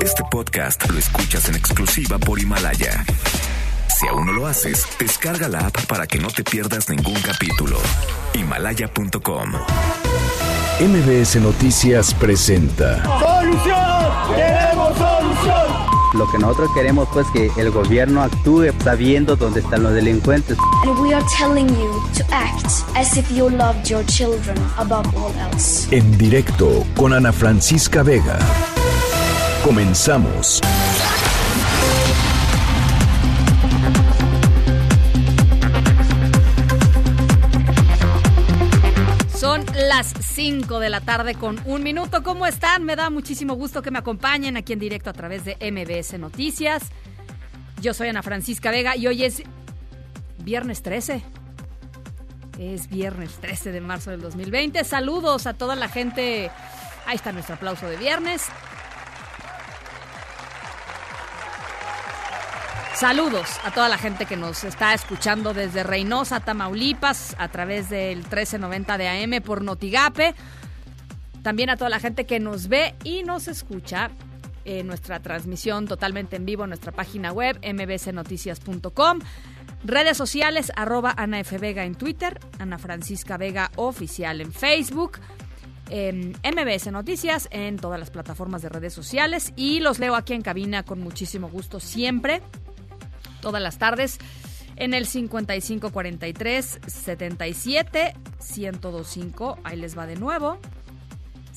Este 0.00 0.22
podcast 0.30 0.88
lo 0.90 0.98
escuchas 0.98 1.48
en 1.48 1.56
exclusiva 1.56 2.18
por 2.18 2.38
Himalaya. 2.38 3.04
Si 3.98 4.06
aún 4.06 4.26
no 4.26 4.32
lo 4.32 4.46
haces, 4.46 4.86
descarga 4.98 5.48
la 5.48 5.60
app 5.66 5.86
para 5.86 6.06
que 6.06 6.18
no 6.18 6.28
te 6.28 6.44
pierdas 6.44 6.88
ningún 6.88 7.20
capítulo. 7.20 7.78
Himalaya.com. 8.34 9.52
MBS 10.80 11.36
Noticias 11.36 12.14
presenta. 12.14 13.02
¡Solución! 13.04 14.36
¡Queremos 14.36 14.96
solución! 14.96 15.88
Lo 16.14 16.30
que 16.30 16.38
nosotros 16.38 16.70
queremos 16.74 17.08
pues 17.12 17.26
que 17.32 17.50
el 17.60 17.70
gobierno 17.70 18.22
actúe 18.22 18.72
sabiendo 18.82 19.36
dónde 19.36 19.60
están 19.60 19.82
los 19.82 19.92
delincuentes. 19.92 20.56
And 20.84 20.98
we 21.00 21.12
are 21.12 21.24
telling 21.36 21.68
you 21.68 22.02
to 22.16 22.24
act 22.32 22.66
as 22.94 23.16
if 23.16 23.30
you 23.30 23.50
loved 23.50 23.88
your 23.88 24.04
children 24.06 24.56
above 24.78 25.06
all 25.16 25.32
else. 25.52 25.88
En 25.90 26.16
directo 26.16 26.86
con 26.96 27.12
Ana 27.12 27.32
Francisca 27.32 28.02
Vega. 28.02 28.38
Comenzamos. 29.64 30.60
Son 39.34 39.64
las 39.74 40.12
5 40.20 40.78
de 40.80 40.90
la 40.90 41.00
tarde 41.00 41.34
con 41.34 41.60
un 41.64 41.82
minuto. 41.82 42.22
¿Cómo 42.22 42.46
están? 42.46 42.84
Me 42.84 42.96
da 42.96 43.10
muchísimo 43.10 43.54
gusto 43.54 43.82
que 43.82 43.90
me 43.90 43.98
acompañen 43.98 44.56
aquí 44.56 44.72
en 44.72 44.78
directo 44.78 45.10
a 45.10 45.12
través 45.12 45.44
de 45.44 45.56
MBS 45.60 46.18
Noticias. 46.18 46.84
Yo 47.80 47.94
soy 47.94 48.08
Ana 48.08 48.22
Francisca 48.22 48.70
Vega 48.70 48.96
y 48.96 49.06
hoy 49.06 49.24
es 49.24 49.42
viernes 50.38 50.82
13. 50.82 51.22
Es 52.58 52.88
viernes 52.88 53.38
13 53.40 53.72
de 53.72 53.80
marzo 53.80 54.10
del 54.10 54.20
2020. 54.20 54.82
Saludos 54.84 55.46
a 55.46 55.54
toda 55.54 55.76
la 55.76 55.88
gente. 55.88 56.50
Ahí 57.06 57.16
está 57.16 57.32
nuestro 57.32 57.56
aplauso 57.56 57.86
de 57.88 57.96
viernes. 57.96 58.50
Saludos 62.98 63.60
a 63.62 63.70
toda 63.70 63.88
la 63.88 63.96
gente 63.96 64.26
que 64.26 64.36
nos 64.36 64.64
está 64.64 64.92
escuchando 64.92 65.54
desde 65.54 65.84
Reynosa, 65.84 66.40
Tamaulipas, 66.40 67.36
a 67.38 67.46
través 67.46 67.88
del 67.88 68.16
1390 68.16 68.98
de 68.98 69.08
AM 69.08 69.40
por 69.40 69.62
Notigape. 69.62 70.34
También 71.44 71.70
a 71.70 71.76
toda 71.76 71.90
la 71.90 72.00
gente 72.00 72.26
que 72.26 72.40
nos 72.40 72.66
ve 72.66 72.96
y 73.04 73.22
nos 73.22 73.46
escucha 73.46 74.10
en 74.64 74.88
nuestra 74.88 75.20
transmisión 75.20 75.86
totalmente 75.86 76.34
en 76.34 76.44
vivo 76.44 76.64
en 76.64 76.70
nuestra 76.70 76.90
página 76.90 77.30
web 77.30 77.60
mbcnoticias.com. 77.62 79.20
Redes 79.84 80.16
sociales, 80.16 80.72
arroba 80.74 81.14
Ana 81.16 81.38
F. 81.38 81.56
Vega 81.56 81.84
en 81.84 81.94
Twitter, 81.94 82.40
Ana 82.58 82.78
Francisca 82.78 83.36
Vega 83.36 83.70
Oficial 83.76 84.40
en 84.40 84.52
Facebook. 84.52 85.20
en 85.88 86.32
MBS 86.42 86.90
Noticias 86.90 87.46
en 87.52 87.76
todas 87.76 88.00
las 88.00 88.10
plataformas 88.10 88.60
de 88.60 88.70
redes 88.70 88.92
sociales 88.92 89.52
y 89.54 89.78
los 89.78 90.00
leo 90.00 90.16
aquí 90.16 90.34
en 90.34 90.42
cabina 90.42 90.82
con 90.82 91.00
muchísimo 91.00 91.48
gusto 91.48 91.78
siempre 91.78 92.42
todas 93.48 93.62
las 93.62 93.78
tardes 93.78 94.18
en 94.76 94.92
el 94.92 95.06
5543 95.06 96.80
77 96.86 98.14
1025. 98.58 99.58
Ahí 99.64 99.78
les 99.78 99.96
va 99.96 100.06
de 100.06 100.16
nuevo. 100.16 100.58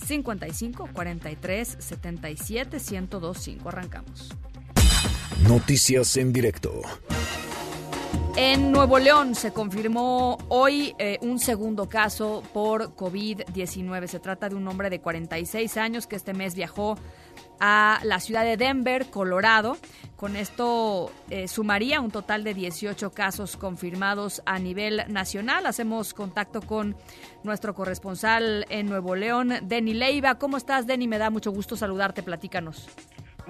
55 0.06 0.88
43 0.94 1.78
77 1.80 2.78
1025. 2.78 3.68
Arrancamos. 3.68 4.30
Noticias 5.46 6.16
en 6.16 6.32
directo. 6.32 6.82
En 8.38 8.72
Nuevo 8.72 8.98
León 8.98 9.36
se 9.36 9.52
confirmó 9.52 10.38
hoy 10.48 10.96
eh, 10.98 11.18
un 11.22 11.40
segundo 11.40 11.90
caso 11.90 12.42
por 12.54 12.96
COVID-19. 12.96 14.08
Se 14.08 14.22
trata 14.22 14.48
de 14.48 14.56
un 14.56 14.66
hombre 14.70 14.90
de 14.90 15.02
46 15.02 15.76
años 15.76 16.08
que 16.08 16.16
este 16.16 16.34
mes 16.34 16.56
viajó 16.56 16.98
a 17.62 18.02
la 18.04 18.20
ciudad 18.20 18.44
de 18.44 18.58
Denver, 18.58 19.10
Colorado. 19.10 19.78
Con 20.18 20.36
esto 20.36 21.12
eh, 21.30 21.48
sumaría 21.48 22.02
un 22.02 22.12
total 22.12 22.44
de 22.44 22.54
18 22.54 23.12
casos 23.12 23.56
confirmados 23.56 24.42
a 24.46 24.60
nivel 24.60 25.04
nacional. 25.08 25.66
Hacemos 25.66 26.14
contacto 26.14 26.62
con 26.62 26.96
nuestro 27.44 27.74
corresponsal 27.74 28.66
en 28.70 28.88
Nuevo 28.88 29.16
León, 29.16 29.54
Denny 29.64 29.94
Leiva. 29.94 30.36
¿Cómo 30.36 30.58
estás, 30.58 30.86
Denny? 30.86 31.08
Me 31.08 31.18
da 31.18 31.30
mucho 31.30 31.52
gusto 31.52 31.76
saludarte. 31.76 32.24
Platícanos. 32.24 32.88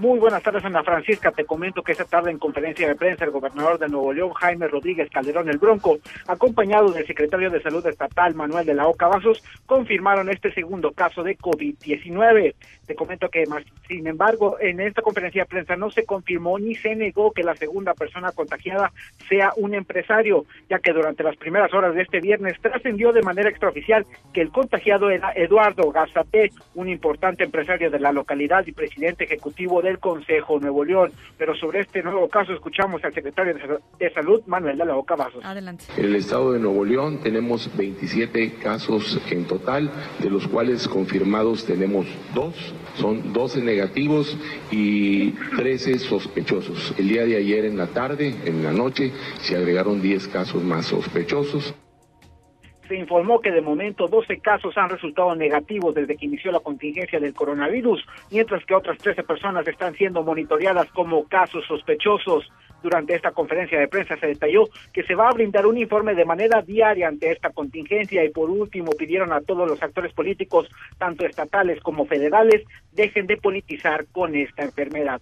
Muy 0.02 0.18
buenas 0.18 0.42
tardes, 0.42 0.66
Ana 0.66 0.82
Francisca. 0.84 1.32
Te 1.32 1.46
comento 1.46 1.84
que 1.84 1.92
esta 1.92 2.06
tarde 2.06 2.32
en 2.32 2.40
conferencia 2.40 2.88
de 2.88 2.96
prensa 2.96 3.24
el 3.24 3.30
gobernador 3.30 3.78
de 3.78 3.88
Nuevo 3.88 4.12
León, 4.12 4.34
Jaime 4.34 4.68
Rodríguez 4.68 5.12
Calderón 5.12 5.48
el 5.48 5.60
Bronco, 5.60 6.00
acompañado 6.28 6.92
del 6.92 7.06
secretario 7.06 7.52
de 7.52 7.62
Salud 7.62 7.86
Estatal, 7.86 8.34
Manuel 8.34 8.66
de 8.66 8.74
la 8.74 8.88
Oca 8.88 9.08
Vasos, 9.08 9.44
confirmaron 9.68 10.28
este 10.30 10.52
segundo 10.54 10.92
caso 10.92 11.22
de 11.22 11.38
COVID-19. 11.38 12.56
Te 12.88 12.96
comento 12.96 13.30
que, 13.30 13.46
más, 13.46 13.64
sin 13.88 14.08
embargo, 14.08 14.58
en 14.60 14.80
esta 14.80 15.04
conferencia 15.04 15.44
de 15.44 15.50
prensa 15.50 15.76
no 15.76 15.92
se 15.92 16.04
confirmó 16.04 16.58
ni 16.58 16.74
se 16.74 16.96
negó 16.96 17.32
que 17.32 17.44
la 17.44 17.56
segunda 17.56 17.94
persona 17.94 18.32
contagiada 18.32 18.92
sea 19.30 19.54
un 19.56 19.76
empresario, 19.76 20.46
ya 20.68 20.80
que 20.80 20.94
durante 20.94 21.22
las 21.22 21.38
primeras 21.38 21.72
horas 21.76 21.94
de 21.94 22.02
este 22.02 22.22
viernes 22.22 22.60
trascendió 22.60 23.14
de 23.14 23.22
manera 23.22 23.52
extraoficial 23.52 24.08
que 24.34 24.42
el 24.42 24.50
contagiado 24.50 25.12
era 25.12 25.32
Eduardo 25.36 25.92
Gazapé, 25.92 26.50
un 26.74 26.90
importante 26.90 27.44
empresario 27.44 27.92
de 27.92 28.00
la 28.00 28.12
localidad 28.12 28.66
y 28.66 28.72
presidente 28.72 29.26
ejecutivo 29.26 29.80
del 29.92 30.00
Consejo 30.00 30.60
Nuevo 30.60 30.84
León. 30.84 31.12
Pero 31.38 31.56
sobre 31.56 31.82
este 31.82 32.02
nuevo 32.02 32.28
caso 32.30 32.54
escuchamos 32.54 33.04
al 33.04 33.14
secretario 33.14 33.56
de 34.00 34.14
Salud, 34.14 34.42
Manuel 34.48 34.78
de 34.78 34.86
la 34.86 34.96
Oca 34.96 35.16
Vasos. 35.16 35.44
Adelante. 35.44 35.86
En 35.98 36.06
el 36.06 36.16
estado 36.16 36.54
de 36.54 36.60
Nuevo 36.60 36.86
León 36.86 37.20
tenemos 37.22 37.70
27 37.78 38.56
casos 38.56 39.20
en 39.30 39.46
total, 39.46 39.92
de 40.20 40.30
los 40.30 40.48
cuales 40.48 40.88
confirmados 40.88 41.66
tenemos 41.66 42.06
dos, 42.34 42.56
son 42.96 43.34
12 43.34 43.62
negativos 43.62 44.38
y 44.72 45.32
13 45.58 46.00
sospechosos. 46.00 46.94
El 46.98 47.10
día 47.10 47.26
de 47.26 47.38
ayer 47.38 47.66
en 47.66 47.78
la 47.78 47.88
tarde, 47.88 48.36
en 48.46 48.64
la 48.64 48.72
noche, 48.72 49.12
se 49.42 49.56
agregaron 49.56 50.02
10 50.02 50.28
casos 50.30 50.64
más 50.64 50.86
sospechosos 50.86 51.74
se 52.92 52.98
informó 52.98 53.40
que 53.40 53.52
de 53.52 53.62
momento 53.62 54.10
12 54.10 54.40
casos 54.40 54.78
han 54.78 54.90
resultado 54.90 55.34
negativos 55.34 55.96
desde 55.96 56.18
que 56.18 56.26
inició 56.26 56.52
la 56.52 56.60
contingencia 56.60 57.22
del 57.22 57.34
coronavirus, 57.34 58.06
mientras 58.30 58.66
que 58.66 58.76
otras 58.76 58.98
13 58.98 59.24
personas 59.24 59.66
están 59.66 59.94
siendo 59.94 60.24
monitoreadas 60.24 60.92
como 60.92 61.24
casos 61.24 61.64
sospechosos. 61.66 62.52
Durante 62.84 63.16
esta 63.16 63.32
conferencia 63.32 63.80
de 63.80 63.88
prensa 63.88 64.18
se 64.18 64.28
detalló 64.28 64.66
que 64.92 65.04
se 65.04 65.16
va 65.16 65.30
a 65.30 65.34
brindar 65.34 65.68
un 65.68 65.78
informe 65.78 66.16
de 66.16 66.26
manera 66.26 66.62
diaria 66.62 67.08
ante 67.08 67.32
esta 67.32 67.52
contingencia 67.52 68.26
y 68.26 68.30
por 68.30 68.50
último 68.50 68.92
pidieron 68.92 69.32
a 69.32 69.40
todos 69.40 69.70
los 69.70 69.82
actores 69.82 70.12
políticos, 70.12 70.68
tanto 70.98 71.26
estatales 71.26 71.80
como 71.80 72.06
federales, 72.06 72.62
dejen 72.92 73.26
de 73.26 73.38
politizar 73.38 74.06
con 74.12 74.36
esta 74.36 74.64
enfermedad. 74.64 75.22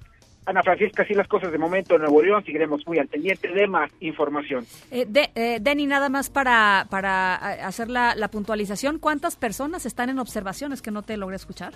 Ana 0.50 0.64
Francisca, 0.64 1.04
así 1.04 1.14
las 1.14 1.28
cosas 1.28 1.52
de 1.52 1.60
momento 1.60 1.94
en 1.94 2.02
Nuevo 2.02 2.24
León, 2.24 2.44
seguiremos 2.44 2.86
muy 2.88 2.98
al 2.98 3.08
pendiente 3.08 3.50
de 3.50 3.68
más 3.68 3.92
información. 4.00 4.66
Eh, 4.90 5.06
de, 5.08 5.30
eh, 5.36 5.60
Denny, 5.62 5.86
nada 5.86 6.10
más 6.10 6.32
para, 6.32 6.88
para 6.90 7.36
hacer 7.68 7.88
la, 7.88 8.16
la, 8.16 8.30
puntualización, 8.30 8.98
¿cuántas 8.98 9.36
personas 9.36 9.86
están 9.86 10.10
en 10.10 10.18
observaciones 10.18 10.82
que 10.82 10.90
no 10.90 11.04
te 11.04 11.18
logré 11.18 11.36
escuchar? 11.36 11.74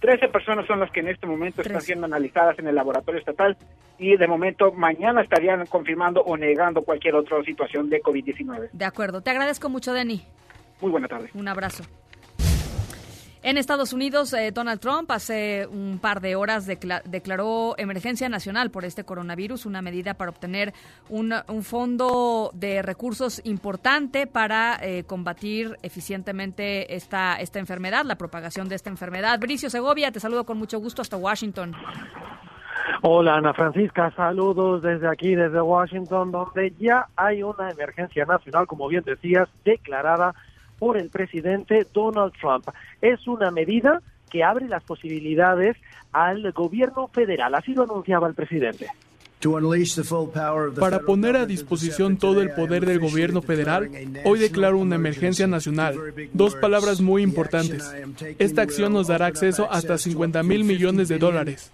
Trece 0.00 0.26
personas 0.26 0.66
son 0.66 0.80
las 0.80 0.90
que 0.90 1.00
en 1.00 1.08
este 1.08 1.24
momento 1.24 1.62
están 1.62 1.80
siendo 1.80 2.06
analizadas 2.06 2.58
en 2.58 2.66
el 2.66 2.74
laboratorio 2.74 3.20
estatal 3.20 3.56
y 3.96 4.16
de 4.16 4.26
momento 4.26 4.72
mañana 4.72 5.22
estarían 5.22 5.64
confirmando 5.66 6.20
o 6.22 6.36
negando 6.36 6.82
cualquier 6.82 7.14
otra 7.14 7.40
situación 7.44 7.88
de 7.88 8.02
COVID-19. 8.02 8.70
De 8.72 8.84
acuerdo, 8.84 9.20
te 9.20 9.30
agradezco 9.30 9.68
mucho, 9.68 9.92
Denny. 9.92 10.22
Muy 10.80 10.90
buena 10.90 11.06
tarde. 11.06 11.30
Un 11.34 11.46
abrazo. 11.46 11.84
En 13.42 13.58
Estados 13.58 13.92
Unidos, 13.92 14.32
eh, 14.32 14.50
Donald 14.50 14.80
Trump 14.80 15.10
hace 15.10 15.66
un 15.66 15.98
par 16.00 16.20
de 16.20 16.34
horas 16.34 16.66
declaró 16.66 17.74
emergencia 17.78 18.28
nacional 18.28 18.70
por 18.70 18.84
este 18.84 19.04
coronavirus, 19.04 19.66
una 19.66 19.82
medida 19.82 20.14
para 20.14 20.30
obtener 20.30 20.72
un, 21.08 21.32
un 21.48 21.62
fondo 21.62 22.50
de 22.54 22.82
recursos 22.82 23.40
importante 23.44 24.26
para 24.26 24.78
eh, 24.82 25.04
combatir 25.04 25.76
eficientemente 25.82 26.96
esta, 26.96 27.36
esta 27.36 27.58
enfermedad, 27.58 28.04
la 28.04 28.16
propagación 28.16 28.68
de 28.68 28.74
esta 28.74 28.90
enfermedad. 28.90 29.38
Bricio 29.38 29.70
Segovia, 29.70 30.10
te 30.10 30.18
saludo 30.18 30.44
con 30.44 30.58
mucho 30.58 30.78
gusto 30.78 31.02
hasta 31.02 31.16
Washington. 31.16 31.74
Hola 33.02 33.36
Ana 33.36 33.52
Francisca, 33.52 34.12
saludos 34.16 34.82
desde 34.82 35.08
aquí, 35.08 35.34
desde 35.34 35.60
Washington, 35.60 36.32
donde 36.32 36.72
ya 36.78 37.06
hay 37.14 37.42
una 37.42 37.70
emergencia 37.70 38.24
nacional, 38.24 38.66
como 38.66 38.88
bien 38.88 39.04
decías, 39.04 39.48
declarada 39.64 40.34
por 40.78 40.96
el 40.96 41.10
presidente 41.10 41.86
Donald 41.92 42.32
Trump. 42.40 42.68
Es 43.00 43.26
una 43.26 43.50
medida 43.50 44.02
que 44.30 44.42
abre 44.42 44.68
las 44.68 44.82
posibilidades 44.84 45.76
al 46.12 46.52
gobierno 46.52 47.08
federal, 47.08 47.54
así 47.54 47.74
lo 47.74 47.84
anunciaba 47.84 48.28
el 48.28 48.34
presidente. 48.34 48.88
Para 50.80 51.00
poner 51.00 51.36
a 51.36 51.46
disposición 51.46 52.16
todo 52.16 52.40
el 52.40 52.50
poder 52.52 52.86
del 52.86 52.98
gobierno 52.98 53.42
federal, 53.42 53.90
hoy 54.24 54.38
declaro 54.38 54.78
una 54.78 54.96
emergencia 54.96 55.46
nacional. 55.46 55.94
Dos 56.32 56.56
palabras 56.56 57.00
muy 57.00 57.22
importantes. 57.22 57.94
Esta 58.38 58.62
acción 58.62 58.94
nos 58.94 59.08
dará 59.08 59.26
acceso 59.26 59.68
hasta 59.70 59.98
50 59.98 60.42
mil 60.42 60.64
millones 60.64 61.08
de 61.08 61.18
dólares. 61.18 61.72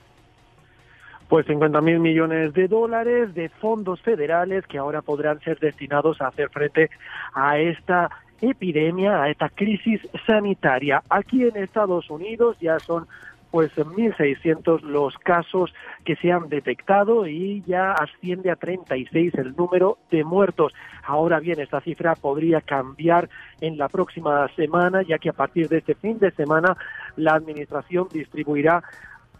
Pues 1.28 1.46
50 1.46 1.80
mil 1.80 1.98
millones 2.00 2.52
de 2.52 2.68
dólares 2.68 3.32
de 3.34 3.48
fondos 3.48 4.02
federales 4.02 4.66
que 4.66 4.76
ahora 4.76 5.00
podrán 5.00 5.40
ser 5.40 5.58
destinados 5.60 6.20
a 6.20 6.28
hacer 6.28 6.50
frente 6.50 6.90
a 7.32 7.58
esta 7.58 8.10
epidemia, 8.42 9.22
a 9.22 9.30
esta 9.30 9.48
crisis 9.48 10.00
sanitaria. 10.26 11.02
Aquí 11.08 11.44
en 11.44 11.56
Estados 11.56 12.10
Unidos 12.10 12.58
ya 12.60 12.78
son 12.78 13.06
pues 13.52 13.70
1.600 13.76 14.80
los 14.80 15.14
casos 15.18 15.72
que 16.06 16.16
se 16.16 16.32
han 16.32 16.48
detectado 16.48 17.26
y 17.26 17.62
ya 17.66 17.92
asciende 17.92 18.50
a 18.50 18.56
36 18.56 19.34
el 19.34 19.54
número 19.54 19.98
de 20.10 20.24
muertos. 20.24 20.72
Ahora 21.04 21.38
bien, 21.38 21.60
esta 21.60 21.82
cifra 21.82 22.14
podría 22.14 22.62
cambiar 22.62 23.28
en 23.60 23.76
la 23.76 23.90
próxima 23.90 24.48
semana, 24.56 25.02
ya 25.02 25.18
que 25.18 25.28
a 25.28 25.34
partir 25.34 25.68
de 25.68 25.78
este 25.78 25.94
fin 25.94 26.18
de 26.18 26.30
semana 26.30 26.76
la 27.16 27.34
Administración 27.34 28.08
distribuirá 28.10 28.82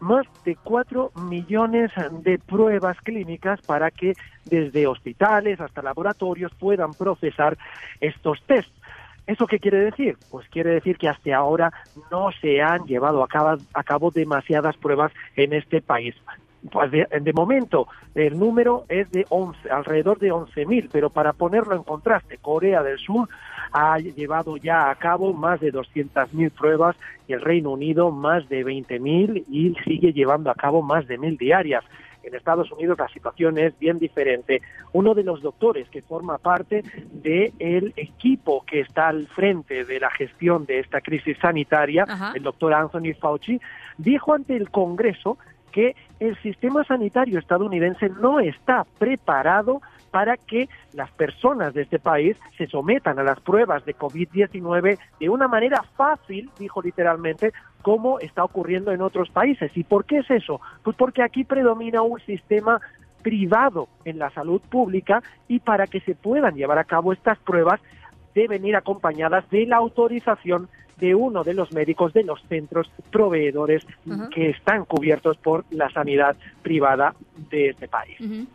más 0.03 0.27
de 0.45 0.57
4 0.57 1.13
millones 1.31 1.91
de 2.23 2.39
pruebas 2.39 2.99
clínicas 3.01 3.63
para 3.63 3.91
que 3.91 4.13
desde 4.45 4.87
hospitales 4.87 5.61
hasta 5.61 5.81
laboratorios 5.81 6.53
puedan 6.57 6.93
procesar 6.93 7.57
estos 8.01 8.43
tests. 8.43 8.82
¿Eso 9.27 9.47
qué 9.47 9.59
quiere 9.59 9.79
decir? 9.79 10.17
Pues 10.31 10.49
quiere 10.49 10.71
decir 10.71 10.99
que 10.99 11.09
hasta 11.09 11.37
ahora 11.37 11.73
no 12.11 12.31
se 12.41 12.61
han 12.61 12.85
llevado 12.87 13.23
a 13.23 13.83
cabo, 13.85 14.11
demasiadas 14.11 14.77
pruebas 14.77 15.13
en 15.37 15.53
este 15.53 15.81
país. 15.81 16.15
Pues 16.71 16.91
de, 16.93 17.07
de, 17.21 17.33
momento 17.33 17.89
el 18.15 18.39
número 18.39 18.85
es 18.89 19.11
de 19.11 19.27
11, 19.29 19.69
alrededor 19.69 20.19
de 20.21 20.33
11.000, 20.33 20.91
pero 20.93 21.11
para 21.11 21.33
ponerlo 21.33 21.75
en 21.75 21.83
contraste, 21.83 22.39
Corea 22.39 22.85
del 22.85 22.99
Sur 22.99 23.29
ha 23.73 23.99
llevado 23.99 24.57
ya 24.59 24.91
a 24.91 24.95
cabo 24.95 25.33
más 25.33 25.61
de 25.61 25.73
200.000 25.73 26.51
pruebas 26.53 26.97
y 27.27 27.33
el 27.33 27.41
Reino 27.41 27.71
Unido 27.71 28.11
más 28.11 28.49
de 28.49 28.65
20.000 28.65 29.45
y 29.49 29.75
sigue 29.85 30.13
llevando 30.13 30.51
a 30.51 30.55
cabo 30.55 30.83
más 30.83 31.07
de 31.09 31.19
1.000 31.19 31.39
diarias. 31.39 31.85
En 32.23 32.35
Estados 32.35 32.71
Unidos 32.73 32.99
la 32.99 33.09
situación 33.09 33.59
es 33.59 33.79
bien 33.79 33.99
diferente. 33.99 34.63
Uno 34.93 35.15
de 35.15 35.25
los 35.25 35.43
doctores 35.43 35.89
que 35.89 36.03
forma 36.03 36.39
parte 36.39 36.83
del 37.11 37.93
equipo 37.97 38.65
que 38.65 38.81
está 38.81 39.09
al 39.09 39.27
frente 39.29 39.85
de 39.85 40.01
la 40.01 40.11
gestión 40.11 40.67
de 40.67 40.81
esta 40.81 41.01
crisis 41.01 41.37
sanitaria, 41.39 42.05
Ajá. 42.09 42.33
el 42.35 42.43
doctor 42.43 42.75
Anthony 42.75 43.15
Fauci, 43.19 43.61
dijo 43.99 44.35
ante 44.35 44.57
el 44.57 44.71
Congreso 44.71 45.39
que 45.73 45.97
el 46.21 46.37
sistema 46.43 46.85
sanitario 46.85 47.39
estadounidense 47.39 48.09
no 48.09 48.39
está 48.39 48.85
preparado 48.99 49.81
para 50.13 50.37
que 50.37 50.69
las 50.93 51.11
personas 51.11 51.75
de 51.75 51.83
este 51.83 51.99
país 51.99 52.37
se 52.59 52.69
sometan 52.69 53.19
a 53.19 53.25
las 53.25 53.41
pruebas 53.41 53.85
de 53.87 53.97
COVID-19 53.97 54.99
de 55.19 55.29
una 55.29 55.49
manera 55.49 55.83
fácil, 55.97 56.51
dijo 56.59 56.83
literalmente, 56.83 57.53
como 57.81 58.21
está 58.21 58.45
ocurriendo 58.45 58.93
en 58.93 59.01
otros 59.01 59.31
países. 59.31 59.73
¿Y 59.75 59.83
por 59.85 60.05
qué 60.05 60.19
es 60.19 60.31
eso? 60.31 60.61
Pues 60.85 60.97
porque 60.97 61.23
aquí 61.23 61.45
predomina 61.45 62.03
un 62.03 62.21
sistema 62.21 62.81
privado 63.23 63.89
en 64.05 64.19
la 64.19 64.31
salud 64.31 64.61
pública 64.61 65.23
y 65.49 65.61
para 65.61 65.87
que 65.87 66.01
se 66.01 66.15
puedan 66.15 66.55
llevar 66.57 66.79
a 66.79 66.85
cabo 66.85 67.13
estas 67.13 67.39
pruebas 67.39 67.81
deben 68.35 68.67
ir 68.67 68.77
acompañadas 68.77 69.49
de 69.51 69.67
la 69.67 69.77
autorización 69.77 70.69
de 70.99 71.15
uno 71.15 71.43
de 71.43 71.55
los 71.55 71.73
médicos 71.73 72.13
de 72.13 72.23
los 72.23 72.41
centros 72.49 72.91
proveedores 73.11 73.85
uh 74.07 74.11
-huh. 74.11 74.29
que 74.29 74.51
están 74.51 74.85
cubiertos 74.85 75.37
por 75.39 75.65
la 75.71 75.91
sanidad 75.91 76.37
privada 76.63 77.15
de 77.51 77.71
este 77.71 77.89
país. 77.89 78.21
Uh 78.21 78.25
-huh. 78.25 78.47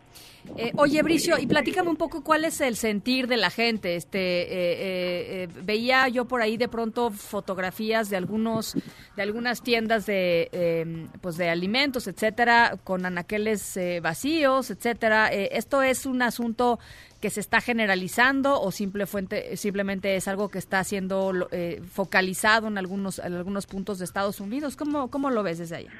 Eh, 0.56 0.72
oye, 0.76 1.02
Bricio, 1.02 1.38
y 1.38 1.46
platícame 1.46 1.90
un 1.90 1.96
poco 1.96 2.22
cuál 2.22 2.44
es 2.44 2.60
el 2.60 2.76
sentir 2.76 3.26
de 3.26 3.36
la 3.36 3.50
gente. 3.50 3.96
Este, 3.96 4.18
eh, 4.18 5.42
eh, 5.44 5.48
veía 5.62 6.08
yo 6.08 6.24
por 6.26 6.40
ahí 6.42 6.56
de 6.56 6.68
pronto 6.68 7.10
fotografías 7.10 8.08
de 8.08 8.16
algunos, 8.16 8.74
de 9.16 9.22
algunas 9.22 9.62
tiendas 9.62 10.06
de, 10.06 11.08
pues 11.20 11.36
de 11.36 11.50
alimentos, 11.50 12.06
etcétera, 12.06 12.78
con 12.84 13.04
anaqueles 13.04 13.78
vacíos, 14.02 14.70
etcétera. 14.70 15.28
¿Esto 15.28 15.82
es 15.82 16.06
un 16.06 16.22
asunto 16.22 16.78
que 17.20 17.30
se 17.30 17.40
está 17.40 17.60
generalizando 17.60 18.60
o 18.60 18.70
simple 18.70 19.06
fuente, 19.06 19.56
simplemente 19.56 20.14
es 20.16 20.28
algo 20.28 20.48
que 20.48 20.58
está 20.58 20.82
siendo 20.84 21.48
focalizado 21.90 22.68
en 22.68 22.78
algunos, 22.78 23.18
en 23.18 23.34
algunos 23.34 23.66
puntos 23.66 23.98
de 23.98 24.04
Estados 24.04 24.40
Unidos? 24.40 24.76
¿Cómo, 24.76 25.10
cómo 25.10 25.30
lo 25.30 25.42
ves 25.42 25.58
desde 25.58 25.76
allá? 25.76 25.92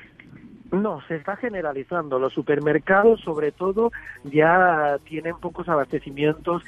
No, 0.71 1.01
se 1.09 1.17
está 1.17 1.37
generalizando. 1.37 2.19
Los 2.19 2.35
supermercados, 2.35 3.21
sobre 3.21 3.53
todo, 3.53 3.91
ya 4.25 4.99
tienen 5.05 5.37
pocos 5.39 5.69
abastecimientos 5.69 6.63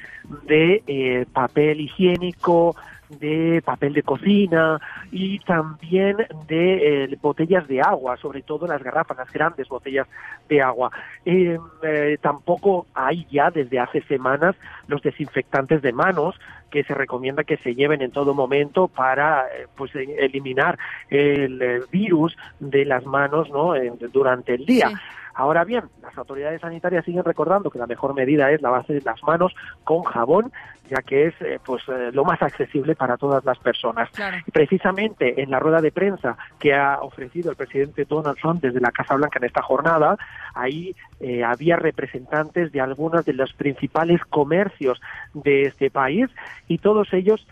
de 0.47 0.83
eh, 0.87 1.27
papel 1.33 1.81
higiénico, 1.83 2.77
de 3.19 3.63
papel 3.65 3.93
de 3.93 4.03
cocina 4.03 4.81
y 5.11 5.39
también 5.41 6.17
de 6.47 7.05
eh, 7.05 7.19
botellas 7.21 7.67
de 7.67 7.81
agua, 7.81 8.17
sobre 8.17 8.43
todo 8.43 8.67
las 8.67 8.83
garrafas, 8.83 9.17
las 9.17 9.33
grandes 9.33 9.69
botellas 9.69 10.07
de 10.49 10.63
agua. 10.63 10.91
Eh, 11.25 11.59
eh, 11.83 12.19
tampoco 12.21 12.87
hay 12.95 13.27
ya 13.31 13.51
desde 13.51 13.79
hace 13.79 14.03
semanas 14.03 14.55
los 14.87 15.03
desinfectantes 15.03 15.83
de 15.83 15.93
manos 15.93 16.39
que 16.71 16.85
se 16.85 16.95
recomienda 16.95 17.43
que 17.43 17.57
se 17.57 17.75
lleven 17.75 18.01
en 18.01 18.13
todo 18.13 18.33
momento 18.33 18.87
para 18.87 19.47
pues 19.77 19.91
eliminar 19.95 20.79
el 21.09 21.83
virus 21.91 22.37
de 22.61 22.85
las 22.85 23.05
manos 23.05 23.51
¿no? 23.51 23.73
durante 24.13 24.55
el 24.55 24.67
día. 24.67 24.93
Ahora 25.41 25.65
bien, 25.65 25.85
las 26.03 26.19
autoridades 26.19 26.61
sanitarias 26.61 27.03
siguen 27.03 27.25
recordando 27.25 27.71
que 27.71 27.79
la 27.79 27.87
mejor 27.87 28.13
medida 28.13 28.51
es 28.51 28.61
lavarse 28.61 29.01
las 29.03 29.23
manos 29.23 29.55
con 29.85 30.03
jabón, 30.03 30.53
ya 30.91 31.01
que 31.01 31.29
es 31.29 31.35
eh, 31.41 31.59
pues 31.65 31.83
eh, 31.89 32.11
lo 32.13 32.27
más 32.27 32.43
accesible 32.43 32.95
para 32.95 33.17
todas 33.17 33.43
las 33.47 33.59
personas. 33.59 34.11
Claro. 34.11 34.37
Precisamente 34.53 35.41
en 35.41 35.51
la 35.51 35.59
rueda 35.59 35.81
de 35.81 35.93
prensa 35.93 36.37
que 36.59 36.75
ha 36.75 36.99
ofrecido 37.01 37.51
el 37.51 37.57
presidente 37.57 38.05
Donald 38.05 38.37
Trump 38.37 38.61
desde 38.61 38.81
la 38.81 38.93
Casa 38.93 39.15
Blanca 39.17 39.39
en 39.39 39.47
esta 39.47 39.63
jornada, 39.63 40.19
ahí 40.55 40.95
eh, 41.21 41.43
había 41.43 41.77
representantes 41.77 42.71
de 42.71 42.83
algunos 42.83 43.25
de 43.25 43.33
los 43.33 43.55
principales 43.55 44.23
comercios 44.27 45.01
de 45.33 45.63
este 45.63 45.91
país 45.91 46.29
y 46.69 46.77
todos 46.77 47.15
ellos 47.15 47.47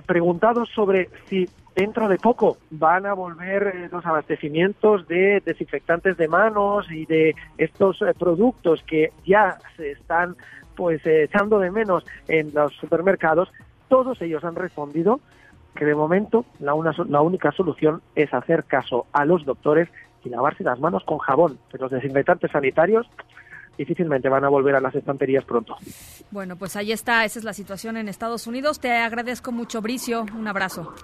preguntados 0.00 0.70
sobre 0.70 1.10
si 1.26 1.48
dentro 1.74 2.08
de 2.08 2.18
poco 2.18 2.56
van 2.70 3.06
a 3.06 3.14
volver 3.14 3.88
los 3.90 4.04
abastecimientos 4.04 5.06
de 5.08 5.42
desinfectantes 5.44 6.16
de 6.16 6.28
manos 6.28 6.90
y 6.90 7.06
de 7.06 7.34
estos 7.58 8.00
eh, 8.02 8.14
productos 8.18 8.82
que 8.84 9.12
ya 9.24 9.58
se 9.76 9.92
están 9.92 10.36
pues 10.74 11.04
eh, 11.06 11.24
echando 11.24 11.58
de 11.58 11.70
menos 11.70 12.04
en 12.28 12.52
los 12.54 12.72
supermercados, 12.74 13.50
todos 13.88 14.20
ellos 14.22 14.44
han 14.44 14.54
respondido 14.54 15.20
que 15.74 15.84
de 15.84 15.94
momento 15.94 16.44
la, 16.60 16.74
una, 16.74 16.94
la 17.08 17.20
única 17.20 17.52
solución 17.52 18.02
es 18.14 18.32
hacer 18.32 18.64
caso 18.64 19.06
a 19.12 19.24
los 19.24 19.44
doctores 19.44 19.88
y 20.24 20.28
lavarse 20.28 20.64
las 20.64 20.78
manos 20.80 21.04
con 21.04 21.18
jabón. 21.18 21.58
Pero 21.70 21.84
los 21.84 21.92
desinfectantes 21.92 22.50
sanitarios 22.50 23.08
difícilmente 23.76 24.28
van 24.28 24.44
a 24.44 24.48
volver 24.48 24.74
a 24.74 24.80
las 24.80 24.94
estanterías 24.94 25.44
pronto. 25.44 25.76
Bueno, 26.30 26.56
pues 26.56 26.76
ahí 26.76 26.92
está, 26.92 27.24
esa 27.24 27.38
es 27.38 27.44
la 27.44 27.52
situación 27.52 27.96
en 27.96 28.08
Estados 28.08 28.46
Unidos. 28.46 28.80
Te 28.80 28.92
agradezco 28.92 29.52
mucho, 29.52 29.80
Bricio. 29.80 30.24
Un 30.36 30.48
abrazo. 30.48 30.94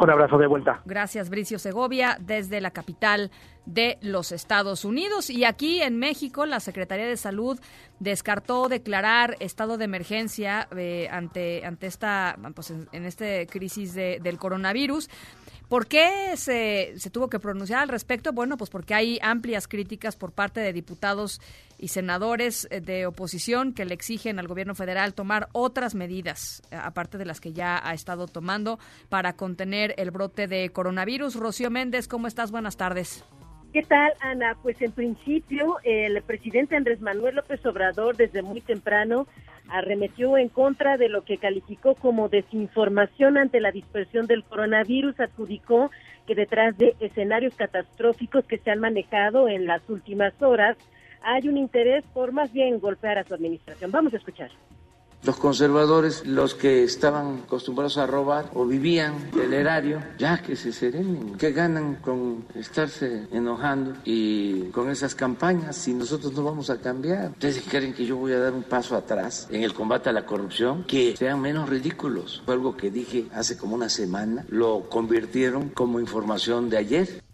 Un 0.00 0.08
abrazo 0.08 0.38
de 0.38 0.46
vuelta. 0.46 0.80
Gracias, 0.86 1.28
Bricio 1.28 1.58
Segovia, 1.58 2.16
desde 2.18 2.62
la 2.62 2.70
capital 2.70 3.30
de 3.66 3.98
los 4.00 4.32
Estados 4.32 4.86
Unidos. 4.86 5.28
Y 5.28 5.44
aquí 5.44 5.82
en 5.82 5.98
México, 5.98 6.46
la 6.46 6.58
Secretaría 6.58 7.06
de 7.06 7.18
Salud 7.18 7.60
descartó 7.98 8.70
declarar 8.70 9.36
estado 9.40 9.76
de 9.76 9.84
emergencia 9.84 10.68
eh, 10.74 11.06
ante, 11.10 11.66
ante 11.66 11.86
esta, 11.86 12.38
pues 12.54 12.70
en, 12.70 12.88
en 12.92 13.04
esta 13.04 13.44
crisis 13.46 13.92
de, 13.92 14.20
del 14.22 14.38
coronavirus. 14.38 15.10
¿Por 15.68 15.86
qué 15.86 16.32
se, 16.36 16.94
se, 16.96 17.10
tuvo 17.10 17.28
que 17.28 17.38
pronunciar 17.38 17.80
al 17.80 17.88
respecto? 17.88 18.32
Bueno, 18.32 18.56
pues 18.56 18.70
porque 18.70 18.94
hay 18.94 19.18
amplias 19.22 19.68
críticas 19.68 20.16
por 20.16 20.32
parte 20.32 20.60
de 20.60 20.72
diputados 20.72 21.40
y 21.80 21.88
senadores 21.88 22.68
de 22.70 23.06
oposición 23.06 23.72
que 23.72 23.86
le 23.86 23.94
exigen 23.94 24.38
al 24.38 24.46
gobierno 24.46 24.74
federal 24.74 25.14
tomar 25.14 25.48
otras 25.52 25.94
medidas, 25.94 26.62
aparte 26.70 27.16
de 27.16 27.24
las 27.24 27.40
que 27.40 27.52
ya 27.52 27.80
ha 27.82 27.94
estado 27.94 28.26
tomando, 28.26 28.78
para 29.08 29.32
contener 29.32 29.94
el 29.96 30.10
brote 30.10 30.46
de 30.46 30.68
coronavirus. 30.70 31.36
Rocío 31.36 31.70
Méndez, 31.70 32.06
¿cómo 32.06 32.26
estás? 32.26 32.50
Buenas 32.50 32.76
tardes. 32.76 33.24
¿Qué 33.72 33.82
tal, 33.82 34.12
Ana? 34.20 34.56
Pues 34.62 34.82
en 34.82 34.92
principio 34.92 35.76
el 35.84 36.20
presidente 36.22 36.76
Andrés 36.76 37.00
Manuel 37.00 37.36
López 37.36 37.64
Obrador 37.64 38.16
desde 38.16 38.42
muy 38.42 38.60
temprano 38.60 39.26
arremetió 39.68 40.36
en 40.36 40.48
contra 40.48 40.96
de 40.96 41.08
lo 41.08 41.22
que 41.22 41.38
calificó 41.38 41.94
como 41.94 42.28
desinformación 42.28 43.38
ante 43.38 43.60
la 43.60 43.70
dispersión 43.70 44.26
del 44.26 44.42
coronavirus, 44.42 45.20
adjudicó 45.20 45.92
que 46.26 46.34
detrás 46.34 46.76
de 46.76 46.96
escenarios 46.98 47.54
catastróficos 47.54 48.44
que 48.44 48.58
se 48.58 48.72
han 48.72 48.80
manejado 48.80 49.48
en 49.48 49.66
las 49.66 49.88
últimas 49.88 50.32
horas 50.42 50.76
hay 51.22 51.48
un 51.48 51.56
interés 51.56 52.04
por 52.12 52.32
más 52.32 52.52
bien 52.52 52.80
golpear 52.80 53.18
a 53.18 53.24
su 53.24 53.34
administración. 53.34 53.90
Vamos 53.90 54.14
a 54.14 54.16
escuchar. 54.16 54.50
Los 55.22 55.36
conservadores, 55.36 56.26
los 56.26 56.54
que 56.54 56.82
estaban 56.82 57.42
acostumbrados 57.44 57.98
a 57.98 58.06
robar 58.06 58.46
o 58.54 58.64
vivían 58.64 59.30
del 59.32 59.52
erario, 59.52 60.02
ya 60.18 60.40
que 60.40 60.56
se 60.56 60.72
serenen. 60.72 61.36
¿Qué 61.36 61.52
ganan 61.52 61.96
con 61.96 62.46
estarse 62.54 63.26
enojando 63.30 63.96
y 64.04 64.70
con 64.70 64.88
esas 64.88 65.14
campañas 65.14 65.76
si 65.76 65.92
nosotros 65.92 66.32
no 66.32 66.42
vamos 66.42 66.70
a 66.70 66.80
cambiar? 66.80 67.32
¿Ustedes 67.32 67.62
creen 67.68 67.92
que 67.92 68.06
yo 68.06 68.16
voy 68.16 68.32
a 68.32 68.38
dar 68.38 68.54
un 68.54 68.62
paso 68.62 68.96
atrás 68.96 69.46
en 69.50 69.62
el 69.62 69.74
combate 69.74 70.08
a 70.08 70.12
la 70.14 70.24
corrupción? 70.24 70.84
Que 70.84 71.14
sean 71.14 71.38
menos 71.42 71.68
ridículos. 71.68 72.42
Fue 72.46 72.54
algo 72.54 72.74
que 72.74 72.90
dije 72.90 73.26
hace 73.34 73.58
como 73.58 73.74
una 73.74 73.90
semana. 73.90 74.46
Lo 74.48 74.88
convirtieron 74.88 75.68
como 75.68 76.00
información 76.00 76.70
de 76.70 76.78
ayer. 76.78 77.29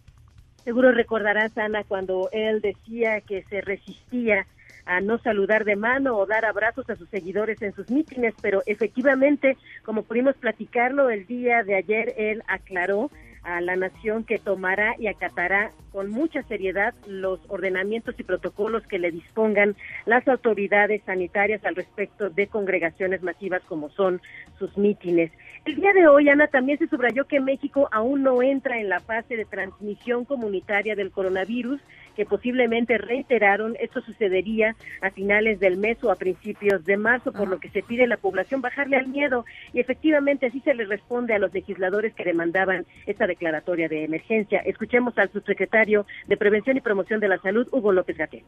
Seguro 0.67 0.91
recordarás, 0.91 1.57
Ana, 1.57 1.85
cuando 1.85 2.27
él 2.33 2.59
decía 2.59 3.21
que 3.21 3.41
se 3.43 3.61
resistía 3.61 4.45
a 4.85 4.99
no 4.99 5.17
saludar 5.17 5.63
de 5.63 5.77
mano 5.77 6.17
o 6.17 6.25
dar 6.25 6.43
abrazos 6.43 6.89
a 6.89 6.97
sus 6.97 7.07
seguidores 7.07 7.61
en 7.61 7.73
sus 7.73 7.89
mítines, 7.89 8.33
pero 8.41 8.63
efectivamente, 8.65 9.55
como 9.85 10.03
pudimos 10.03 10.35
platicarlo 10.35 11.09
el 11.09 11.25
día 11.25 11.63
de 11.63 11.75
ayer, 11.75 12.13
él 12.17 12.43
aclaró 12.49 13.09
a 13.47 13.61
la 13.61 13.77
nación 13.77 14.25
que 14.25 14.39
tomará 14.39 14.95
y 14.99 15.07
acatará 15.07 15.71
con 15.93 16.09
mucha 16.11 16.43
seriedad 16.43 16.93
los 17.07 17.39
ordenamientos 17.47 18.13
y 18.19 18.23
protocolos 18.23 18.85
que 18.85 18.99
le 18.99 19.09
dispongan 19.09 19.77
las 20.05 20.27
autoridades 20.27 21.01
sanitarias 21.05 21.63
al 21.63 21.75
respecto 21.75 22.29
de 22.29 22.47
congregaciones 22.47 23.23
masivas 23.23 23.63
como 23.63 23.89
son 23.89 24.21
sus 24.59 24.77
mítines. 24.77 25.31
El 25.63 25.77
día 25.77 25.93
de 25.93 26.09
hoy, 26.09 26.27
Ana, 26.27 26.47
también 26.47 26.77
se 26.77 26.87
subrayó 26.87 27.25
que 27.25 27.39
México 27.39 27.87
aún 27.93 28.21
no 28.23 28.41
entra 28.41 28.79
en 28.79 28.89
la 28.89 28.99
fase 28.99 29.37
de 29.37 29.45
transmisión 29.45 30.25
comunitaria 30.25 30.95
del 30.95 31.11
coronavirus 31.11 31.79
que 32.17 32.25
posiblemente 32.25 32.97
reiteraron, 32.97 33.77
esto 33.79 34.01
sucedería 34.01 34.75
a 35.01 35.11
finales 35.11 35.59
del 35.59 35.77
mes 35.77 36.03
o 36.03 36.09
a 36.09 36.15
principios 36.15 36.83
de 36.83 36.97
marzo, 36.97 37.31
por 37.31 37.47
lo 37.47 37.59
que 37.59 37.69
se 37.69 37.83
pide 37.83 38.05
a 38.05 38.07
la 38.07 38.17
población 38.17 38.59
bajarle 38.59 38.97
al 38.97 39.07
miedo 39.07 39.45
y 39.71 39.79
efectivamente 39.79 40.47
así 40.47 40.59
se 40.61 40.73
le 40.73 40.85
responde 40.85 41.35
a 41.35 41.39
los 41.39 41.53
legisladores 41.53 42.15
que 42.15 42.23
demandaban 42.23 42.87
esta 43.05 43.27
declaratoria 43.27 43.87
de 43.87 44.03
emergencia. 44.03 44.61
Escuchemos 44.61 45.15
al 45.19 45.31
subsecretario 45.31 46.07
de 46.25 46.37
Prevención 46.37 46.75
y 46.75 46.81
Promoción 46.81 47.19
de 47.19 47.27
la 47.27 47.37
Salud, 47.37 47.67
Hugo 47.71 47.91
López 47.91 48.17
Gatel. 48.17 48.43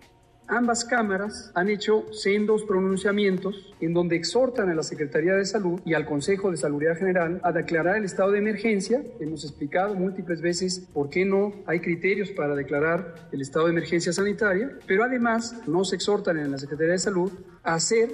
Ambas 0.52 0.84
cámaras 0.84 1.52
han 1.54 1.70
hecho 1.70 2.12
sendos 2.12 2.64
pronunciamientos 2.64 3.76
en 3.82 3.94
donde 3.94 4.16
exhortan 4.16 4.68
a 4.72 4.74
la 4.74 4.82
Secretaría 4.82 5.36
de 5.36 5.46
Salud 5.46 5.80
y 5.86 5.94
al 5.94 6.08
Consejo 6.08 6.50
de 6.50 6.58
Salud 6.58 6.82
General 6.98 7.40
a 7.44 7.52
declarar 7.52 7.98
el 7.98 8.06
estado 8.06 8.32
de 8.32 8.40
emergencia. 8.40 9.04
Hemos 9.20 9.44
explicado 9.44 9.94
múltiples 9.94 10.42
veces 10.42 10.90
por 10.92 11.12
qué 11.12 11.24
no 11.24 11.54
hay 11.68 11.82
criterios 11.82 12.32
para 12.32 12.56
declarar 12.56 13.14
el 13.32 13.42
estado 13.42 13.59
de 13.66 13.72
emergencia 13.72 14.14
sanitaria, 14.14 14.78
pero 14.86 15.04
además 15.04 15.56
nos 15.68 15.94
exhortan 15.94 16.38
en 16.38 16.52
la 16.52 16.58
Secretaría 16.58 16.94
de 16.94 17.00
Salud 17.00 17.32
a 17.64 17.76
hacer 17.76 18.10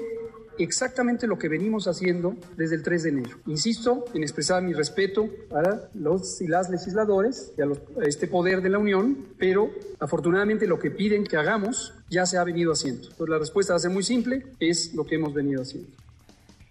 exactamente 0.58 1.28
lo 1.28 1.38
que 1.38 1.50
venimos 1.50 1.88
haciendo 1.88 2.36
desde 2.56 2.76
el 2.76 2.84
3 2.84 3.04
de 3.04 3.10
enero. 3.10 3.38
Insisto 3.48 4.06
en 4.14 4.24
expresar 4.24 4.62
mi 4.64 4.74
respeto 4.74 5.30
a 5.52 5.90
los 5.94 6.42
y 6.42 6.48
las 6.48 6.70
legisladores 6.70 7.52
y 7.58 7.62
a, 7.62 7.68
este 8.06 8.28
poder 8.28 8.62
de 8.62 8.70
la 8.70 8.78
Unión, 8.78 9.26
pero 9.38 9.70
afortunadamente 10.00 10.68
lo 10.68 10.80
que 10.80 10.92
piden 10.92 11.24
que 11.24 11.38
hagamos 11.38 11.94
ya 12.10 12.26
se 12.26 12.38
ha 12.38 12.44
venido 12.44 12.72
haciendo. 12.72 13.04
Entonces 13.04 13.30
la 13.30 13.40
respuesta 13.40 13.74
va 13.74 13.78
a 13.78 13.82
ser 13.82 13.92
muy 13.92 14.04
simple, 14.04 14.44
es 14.60 14.94
lo 14.94 15.06
que 15.06 15.16
hemos 15.16 15.34
venido 15.34 15.62
haciendo. 15.62 15.90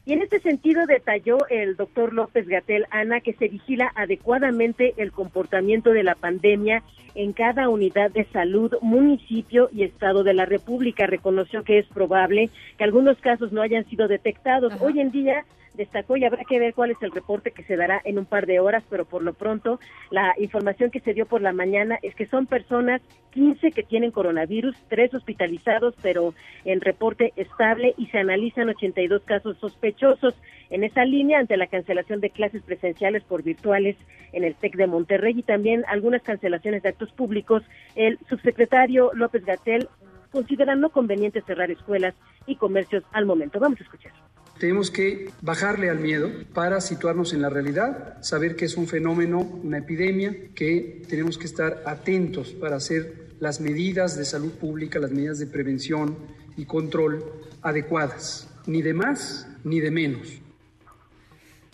Y 0.06 0.12
en 0.12 0.20
este 0.20 0.38
sentido 0.40 0.84
detalló 0.86 1.38
el 1.48 1.76
doctor 1.76 2.12
López 2.12 2.46
Gatel, 2.46 2.86
Ana, 2.90 3.20
que 3.20 3.32
se 3.32 3.48
vigila 3.48 3.90
adecuadamente 3.94 4.92
el 4.98 5.12
comportamiento 5.12 5.90
de 5.92 6.02
la 6.02 6.14
pandemia 6.14 6.82
en 7.14 7.32
cada 7.32 7.70
unidad 7.70 8.10
de 8.10 8.24
salud, 8.26 8.74
municipio 8.82 9.70
y 9.72 9.82
estado 9.82 10.22
de 10.22 10.34
la 10.34 10.44
República. 10.44 11.06
Reconoció 11.06 11.62
que 11.64 11.78
es 11.78 11.86
probable 11.86 12.50
que 12.76 12.84
algunos 12.84 13.18
casos 13.18 13.50
no 13.52 13.62
hayan 13.62 13.86
sido 13.86 14.06
detectados. 14.06 14.74
Hoy 14.80 15.00
en 15.00 15.10
día 15.10 15.46
destacó 15.74 16.16
y 16.16 16.24
habrá 16.24 16.44
que 16.44 16.58
ver 16.58 16.74
cuál 16.74 16.90
es 16.90 17.02
el 17.02 17.10
reporte 17.10 17.50
que 17.50 17.64
se 17.64 17.76
dará 17.76 18.00
en 18.04 18.18
un 18.18 18.26
par 18.26 18.46
de 18.46 18.60
horas, 18.60 18.84
pero 18.88 19.04
por 19.04 19.22
lo 19.22 19.34
pronto 19.34 19.80
la 20.10 20.34
información 20.38 20.90
que 20.90 21.00
se 21.00 21.14
dio 21.14 21.26
por 21.26 21.42
la 21.42 21.52
mañana 21.52 21.98
es 22.02 22.14
que 22.14 22.26
son 22.26 22.46
personas 22.46 23.02
15 23.32 23.72
que 23.72 23.82
tienen 23.82 24.12
coronavirus, 24.12 24.76
tres 24.88 25.12
hospitalizados, 25.12 25.94
pero 26.02 26.34
en 26.64 26.80
reporte 26.80 27.32
estable 27.36 27.94
y 27.98 28.06
se 28.06 28.18
analizan 28.18 28.68
82 28.68 29.22
casos 29.24 29.58
sospechosos. 29.58 30.34
En 30.70 30.84
esa 30.84 31.04
línea, 31.04 31.40
ante 31.40 31.56
la 31.56 31.66
cancelación 31.66 32.20
de 32.20 32.30
clases 32.30 32.62
presenciales 32.62 33.24
por 33.24 33.42
virtuales 33.42 33.96
en 34.32 34.44
el 34.44 34.54
TEC 34.54 34.76
de 34.76 34.86
Monterrey 34.86 35.34
y 35.36 35.42
también 35.42 35.84
algunas 35.88 36.22
cancelaciones 36.22 36.82
de 36.82 36.90
actos 36.90 37.12
públicos, 37.12 37.62
el 37.96 38.18
subsecretario 38.28 39.10
López 39.14 39.44
Gatel 39.44 39.88
considera 40.30 40.74
no 40.74 40.90
conveniente 40.90 41.42
cerrar 41.42 41.70
escuelas 41.70 42.14
y 42.46 42.56
comercios 42.56 43.04
al 43.12 43.26
momento. 43.26 43.60
Vamos 43.60 43.80
a 43.80 43.84
escuchar. 43.84 44.12
Tenemos 44.58 44.90
que 44.90 45.30
bajarle 45.42 45.90
al 45.90 45.98
miedo 45.98 46.30
para 46.52 46.80
situarnos 46.80 47.32
en 47.32 47.42
la 47.42 47.50
realidad, 47.50 48.22
saber 48.22 48.54
que 48.54 48.66
es 48.66 48.76
un 48.76 48.86
fenómeno, 48.86 49.40
una 49.40 49.78
epidemia, 49.78 50.34
que 50.54 51.02
tenemos 51.08 51.38
que 51.38 51.46
estar 51.46 51.82
atentos 51.86 52.52
para 52.52 52.76
hacer 52.76 53.34
las 53.40 53.60
medidas 53.60 54.16
de 54.16 54.24
salud 54.24 54.52
pública, 54.52 54.98
las 54.98 55.10
medidas 55.10 55.38
de 55.38 55.46
prevención 55.46 56.16
y 56.56 56.66
control 56.66 57.24
adecuadas, 57.62 58.48
ni 58.66 58.80
de 58.80 58.94
más 58.94 59.48
ni 59.64 59.80
de 59.80 59.90
menos. 59.90 60.40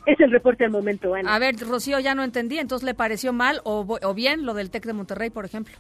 Es 0.07 0.19
el 0.19 0.31
reporte 0.31 0.65
al 0.65 0.71
momento, 0.71 1.15
Ana. 1.15 1.35
A 1.35 1.39
ver, 1.39 1.57
Rocío, 1.59 2.01
ya 2.01 2.15
no 2.15 2.25
entendí, 2.25 2.59
entonces 2.59 2.87
le 2.87 2.95
pareció 2.95 3.35
mal 3.35 3.61
o, 3.65 3.99
o 4.03 4.15
bien 4.15 4.47
lo 4.47 4.55
del 4.55 4.71
TEC 4.71 4.87
de 4.87 4.93
Monterrey, 4.95 5.29
por 5.29 5.45
ejemplo 5.45 5.75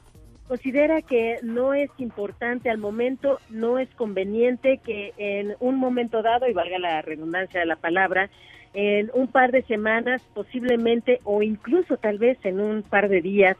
considera 0.50 1.00
que 1.00 1.38
no 1.44 1.74
es 1.74 1.90
importante 1.98 2.70
al 2.70 2.78
momento, 2.78 3.38
no 3.50 3.78
es 3.78 3.88
conveniente 3.94 4.80
que 4.84 5.12
en 5.16 5.54
un 5.60 5.76
momento 5.76 6.22
dado, 6.22 6.48
y 6.48 6.52
valga 6.52 6.80
la 6.80 7.02
redundancia 7.02 7.60
de 7.60 7.66
la 7.66 7.76
palabra, 7.76 8.30
en 8.74 9.12
un 9.14 9.28
par 9.28 9.52
de 9.52 9.62
semanas 9.62 10.20
posiblemente 10.34 11.20
o 11.22 11.42
incluso 11.42 11.98
tal 11.98 12.18
vez 12.18 12.36
en 12.44 12.58
un 12.58 12.82
par 12.82 13.08
de 13.08 13.20
días 13.20 13.56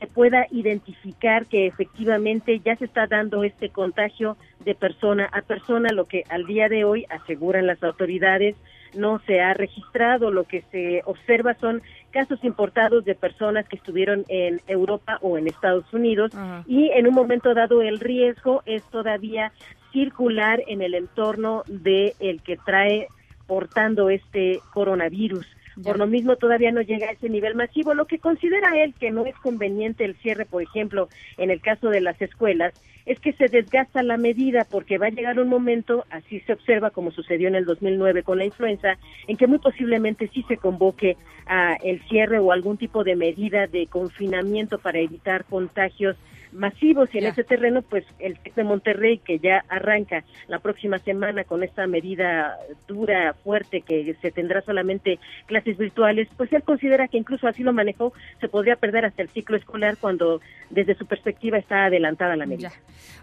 se 0.00 0.06
pueda 0.08 0.48
identificar 0.50 1.46
que 1.46 1.68
efectivamente 1.68 2.58
ya 2.58 2.74
se 2.74 2.86
está 2.86 3.06
dando 3.06 3.44
este 3.44 3.68
contagio 3.68 4.36
de 4.64 4.74
persona 4.74 5.28
a 5.30 5.42
persona, 5.42 5.90
lo 5.92 6.06
que 6.06 6.24
al 6.28 6.44
día 6.44 6.68
de 6.68 6.82
hoy 6.82 7.06
aseguran 7.08 7.68
las 7.68 7.80
autoridades 7.84 8.56
no 8.94 9.20
se 9.26 9.40
ha 9.40 9.54
registrado. 9.54 10.30
Lo 10.30 10.44
que 10.44 10.62
se 10.72 11.02
observa 11.04 11.54
son 11.54 11.82
casos 12.10 12.42
importados 12.44 13.04
de 13.04 13.14
personas 13.14 13.66
que 13.68 13.76
estuvieron 13.76 14.24
en 14.28 14.60
Europa 14.66 15.18
o 15.22 15.38
en 15.38 15.46
Estados 15.46 15.84
Unidos 15.92 16.32
y 16.66 16.90
en 16.90 17.06
un 17.06 17.14
momento 17.14 17.54
dado 17.54 17.82
el 17.82 18.00
riesgo 18.00 18.62
es 18.66 18.82
todavía 18.84 19.52
circular 19.92 20.62
en 20.66 20.82
el 20.82 20.94
entorno 20.94 21.62
de 21.66 22.14
el 22.20 22.42
que 22.42 22.56
trae 22.56 23.08
portando 23.46 24.10
este 24.10 24.60
coronavirus. 24.72 25.46
Por 25.82 25.98
lo 25.98 26.06
mismo 26.06 26.36
todavía 26.36 26.72
no 26.72 26.82
llega 26.82 27.08
a 27.08 27.12
ese 27.12 27.28
nivel 27.28 27.54
masivo, 27.54 27.94
lo 27.94 28.06
que 28.06 28.18
considera 28.18 28.82
él 28.82 28.94
que 28.98 29.10
no 29.10 29.24
es 29.24 29.34
conveniente 29.36 30.04
el 30.04 30.16
cierre, 30.16 30.46
por 30.46 30.62
ejemplo, 30.62 31.08
en 31.38 31.50
el 31.50 31.60
caso 31.60 31.90
de 31.90 32.00
las 32.00 32.20
escuelas, 32.20 32.74
es 33.06 33.18
que 33.18 33.32
se 33.32 33.48
desgasta 33.48 34.02
la 34.02 34.16
medida 34.16 34.66
porque 34.70 34.98
va 34.98 35.06
a 35.06 35.10
llegar 35.10 35.40
un 35.40 35.48
momento, 35.48 36.04
así 36.10 36.40
se 36.40 36.52
observa 36.52 36.90
como 36.90 37.10
sucedió 37.10 37.48
en 37.48 37.54
el 37.54 37.64
2009 37.64 38.22
con 38.22 38.38
la 38.38 38.44
influenza, 38.44 38.98
en 39.26 39.36
que 39.36 39.46
muy 39.46 39.58
posiblemente 39.58 40.28
sí 40.28 40.44
se 40.48 40.56
convoque 40.56 41.16
a 41.46 41.74
el 41.82 42.00
cierre 42.08 42.38
o 42.38 42.52
algún 42.52 42.76
tipo 42.76 43.02
de 43.02 43.16
medida 43.16 43.66
de 43.66 43.86
confinamiento 43.86 44.78
para 44.78 45.00
evitar 45.00 45.44
contagios 45.44 46.16
masivos 46.52 47.08
y 47.14 47.18
en 47.18 47.26
ese 47.26 47.44
terreno 47.44 47.82
pues 47.82 48.04
el 48.18 48.38
TEC 48.38 48.54
de 48.54 48.64
Monterrey 48.64 49.18
que 49.18 49.38
ya 49.38 49.64
arranca 49.68 50.24
la 50.48 50.58
próxima 50.58 50.98
semana 50.98 51.44
con 51.44 51.62
esta 51.62 51.86
medida 51.86 52.56
dura, 52.88 53.34
fuerte 53.44 53.82
que 53.82 54.14
se 54.20 54.30
tendrá 54.30 54.62
solamente 54.62 55.18
clases 55.46 55.78
virtuales, 55.78 56.28
pues 56.36 56.52
él 56.52 56.62
considera 56.62 57.08
que 57.08 57.18
incluso 57.18 57.46
así 57.46 57.62
lo 57.62 57.72
manejó, 57.72 58.12
se 58.40 58.48
podría 58.48 58.76
perder 58.76 59.04
hasta 59.04 59.22
el 59.22 59.28
ciclo 59.28 59.56
escolar 59.56 59.96
cuando 60.00 60.40
desde 60.70 60.94
su 60.94 61.06
perspectiva 61.06 61.58
está 61.58 61.86
adelantada 61.86 62.36
la 62.36 62.46
medida. 62.46 62.72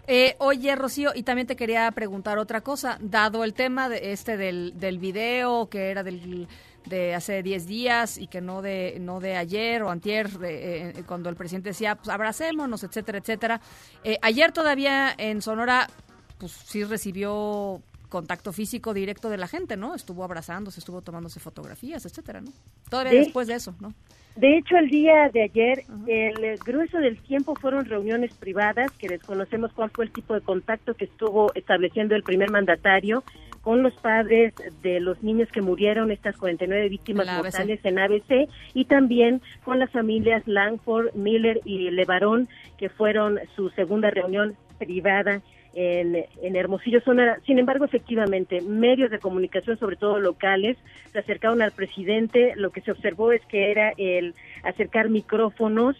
Eh, 0.06 0.34
oye, 0.38 0.74
Rocío, 0.74 1.10
y 1.14 1.22
también 1.22 1.46
te 1.46 1.56
quería 1.56 1.90
preguntar 1.92 2.38
otra 2.38 2.62
cosa, 2.62 2.98
dado 3.00 3.44
el 3.44 3.54
tema 3.54 3.88
de 3.88 4.12
este 4.12 4.36
del, 4.36 4.78
del 4.78 4.98
video 4.98 5.68
que 5.68 5.90
era 5.90 6.02
del 6.02 6.48
de 6.86 7.14
hace 7.14 7.42
10 7.42 7.66
días 7.66 8.18
y 8.18 8.26
que 8.26 8.40
no 8.40 8.62
de 8.62 8.96
no 9.00 9.20
de 9.20 9.36
ayer 9.36 9.82
o 9.82 9.90
antier 9.90 10.30
de, 10.30 10.90
eh, 10.90 11.04
cuando 11.06 11.28
el 11.28 11.36
presidente 11.36 11.70
decía 11.70 11.96
pues 11.96 12.08
abracémonos 12.08 12.82
etcétera 12.82 13.18
etcétera. 13.18 13.60
Eh, 14.04 14.18
ayer 14.22 14.52
todavía 14.52 15.14
en 15.16 15.42
Sonora 15.42 15.88
pues 16.38 16.52
sí 16.52 16.84
recibió 16.84 17.82
contacto 18.08 18.52
físico 18.52 18.94
directo 18.94 19.28
de 19.28 19.36
la 19.36 19.48
gente 19.48 19.76
no 19.76 19.94
estuvo 19.94 20.24
abrazándose 20.24 20.80
estuvo 20.80 21.02
tomándose 21.02 21.40
fotografías 21.40 22.06
etcétera 22.06 22.40
no 22.40 22.52
todavía 22.88 23.12
después 23.12 23.48
de 23.48 23.54
eso 23.54 23.74
no 23.80 23.92
de 24.38 24.56
hecho, 24.56 24.76
el 24.76 24.88
día 24.88 25.28
de 25.32 25.42
ayer, 25.42 25.82
el 26.06 26.58
grueso 26.58 26.98
del 26.98 27.18
tiempo 27.18 27.56
fueron 27.56 27.86
reuniones 27.86 28.32
privadas, 28.34 28.92
que 28.92 29.08
desconocemos 29.08 29.72
cuál 29.72 29.90
fue 29.90 30.04
el 30.04 30.12
tipo 30.12 30.32
de 30.32 30.42
contacto 30.42 30.94
que 30.94 31.06
estuvo 31.06 31.52
estableciendo 31.56 32.14
el 32.14 32.22
primer 32.22 32.48
mandatario 32.48 33.24
con 33.68 33.82
los 33.82 33.92
padres 33.96 34.54
de 34.80 34.98
los 34.98 35.22
niños 35.22 35.50
que 35.52 35.60
murieron, 35.60 36.10
estas 36.10 36.38
49 36.38 36.88
víctimas 36.88 37.26
mortales 37.26 37.78
en 37.84 37.98
ABC, 37.98 38.48
y 38.72 38.86
también 38.86 39.42
con 39.62 39.78
las 39.78 39.90
familias 39.90 40.42
Langford, 40.46 41.12
Miller 41.14 41.60
y 41.66 41.90
Levarón, 41.90 42.48
que 42.78 42.88
fueron 42.88 43.38
su 43.56 43.68
segunda 43.68 44.08
reunión 44.08 44.56
privada 44.78 45.42
en, 45.74 46.16
en, 46.40 46.56
Hermosillo, 46.56 47.02
Sonora. 47.02 47.40
Sin 47.44 47.58
embargo, 47.58 47.84
efectivamente, 47.84 48.62
medios 48.62 49.10
de 49.10 49.18
comunicación, 49.18 49.78
sobre 49.78 49.96
todo 49.96 50.18
locales, 50.18 50.78
se 51.12 51.18
acercaron 51.18 51.60
al 51.60 51.72
presidente. 51.72 52.54
Lo 52.56 52.70
que 52.70 52.80
se 52.80 52.92
observó 52.92 53.32
es 53.32 53.44
que 53.50 53.70
era 53.70 53.92
el 53.98 54.34
acercar 54.62 55.10
micrófonos. 55.10 55.94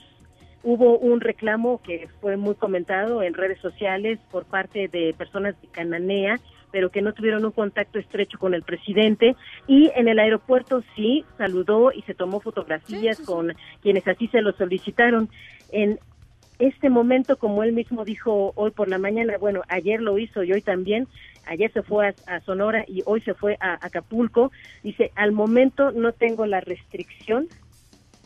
Hubo 0.62 0.98
un 0.98 1.20
reclamo 1.20 1.82
que 1.82 2.08
fue 2.22 2.38
muy 2.38 2.54
comentado 2.54 3.22
en 3.22 3.34
redes 3.34 3.60
sociales 3.60 4.18
por 4.30 4.46
parte 4.46 4.88
de 4.88 5.14
personas 5.18 5.54
de 5.60 5.68
Cananea 5.68 6.40
pero 6.70 6.90
que 6.90 7.02
no 7.02 7.12
tuvieron 7.12 7.44
un 7.44 7.52
contacto 7.52 7.98
estrecho 7.98 8.38
con 8.38 8.54
el 8.54 8.62
presidente 8.62 9.36
y 9.66 9.90
en 9.94 10.08
el 10.08 10.18
aeropuerto 10.18 10.82
sí 10.94 11.24
saludó 11.36 11.92
y 11.92 12.02
se 12.02 12.14
tomó 12.14 12.40
fotografías 12.40 13.20
con 13.20 13.54
quienes 13.82 14.06
así 14.06 14.28
se 14.28 14.42
lo 14.42 14.52
solicitaron. 14.52 15.28
En 15.70 15.98
este 16.58 16.90
momento, 16.90 17.36
como 17.36 17.62
él 17.62 17.72
mismo 17.72 18.04
dijo 18.04 18.52
hoy 18.56 18.70
por 18.70 18.88
la 18.88 18.98
mañana, 18.98 19.38
bueno, 19.38 19.62
ayer 19.68 20.00
lo 20.00 20.18
hizo 20.18 20.42
y 20.42 20.52
hoy 20.52 20.60
también, 20.60 21.06
ayer 21.46 21.72
se 21.72 21.82
fue 21.82 22.14
a, 22.26 22.40
Sonora 22.40 22.84
y 22.86 23.02
hoy 23.06 23.20
se 23.20 23.34
fue 23.34 23.56
a 23.60 23.74
Acapulco, 23.84 24.50
dice, 24.82 25.12
al 25.14 25.32
momento 25.32 25.92
no 25.92 26.12
tengo 26.12 26.46
la 26.46 26.60
restricción 26.60 27.46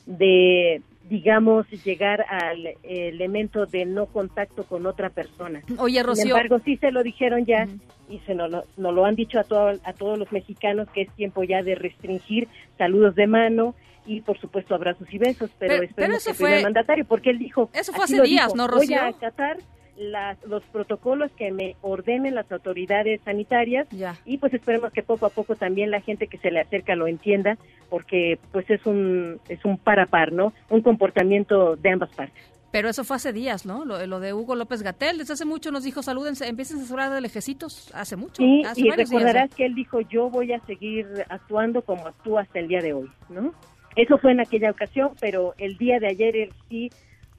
de 0.07 0.83
digamos, 1.09 1.67
llegar 1.85 2.25
al 2.29 2.75
elemento 2.83 3.67
de 3.67 3.85
no 3.85 4.07
contacto 4.07 4.65
con 4.65 4.87
otra 4.87 5.11
persona. 5.11 5.63
Oye, 5.79 6.03
Rocío. 6.03 6.23
Sin 6.23 6.31
embargo, 6.33 6.59
sí 6.65 6.77
se 6.79 6.91
lo 6.91 7.03
dijeron 7.03 7.45
ya 7.45 7.67
y 8.09 8.19
se 8.21 8.35
nos, 8.35 8.51
lo, 8.51 8.65
lo 8.93 9.05
han 9.05 9.15
dicho 9.15 9.39
a, 9.39 9.45
todo, 9.45 9.73
a 9.85 9.93
todos 9.93 10.19
los 10.19 10.31
mexicanos 10.33 10.89
que 10.95 11.03
es 11.03 11.11
tiempo 11.15 11.43
ya 11.45 11.63
de 11.63 11.75
restringir 11.75 12.49
saludos 12.79 13.15
de 13.15 13.27
mano 13.27 13.75
y, 14.07 14.21
por 14.21 14.39
supuesto, 14.41 14.75
abrazos 14.75 15.07
y 15.13 15.19
besos, 15.19 15.51
pero, 15.59 15.75
Pero- 15.75 15.85
esperemos 15.85 15.95
pero 15.95 16.15
eso 16.17 16.25
que 16.25 16.31
el 16.31 16.37
fue- 16.59 16.63
mandatario, 16.63 17.05
porque 17.05 17.31
él 17.31 17.39
dijo... 17.39 17.71
Eso 17.73 17.93
fue 17.93 18.05
hace 18.05 18.21
días, 18.23 18.47
dijo, 18.47 18.57
¿no, 18.57 18.67
Voy 18.69 18.81
Rocío? 18.81 19.01
a 19.01 19.07
acatar 19.09 19.59
las- 19.97 20.43
los 20.45 20.63
protocolos 20.65 21.31
que 21.33 21.51
me 21.53 21.77
ordenen 21.83 22.35
las 22.35 22.51
autoridades 22.51 23.21
sanitarias 23.25 23.87
y 24.25 24.39
pues 24.39 24.55
esperemos 24.55 24.93
que 24.93 25.03
poco 25.03 25.27
a 25.27 25.31
poco 25.31 25.55
también 25.57 25.91
la 25.91 26.01
gente 26.01 26.27
que 26.29 26.39
se 26.39 26.51
le 26.51 26.61
acerca 26.61 26.95
lo 26.97 27.07
entienda 27.07 27.59
porque 27.91 28.39
pues 28.53 28.69
es 28.71 28.85
un 28.87 29.39
es 29.49 29.65
un 29.65 29.77
par 29.79 30.01
a 30.01 30.07
par, 30.07 30.33
¿no? 30.33 30.53
Un 30.71 30.81
comportamiento 30.83 31.77
de 31.77 31.91
ambas 31.91 32.11
partes. 32.15 32.43
Pero 32.71 32.89
eso 32.89 33.05
fue 33.05 33.17
hace 33.17 33.35
días, 33.35 33.67
¿no? 33.67 33.85
Lo, 33.85 34.07
lo 34.07 34.19
de 34.19 34.33
Hugo 34.33 34.55
López 34.55 34.83
Gatel, 34.83 35.19
desde 35.19 35.35
hace 35.35 35.45
mucho 35.45 35.71
nos 35.71 35.85
dijo, 35.85 36.03
salúdense, 36.03 36.49
empiecen 36.49 36.81
a 36.81 36.89
hablar 36.91 37.11
de 37.13 37.21
lejecitos, 37.21 37.91
hace 37.95 38.17
mucho. 38.17 38.37
Sí, 38.43 38.63
hace 38.65 38.81
y 38.81 38.85
días 38.85 38.97
recordarás 38.97 39.55
que 39.55 39.67
él 39.67 39.75
dijo, 39.75 40.01
yo 40.01 40.31
voy 40.31 40.55
a 40.55 40.61
seguir 40.61 41.07
actuando 41.29 41.83
como 41.83 42.07
actúa 42.07 42.41
hasta 42.41 42.61
el 42.61 42.69
día 42.69 42.81
de 42.81 42.95
hoy, 42.95 43.11
¿no? 43.29 43.53
Eso 43.95 44.17
fue 44.17 44.33
en 44.33 44.41
aquella 44.41 44.71
ocasión, 44.71 45.11
pero 45.21 45.53
el 45.59 45.77
día 45.77 45.99
de 46.01 46.07
ayer 46.07 46.35
él 46.35 46.51
sí 46.71 46.91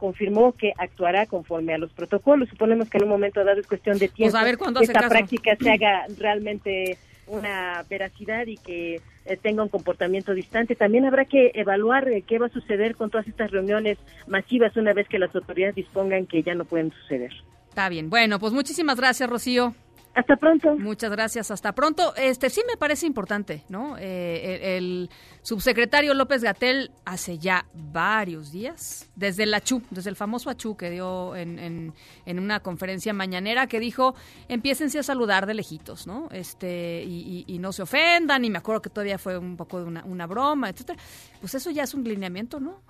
confirmó 0.03 0.51
que 0.51 0.73
actuará 0.77 1.27
conforme 1.27 1.73
a 1.73 1.77
los 1.77 1.93
protocolos. 1.93 2.49
Suponemos 2.49 2.89
que 2.89 2.97
en 2.97 3.05
un 3.05 3.09
momento 3.11 3.41
dado 3.45 3.61
es 3.61 3.67
cuestión 3.67 3.97
de 3.97 4.09
tiempo 4.09 4.33
Pues 4.33 4.35
a 4.35 4.43
ver 4.43 4.57
cuándo 4.57 4.81
que 4.81 4.87
esta 4.87 4.99
caso. 4.99 5.11
práctica 5.11 5.55
se 5.55 5.71
haga 5.71 6.07
realmente 6.17 6.97
una 7.25 7.85
veracidad 7.89 8.45
y 8.47 8.57
que 8.57 8.95
eh, 9.23 9.37
tenga 9.41 9.63
un 9.63 9.69
comportamiento 9.69 10.33
distante. 10.33 10.75
También 10.75 11.05
habrá 11.05 11.23
que 11.23 11.51
evaluar 11.55 12.09
eh, 12.09 12.21
qué 12.27 12.37
va 12.37 12.47
a 12.47 12.49
suceder 12.49 12.97
con 12.97 13.11
todas 13.11 13.29
estas 13.29 13.51
reuniones 13.51 13.97
masivas 14.27 14.75
una 14.75 14.91
vez 14.91 15.07
que 15.07 15.19
las 15.19 15.33
autoridades 15.33 15.75
dispongan 15.75 16.25
que 16.25 16.43
ya 16.43 16.53
no 16.53 16.65
pueden 16.65 16.91
suceder. 16.91 17.31
Está 17.69 17.87
bien. 17.87 18.09
Bueno, 18.09 18.39
pues 18.39 18.51
muchísimas 18.51 18.97
gracias, 18.97 19.29
Rocío. 19.29 19.73
Hasta 20.15 20.35
pronto. 20.35 20.75
Muchas 20.77 21.09
gracias. 21.11 21.49
Hasta 21.49 21.71
pronto. 21.73 22.13
Este 22.15 22.49
sí 22.51 22.61
me 22.67 22.77
parece 22.77 23.07
importante, 23.07 23.63
¿no? 23.69 23.95
Eh, 23.97 24.77
el, 24.77 25.09
subsecretario 25.41 26.13
López 26.13 26.43
Gatel 26.43 26.91
hace 27.03 27.37
ya 27.39 27.65
varios 27.73 28.51
días, 28.51 29.09
desde 29.15 29.43
el 29.43 29.53
Achú, 29.53 29.81
desde 29.89 30.09
el 30.11 30.15
famoso 30.15 30.49
Achú 30.49 30.77
que 30.77 30.89
dio 30.91 31.35
en, 31.35 31.57
en, 31.59 31.93
en 32.25 32.39
una 32.39 32.59
conferencia 32.61 33.11
mañanera 33.11 33.67
que 33.67 33.79
dijo, 33.79 34.13
empiécense 34.47 34.99
a 34.99 35.03
saludar 35.03 35.47
de 35.47 35.55
lejitos, 35.55 36.05
¿no? 36.07 36.29
Este, 36.31 37.03
y, 37.05 37.45
y- 37.47 37.55
y 37.55 37.59
no 37.59 37.73
se 37.73 37.81
ofendan, 37.81 38.45
y 38.45 38.49
me 38.51 38.59
acuerdo 38.59 38.81
que 38.83 38.89
todavía 38.89 39.17
fue 39.17 39.37
un 39.37 39.57
poco 39.57 39.79
de 39.79 39.85
una, 39.85 40.05
una 40.05 40.27
broma, 40.27 40.69
etcétera. 40.69 40.97
Pues 41.41 41.55
eso 41.55 41.71
ya 41.71 41.83
es 41.83 41.93
un 41.93 42.03
lineamiento, 42.03 42.59
¿no? 42.59 42.81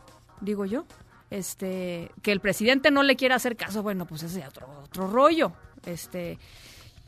Digo 0.42 0.65
yo. 0.65 0.86
Este, 1.30 2.12
que 2.22 2.32
el 2.32 2.42
presidente 2.42 2.92
no 2.92 3.01
le 3.01 3.15
quiera 3.15 3.36
hacer 3.36 3.56
caso, 3.56 3.82
bueno, 3.82 4.06
pues 4.06 4.22
ese 4.22 4.42
es 4.42 4.48
otro, 4.48 4.68
otro 4.84 5.08
rollo. 5.08 5.53
Este, 5.86 6.38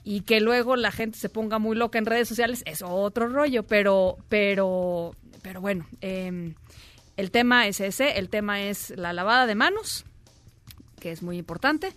y 0.06 0.22
que 0.22 0.40
luego 0.40 0.78
la 0.78 0.92
gente 0.92 1.18
se 1.18 1.30
ponga 1.30 1.60
muy 1.60 1.76
loca 1.76 1.98
en 1.98 2.06
redes 2.06 2.30
sociales 2.30 2.64
es 2.68 2.84
otro 2.84 3.28
rollo, 3.28 3.64
pero, 3.64 4.18
pero, 4.30 5.16
pero 5.42 5.60
bueno, 5.60 5.88
eh, 6.00 6.54
el 7.18 7.32
tema 7.32 7.68
es 7.68 7.80
ese, 7.80 8.20
el 8.20 8.30
tema 8.30 8.62
es 8.62 8.92
la 8.92 9.14
lavada 9.14 9.48
de 9.48 9.56
manos, 9.56 10.06
que 11.00 11.12
es 11.12 11.24
muy 11.24 11.38
importante, 11.38 11.92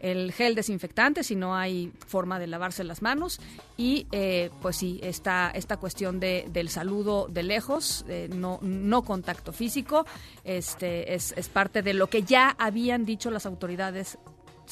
el 0.00 0.32
gel 0.32 0.56
desinfectante 0.56 1.22
si 1.22 1.36
no 1.36 1.54
hay 1.54 1.92
forma 2.08 2.40
de 2.40 2.48
lavarse 2.48 2.82
las 2.82 3.02
manos 3.02 3.38
y 3.76 4.08
eh, 4.10 4.50
pues 4.60 4.76
sí, 4.76 4.98
esta, 5.00 5.52
esta 5.54 5.76
cuestión 5.76 6.18
de, 6.18 6.48
del 6.52 6.68
saludo 6.68 7.28
de 7.28 7.44
lejos, 7.44 8.04
eh, 8.08 8.28
no, 8.34 8.58
no 8.62 9.02
contacto 9.02 9.52
físico, 9.52 10.04
este, 10.42 11.14
es, 11.14 11.32
es 11.36 11.48
parte 11.48 11.82
de 11.82 11.94
lo 11.94 12.08
que 12.08 12.24
ya 12.24 12.56
habían 12.58 13.04
dicho 13.04 13.30
las 13.30 13.46
autoridades 13.46 14.18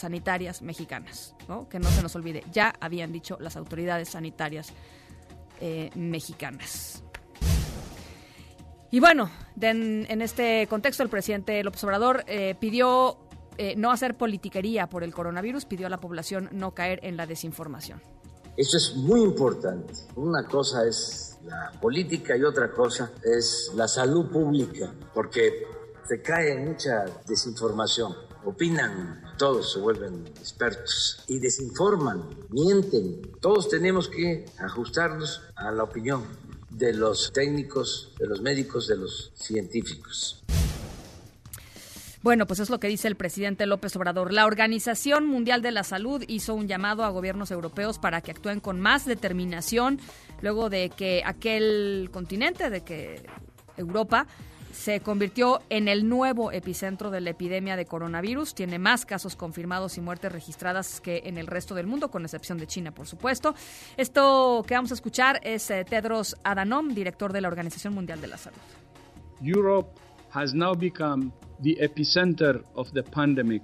sanitarias 0.01 0.63
mexicanas, 0.63 1.35
¿no? 1.49 1.69
que 1.69 1.79
no 1.79 1.89
se 1.91 2.03
nos 2.03 2.15
olvide, 2.17 2.45
ya 2.53 2.75
habían 2.81 3.13
dicho 3.13 3.37
las 3.41 3.57
autoridades 3.57 4.11
sanitarias 4.11 4.73
eh, 5.61 5.91
mexicanas. 5.95 7.03
Y 8.91 8.99
bueno, 8.99 9.31
en 9.61 10.23
este 10.23 10.67
contexto 10.69 11.05
el 11.05 11.09
presidente 11.09 11.63
López 11.63 11.85
Obrador 11.85 12.25
eh, 12.27 12.57
pidió 12.59 13.19
eh, 13.57 13.75
no 13.77 13.93
hacer 13.93 14.17
politiquería 14.17 14.89
por 14.89 15.05
el 15.05 15.15
coronavirus, 15.15 15.67
pidió 15.67 15.87
a 15.87 15.91
la 15.91 16.01
población 16.01 16.49
no 16.51 16.73
caer 16.73 16.99
en 17.03 17.19
la 17.19 17.27
desinformación. 17.27 18.01
Eso 18.57 18.79
es 18.79 18.97
muy 18.97 19.23
importante. 19.23 19.93
Una 20.17 20.45
cosa 20.45 20.87
es 20.87 21.39
la 21.45 21.71
política 21.81 22.37
y 22.37 22.43
otra 22.43 22.73
cosa 22.73 23.13
es 23.23 23.71
la 23.75 23.87
salud 23.87 24.31
pública, 24.31 24.93
porque 25.13 25.67
se 26.09 26.23
cae 26.23 26.53
en 26.53 26.71
mucha 26.71 27.05
desinformación. 27.29 28.30
Opinan, 28.45 29.23
todos 29.37 29.73
se 29.73 29.81
vuelven 29.81 30.27
expertos 30.39 31.25
y 31.29 31.39
desinforman, 31.39 32.25
mienten. 32.49 33.21
Todos 33.41 33.69
tenemos 33.69 34.09
que 34.09 34.47
ajustarnos 34.59 35.43
a 35.57 35.71
la 35.71 35.85
opinión 35.85 36.25
de 36.71 36.95
los 36.95 37.33
técnicos, 37.33 38.15
de 38.19 38.27
los 38.27 38.41
médicos, 38.41 38.87
de 38.87 38.97
los 38.97 39.31
científicos. 39.35 40.43
Bueno, 42.23 42.47
pues 42.47 42.61
es 42.61 42.71
lo 42.71 42.81
que 42.81 42.89
dice 42.89 43.09
el 43.09 43.17
presidente 43.17 43.67
López 43.67 43.97
Obrador. 43.97 44.33
La 44.33 44.47
Organización 44.47 45.27
Mundial 45.27 45.63
de 45.63 45.71
la 45.71 45.85
Salud 45.85 46.23
hizo 46.29 46.55
un 46.55 46.69
llamado 46.69 47.05
a 47.05 47.09
gobiernos 47.09 47.51
europeos 47.51 47.99
para 47.99 48.21
que 48.21 48.31
actúen 48.31 48.61
con 48.61 48.81
más 48.81 49.07
determinación 49.07 49.99
luego 50.43 50.69
de 50.69 50.91
que 50.91 51.23
aquel 51.25 52.11
continente, 52.13 52.69
de 52.69 52.83
que 52.83 53.23
Europa 53.77 54.27
se 54.73 55.01
convirtió 55.01 55.61
en 55.69 55.89
el 55.89 56.09
nuevo 56.09 56.53
epicentro 56.53 57.11
de 57.11 57.21
la 57.21 57.31
epidemia 57.31 57.77
de 57.77 57.87
coronavirus. 57.87 58.55
Tiene 58.55 58.79
más 58.79 59.05
casos 59.05 59.37
confirmados 59.37 59.99
y 59.99 60.01
muertes 60.01 60.33
registradas 60.33 61.01
que 61.01 61.23
en 61.25 61.39
el 61.39 61.47
resto 61.47 61.75
del 61.75 61.87
mundo, 61.87 62.11
con 62.11 62.25
excepción 62.25 62.59
de 62.59 62.67
China, 62.67 62.93
por 62.93 63.07
supuesto. 63.07 63.55
Esto 63.97 64.65
que 64.67 64.75
vamos 64.75 64.91
a 64.91 64.95
escuchar 64.95 65.41
es 65.43 65.71
eh, 65.71 65.85
Tedros 65.89 66.37
Adhanom, 66.45 66.95
director 66.95 67.33
de 67.33 67.41
la 67.41 67.49
Organización 67.49 67.95
Mundial 67.95 68.21
de 68.21 68.29
la 68.29 68.39
Salud. 68.39 68.59
Europe 69.43 69.89
has 70.33 70.55
now 70.55 70.75
become 70.75 71.33
the 71.63 71.77
epicenter 71.81 72.63
of 72.75 72.91
the 72.93 73.03
pandemic. 73.03 73.63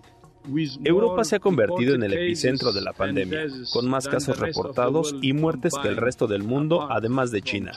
with 0.48 0.70
Europa 0.84 1.24
se 1.24 1.36
ha 1.36 1.40
convertido 1.40 1.94
en 1.94 2.02
el 2.02 2.12
epicentro 2.12 2.72
de 2.72 2.80
la 2.80 2.92
pandemia, 2.92 3.46
con 3.72 3.88
más 3.88 4.08
casos 4.08 4.38
reportados 4.38 5.14
y 5.20 5.32
muertes 5.32 5.74
que 5.80 5.88
el 5.88 5.96
resto 5.96 6.26
del 6.26 6.42
mundo, 6.42 6.86
además 6.90 7.30
de 7.30 7.42
China. 7.42 7.72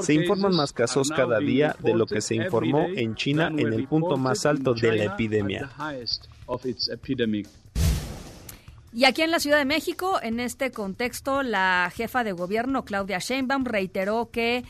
Se 0.00 0.14
informan 0.14 0.54
más 0.54 0.72
casos 0.72 1.10
cada 1.10 1.38
día 1.38 1.76
de 1.80 1.94
lo 1.94 2.06
que 2.06 2.20
se 2.20 2.34
informó 2.36 2.86
en 2.88 3.14
China 3.14 3.48
en 3.48 3.72
el 3.72 3.88
punto 3.88 4.16
más 4.16 4.46
alto 4.46 4.74
de 4.74 4.96
la 4.96 5.04
epidemia. 5.04 5.70
Y 8.92 9.06
aquí 9.06 9.22
en 9.22 9.32
la 9.32 9.40
Ciudad 9.40 9.58
de 9.58 9.64
México, 9.64 10.20
en 10.22 10.38
este 10.38 10.70
contexto, 10.70 11.42
la 11.42 11.90
jefa 11.92 12.22
de 12.22 12.30
gobierno, 12.30 12.84
Claudia 12.84 13.18
Sheinbaum, 13.18 13.64
reiteró 13.64 14.30
que 14.30 14.64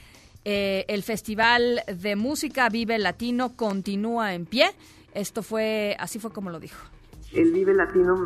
eh, 0.47 0.87
el 0.89 1.03
Festival 1.03 1.83
de 1.87 2.17
Música 2.17 2.71
Vive 2.71 2.99
Latino 2.99 3.55
continúa 3.55 4.33
en 4.33 4.47
pie. 4.47 4.71
Esto 5.13 5.43
fue, 5.43 5.95
así 5.99 6.19
fue 6.19 6.33
como 6.33 6.49
lo 6.49 6.59
dijo. 6.59 6.94
El 7.35 7.53
Vive 7.53 7.75
Latino 7.75 8.17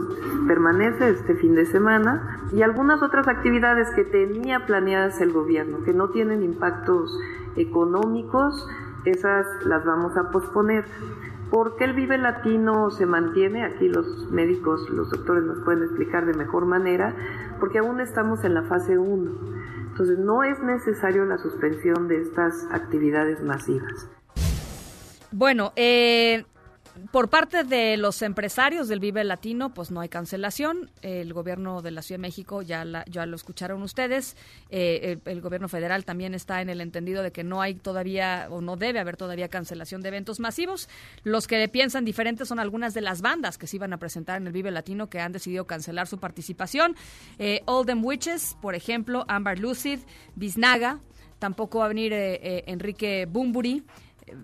permanece 0.46 1.10
este 1.10 1.34
fin 1.34 1.54
de 1.54 1.64
semana 1.66 2.42
y 2.52 2.62
algunas 2.62 3.02
otras 3.02 3.26
actividades 3.26 3.88
que 3.90 4.04
tenía 4.04 4.66
planeadas 4.66 5.20
el 5.20 5.32
gobierno, 5.32 5.82
que 5.84 5.94
no 5.94 6.10
tienen 6.10 6.42
impactos 6.42 7.18
económicos, 7.56 8.68
esas 9.04 9.46
las 9.64 9.84
vamos 9.84 10.16
a 10.16 10.30
posponer. 10.30 10.84
¿Por 11.50 11.76
qué 11.76 11.84
el 11.84 11.94
Vive 11.94 12.18
Latino 12.18 12.90
se 12.90 13.06
mantiene? 13.06 13.64
Aquí 13.64 13.88
los 13.88 14.30
médicos, 14.30 14.88
los 14.90 15.10
doctores 15.10 15.44
nos 15.44 15.64
pueden 15.64 15.84
explicar 15.84 16.26
de 16.26 16.34
mejor 16.34 16.66
manera, 16.66 17.14
porque 17.58 17.78
aún 17.78 18.00
estamos 18.00 18.44
en 18.44 18.52
la 18.52 18.64
fase 18.64 18.98
1. 18.98 19.30
Entonces 19.90 20.18
no 20.18 20.44
es 20.44 20.60
necesario 20.60 21.24
la 21.24 21.38
suspensión 21.38 22.06
de 22.08 22.20
estas 22.20 22.68
actividades 22.70 23.42
masivas. 23.42 24.10
Bueno, 25.32 25.72
eh, 25.76 26.44
por 27.12 27.28
parte 27.30 27.64
de 27.64 27.96
los 27.96 28.22
empresarios 28.22 28.88
del 28.88 29.00
Vive 29.00 29.24
Latino, 29.24 29.72
pues 29.72 29.90
no 29.90 30.00
hay 30.00 30.08
cancelación. 30.08 30.90
El 31.02 31.32
gobierno 31.32 31.82
de 31.82 31.90
la 31.90 32.02
Ciudad 32.02 32.18
de 32.18 32.22
México, 32.22 32.62
ya, 32.62 32.84
la- 32.84 33.04
ya 33.06 33.26
lo 33.26 33.36
escucharon 33.36 33.82
ustedes, 33.82 34.36
eh, 34.70 35.18
el, 35.24 35.40
gobierno 35.40 35.68
federal 35.68 36.04
también 36.04 36.34
está 36.34 36.60
en 36.60 36.68
el 36.70 36.80
entendido 36.80 37.22
de 37.22 37.32
que 37.32 37.44
no 37.44 37.60
hay 37.62 37.74
todavía 37.74 38.48
o 38.50 38.60
no 38.60 38.76
debe 38.76 38.98
haber 39.00 39.16
todavía 39.16 39.48
cancelación 39.48 40.00
de 40.02 40.08
eventos 40.08 40.40
masivos. 40.40 40.88
Los 41.24 41.46
que 41.46 41.68
piensan 41.68 42.04
diferentes 42.04 42.48
son 42.48 42.58
algunas 42.58 42.94
de 42.94 43.00
las 43.00 43.22
bandas 43.22 43.58
que 43.58 43.66
se 43.66 43.76
iban 43.76 43.92
a 43.92 43.98
presentar 43.98 44.40
en 44.40 44.46
el 44.46 44.52
Vive 44.52 44.70
Latino 44.70 45.08
que 45.08 45.20
han 45.20 45.32
decidido 45.32 45.66
cancelar 45.66 46.06
su 46.06 46.18
participación. 46.18 46.96
Eh, 47.38 47.62
All 47.66 47.86
Them 47.86 48.04
Witches, 48.04 48.56
por 48.60 48.74
ejemplo, 48.74 49.24
Amber 49.28 49.58
Lucid, 49.58 50.00
Biznaga, 50.34 51.00
tampoco 51.38 51.78
va 51.78 51.84
a 51.84 51.88
venir 51.88 52.12
eh, 52.12 52.34
eh, 52.42 52.64
Enrique 52.66 53.26
Bumburi. 53.26 53.84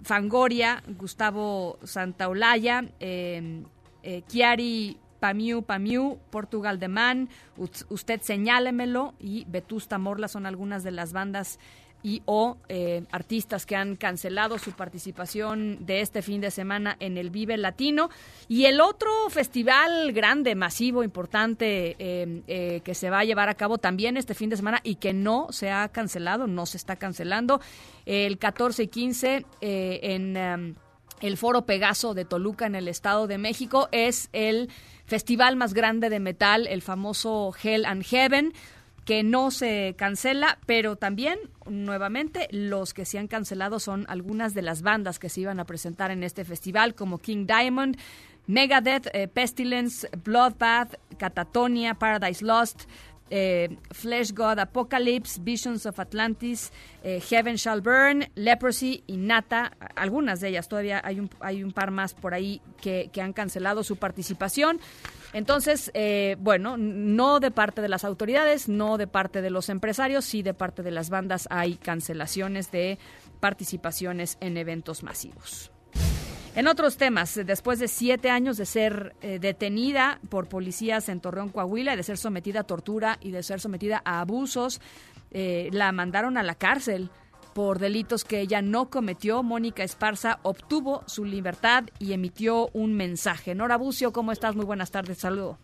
Fangoria, 0.03 0.83
Gustavo 0.99 1.79
Santaolalla, 1.83 2.85
eh, 3.01 3.63
eh, 4.03 4.23
Chiari 4.29 4.99
Pamiu 5.21 5.63
Pamiu, 5.63 6.19
Portugal 6.31 6.79
de 6.79 6.89
Man, 6.89 7.29
Us- 7.57 7.87
Usted 7.89 8.21
Señálemelo 8.21 9.15
y 9.19 9.45
Vetusta 9.49 9.97
Morla 9.99 10.29
son 10.29 10.45
algunas 10.47 10.85
de 10.85 10.91
las 10.91 11.13
bandas 11.13 11.59
y 12.05 12.23
o 12.27 12.59
eh, 12.69 13.03
artistas 13.11 13.65
que 13.65 13.77
han 13.77 13.97
cancelado 13.97 14.59
su 14.59 14.73
participación 14.73 15.87
de 15.87 16.03
este 16.03 16.21
fin 16.21 16.43
de 16.43 16.51
semana 16.51 16.97
en 17.01 17.17
el 17.17 17.31
Vive 17.31 17.57
Latino. 17.57 18.11
Y 18.47 18.67
el 18.67 18.83
otro 18.83 19.11
festival 19.31 20.13
grande, 20.13 20.55
masivo, 20.55 21.03
importante 21.03 21.97
eh, 21.99 22.43
eh, 22.47 22.83
que 22.85 22.95
se 22.95 23.09
va 23.09 23.21
a 23.21 23.25
llevar 23.25 23.49
a 23.49 23.55
cabo 23.55 23.79
también 23.79 24.19
este 24.19 24.35
fin 24.35 24.51
de 24.51 24.57
semana 24.57 24.81
y 24.85 24.97
que 24.97 25.15
no 25.15 25.49
se 25.51 25.71
ha 25.71 25.89
cancelado, 25.89 26.47
no 26.47 26.67
se 26.67 26.77
está 26.77 26.97
cancelando, 26.97 27.63
el 28.05 28.37
14 28.37 28.83
y 28.83 28.89
15 28.89 29.47
en 29.63 30.37
em, 30.37 30.75
el 31.23 31.39
Foro 31.39 31.65
Pegaso 31.65 32.13
de 32.13 32.27
Toluca 32.27 32.67
en 32.67 32.75
el 32.75 32.87
Estado 32.87 33.27
de 33.27 33.39
México 33.39 33.89
es 33.93 34.29
el 34.35 34.69
festival 35.07 35.57
más 35.57 35.73
grande 35.73 36.11
de 36.11 36.21
metal, 36.21 36.67
el 36.67 36.83
famoso 36.83 37.55
Hell 37.63 37.87
and 37.87 38.05
Heaven 38.05 38.53
que 39.05 39.23
no 39.23 39.51
se 39.51 39.95
cancela, 39.99 40.59
pero 40.67 40.97
también, 40.97 41.39
nuevamente, 41.67 42.49
los 42.51 42.95
que 42.95 43.05
se 43.05 43.19
han 43.19 43.29
cancelado 43.29 43.79
son 43.79 44.07
algunas 44.09 44.55
de 44.55 44.63
las 44.63 44.83
bandas 44.83 45.19
que 45.19 45.29
se 45.29 45.43
iban 45.43 45.61
a 45.61 45.65
presentar 45.65 46.11
en 46.11 46.23
este 46.23 46.45
festival, 46.45 46.95
como 46.95 47.19
King 47.19 47.47
Diamond, 47.47 47.99
Megadeth, 48.47 49.09
eh, 49.13 49.29
Pestilence, 49.29 50.09
Bloodbath, 50.25 50.97
Catatonia, 51.19 51.95
Paradise 51.95 52.45
Lost, 52.45 52.85
eh, 53.31 53.79
Flesh 53.91 54.33
God 54.33 54.59
Apocalypse, 54.59 55.41
Visions 55.43 55.87
of 55.87 55.99
Atlantis, 55.99 56.73
eh, 57.03 57.21
Heaven 57.21 57.57
Shall 57.57 57.81
Burn, 57.81 58.27
Leprosy 58.35 59.03
y 59.07 59.17
Nata. 59.17 59.73
Algunas 59.97 60.41
de 60.41 60.49
ellas, 60.49 60.69
todavía 60.69 61.01
hay 61.05 61.21
un, 61.21 61.31
hay 61.41 61.65
un 61.65 61.73
par 61.73 61.91
más 61.91 62.15
por 62.15 62.35
ahí 62.35 62.61
que, 62.81 63.11
que 63.13 63.23
han 63.23 63.33
cancelado 63.33 63.83
su 63.83 63.97
participación. 63.97 64.79
Entonces, 65.35 65.91
eh, 65.95 66.37
bueno, 66.39 66.77
no 66.77 67.41
de 67.41 67.51
parte 67.51 67.83
de 67.83 67.89
las 67.89 68.05
autoridades, 68.05 68.69
no 68.69 68.97
de 68.99 69.09
parte 69.09 69.43
de 69.43 69.51
los 69.51 69.69
empresarios, 69.69 70.25
sí 70.25 70.43
de 70.43 70.55
parte 70.55 70.85
de 70.85 70.93
las 70.93 71.11
bandas 71.11 71.49
hay 71.51 71.75
cancelaciones 71.75 72.71
de 72.71 72.99
participaciones 73.41 74.39
en 74.41 74.57
eventos 74.57 75.03
masivos. 75.03 75.73
En 76.55 76.69
otros 76.69 76.97
temas, 76.97 77.35
después 77.45 77.81
de 77.81 77.89
siete 77.89 78.31
años 78.31 78.57
de 78.57 78.65
ser 78.65 79.17
eh, 79.23 79.41
detenida 79.41 80.21
por 80.29 80.49
policías 80.49 81.09
en 81.09 81.21
Torreón, 81.21 81.49
Coahuila, 81.49 81.97
de 81.97 82.05
ser 82.05 82.17
sometida 82.17 82.61
a 82.61 82.65
tortura 82.65 83.19
y 83.21 83.33
de 83.33 83.43
ser 83.43 83.59
sometida 83.59 84.01
a 84.05 84.21
abusos, 84.21 84.81
eh, 85.33 85.69
la 85.73 85.91
mandaron 85.91 86.39
a 86.39 86.45
la 86.45 86.55
cárcel 86.55 87.11
por 87.55 87.79
delitos 87.79 88.25
que 88.25 88.41
ella 88.41 88.61
no 88.61 88.91
cometió. 88.91 89.43
Mónica 89.43 89.83
Esparza 89.83 90.41
obtuvo 90.43 91.03
su 91.07 91.25
libertad 91.25 91.85
y 91.99 92.13
emitió 92.13 92.69
un 92.73 92.95
mensaje. 92.95 93.55
Nora 93.55 93.77
Bucio, 93.77 94.13
¿cómo 94.13 94.33
estás? 94.33 94.57
Muy 94.57 94.67
buenas 94.67 94.91
tardes, 94.91 95.19
saludo. 95.19 95.59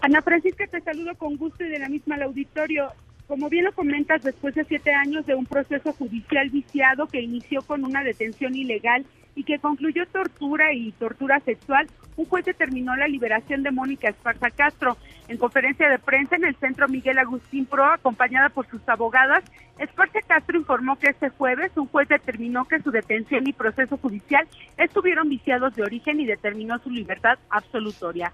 Ana 0.00 0.22
Francisca, 0.22 0.66
te 0.68 0.80
saludo 0.80 1.14
con 1.16 1.36
gusto 1.36 1.64
y 1.64 1.68
de 1.68 1.80
la 1.80 1.88
misma 1.88 2.14
al 2.14 2.22
auditorio. 2.22 2.92
Como 3.26 3.50
bien 3.50 3.64
lo 3.64 3.72
comentas, 3.72 4.22
después 4.22 4.54
de 4.54 4.64
siete 4.64 4.92
años 4.94 5.26
de 5.26 5.34
un 5.34 5.44
proceso 5.44 5.92
judicial 5.92 6.48
viciado 6.48 7.06
que 7.08 7.20
inició 7.20 7.60
con 7.62 7.84
una 7.84 8.02
detención 8.02 8.54
ilegal 8.54 9.04
y 9.38 9.44
que 9.44 9.60
concluyó 9.60 10.04
tortura 10.06 10.72
y 10.72 10.90
tortura 10.92 11.38
sexual, 11.40 11.86
un 12.16 12.24
juez 12.24 12.44
determinó 12.44 12.96
la 12.96 13.06
liberación 13.06 13.62
de 13.62 13.70
Mónica 13.70 14.08
Esparza 14.08 14.50
Castro. 14.50 14.96
En 15.28 15.38
conferencia 15.38 15.88
de 15.88 16.00
prensa 16.00 16.34
en 16.34 16.44
el 16.44 16.56
centro 16.56 16.88
Miguel 16.88 17.18
Agustín 17.18 17.64
Pro, 17.64 17.84
acompañada 17.84 18.48
por 18.48 18.66
sus 18.66 18.80
abogadas, 18.88 19.44
Esparza 19.78 20.18
Castro 20.26 20.58
informó 20.58 20.98
que 20.98 21.10
este 21.10 21.28
jueves 21.28 21.70
un 21.76 21.86
juez 21.86 22.08
determinó 22.08 22.64
que 22.64 22.82
su 22.82 22.90
detención 22.90 23.46
y 23.46 23.52
proceso 23.52 23.96
judicial 23.96 24.48
estuvieron 24.76 25.28
viciados 25.28 25.76
de 25.76 25.84
origen 25.84 26.18
y 26.18 26.26
determinó 26.26 26.80
su 26.80 26.90
libertad 26.90 27.38
absolutoria. 27.48 28.32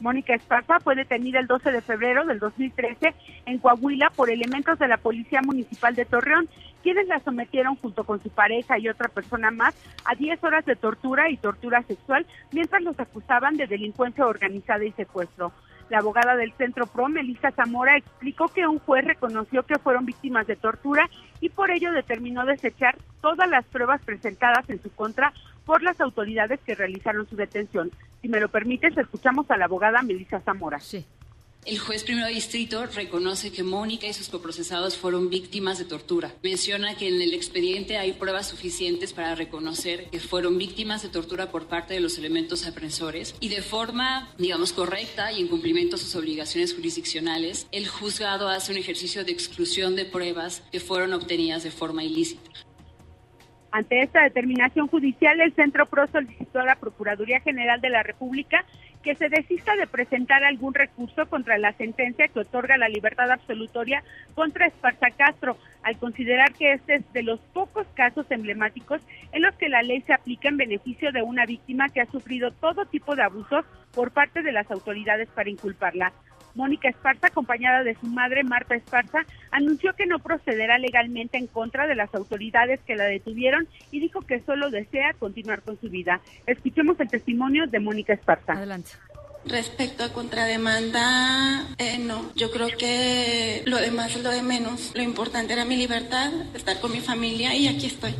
Mónica 0.00 0.34
Esparza 0.34 0.80
fue 0.80 0.94
detenida 0.94 1.38
el 1.38 1.46
12 1.46 1.72
de 1.72 1.80
febrero 1.80 2.24
del 2.24 2.38
2013 2.38 3.14
en 3.46 3.58
Coahuila 3.58 4.10
por 4.10 4.30
elementos 4.30 4.78
de 4.78 4.88
la 4.88 4.98
Policía 4.98 5.40
Municipal 5.42 5.94
de 5.94 6.04
Torreón, 6.04 6.48
quienes 6.82 7.08
la 7.08 7.20
sometieron 7.20 7.76
junto 7.76 8.04
con 8.04 8.22
su 8.22 8.30
pareja 8.30 8.78
y 8.78 8.88
otra 8.88 9.08
persona 9.08 9.50
más 9.50 9.74
a 10.04 10.14
10 10.14 10.42
horas 10.44 10.64
de 10.66 10.76
tortura 10.76 11.30
y 11.30 11.36
tortura 11.36 11.82
sexual 11.82 12.26
mientras 12.52 12.82
los 12.82 12.98
acusaban 13.00 13.56
de 13.56 13.66
delincuencia 13.66 14.26
organizada 14.26 14.84
y 14.84 14.92
secuestro. 14.92 15.52
La 15.88 15.98
abogada 15.98 16.34
del 16.34 16.52
Centro 16.54 16.86
PRO, 16.86 17.08
Melissa 17.08 17.52
Zamora, 17.52 17.96
explicó 17.96 18.48
que 18.48 18.66
un 18.66 18.80
juez 18.80 19.04
reconoció 19.04 19.62
que 19.62 19.78
fueron 19.78 20.04
víctimas 20.04 20.46
de 20.46 20.56
tortura 20.56 21.08
y 21.40 21.48
por 21.48 21.70
ello 21.70 21.92
determinó 21.92 22.44
desechar 22.44 22.96
todas 23.20 23.48
las 23.48 23.64
pruebas 23.66 24.02
presentadas 24.04 24.68
en 24.68 24.82
su 24.82 24.92
contra 24.92 25.32
por 25.66 25.82
las 25.82 26.00
autoridades 26.00 26.60
que 26.64 26.74
realizaron 26.74 27.28
su 27.28 27.36
detención. 27.36 27.90
Si 28.22 28.28
me 28.28 28.40
lo 28.40 28.48
permites, 28.48 28.96
escuchamos 28.96 29.50
a 29.50 29.58
la 29.58 29.66
abogada 29.66 30.00
Melissa 30.00 30.40
Zamora. 30.40 30.80
Sí. 30.80 31.04
El 31.66 31.80
juez 31.80 32.04
primero 32.04 32.28
distrito 32.28 32.86
reconoce 32.86 33.50
que 33.50 33.64
Mónica 33.64 34.06
y 34.06 34.12
sus 34.12 34.28
coprocesados 34.28 34.96
fueron 34.96 35.30
víctimas 35.30 35.78
de 35.78 35.84
tortura. 35.84 36.32
Menciona 36.40 36.96
que 36.96 37.08
en 37.08 37.20
el 37.20 37.34
expediente 37.34 37.98
hay 37.98 38.12
pruebas 38.12 38.46
suficientes 38.46 39.12
para 39.12 39.34
reconocer 39.34 40.08
que 40.10 40.20
fueron 40.20 40.58
víctimas 40.58 41.02
de 41.02 41.08
tortura 41.08 41.50
por 41.50 41.66
parte 41.66 41.94
de 41.94 41.98
los 41.98 42.18
elementos 42.18 42.68
aprensores 42.68 43.34
y 43.40 43.48
de 43.48 43.62
forma, 43.62 44.32
digamos, 44.38 44.72
correcta 44.72 45.32
y 45.32 45.40
en 45.40 45.48
cumplimiento 45.48 45.96
a 45.96 45.98
sus 45.98 46.14
obligaciones 46.14 46.72
jurisdiccionales, 46.72 47.66
el 47.72 47.88
juzgado 47.88 48.48
hace 48.48 48.70
un 48.70 48.78
ejercicio 48.78 49.24
de 49.24 49.32
exclusión 49.32 49.96
de 49.96 50.04
pruebas 50.04 50.62
que 50.70 50.78
fueron 50.78 51.14
obtenidas 51.14 51.64
de 51.64 51.72
forma 51.72 52.04
ilícita. 52.04 52.48
Ante 53.70 54.02
esta 54.02 54.22
determinación 54.22 54.86
judicial, 54.86 55.40
el 55.40 55.52
Centro 55.54 55.86
PRO 55.86 56.06
solicitó 56.06 56.60
a 56.60 56.64
la 56.64 56.76
Procuraduría 56.76 57.40
General 57.40 57.80
de 57.80 57.90
la 57.90 58.02
República 58.02 58.64
que 59.02 59.14
se 59.14 59.28
desista 59.28 59.76
de 59.76 59.86
presentar 59.86 60.42
algún 60.42 60.74
recurso 60.74 61.26
contra 61.26 61.58
la 61.58 61.72
sentencia 61.74 62.26
que 62.26 62.40
otorga 62.40 62.76
la 62.76 62.88
libertad 62.88 63.30
absolutoria 63.30 64.02
contra 64.34 64.66
Esparza 64.66 65.10
Castro, 65.16 65.56
al 65.84 65.96
considerar 65.96 66.52
que 66.54 66.72
este 66.72 66.96
es 66.96 67.12
de 67.12 67.22
los 67.22 67.38
pocos 67.52 67.86
casos 67.94 68.26
emblemáticos 68.30 69.00
en 69.30 69.42
los 69.42 69.54
que 69.54 69.68
la 69.68 69.82
ley 69.82 70.00
se 70.02 70.12
aplica 70.12 70.48
en 70.48 70.56
beneficio 70.56 71.12
de 71.12 71.22
una 71.22 71.46
víctima 71.46 71.88
que 71.88 72.00
ha 72.00 72.06
sufrido 72.06 72.50
todo 72.50 72.86
tipo 72.86 73.14
de 73.14 73.22
abusos 73.22 73.64
por 73.94 74.10
parte 74.10 74.42
de 74.42 74.50
las 74.50 74.68
autoridades 74.72 75.28
para 75.28 75.50
inculparla. 75.50 76.12
Mónica 76.56 76.88
Esparza, 76.88 77.28
acompañada 77.28 77.84
de 77.84 77.94
su 77.94 78.06
madre 78.06 78.42
Marta 78.42 78.74
Esparza, 78.74 79.24
anunció 79.50 79.94
que 79.94 80.06
no 80.06 80.18
procederá 80.18 80.78
legalmente 80.78 81.38
en 81.38 81.46
contra 81.46 81.86
de 81.86 81.94
las 81.94 82.12
autoridades 82.14 82.80
que 82.80 82.96
la 82.96 83.04
detuvieron 83.04 83.68
y 83.90 84.00
dijo 84.00 84.22
que 84.22 84.40
solo 84.40 84.70
desea 84.70 85.12
continuar 85.18 85.62
con 85.62 85.78
su 85.80 85.88
vida. 85.88 86.20
Escuchemos 86.46 86.98
el 86.98 87.08
testimonio 87.08 87.66
de 87.66 87.78
Mónica 87.78 88.14
Esparza. 88.14 88.54
Adelante. 88.54 88.92
Respecto 89.44 90.02
a 90.02 90.12
contrademanda, 90.12 91.68
eh, 91.78 91.98
no. 91.98 92.32
Yo 92.34 92.50
creo 92.50 92.66
que 92.76 93.62
lo 93.66 93.76
demás 93.76 94.16
es 94.16 94.24
lo 94.24 94.30
de 94.30 94.42
menos. 94.42 94.90
Lo 94.96 95.02
importante 95.02 95.52
era 95.52 95.64
mi 95.64 95.76
libertad, 95.76 96.32
estar 96.54 96.80
con 96.80 96.90
mi 96.90 97.00
familia 97.00 97.54
y 97.54 97.68
aquí 97.68 97.86
estoy. 97.86 98.14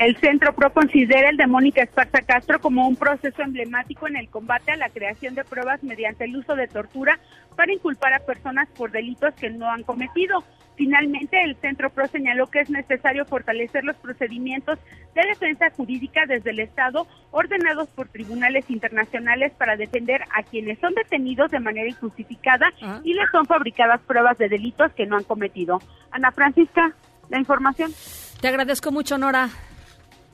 El 0.00 0.16
Centro 0.16 0.54
PRO 0.54 0.72
considera 0.72 1.28
el 1.28 1.36
de 1.36 1.46
Mónica 1.46 1.82
Esparza 1.82 2.22
Castro 2.22 2.58
como 2.58 2.88
un 2.88 2.96
proceso 2.96 3.42
emblemático 3.42 4.08
en 4.08 4.16
el 4.16 4.30
combate 4.30 4.72
a 4.72 4.76
la 4.76 4.88
creación 4.88 5.34
de 5.34 5.44
pruebas 5.44 5.82
mediante 5.82 6.24
el 6.24 6.36
uso 6.36 6.56
de 6.56 6.68
tortura 6.68 7.20
para 7.54 7.70
inculpar 7.70 8.14
a 8.14 8.20
personas 8.20 8.66
por 8.70 8.92
delitos 8.92 9.34
que 9.34 9.50
no 9.50 9.70
han 9.70 9.82
cometido. 9.82 10.42
Finalmente, 10.76 11.44
el 11.44 11.54
Centro 11.56 11.90
PRO 11.90 12.06
señaló 12.06 12.46
que 12.46 12.60
es 12.60 12.70
necesario 12.70 13.26
fortalecer 13.26 13.84
los 13.84 13.94
procedimientos 13.96 14.78
de 15.14 15.20
defensa 15.28 15.68
jurídica 15.68 16.24
desde 16.26 16.48
el 16.48 16.60
Estado 16.60 17.06
ordenados 17.30 17.90
por 17.90 18.08
tribunales 18.08 18.70
internacionales 18.70 19.52
para 19.58 19.76
defender 19.76 20.22
a 20.34 20.42
quienes 20.44 20.78
son 20.78 20.94
detenidos 20.94 21.50
de 21.50 21.60
manera 21.60 21.90
injustificada 21.90 22.72
y 23.04 23.12
les 23.12 23.30
son 23.30 23.44
fabricadas 23.44 24.00
pruebas 24.00 24.38
de 24.38 24.48
delitos 24.48 24.92
que 24.94 25.04
no 25.04 25.18
han 25.18 25.24
cometido. 25.24 25.82
Ana 26.10 26.32
Francisca, 26.32 26.94
la 27.28 27.38
información. 27.38 27.92
Te 28.40 28.48
agradezco 28.48 28.90
mucho, 28.90 29.18
Nora. 29.18 29.50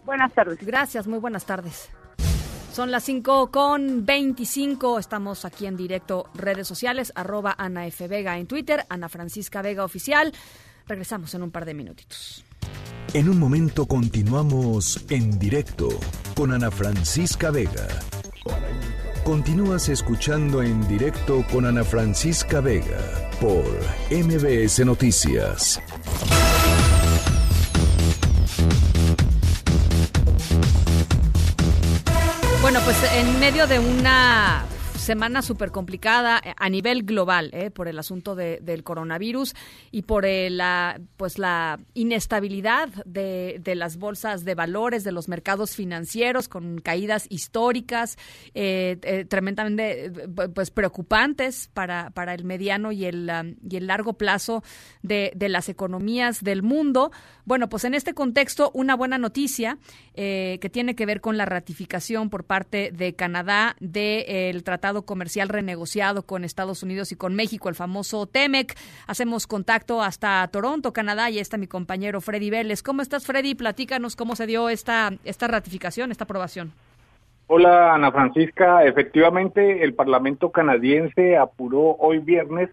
Buenas 0.06 0.32
tardes. 0.32 0.58
Gracias, 0.64 1.06
muy 1.06 1.18
buenas 1.18 1.44
tardes. 1.44 1.90
Son 2.72 2.90
las 2.90 3.04
5 3.04 3.50
con 3.50 4.06
25. 4.06 4.98
Estamos 4.98 5.44
aquí 5.44 5.66
en 5.66 5.76
directo, 5.76 6.30
redes 6.34 6.68
sociales, 6.68 7.12
arroba 7.16 7.54
Ana 7.58 7.86
F. 7.86 8.06
Vega 8.06 8.38
en 8.38 8.46
Twitter, 8.46 8.86
Ana 8.88 9.08
Francisca 9.08 9.62
Vega 9.62 9.84
Oficial. 9.84 10.32
Regresamos 10.86 11.34
en 11.34 11.42
un 11.42 11.50
par 11.50 11.64
de 11.64 11.74
minutitos. 11.74 12.44
En 13.14 13.28
un 13.28 13.38
momento 13.38 13.86
continuamos 13.86 15.04
en 15.10 15.38
directo 15.38 15.88
con 16.34 16.52
Ana 16.52 16.70
Francisca 16.70 17.50
Vega. 17.50 17.88
Continúas 19.24 19.88
escuchando 19.88 20.62
en 20.62 20.86
directo 20.86 21.44
con 21.50 21.66
Ana 21.66 21.82
Francisca 21.82 22.60
Vega 22.60 23.00
por 23.40 23.64
MBS 24.10 24.84
Noticias. 24.84 25.80
Pues 32.86 33.02
en 33.14 33.40
medio 33.40 33.66
de 33.66 33.80
una 33.80 34.64
semana 34.96 35.42
súper 35.42 35.72
complicada 35.72 36.40
eh, 36.44 36.54
a 36.56 36.68
nivel 36.68 37.02
global 37.02 37.50
eh, 37.52 37.72
por 37.72 37.88
el 37.88 37.98
asunto 37.98 38.36
de, 38.36 38.60
del 38.62 38.84
coronavirus 38.84 39.54
y 39.90 40.02
por 40.02 40.24
la 40.24 41.00
pues 41.16 41.40
la 41.40 41.80
inestabilidad 41.94 42.88
de, 43.04 43.60
de, 43.60 43.74
las 43.74 43.96
bolsas 43.96 44.44
de 44.44 44.54
valores 44.54 45.02
de 45.02 45.10
los 45.10 45.28
mercados 45.28 45.74
financieros 45.74 46.46
con 46.46 46.78
caídas 46.78 47.26
históricas 47.28 48.18
eh, 48.54 49.26
tremendamente 49.28 50.12
pues 50.54 50.70
preocupantes 50.70 51.68
para, 51.74 52.10
para 52.10 52.34
el 52.34 52.44
mediano 52.44 52.92
y 52.92 53.04
el, 53.04 53.28
um, 53.28 53.56
y 53.68 53.78
el 53.78 53.88
largo 53.88 54.12
plazo 54.12 54.62
de, 55.02 55.32
de 55.34 55.48
las 55.48 55.68
economías 55.68 56.44
del 56.44 56.62
mundo. 56.62 57.10
Bueno, 57.46 57.68
pues 57.68 57.84
en 57.84 57.94
este 57.94 58.12
contexto 58.12 58.72
una 58.74 58.96
buena 58.96 59.18
noticia 59.18 59.78
que 60.14 60.70
tiene 60.72 60.96
que 60.96 61.06
ver 61.06 61.20
con 61.20 61.36
la 61.36 61.44
ratificación 61.44 62.28
por 62.28 62.42
parte 62.42 62.90
de 62.92 63.14
Canadá 63.14 63.76
del 63.78 64.64
Tratado 64.64 65.06
Comercial 65.06 65.48
renegociado 65.48 66.24
con 66.24 66.42
Estados 66.42 66.82
Unidos 66.82 67.12
y 67.12 67.16
con 67.16 67.36
México, 67.36 67.68
el 67.68 67.76
famoso 67.76 68.26
TEMEC. 68.26 68.76
Hacemos 69.06 69.46
contacto 69.46 70.02
hasta 70.02 70.48
Toronto, 70.48 70.92
Canadá, 70.92 71.30
y 71.30 71.38
está 71.38 71.56
mi 71.56 71.68
compañero 71.68 72.20
Freddy 72.20 72.50
Vélez. 72.50 72.82
¿Cómo 72.82 73.00
estás, 73.00 73.24
Freddy? 73.24 73.54
Platícanos 73.54 74.16
cómo 74.16 74.34
se 74.34 74.48
dio 74.48 74.68
esta, 74.68 75.12
esta 75.22 75.46
ratificación, 75.46 76.10
esta 76.10 76.24
aprobación. 76.24 76.72
Hola, 77.46 77.94
Ana 77.94 78.10
Francisca. 78.10 78.84
Efectivamente, 78.84 79.84
el 79.84 79.94
Parlamento 79.94 80.50
canadiense 80.50 81.36
apuró 81.36 81.94
hoy 82.00 82.18
viernes 82.18 82.70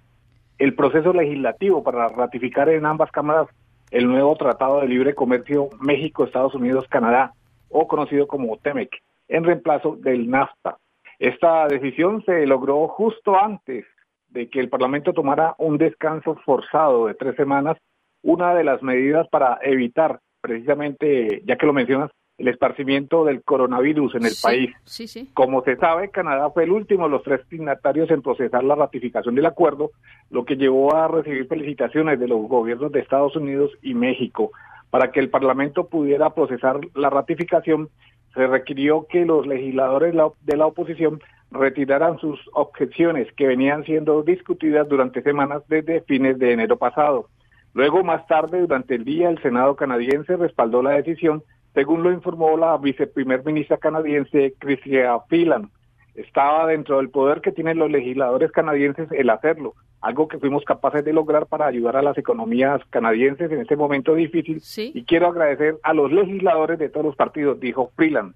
el 0.58 0.74
proceso 0.74 1.14
legislativo 1.14 1.84
para 1.84 2.08
ratificar 2.08 2.70
en 2.70 2.88
ambas 2.88 3.12
cámaras 3.12 3.48
el 3.94 4.08
nuevo 4.08 4.36
Tratado 4.36 4.82
de 4.82 4.88
Libre 4.88 5.14
Comercio 5.14 5.70
México, 5.80 6.24
Estados 6.24 6.56
Unidos, 6.56 6.88
Canadá, 6.90 7.34
o 7.70 7.88
conocido 7.88 8.26
como 8.26 8.58
TEMEC, 8.58 8.90
en 9.28 9.44
reemplazo 9.44 9.96
del 9.96 10.32
NAFTA. 10.32 10.78
Esta 11.20 11.68
decisión 11.68 12.24
se 12.26 12.48
logró 12.48 12.88
justo 12.88 13.38
antes 13.38 13.86
de 14.30 14.50
que 14.50 14.60
el 14.60 14.70
Parlamento 14.70 15.14
tomara 15.14 15.54
un 15.60 15.78
descanso 15.78 16.36
forzado 16.44 17.06
de 17.06 17.14
tres 17.14 17.36
semanas, 17.36 17.78
una 18.24 18.56
de 18.56 18.64
las 18.64 18.82
medidas 18.82 19.28
para 19.30 19.60
evitar 19.62 20.20
precisamente, 20.42 21.44
ya 21.46 21.56
que 21.56 21.68
lo 21.68 21.74
mencionas, 21.74 22.10
el 22.38 22.48
esparcimiento 22.48 23.26
del 23.26 23.44
coronavirus 23.44 24.16
en 24.16 24.26
el 24.26 24.34
país. 24.42 24.72
Sí, 24.86 25.08
sí. 25.08 25.30
Como 25.34 25.64
se 25.64 25.76
sabe, 25.78 26.10
Canadá 26.10 26.50
fue 26.50 26.64
el 26.64 26.72
último 26.72 27.04
de 27.06 27.12
los 27.12 27.24
tres 27.24 27.42
signatarios 27.50 28.10
en 28.10 28.22
procesar 28.22 28.64
la 28.64 28.76
ratificación 28.76 29.36
del 29.36 29.46
acuerdo, 29.46 29.92
lo 30.32 30.44
que 30.44 30.56
llevó 30.56 30.96
a 30.96 31.08
recibir 31.08 31.48
felicitaciones 31.48 32.20
de 32.20 32.28
los 32.28 32.48
gobiernos 32.48 32.92
de 32.92 33.00
Estados 33.00 33.36
Unidos 33.36 33.72
y 33.82 33.94
México. 33.94 34.52
Para 34.90 35.12
que 35.12 35.20
el 35.20 35.30
Parlamento 35.30 35.88
pudiera 35.88 36.32
procesar 36.32 36.80
la 36.96 37.10
ratificación, 37.10 37.90
se 38.34 38.48
requirió 38.48 39.06
que 39.08 39.26
los 39.26 39.46
legisladores 39.46 40.16
de 40.42 40.58
la 40.58 40.66
oposición 40.66 41.22
retiraran 41.52 42.18
sus 42.18 42.40
objeciones 42.54 43.32
que 43.34 43.46
venían 43.46 43.84
siendo 43.84 44.24
discutidas 44.24 44.90
durante 44.90 45.22
semanas 45.22 45.62
desde 45.68 46.02
fines 46.02 46.40
de 46.40 46.52
enero 46.52 46.78
pasado. 46.78 47.28
Luego, 47.76 48.04
más 48.04 48.26
tarde, 48.28 48.62
durante 48.62 48.96
el 48.96 49.06
día, 49.06 49.30
el 49.30 49.42
Senado 49.42 49.76
canadiense 49.76 50.36
respaldó 50.36 50.82
la 50.82 50.92
decisión, 50.92 51.44
según 51.74 52.04
lo 52.04 52.12
informó 52.12 52.56
la 52.58 52.78
viceprimer 52.78 53.44
ministra 53.44 53.78
canadiense 53.78 54.54
Chrystia 54.60 55.20
Phelan 55.28 55.70
estaba 56.16 56.68
dentro 56.68 56.98
del 56.98 57.10
poder 57.10 57.42
que 57.42 57.52
tienen 57.52 57.80
los 57.80 57.90
legisladores 57.90 58.52
canadienses 58.52 59.12
el 59.12 59.30
hacerlo, 59.30 59.74
algo 60.02 60.28
que 60.28 60.38
fuimos 60.38 60.64
capaces 60.64 61.04
de 61.04 61.14
lograr 61.14 61.48
para 61.48 61.66
ayudar 61.66 61.98
a 61.98 62.04
las 62.04 62.18
economías 62.18 62.82
canadienses 62.90 63.52
en 63.52 63.62
este 63.62 63.76
momento 63.76 64.14
difícil. 64.14 64.62
Y 64.94 65.06
quiero 65.06 65.28
agradecer 65.28 65.78
a 65.82 65.94
los 65.94 66.12
legisladores 66.12 66.78
de 66.78 66.90
todos 66.90 67.06
los 67.06 67.16
partidos, 67.16 67.60
dijo 67.60 67.92
Freeland. 67.96 68.36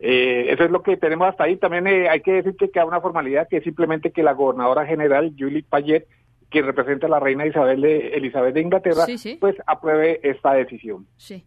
Eh, 0.00 0.46
eso 0.50 0.64
es 0.64 0.70
lo 0.70 0.82
que 0.82 0.96
tenemos 0.96 1.28
hasta 1.28 1.44
ahí. 1.44 1.56
También 1.56 1.86
eh, 1.86 2.08
hay 2.08 2.20
que 2.20 2.32
decir 2.32 2.56
que 2.56 2.70
queda 2.70 2.84
una 2.84 3.00
formalidad 3.00 3.48
que 3.48 3.58
es 3.58 3.64
simplemente 3.64 4.10
que 4.10 4.22
la 4.22 4.32
gobernadora 4.32 4.86
general, 4.86 5.32
Julie 5.38 5.64
Payet, 5.68 6.06
que 6.50 6.62
representa 6.62 7.06
a 7.06 7.10
la 7.10 7.20
reina 7.20 7.46
Isabel 7.46 7.80
de, 7.80 8.08
Elizabeth 8.08 8.54
de 8.54 8.60
Inglaterra, 8.60 9.04
pues 9.38 9.56
apruebe 9.66 10.20
esta 10.22 10.54
decisión. 10.54 11.06
Sí. 11.16 11.44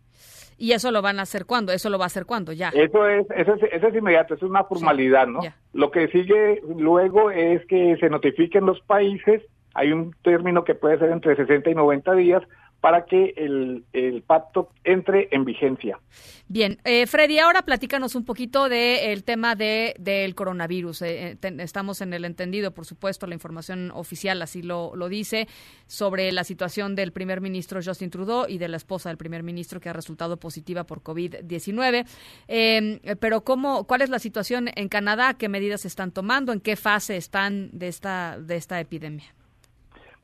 ¿Y 0.62 0.74
eso 0.74 0.92
lo 0.92 1.02
van 1.02 1.18
a 1.18 1.24
hacer 1.24 1.48
cuándo? 1.48 1.74
¿Eso 1.74 1.90
lo 1.90 1.98
va 1.98 2.06
a 2.06 2.08
hacer 2.08 2.28
cuándo? 2.28 2.54
Ya. 2.54 2.70
Eso 2.70 3.08
es, 3.08 3.26
eso 3.36 3.56
es, 3.56 3.64
eso 3.72 3.88
es 3.88 3.96
inmediato, 3.96 4.36
eso 4.36 4.46
es 4.46 4.52
una 4.52 4.64
formalidad, 4.64 5.26
¿no? 5.26 5.40
Lo 5.74 5.90
que 5.90 6.08
sigue 6.10 6.62
luego 6.78 7.32
es 7.32 7.66
que 7.66 7.98
se 8.00 8.12
notifiquen 8.12 8.68
los 8.68 8.80
países, 8.82 9.42
hay 9.74 9.92
un 9.92 10.14
término 10.22 10.64
que 10.64 10.76
puede 10.76 11.00
ser 11.00 11.10
entre 11.10 11.36
60 11.36 11.72
y 11.72 11.74
90 11.74 12.14
días, 12.14 12.44
para 12.82 13.06
que 13.06 13.34
el, 13.38 13.86
el 13.94 14.24
pacto 14.24 14.70
entre 14.84 15.30
en 15.32 15.46
vigencia. 15.46 16.00
Bien, 16.48 16.80
eh, 16.84 17.06
Freddy, 17.06 17.38
ahora 17.40 17.62
platícanos 17.62 18.16
un 18.16 18.26
poquito 18.26 18.68
del 18.68 19.24
tema 19.24 19.56
de, 19.56 19.96
del 20.00 20.36
coronavirus. 20.36 21.04
Eh, 21.04 21.38
eh, 21.42 21.56
estamos 21.60 22.02
en 22.02 22.12
el 22.14 22.26
entendido, 22.26 22.72
por 22.72 22.86
supuesto, 22.86 23.28
la 23.28 23.36
información 23.36 23.92
oficial 23.92 24.42
así 24.42 24.64
lo, 24.64 24.96
lo 24.96 25.08
dice, 25.08 25.48
sobre 25.86 26.32
la 26.32 26.44
situación 26.44 26.96
del 26.96 27.14
primer 27.14 27.40
ministro 27.40 27.80
Justin 27.82 28.10
Trudeau 28.10 28.48
y 28.50 28.58
de 28.58 28.68
la 28.68 28.78
esposa 28.78 29.10
del 29.10 29.18
primer 29.18 29.44
ministro 29.44 29.80
que 29.80 29.88
ha 29.88 29.94
resultado 29.94 30.38
positiva 30.38 30.84
por 30.84 31.04
COVID-19. 31.04 32.06
Em, 32.48 33.00
pero, 33.20 33.46
¿cómo, 33.46 33.86
¿cuál 33.86 34.02
es 34.02 34.10
la 34.10 34.20
situación 34.20 34.70
en 34.76 34.90
Canadá? 34.90 35.36
¿Qué 35.36 35.48
medidas 35.48 35.82
se 35.82 35.88
están 35.88 36.12
tomando? 36.12 36.52
¿En 36.52 36.60
qué 36.60 36.76
fase 36.76 37.16
están 37.16 37.70
de 37.72 37.88
esta, 37.88 38.40
de 38.40 38.58
esta 38.58 38.80
epidemia? 38.80 39.34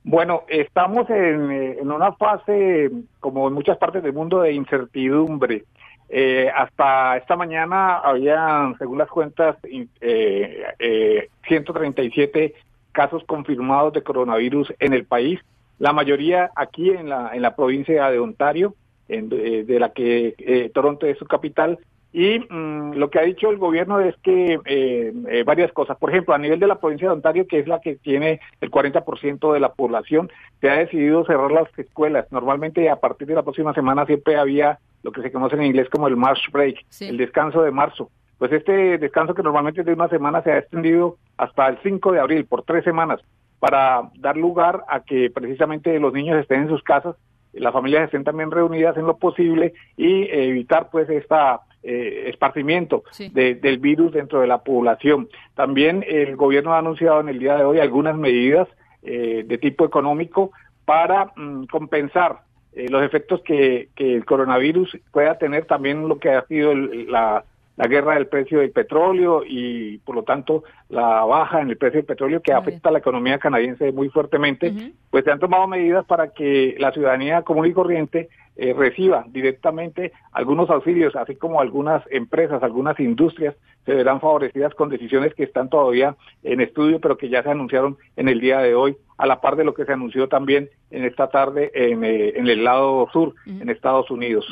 Bueno, 0.10 0.44
estamos 0.48 1.10
eh, 1.10 1.78
en, 1.82 1.92
una 1.92 2.14
fase, 2.14 2.90
como 3.20 3.50
en 3.50 3.54
muchas 3.54 3.78
partes 3.78 4.02
del 4.02 4.14
mundo, 4.14 4.40
de 4.40 4.54
incertidumbre. 4.54 5.66
Eh, 6.08 6.50
hasta 6.56 7.18
esta 7.18 7.36
mañana 7.36 7.98
había, 7.98 8.74
según 8.80 9.00
las 9.00 9.10
cuentas, 9.10 9.58
eh, 10.00 11.28
137 11.46 12.46
eh, 12.46 12.54
casos 12.94 13.22
confirmados 13.26 13.92
de 13.92 14.04
coronavirus 14.04 14.74
en 14.80 14.94
el 14.94 15.04
país, 15.04 15.42
la 15.78 15.92
mayoría 15.92 16.52
aquí 16.56 16.90
en 16.90 17.10
la, 17.10 17.32
en 17.34 17.42
la 17.42 17.58
provincia 17.58 18.10
de 18.10 18.20
Ontario, 18.20 18.76
en, 19.10 19.28
de 19.28 19.78
la 19.78 19.90
que 19.90 20.72
Toronto 20.74 21.06
es 21.06 21.18
su 21.18 21.26
capital, 21.26 21.80
y 22.14 22.40
mm, 22.40 22.94
lo 22.94 23.10
que 23.10 23.20
ha 23.20 23.24
dicho 23.24 23.50
el 23.50 23.58
gobierno 23.58 24.00
es 24.00 24.16
que 24.18 24.60
eh, 24.66 25.14
eh, 25.30 25.44
varias 25.44 25.72
cosas. 25.72 25.98
Por 25.98 26.10
ejemplo, 26.10 26.34
a 26.34 26.38
nivel 26.38 26.60
de 26.60 26.68
la 26.68 26.80
provincia 26.80 27.08
de 27.08 27.14
Ontario, 27.14 27.48
que 27.48 27.60
es 27.60 27.68
la 27.68 27.82
que 27.82 27.96
tiene 27.96 28.40
el 28.62 28.72
40% 28.72 29.54
de 29.54 29.60
la 29.60 29.74
población, 29.74 30.32
se 30.62 30.70
ha 30.70 30.78
decidido 30.78 31.26
cerrar 31.26 31.52
las 31.52 31.68
escuelas. 31.78 32.32
Normalmente 32.32 32.90
a 32.90 32.96
partir 32.96 33.28
de 33.28 33.36
la 33.36 33.44
próxima 33.44 33.74
semana 33.74 34.06
siempre 34.06 34.38
había 34.38 34.80
lo 35.04 35.12
que 35.12 35.22
se 35.22 35.32
conoce 35.32 35.56
en 35.56 35.64
inglés 35.64 35.90
como 35.90 36.08
el 36.08 36.16
March 36.16 36.52
Break, 36.52 36.86
el 37.02 37.18
descanso 37.18 37.62
de 37.62 37.72
marzo. 37.72 38.10
Pues 38.38 38.52
este 38.52 38.98
descanso 38.98 39.34
que 39.34 39.44
normalmente 39.44 39.82
es 39.82 39.88
de 39.88 39.94
una 39.94 40.10
semana 40.10 40.42
se 40.44 40.52
ha 40.52 40.60
extendido 40.60 41.18
hasta 41.38 41.68
el 41.68 41.80
5 41.82 42.12
de 42.12 42.20
abril, 42.20 42.46
por 42.46 42.64
tres 42.64 42.84
semanas, 42.84 43.20
para 43.60 44.10
dar 44.20 44.38
lugar 44.38 44.84
a 44.88 45.02
que 45.02 45.30
precisamente 45.30 46.00
los 46.00 46.14
niños 46.14 46.40
estén 46.40 46.64
en 46.64 46.70
sus 46.70 46.84
casas, 46.84 47.16
las 47.54 47.74
familias 47.74 48.06
estén 48.06 48.24
también 48.24 48.52
reunidas 48.52 48.96
en 48.98 49.08
lo 49.08 49.18
posible 49.18 49.74
y 49.96 50.30
evitar 50.30 50.90
pues 50.92 51.10
esta 51.10 51.62
eh, 51.84 52.26
esparcimiento 52.28 53.04
del 53.32 53.78
virus 53.78 54.12
dentro 54.12 54.42
de 54.42 54.48
la 54.48 54.64
población. 54.64 55.30
También 55.56 56.04
el 56.08 56.36
gobierno 56.36 56.74
ha 56.74 56.80
anunciado 56.80 57.22
en 57.22 57.30
el 57.30 57.40
día 57.40 57.56
de 57.56 57.64
hoy 57.64 57.80
algunas 57.80 58.18
medidas 58.18 58.68
eh, 59.04 59.44
de 59.46 59.58
tipo 59.58 59.86
económico 59.86 60.52
para 60.86 61.32
mm, 61.36 61.66
compensar 61.66 62.40
eh, 62.74 62.88
los 62.90 63.04
efectos 63.04 63.42
que, 63.42 63.90
el 63.96 64.26
coronavirus 64.26 64.98
pueda 65.12 65.38
tener, 65.38 65.66
también 65.66 66.08
lo 66.08 66.20
que 66.20 66.32
ha 66.32 66.46
sido 66.48 66.76
la, 66.76 67.46
guerra 67.86 68.16
del 68.16 68.28
precio 68.28 68.60
del 68.60 68.72
petróleo 68.72 69.44
y 69.48 70.00
por 70.00 70.16
lo 70.16 70.24
tanto 70.24 70.64
la 70.90 71.24
baja 71.26 71.62
en 71.62 71.70
el 71.70 71.78
precio 71.78 72.00
del 72.00 72.08
petróleo 72.08 72.42
que 72.42 72.52
afecta 72.52 72.90
a 72.90 72.92
la 72.92 73.00
economía 73.00 73.38
canadiense 73.38 73.92
muy 73.92 74.10
fuertemente, 74.10 74.74
pues 75.12 75.24
se 75.24 75.32
han 75.32 75.40
tomado 75.40 75.68
medidas 75.68 76.04
para 76.06 76.30
que 76.34 76.76
la 76.80 76.92
ciudadanía 76.92 77.44
común 77.44 77.68
y 77.68 77.74
corriente 77.74 78.30
eh, 78.56 78.74
reciba 78.74 79.24
directamente 79.30 80.12
algunos 80.32 80.72
auxilios, 80.72 81.16
así 81.16 81.36
como 81.36 81.62
algunas 81.62 82.04
empresas, 82.10 82.64
algunas 82.64 83.00
industrias 83.00 83.56
se 83.86 83.94
verán 83.94 84.20
favorecidas 84.20 84.74
con 84.74 84.90
decisiones 84.90 85.36
que 85.36 85.44
están 85.44 85.70
todavía 85.70 86.16
en 86.44 86.60
estudio, 86.60 87.00
pero 87.00 87.18
que 87.18 87.30
ya 87.30 87.44
se 87.44 87.52
anunciaron 87.52 87.98
en 88.16 88.28
el 88.28 88.42
día 88.42 88.60
de 88.60 88.74
hoy, 88.74 88.98
a 89.18 89.28
la 89.28 89.40
par 89.42 89.56
de 89.56 89.64
lo 89.64 89.76
que 89.76 89.86
se 89.86 89.94
anunció 89.94 90.28
también 90.28 90.70
en 90.90 91.06
esta 91.06 91.30
tarde 91.30 91.72
en, 91.74 92.04
eh, 92.04 92.34
el 92.36 92.64
lado 92.64 93.08
sur, 93.14 93.36
en 93.46 93.70
Estados 93.70 94.10
Unidos. 94.10 94.46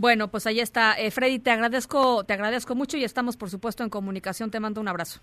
Bueno, 0.00 0.28
pues 0.28 0.46
ahí 0.46 0.60
está. 0.60 0.94
Eh, 0.98 1.10
Freddy, 1.10 1.40
te 1.40 1.50
agradezco, 1.50 2.24
te 2.24 2.32
agradezco 2.32 2.74
mucho 2.74 2.96
y 2.96 3.04
estamos, 3.04 3.36
por 3.36 3.50
supuesto, 3.50 3.84
en 3.84 3.90
comunicación. 3.90 4.50
Te 4.50 4.58
mando 4.58 4.80
un 4.80 4.88
abrazo. 4.88 5.20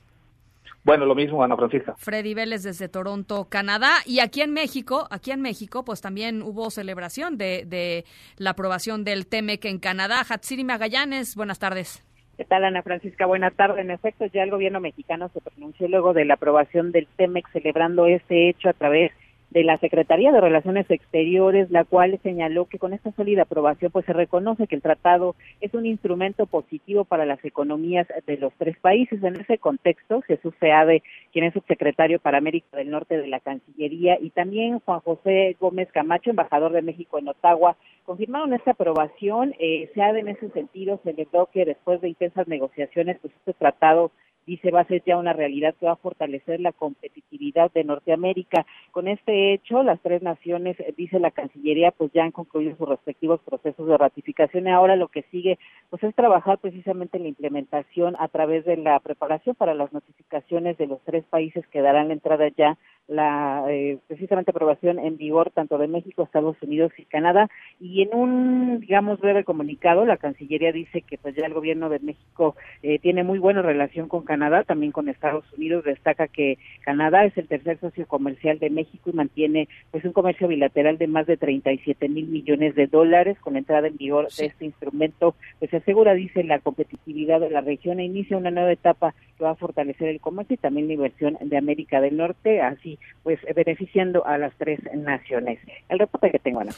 Bueno, 0.83 1.07
lo 1.07 1.15
mismo, 1.15 1.43
Ana 1.43 1.57
Francisca. 1.57 1.95
Freddy 1.97 2.35
Vélez 2.35 2.61
desde 2.61 2.87
Toronto, 2.87 3.47
Canadá. 3.49 3.89
Y 4.05 4.19
aquí 4.19 4.41
en 4.41 4.53
México, 4.53 5.07
aquí 5.09 5.31
en 5.31 5.41
México, 5.41 5.83
pues 5.83 5.99
también 5.99 6.43
hubo 6.43 6.69
celebración 6.69 7.39
de, 7.39 7.65
de 7.65 8.05
la 8.37 8.51
aprobación 8.51 9.03
del 9.03 9.25
TEMEC 9.25 9.65
en 9.65 9.79
Canadá. 9.79 10.23
Hatsiri 10.29 10.63
Magallanes, 10.63 11.35
buenas 11.35 11.57
tardes. 11.57 12.05
¿Qué 12.37 12.45
tal, 12.45 12.63
Ana 12.63 12.83
Francisca? 12.83 13.25
Buenas 13.25 13.55
tardes. 13.55 13.79
En 13.79 13.89
efecto, 13.89 14.27
ya 14.27 14.43
el 14.43 14.51
gobierno 14.51 14.79
mexicano 14.79 15.31
se 15.33 15.41
pronunció 15.41 15.87
luego 15.87 16.13
de 16.13 16.25
la 16.25 16.35
aprobación 16.35 16.91
del 16.91 17.07
TEMEC, 17.17 17.49
celebrando 17.51 18.05
este 18.05 18.49
hecho 18.49 18.69
a 18.69 18.73
través 18.73 19.11
de 19.11 19.26
la 19.51 19.77
Secretaría 19.79 20.31
de 20.31 20.41
Relaciones 20.41 20.89
Exteriores, 20.89 21.71
la 21.71 21.83
cual 21.83 22.19
señaló 22.21 22.65
que 22.65 22.79
con 22.79 22.93
esta 22.93 23.11
sólida 23.13 23.43
aprobación 23.43 23.91
pues 23.91 24.05
se 24.05 24.13
reconoce 24.13 24.67
que 24.67 24.75
el 24.75 24.81
tratado 24.81 25.35
es 25.61 25.73
un 25.73 25.85
instrumento 25.85 26.45
positivo 26.45 27.05
para 27.05 27.25
las 27.25 27.43
economías 27.43 28.07
de 28.25 28.37
los 28.37 28.53
tres 28.57 28.77
países. 28.79 29.23
En 29.23 29.39
ese 29.39 29.57
contexto, 29.57 30.21
Jesús 30.21 30.53
Feade, 30.59 31.01
quien 31.31 31.45
es 31.45 31.53
subsecretario 31.53 32.19
para 32.19 32.37
América 32.37 32.77
del 32.77 32.89
Norte 32.89 33.17
de 33.17 33.27
la 33.27 33.39
Cancillería, 33.39 34.17
y 34.19 34.31
también 34.31 34.79
Juan 34.79 34.99
José 34.99 35.55
Gómez 35.59 35.89
Camacho, 35.91 36.29
embajador 36.29 36.73
de 36.73 36.81
México 36.81 37.17
en 37.17 37.29
Ottawa, 37.29 37.77
confirmaron 38.05 38.53
esta 38.53 38.71
aprobación. 38.71 39.53
Eh, 39.59 39.89
Feade 39.93 40.19
en 40.19 40.27
ese 40.29 40.49
sentido 40.49 40.99
celebró 41.03 41.47
que 41.51 41.65
después 41.65 42.01
de 42.01 42.09
intensas 42.09 42.47
negociaciones, 42.47 43.17
pues 43.21 43.33
este 43.33 43.53
tratado 43.53 44.11
dice 44.47 44.71
va 44.71 44.81
a 44.81 44.87
ser 44.87 45.03
ya 45.05 45.17
una 45.17 45.33
realidad 45.33 45.75
que 45.79 45.85
va 45.85 45.91
a 45.91 45.97
fortalecer 45.97 46.59
la 46.59 46.71
competitividad 46.71 47.71
de 47.73 47.83
Norteamérica. 47.83 48.65
Con 48.91 49.07
este 49.07 49.53
hecho, 49.53 49.83
las 49.83 49.99
tres 50.01 50.23
naciones, 50.23 50.79
eh, 50.79 50.93
dice 50.97 51.19
la 51.19 51.31
Cancillería, 51.31 51.91
pues 51.91 52.11
ya 52.13 52.23
han 52.23 52.31
concluido 52.31 52.75
sus 52.77 52.87
respectivos 52.87 53.41
procesos 53.41 53.87
de 53.87 53.97
ratificación 53.97 54.67
y 54.67 54.71
ahora 54.71 54.95
lo 54.95 55.09
que 55.09 55.23
sigue 55.23 55.59
pues 55.89 56.03
es 56.03 56.15
trabajar 56.15 56.57
precisamente 56.57 57.17
en 57.17 57.23
la 57.23 57.29
implementación 57.29 58.15
a 58.19 58.27
través 58.29 58.65
de 58.65 58.77
la 58.77 58.99
preparación 58.99 59.55
para 59.55 59.73
las 59.73 59.91
notificaciones 59.93 60.77
de 60.77 60.87
los 60.87 61.01
tres 61.03 61.25
países 61.25 61.67
que 61.67 61.81
darán 61.81 62.07
la 62.07 62.13
entrada 62.13 62.47
ya 62.57 62.77
la 63.07 63.65
eh, 63.69 63.99
precisamente 64.07 64.51
aprobación 64.51 64.99
en 64.99 65.17
vigor 65.17 65.51
tanto 65.51 65.77
de 65.77 65.87
México, 65.87 66.23
Estados 66.23 66.57
Unidos 66.61 66.91
y 66.97 67.05
Canadá 67.05 67.49
y 67.79 68.01
en 68.01 68.13
un 68.13 68.79
digamos 68.81 69.19
breve 69.19 69.45
comunicado 69.45 70.05
la 70.05 70.17
Cancillería 70.17 70.73
dice 70.73 71.01
que 71.01 71.17
pues 71.17 71.35
ya 71.35 71.45
el 71.45 71.53
gobierno 71.53 71.89
de 71.89 71.99
México 71.99 72.55
eh, 72.83 72.99
tiene 72.99 73.23
muy 73.23 73.39
buena 73.39 73.61
relación 73.61 74.09
con 74.09 74.23
Canadá, 74.23 74.36
también 74.65 74.91
con 74.91 75.09
Estados 75.09 75.45
Unidos 75.57 75.83
destaca 75.83 76.27
que 76.27 76.57
Canadá 76.81 77.25
es 77.25 77.37
el 77.37 77.47
tercer 77.47 77.79
socio 77.79 78.05
comercial 78.07 78.59
de 78.59 78.69
México 78.69 79.09
y 79.09 79.15
mantiene 79.15 79.67
pues 79.91 80.05
un 80.05 80.13
comercio 80.13 80.47
bilateral 80.47 80.97
de 80.97 81.07
más 81.07 81.27
de 81.27 81.37
37 81.37 82.07
mil 82.09 82.27
millones 82.27 82.75
de 82.75 82.87
dólares 82.87 83.37
con 83.39 83.53
la 83.53 83.59
entrada 83.59 83.87
en 83.87 83.97
vigor 83.97 84.27
de 84.37 84.45
este 84.45 84.65
instrumento 84.65 85.35
pues 85.59 85.71
se 85.71 85.77
asegura 85.77 86.13
dice 86.13 86.43
la 86.43 86.59
competitividad 86.59 87.39
de 87.39 87.49
la 87.49 87.61
región 87.61 87.99
e 87.99 88.05
inicia 88.05 88.37
una 88.37 88.51
nueva 88.51 88.71
etapa 88.71 89.13
que 89.37 89.43
va 89.43 89.51
a 89.51 89.55
fortalecer 89.55 90.07
el 90.09 90.19
comercio 90.19 90.55
y 90.55 90.57
también 90.57 90.87
la 90.87 90.93
inversión 90.93 91.37
de 91.41 91.57
América 91.57 92.01
del 92.01 92.17
Norte 92.17 92.61
así 92.61 92.99
pues 93.23 93.39
beneficiando 93.55 94.25
a 94.25 94.37
las 94.37 94.53
tres 94.57 94.79
naciones. 94.93 95.59
El 95.89 95.99
reporte 95.99 96.31
que 96.31 96.39
tengo, 96.39 96.59
Ana 96.59 96.71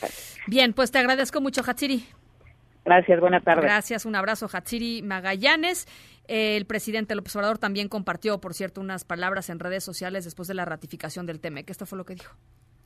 Bien, 0.47 0.73
pues 0.73 0.91
te 0.91 0.99
agradezco 0.99 1.41
mucho, 1.41 1.61
Hatsiri. 1.65 2.03
Gracias, 2.85 3.19
buena 3.19 3.39
tarde. 3.39 3.61
Gracias, 3.61 4.05
un 4.05 4.15
abrazo, 4.15 4.49
Hatsiri 4.51 5.01
Magallanes. 5.01 5.87
El 6.29 6.67
presidente 6.67 7.15
López 7.15 7.35
Obrador 7.37 7.57
también 7.57 7.89
compartió, 7.89 8.39
por 8.39 8.53
cierto, 8.53 8.81
unas 8.81 9.03
palabras 9.03 9.49
en 9.49 9.57
redes 9.57 9.83
sociales 9.83 10.25
después 10.25 10.47
de 10.47 10.53
la 10.53 10.63
ratificación 10.63 11.25
del 11.25 11.39
TEMEC. 11.39 11.67
Esto 11.71 11.87
fue 11.87 11.97
lo 11.97 12.05
que 12.05 12.13
dijo. 12.13 12.35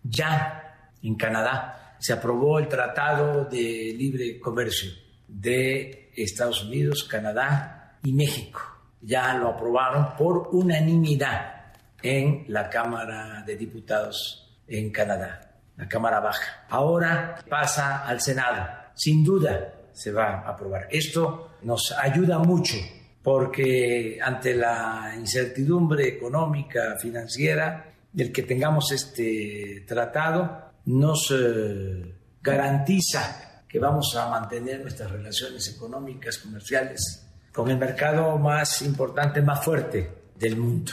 Ya 0.01 0.89
en 1.01 1.15
Canadá 1.15 1.97
se 1.99 2.13
aprobó 2.13 2.57
el 2.59 2.69
Tratado 2.69 3.43
de 3.43 3.93
Libre 3.97 4.39
Comercio 4.39 4.91
de 5.27 6.13
Estados 6.15 6.63
Unidos, 6.63 7.03
Canadá 7.03 7.97
y 8.01 8.13
México. 8.13 8.61
Ya 9.01 9.33
lo 9.33 9.49
aprobaron 9.49 10.15
por 10.15 10.47
unanimidad 10.53 11.73
en 12.01 12.45
la 12.47 12.69
Cámara 12.69 13.43
de 13.45 13.57
Diputados 13.57 14.57
en 14.69 14.89
Canadá, 14.89 15.59
la 15.75 15.89
Cámara 15.89 16.21
Baja. 16.21 16.65
Ahora 16.69 17.43
pasa 17.49 18.07
al 18.07 18.21
Senado. 18.21 18.65
Sin 18.93 19.21
duda 19.21 19.89
se 19.91 20.13
va 20.13 20.39
a 20.45 20.51
aprobar. 20.51 20.87
Esto 20.89 21.57
nos 21.63 21.91
ayuda 21.91 22.39
mucho 22.39 22.77
porque 23.23 24.19
ante 24.21 24.53
la 24.53 25.15
incertidumbre 25.17 26.07
económica, 26.07 26.97
financiera, 26.99 27.93
el 28.15 28.31
que 28.31 28.43
tengamos 28.43 28.91
este 28.91 29.85
tratado 29.87 30.73
nos 30.85 31.33
eh, 31.35 32.13
garantiza 32.41 33.63
que 33.67 33.79
vamos 33.79 34.15
a 34.15 34.29
mantener 34.29 34.81
nuestras 34.81 35.09
relaciones 35.09 35.67
económicas, 35.73 36.37
comerciales, 36.37 37.25
con 37.51 37.71
el 37.71 37.77
mercado 37.77 38.37
más 38.37 38.81
importante, 38.81 39.41
más 39.41 39.63
fuerte 39.63 40.11
del 40.37 40.57
mundo. 40.57 40.91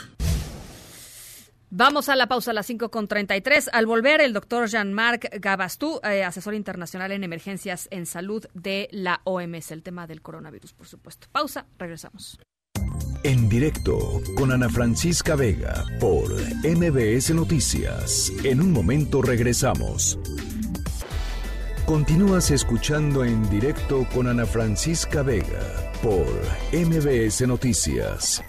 Vamos 1.73 2.09
a 2.09 2.17
la 2.17 2.27
pausa 2.27 2.51
a 2.51 2.53
las 2.53 2.69
5.33. 2.69 3.69
Al 3.71 3.85
volver, 3.85 4.19
el 4.19 4.33
doctor 4.33 4.67
Jean-Marc 4.67 5.39
Gabastú, 5.39 6.01
eh, 6.03 6.21
asesor 6.21 6.53
internacional 6.53 7.13
en 7.13 7.23
emergencias 7.23 7.87
en 7.91 8.05
salud 8.05 8.45
de 8.53 8.89
la 8.91 9.21
OMS, 9.23 9.71
el 9.71 9.81
tema 9.81 10.05
del 10.05 10.21
coronavirus, 10.21 10.73
por 10.73 10.85
supuesto. 10.85 11.27
Pausa, 11.31 11.65
regresamos. 11.79 12.37
En 13.23 13.47
directo 13.47 13.97
con 14.35 14.51
Ana 14.51 14.67
Francisca 14.67 15.37
Vega 15.37 15.85
por 16.01 16.29
MBS 16.33 17.33
Noticias. 17.33 18.33
En 18.43 18.59
un 18.59 18.73
momento 18.73 19.21
regresamos. 19.21 20.19
Continúas 21.85 22.51
escuchando 22.51 23.23
en 23.23 23.49
directo 23.49 24.05
con 24.13 24.27
Ana 24.27 24.45
Francisca 24.45 25.21
Vega 25.21 25.93
por 26.01 26.27
MBS 26.73 27.47
Noticias. 27.47 28.43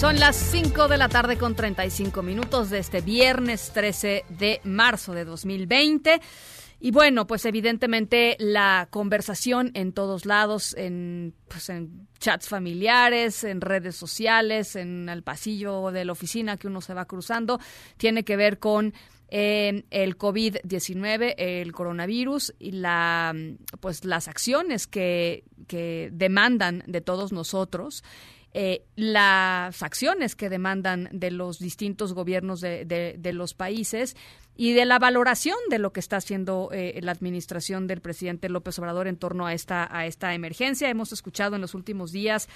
Son 0.00 0.18
las 0.18 0.34
5 0.34 0.88
de 0.88 0.96
la 0.96 1.10
tarde 1.10 1.36
con 1.36 1.54
35 1.54 2.22
minutos 2.22 2.70
de 2.70 2.78
este 2.78 3.02
viernes 3.02 3.70
13 3.74 4.24
de 4.30 4.62
marzo 4.64 5.12
de 5.12 5.26
2020. 5.26 6.22
Y 6.80 6.90
bueno, 6.90 7.26
pues 7.26 7.44
evidentemente 7.44 8.34
la 8.38 8.88
conversación 8.90 9.72
en 9.74 9.92
todos 9.92 10.24
lados, 10.24 10.74
en, 10.78 11.34
pues 11.48 11.68
en 11.68 12.08
chats 12.18 12.48
familiares, 12.48 13.44
en 13.44 13.60
redes 13.60 13.94
sociales, 13.94 14.74
en 14.74 15.06
el 15.10 15.22
pasillo 15.22 15.90
de 15.90 16.06
la 16.06 16.12
oficina 16.12 16.56
que 16.56 16.68
uno 16.68 16.80
se 16.80 16.94
va 16.94 17.04
cruzando, 17.04 17.60
tiene 17.98 18.24
que 18.24 18.36
ver 18.38 18.58
con 18.58 18.94
eh, 19.28 19.84
el 19.90 20.16
COVID-19, 20.16 21.34
el 21.36 21.72
coronavirus 21.72 22.54
y 22.58 22.70
la, 22.72 23.34
pues 23.80 24.06
las 24.06 24.28
acciones 24.28 24.86
que, 24.86 25.44
que 25.68 26.08
demandan 26.10 26.84
de 26.86 27.02
todos 27.02 27.32
nosotros 27.32 28.02
eh, 28.52 28.82
las 28.96 29.82
acciones 29.82 30.34
que 30.34 30.48
demandan 30.48 31.08
de 31.12 31.30
los 31.30 31.58
distintos 31.58 32.12
gobiernos 32.14 32.60
de, 32.60 32.84
de, 32.84 33.32
los 33.32 33.54
países 33.54 34.16
y 34.60 34.74
de 34.74 34.84
la 34.84 34.98
valoración 34.98 35.56
de 35.70 35.78
lo 35.78 35.94
que 35.94 36.00
está 36.00 36.18
haciendo 36.18 36.68
eh, 36.70 37.00
la 37.00 37.12
administración 37.12 37.86
del 37.86 38.02
presidente 38.02 38.50
López 38.50 38.78
Obrador 38.78 39.08
en 39.08 39.16
torno 39.16 39.46
a 39.46 39.54
esta 39.54 39.88
a 39.90 40.04
esta 40.04 40.34
emergencia. 40.34 40.90
Hemos 40.90 41.14
escuchado 41.14 41.54
en 41.54 41.62
los 41.62 41.74
últimos 41.74 42.12
días 42.12 42.46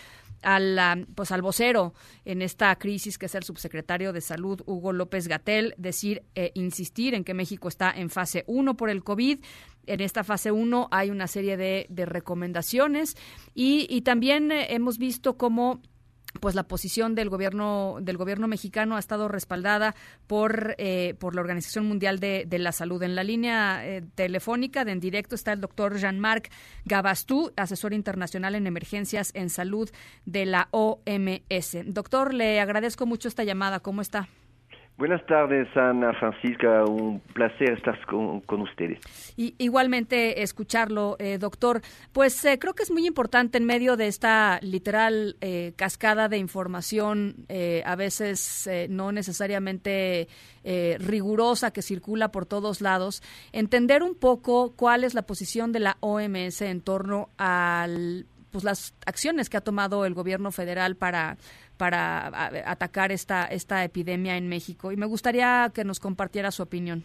al 0.42 1.06
pues 1.14 1.32
al 1.32 1.40
vocero 1.40 1.94
en 2.26 2.42
esta 2.42 2.76
crisis 2.76 3.16
que 3.16 3.24
es 3.24 3.34
el 3.34 3.42
subsecretario 3.42 4.12
de 4.12 4.20
Salud 4.20 4.60
Hugo 4.66 4.92
López 4.92 5.28
Gatel 5.28 5.74
decir 5.78 6.24
eh, 6.34 6.52
insistir 6.52 7.14
en 7.14 7.24
que 7.24 7.32
México 7.32 7.68
está 7.68 7.90
en 7.90 8.10
fase 8.10 8.44
1 8.48 8.76
por 8.76 8.90
el 8.90 9.02
COVID 9.02 9.38
en 9.86 10.00
esta 10.02 10.24
fase 10.24 10.52
1 10.52 10.88
hay 10.90 11.08
una 11.08 11.26
serie 11.26 11.56
de, 11.56 11.86
de 11.88 12.04
recomendaciones 12.04 13.16
y, 13.54 13.86
y 13.88 14.02
también 14.02 14.52
eh, 14.52 14.74
hemos 14.74 14.98
visto 14.98 15.38
cómo 15.38 15.80
pues 16.40 16.54
la 16.54 16.64
posición 16.64 17.14
del 17.14 17.28
gobierno 17.28 17.98
del 18.00 18.16
gobierno 18.16 18.48
mexicano 18.48 18.96
ha 18.96 18.98
estado 18.98 19.28
respaldada 19.28 19.94
por 20.26 20.74
eh, 20.78 21.14
por 21.18 21.34
la 21.34 21.40
Organización 21.40 21.86
Mundial 21.86 22.20
de, 22.20 22.44
de, 22.46 22.58
la 22.58 22.72
Salud. 22.72 23.02
En 23.02 23.14
la 23.14 23.22
línea 23.22 23.86
eh, 23.86 24.02
telefónica 24.14 24.84
de 24.84 24.92
en 24.92 25.00
directo 25.00 25.34
está 25.34 25.52
el 25.52 25.60
doctor 25.60 25.98
Jean-Marc 25.98 26.50
Gabastú, 26.84 27.52
asesor 27.56 27.92
internacional 27.92 28.54
en 28.54 28.66
emergencias 28.66 29.30
en 29.34 29.50
salud 29.50 29.90
de 30.24 30.46
la 30.46 30.68
OMS. 30.70 31.76
Doctor, 31.86 32.32
le 32.32 32.60
agradezco 32.60 33.06
mucho 33.06 33.28
esta 33.28 33.44
llamada. 33.44 33.80
¿Cómo 33.80 34.00
está? 34.00 34.28
Buenas 34.96 35.26
tardes, 35.26 35.66
Ana 35.76 36.12
Francisca. 36.12 36.84
Un 36.84 37.18
placer 37.18 37.72
estar 37.72 37.98
con, 38.06 38.60
ustedes. 38.60 39.00
Y, 39.36 39.56
igualmente 39.58 40.42
escucharlo, 40.42 41.16
eh, 41.18 41.38
doctor. 41.38 41.82
Pues 42.12 42.44
eh, 42.44 42.60
creo 42.60 42.74
que 42.74 42.84
es 42.84 42.92
muy 42.92 43.04
importante 43.04 43.58
en 43.58 43.64
medio 43.64 43.96
de 43.96 44.06
esta 44.06 44.60
literal 44.62 45.36
eh, 45.40 45.72
cascada 45.74 46.28
de 46.28 46.38
información, 46.38 47.46
a 47.84 47.96
veces 47.96 48.68
no 48.88 49.10
necesariamente 49.10 50.28
rigurosa 50.98 51.72
que 51.72 51.82
circula 51.82 52.30
por 52.30 52.46
todos 52.46 52.80
lados, 52.80 53.22
entender 53.52 54.02
un 54.02 54.14
poco 54.14 54.74
cuál 54.76 55.04
es 55.04 55.14
la 55.14 55.22
posición 55.22 55.72
de 55.72 55.80
la 55.80 55.96
OMS 56.00 56.62
en 56.62 56.80
torno 56.80 57.28
a 57.38 57.86
pues, 58.54 58.62
las 58.62 58.94
acciones 59.04 59.50
que 59.50 59.56
ha 59.56 59.60
tomado 59.60 60.06
el 60.06 60.14
gobierno 60.14 60.52
federal 60.52 60.94
para 60.94 61.36
para 61.76 62.28
atacar 62.70 63.10
esta, 63.10 63.46
esta 63.46 63.82
epidemia 63.82 64.36
en 64.36 64.48
México. 64.48 64.92
Y 64.92 64.96
me 64.96 65.06
gustaría 65.06 65.72
que 65.74 65.82
nos 65.82 65.98
compartiera 65.98 66.52
su 66.52 66.62
opinión. 66.62 67.02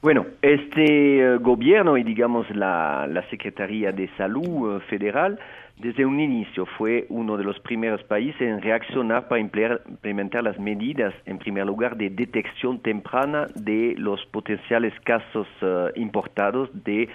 Bueno, 0.00 0.26
este 0.42 1.18
eh, 1.18 1.36
gobierno 1.38 1.96
y 1.96 2.04
digamos 2.04 2.48
la, 2.54 3.08
la 3.10 3.28
Secretaría 3.30 3.90
de 3.90 4.08
Salud 4.16 4.76
eh, 4.76 4.80
Federal 4.88 5.40
desde 5.78 6.06
un 6.06 6.20
inicio 6.20 6.66
fue 6.66 7.06
uno 7.08 7.36
de 7.36 7.42
los 7.42 7.58
primeros 7.60 8.02
países 8.04 8.40
en 8.40 8.62
reaccionar 8.62 9.26
para 9.26 9.40
implementar 9.40 10.44
las 10.44 10.58
medidas, 10.58 11.12
en 11.26 11.38
primer 11.38 11.66
lugar, 11.66 11.96
de 11.96 12.10
detección 12.10 12.78
temprana 12.78 13.48
de 13.56 13.94
los 13.98 14.24
potenciales 14.26 14.92
casos 15.00 15.48
eh, 15.62 15.90
importados 15.96 16.70
de 16.84 17.08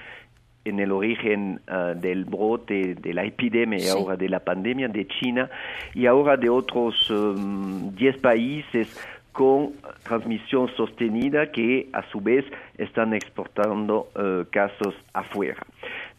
en 0.69 0.79
el 0.79 0.91
origen 0.91 1.61
uh, 1.67 1.99
del 1.99 2.25
brote 2.25 2.95
de 2.95 3.13
la 3.13 3.23
epidemia 3.23 3.79
y 3.79 3.87
ahora 3.87 4.15
de 4.15 4.29
la 4.29 4.39
pandemia 4.39 4.87
de 4.87 5.07
China 5.07 5.49
y 5.93 6.05
ahora 6.05 6.37
de 6.37 6.49
otros 6.49 7.09
um, 7.09 7.93
10 7.95 8.17
países 8.17 8.87
con 9.31 9.73
transmisión 10.03 10.69
sostenida 10.75 11.51
que 11.51 11.87
a 11.93 12.03
su 12.11 12.19
vez 12.19 12.45
están 12.77 13.13
exportando 13.13 14.09
uh, 14.15 14.49
casos 14.51 14.95
afuera. 15.13 15.57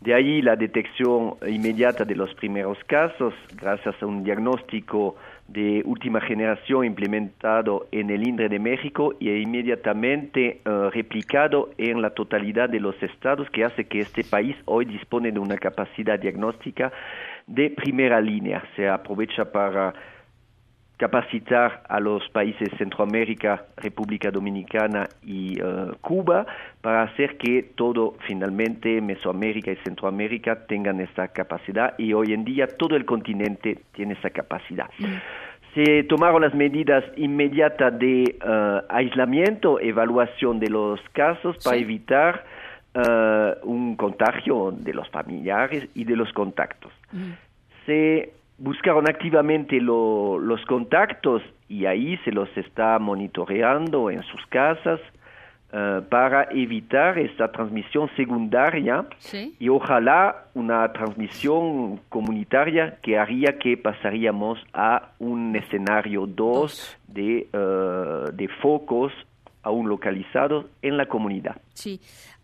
De 0.01 0.15
ahí 0.15 0.41
la 0.41 0.57
detección 0.57 1.35
inmediata 1.47 2.05
de 2.05 2.15
los 2.15 2.33
primeros 2.35 2.79
casos 2.87 3.35
gracias 3.57 3.95
a 4.03 4.07
un 4.07 4.25
diagnóstico 4.25 5.17
de 5.53 5.83
última 5.85 6.21
generación 6.21 6.85
implementado 6.85 7.89
en 7.91 8.11
el 8.11 8.27
INDRE 8.27 8.49
de 8.49 8.61
México 8.61 9.15
y 9.19 9.31
inmediatamente 9.31 10.61
uh, 10.65 10.91
replicado 10.91 11.71
en 11.77 12.01
la 12.01 12.11
totalidad 12.11 12.69
de 12.69 12.79
los 12.79 13.01
estados 13.03 13.51
que 13.51 13.65
hace 13.65 13.87
que 13.87 13.99
este 13.99 14.23
país 14.23 14.57
hoy 14.67 14.85
dispone 14.85 15.33
de 15.33 15.41
una 15.41 15.57
capacidad 15.57 16.21
diagnóstica 16.21 16.93
de 17.49 17.71
primera 17.71 18.21
línea. 18.21 18.63
Se 18.77 18.89
aprovecha 18.89 19.51
para 19.51 19.93
capacitar 21.01 21.83
a 21.89 21.99
los 21.99 22.29
países 22.29 22.69
Centroamérica, 22.77 23.65
República 23.79 24.31
Dominicana 24.31 25.09
y 25.25 25.59
uh, 25.63 25.93
Cuba 26.03 26.45
para 26.83 27.05
hacer 27.05 27.39
que 27.39 27.63
todo 27.75 28.17
finalmente 28.27 29.01
Mesoamérica 29.01 29.73
y 29.73 29.77
Centroamérica 29.77 30.67
tengan 30.67 31.01
esta 31.01 31.29
capacidad 31.29 31.95
y 31.97 32.13
hoy 32.13 32.35
en 32.35 32.45
día 32.45 32.67
todo 32.67 32.97
el 32.97 33.07
continente 33.07 33.79
tiene 33.93 34.13
esa 34.13 34.29
capacidad. 34.29 34.91
Se 35.75 36.03
tomaron 36.05 36.43
las 36.43 36.55
medidas 36.55 37.03
inmediatas 37.17 37.99
de 37.99 38.37
uh, 38.45 38.85
aislamiento, 38.91 39.81
evaluación 39.81 40.61
de 40.61 40.69
los 40.69 41.01
casos 41.13 41.57
para 41.65 41.79
Sí. 41.79 41.83
evitar 41.83 42.45
uh, 42.95 43.67
un 43.67 43.97
contagio 43.97 44.71
de 44.77 44.93
los 44.93 45.09
familiares 45.09 45.89
y 45.95 46.05
de 46.05 46.17
los 46.17 46.31
contactos 46.35 46.93
se 47.87 48.33
buscaron 48.61 49.09
activamente 49.09 49.81
lo- 49.81 50.39
los 50.39 50.65
contactos 50.67 51.43
y 51.69 51.87
ahí 51.87 52.17
se 52.25 52.31
los 52.31 52.49
está 52.57 52.99
monitoreando 53.01 54.11
en 54.11 54.23
sus 54.23 54.45
casas 54.47 55.01
eh, 55.73 56.01
para 56.09 56.49
evitar 56.51 57.17
esta 57.19 57.51
transmisión 57.53 58.11
secundaria 58.17 59.05
Sí. 59.19 59.55
y 59.61 59.69
ojalá 59.69 60.47
una 60.55 60.93
transmisión 60.93 62.01
comunitaria 62.09 62.99
que 63.03 63.17
haría 63.19 63.57
que 63.59 63.77
pasaríamos 63.77 64.59
a 64.75 65.11
un 65.21 65.55
escenario 65.55 66.27
2 66.27 66.99
de, 67.07 67.47
eh, 67.53 68.25
de 68.33 68.49
focos 68.61 69.13
aún 69.63 69.89
localizados 69.89 70.67
en 70.83 70.97
la 70.97 71.07
comunidad. 71.07 71.57
Sí. 71.73 72.01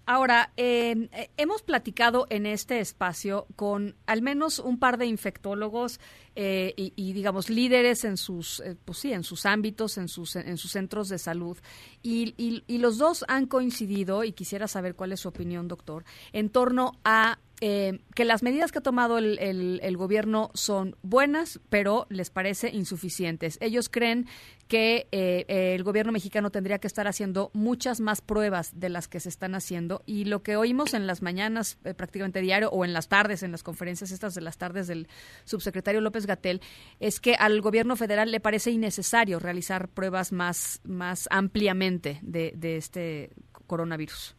Ahora, 0.08 0.52
eh, 0.56 1.08
hemos 1.36 1.62
platicado 1.62 2.28
en 2.30 2.46
este 2.46 2.78
espacio 2.78 3.48
con 3.56 3.96
al 4.06 4.22
menos 4.22 4.60
un 4.60 4.78
par 4.78 4.98
de 4.98 5.06
infectólogos 5.06 5.98
eh, 6.36 6.74
y, 6.76 7.12
digamos, 7.12 7.50
líderes 7.50 8.04
en 8.04 8.16
sus, 8.16 8.60
eh, 8.60 8.76
pues 8.84 8.98
sí, 8.98 9.12
en 9.12 9.24
sus 9.24 9.46
ámbitos, 9.46 9.98
en 9.98 10.06
sus, 10.06 10.36
en 10.36 10.58
sus 10.58 10.70
centros 10.70 11.08
de 11.08 11.18
salud. 11.18 11.58
Y 12.04 12.62
los 12.78 12.98
dos 12.98 13.24
han 13.26 13.46
coincidido, 13.46 14.22
y 14.22 14.30
quisiera 14.30 14.68
saber 14.68 14.94
cuál 14.94 15.10
es 15.10 15.18
su 15.18 15.28
opinión, 15.28 15.66
doctor, 15.66 16.04
en 16.32 16.50
torno 16.50 16.92
a 17.02 17.40
eh, 17.60 18.00
que 18.14 18.24
las 18.26 18.42
medidas 18.42 18.70
que 18.70 18.78
ha 18.78 18.82
tomado 18.82 19.16
el, 19.18 19.38
el- 19.38 19.96
gobierno 19.96 20.50
son 20.52 20.94
buenas, 21.02 21.58
pero 21.70 22.06
les 22.10 22.28
parece 22.30 22.68
insuficientes. 22.68 23.56
Ellos 23.62 23.88
creen 23.88 24.26
que 24.68 25.06
eh, 25.10 25.74
el 25.74 25.82
gobierno 25.84 26.12
mexicano 26.12 26.50
tendría 26.50 26.78
que 26.78 26.86
estar 26.86 27.06
haciendo 27.08 27.50
muchas 27.54 28.00
más 28.00 28.20
pruebas 28.20 28.78
de 28.78 28.90
las 28.90 29.08
que 29.08 29.20
se 29.20 29.28
están 29.30 29.54
haciendo 29.54 30.02
y 30.04 30.24
lo 30.26 30.42
que 30.42 30.56
oímos 30.56 30.92
en 30.92 31.06
las 31.06 31.22
mañanas 31.22 31.78
eh, 31.84 31.94
prácticamente 31.94 32.40
diario 32.42 32.68
o 32.70 32.84
en 32.84 32.92
las 32.92 33.08
tardes, 33.08 33.42
en 33.42 33.52
las 33.52 33.62
conferencias 33.62 34.10
estas 34.10 34.34
de 34.34 34.40
las 34.42 34.58
tardes 34.58 34.86
del 34.86 35.08
subsecretario 35.44 36.00
López 36.02 36.26
Gatel, 36.26 36.60
es 37.00 37.20
que 37.20 37.36
al 37.36 37.60
gobierno 37.62 37.96
federal 37.96 38.30
le 38.30 38.40
parece 38.40 38.70
innecesario 38.70 39.38
realizar 39.38 39.88
pruebas 39.88 40.30
más, 40.32 40.80
más 40.84 41.26
ampliamente 41.30 42.18
de, 42.22 42.52
de 42.56 42.76
este 42.76 43.30
coronavirus. 43.66 44.36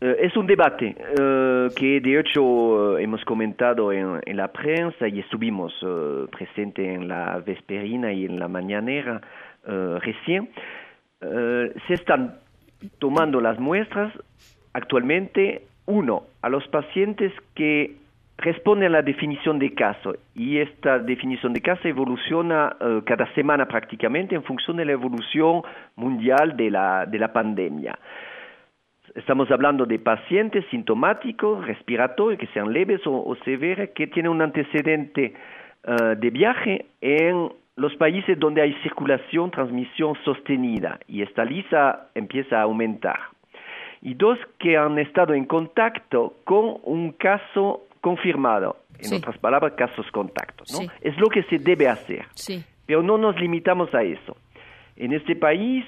Eh, 0.00 0.16
es 0.20 0.36
un 0.36 0.46
debate 0.46 0.94
eh, 0.96 1.68
que 1.74 2.00
de 2.00 2.20
hecho 2.20 2.98
eh, 2.98 3.02
hemos 3.02 3.24
comentado 3.24 3.92
en, 3.92 4.20
la 4.36 4.48
prensa 4.48 5.08
y 5.08 5.18
estuvimos 5.18 5.74
eh, 5.82 6.26
presentes 6.30 6.86
en 6.86 7.08
la 7.08 7.38
vesperina 7.44 8.12
y 8.12 8.24
en 8.24 8.38
la 8.38 8.48
mañanera 8.48 9.20
recién. 10.00 10.48
Se 11.20 11.92
están 11.92 12.36
tomando 12.98 13.38
las 13.38 13.58
muestras 13.58 14.14
actualmente, 14.72 15.66
uno, 15.84 16.22
a 16.40 16.48
los 16.48 16.66
pacientes 16.68 17.32
que 17.54 17.96
responden 18.38 18.86
a 18.86 18.98
la 18.98 19.02
definición 19.02 19.58
de 19.58 19.74
caso 19.74 20.14
y 20.34 20.56
esta 20.56 20.98
definición 21.00 21.52
de 21.52 21.60
caso 21.60 21.86
evoluciona 21.86 22.74
cada 23.04 23.30
semana 23.34 23.66
prácticamente 23.68 24.36
en 24.36 24.44
función 24.44 24.78
de 24.78 24.86
la 24.86 24.92
evolución 24.92 25.60
mundial 25.96 26.56
de 26.56 26.70
la, 26.70 27.04
de 27.04 27.18
la 27.18 27.30
pandemia. 27.30 27.98
Estamos 29.18 29.50
hablando 29.50 29.84
de 29.84 29.98
pacientes 29.98 30.64
sintomáticos, 30.70 31.66
respiratorios, 31.66 32.38
que 32.38 32.46
sean 32.54 32.72
leves 32.72 33.04
o, 33.06 33.12
o 33.12 33.34
severos, 33.44 33.88
que 33.94 34.06
tienen 34.06 34.30
un 34.30 34.40
antecedente 34.42 35.34
eh, 35.84 36.14
de 36.16 36.30
viaje 36.30 36.86
en 37.00 37.48
los 37.76 37.94
países 37.96 38.38
donde 38.38 38.62
hay 38.62 38.72
circulación, 38.82 39.50
transmisión 39.50 40.14
sostenida 40.24 40.98
y 41.08 41.22
esta 41.22 41.44
lista 41.44 42.08
empieza 42.14 42.58
a 42.60 42.62
aumentar. 42.62 43.18
Y 44.02 44.14
dos, 44.14 44.38
que 44.60 44.76
han 44.76 44.98
estado 45.00 45.34
en 45.34 45.44
contacto 45.46 46.34
con 46.44 46.76
un 46.84 47.12
caso 47.12 47.82
confirmado, 48.00 48.76
en 48.98 49.04
Sí. 49.04 49.16
otras 49.16 49.36
palabras, 49.38 49.72
casos 49.72 50.06
contactos. 50.12 50.72
¿no? 50.72 50.78
Sí. 50.78 50.88
Es 51.00 51.16
lo 51.18 51.26
que 51.28 51.42
se 51.44 51.58
debe 51.58 51.88
hacer. 51.88 52.24
Sí. 52.34 52.64
Pero 52.86 53.02
no 53.02 53.18
nos 53.18 53.38
limitamos 53.40 53.92
a 53.94 54.02
eso. 54.02 54.36
En 54.96 55.12
este 55.12 55.34
país, 55.36 55.84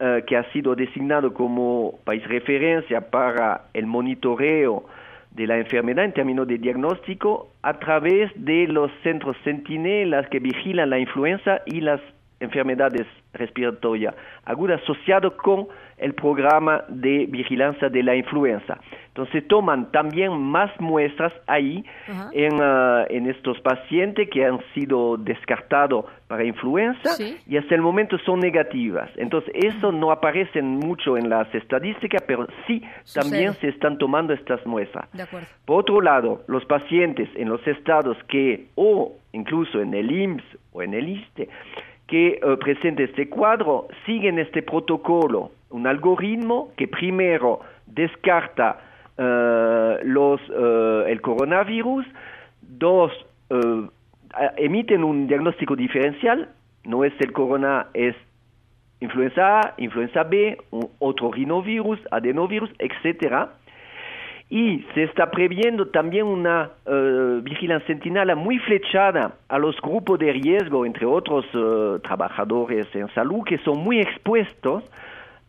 eh, 0.00 0.24
que 0.26 0.36
ha 0.36 0.44
sido 0.52 0.74
designado 0.74 1.34
como 1.34 1.98
país 2.04 2.26
referencia 2.28 3.10
para 3.10 3.62
el 3.74 3.86
monitoreo 3.86 4.84
de 5.32 5.46
la 5.46 5.58
enfermedad 5.58 6.04
en 6.04 6.12
términos 6.12 6.46
de 6.46 6.58
diagnóstico, 6.58 7.48
a 7.62 7.78
través 7.78 8.30
de 8.36 8.66
los 8.68 8.90
centros 9.02 9.36
centinelas 9.44 10.28
que 10.28 10.38
vigilan 10.38 10.90
la 10.90 10.98
influenza 10.98 11.62
y 11.66 11.80
las 11.80 12.00
enfermedades 12.40 13.06
respiratorias 13.32 14.14
agudas 14.44 14.80
asociado 14.82 15.36
con 15.36 15.68
el 15.98 16.14
programa 16.14 16.84
de 16.88 17.26
vigilancia 17.28 17.88
de 17.88 18.02
la 18.04 18.14
influenza. 18.14 18.78
Entonces 19.08 19.46
toman 19.48 19.90
también 19.90 20.32
más 20.40 20.70
muestras 20.80 21.32
ahí 21.48 21.84
en, 22.32 22.60
ah, 22.62 23.04
en 23.08 23.28
estos 23.28 23.60
pacientes 23.60 24.28
que 24.30 24.44
han 24.44 24.60
sido 24.74 25.16
descartados 25.16 26.04
para 26.28 26.44
influenza 26.44 27.14
Sí. 27.14 27.36
y 27.48 27.56
hasta 27.56 27.74
el 27.74 27.82
momento 27.82 28.16
son 28.18 28.38
negativas. 28.38 29.10
Entonces 29.16 29.50
eso 29.54 29.90
no 29.90 30.12
aparece 30.12 30.62
mucho 30.62 31.16
en 31.16 31.28
las 31.28 31.52
estadísticas, 31.52 32.22
pero 32.28 32.46
sí 32.68 32.80
también 33.12 33.54
se 33.54 33.68
están 33.68 33.98
tomando 33.98 34.32
estas 34.32 34.64
muestras. 34.66 35.10
De. 35.12 35.26
Por 35.64 35.80
otro 35.80 36.00
lado, 36.00 36.42
los 36.46 36.64
pacientes 36.66 37.28
en 37.34 37.48
los 37.48 37.66
estados 37.66 38.16
que, 38.28 38.66
o 38.76 39.16
incluso 39.32 39.80
en 39.80 39.94
el 39.94 40.12
IMSS 40.12 40.44
o 40.72 40.82
en 40.82 40.94
el 40.94 41.08
ISTE, 41.08 41.48
que 42.08 42.40
eh, 42.42 42.56
presenta 42.58 43.02
este 43.02 43.28
cuadro, 43.28 43.86
siguen 44.06 44.38
este 44.38 44.62
protocolo, 44.62 45.52
un 45.70 45.86
algoritmo 45.86 46.72
que 46.76 46.88
primero 46.88 47.60
descarta 47.86 48.80
eh, 49.16 49.98
los, 50.04 50.40
eh, 50.50 51.04
el 51.08 51.20
coronavirus, 51.20 52.06
dos, 52.62 53.12
emiten 54.56 55.04
un 55.04 55.26
diagnóstico 55.26 55.76
diferencial, 55.76 56.48
no 56.84 57.04
es 57.04 57.12
el 57.20 57.32
corona, 57.32 57.86
es 57.94 58.14
influenza 59.00 59.60
A, 59.60 59.74
influenza 59.78 60.24
B, 60.24 60.58
otro 60.98 61.30
rinovirus, 61.30 61.98
adenovirus, 62.10 62.70
etcétera. 62.78 63.50
Y 64.50 64.82
se 64.94 65.02
está 65.02 65.30
previendo 65.30 65.88
también 65.88 66.24
una 66.24 66.70
eh, 66.86 67.40
vigilancia 67.42 67.86
sentinela 67.86 68.34
muy 68.34 68.58
flechada 68.58 69.34
a 69.46 69.58
los 69.58 69.78
grupos 69.82 70.18
de 70.18 70.32
riesgo, 70.32 70.86
entre 70.86 71.04
otros 71.04 71.44
eh, 71.52 71.98
trabajadores 72.02 72.86
en 72.94 73.08
salud, 73.08 73.44
que 73.44 73.58
son 73.58 73.78
muy 73.78 74.00
expuestos, 74.00 74.84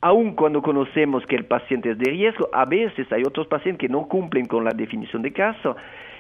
aun 0.01 0.35
cuando 0.35 0.61
conocemos 0.61 1.25
que 1.25 1.37
el 1.37 1.45
paciente 1.45 1.91
es 1.91 1.97
de 1.97 2.11
riesgo. 2.11 2.49
A 2.51 2.65
veces 2.65 3.09
hay 3.13 3.23
otros 3.23 3.47
pacientes 3.47 3.87
que 3.87 3.91
no 3.91 4.05
cumplen 4.09 4.47
con 4.47 4.65
la 4.65 4.71
definición 4.71 5.21
de 5.21 5.31
caso 5.31 5.77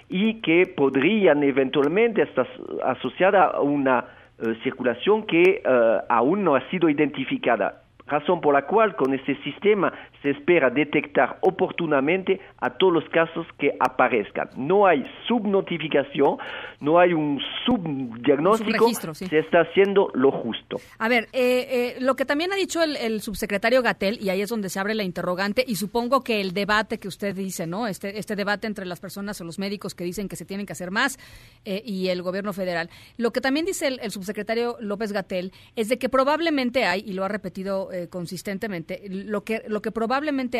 y 0.07 0.35
que 0.35 0.65
podrían 0.65 1.43
eventualmente 1.43 2.21
estar 2.21 2.47
asociada 2.85 3.43
a 3.43 3.59
una 3.59 4.05
eh, 4.41 4.55
circulación 4.63 5.23
que 5.23 5.61
aún 6.07 6.45
no 6.45 6.55
ha 6.55 6.61
sido 6.69 6.89
identificada 6.89 7.83
razón 8.09 8.41
por 8.41 8.53
la 8.53 8.63
cual 8.63 8.95
con 8.95 9.13
este 9.13 9.35
sistema 9.43 9.93
se 10.21 10.31
espera 10.31 10.69
detectar 10.69 11.37
oportunamente 11.41 12.41
a 12.57 12.71
todos 12.71 12.93
los 12.93 13.09
casos 13.09 13.47
que 13.57 13.75
aparezcan. 13.79 14.49
No 14.57 14.85
hay 14.85 15.05
subnotificación, 15.27 16.37
no 16.81 16.99
hay 16.99 17.13
un 17.13 17.39
subdiagnóstico, 17.65 19.13
se 19.13 19.39
está 19.39 19.61
haciendo 19.61 20.11
lo 20.13 20.31
justo. 20.31 20.77
A 20.97 21.07
ver, 21.07 21.29
eh, 21.31 21.67
eh, 21.69 21.95
lo 21.99 22.15
que 22.15 22.25
también 22.25 22.51
ha 22.51 22.55
dicho 22.55 22.81
el, 22.83 23.21
subsecretario 23.21 23.81
Gatel, 23.81 24.19
y 24.21 24.29
ahí 24.29 24.41
es 24.41 24.49
donde 24.49 24.69
se 24.69 24.79
abre 24.79 24.93
la 24.93 25.03
interrogante, 25.03 25.63
y 25.65 25.75
supongo 25.75 26.23
que 26.23 26.41
el 26.41 26.53
debate 26.53 26.99
que 26.99 27.07
usted 27.07 27.35
dice, 27.35 27.65
¿no? 27.67 27.87
Este, 27.87 28.19
este 28.19 28.35
debate 28.35 28.67
entre 28.67 28.85
las 28.85 28.99
personas 28.99 29.39
o 29.41 29.43
los 29.43 29.59
médicos 29.59 29.95
que 29.95 30.03
dicen 30.03 30.27
que 30.27 30.35
se 30.35 30.45
tienen 30.45 30.65
que 30.65 30.73
hacer 30.73 30.91
más 30.91 31.17
eh, 31.65 31.81
y 31.85 32.09
el 32.09 32.21
gobierno 32.21 32.53
federal. 32.53 32.89
Lo 33.17 33.31
que 33.31 33.41
también 33.41 33.65
dice 33.65 33.87
el, 33.87 34.11
subsecretario 34.11 34.75
López 34.79 35.11
Gatel 35.11 35.51
es 35.75 35.87
de 35.87 35.97
que 35.97 36.09
probablemente 36.09 36.85
hay, 36.85 37.03
y 37.05 37.13
lo 37.13 37.23
ha 37.23 37.27
repetido 37.27 37.89
consistentemente, 38.09 39.01
lo 39.09 39.43
que, 39.43 39.63
lo 39.67 39.81
que 39.81 39.91
probablemente 39.91 40.08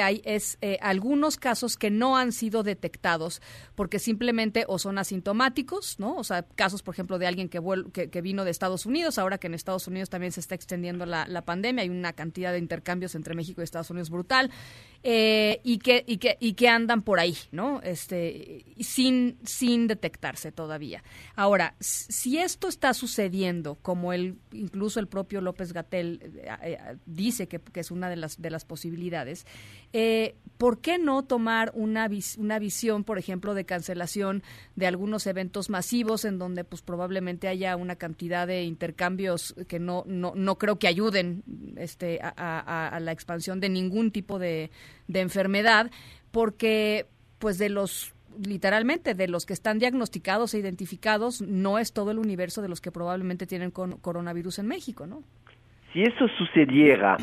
hay 0.02 0.22
es 0.26 0.58
algunos 0.82 1.38
casos 1.38 1.78
que 1.78 1.90
no 1.90 2.18
han 2.18 2.32
sido 2.32 2.64
detectados 2.64 3.42
porque 3.76 4.00
simplemente 4.00 4.66
o 4.68 4.80
son 4.80 4.98
asintomáticos, 4.98 6.00
¿no? 6.00 6.16
O 6.16 6.24
sea, 6.24 6.44
casos, 6.44 6.84
por 6.84 6.94
ejemplo, 6.94 7.20
de 7.20 7.28
alguien 7.28 7.50
que, 7.50 7.62
que, 8.10 8.22
vino 8.22 8.46
de 8.46 8.52
Estados 8.52 8.86
Unidos, 8.86 9.18
ahora 9.18 9.38
que 9.38 9.48
en 9.48 9.54
Estados 9.54 9.88
Unidos 9.88 10.10
también 10.10 10.32
se 10.32 10.40
está 10.40 10.56
extendiendo 10.56 11.06
la, 11.06 11.28
la 11.28 11.46
pandemia, 11.46 11.84
hay 11.84 11.90
una 11.90 12.14
cantidad 12.14 12.52
de 12.52 12.60
intercambios 12.60 13.16
entre 13.16 13.36
México 13.36 13.62
y 13.62 13.64
Estados 13.64 13.90
Unidos 13.90 14.10
brutal, 14.10 14.52
eh, 15.02 15.62
y, 15.64 15.78
que, 15.78 16.04
y, 16.06 16.18
que, 16.18 16.38
y 16.42 16.54
que 16.54 16.68
andan 16.68 17.04
por 17.04 17.20
ahí, 17.20 17.38
¿no? 17.52 17.80
Este, 17.84 18.66
sin, 18.82 19.38
sin 19.46 19.88
detectarse 19.88 20.52
todavía. 20.52 21.04
Ahora, 21.36 21.76
si 21.80 22.38
esto 22.38 22.68
está 22.68 22.94
sucediendo, 22.94 23.76
como 23.82 24.12
el, 24.12 24.38
incluso 24.52 25.00
el 25.00 25.08
propio 25.08 25.40
López 25.40 25.72
Gatel 25.72 26.20
eh, 26.36 26.50
eh, 26.64 26.98
dice 27.06 27.48
que, 27.48 27.60
que, 27.60 27.80
es 27.80 27.92
una 27.92 28.10
de 28.10 28.18
las, 28.18 28.42
de 28.42 28.50
las 28.50 28.66
posibilidades, 28.66 29.39
eh, 29.94 30.36
¿por 30.58 30.82
qué 30.82 30.98
no 30.98 31.24
tomar 31.24 31.72
una, 31.74 32.10
una 32.38 32.60
visión, 32.60 33.04
por 33.04 33.18
ejemplo, 33.18 33.54
de 33.54 33.66
cancelación 33.66 34.44
de 34.76 34.88
algunos 34.88 35.26
eventos 35.26 35.70
masivos 35.70 36.26
en 36.26 36.38
donde 36.38 36.64
pues 36.64 36.82
probablemente 36.82 37.48
haya 37.48 37.76
una 37.78 37.96
cantidad 37.96 38.46
de 38.46 38.64
intercambios 38.64 39.56
que 39.68 39.80
no, 39.80 40.04
no, 40.06 40.34
no 40.36 40.58
creo 40.58 40.78
que 40.78 40.88
ayuden 40.88 41.44
este, 41.78 42.20
a, 42.22 43.00
la 43.02 43.12
expansión 43.12 43.60
de 43.62 43.70
ningún 43.70 44.12
tipo 44.12 44.38
de, 44.38 44.70
de 45.08 45.22
enfermedad? 45.22 45.92
Porque 46.32 47.08
pues 47.40 47.58
de 47.58 47.70
los 47.70 48.14
literalmente 48.46 49.14
de 49.14 49.28
los 49.28 49.46
que 49.46 49.54
están 49.54 49.80
diagnosticados 49.80 50.54
e 50.54 50.60
identificados, 50.60 51.42
no 51.42 51.80
es 51.80 51.94
todo 51.94 52.12
el 52.12 52.20
universo 52.20 52.62
de 52.62 52.70
los 52.70 52.82
que 52.82 52.92
probablemente 52.92 53.48
tienen 53.48 53.72
coronavirus 53.72 54.60
en 54.60 54.68
México, 54.68 55.08
¿no? 55.08 55.24
Si 55.94 56.04
eso 56.04 56.28
sucediera, 56.38 57.18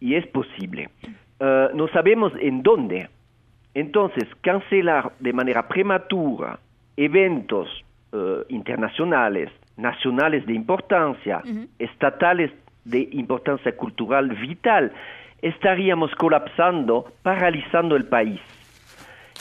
y 0.00 0.14
es 0.14 0.26
posible, 0.28 0.90
eh, 1.44 1.68
no 1.74 1.88
sabemos 1.88 2.32
en 2.40 2.62
dónde. 2.62 3.08
Entonces, 3.74 4.24
cancelar 4.40 5.12
de 5.20 5.32
manera 5.34 5.68
prematura 5.68 6.58
eventos 6.96 7.68
eh, 8.12 8.44
internacionales, 8.48 9.50
nacionales 9.76 10.46
de 10.46 10.54
importancia, 10.54 11.42
estatales 11.78 12.50
de 12.84 13.08
importancia 13.12 13.76
cultural 13.76 14.30
vital, 14.30 14.92
estaríamos 15.42 16.14
colapsando, 16.14 17.12
paralizando 17.22 17.96
el 17.96 18.06
país. 18.06 18.40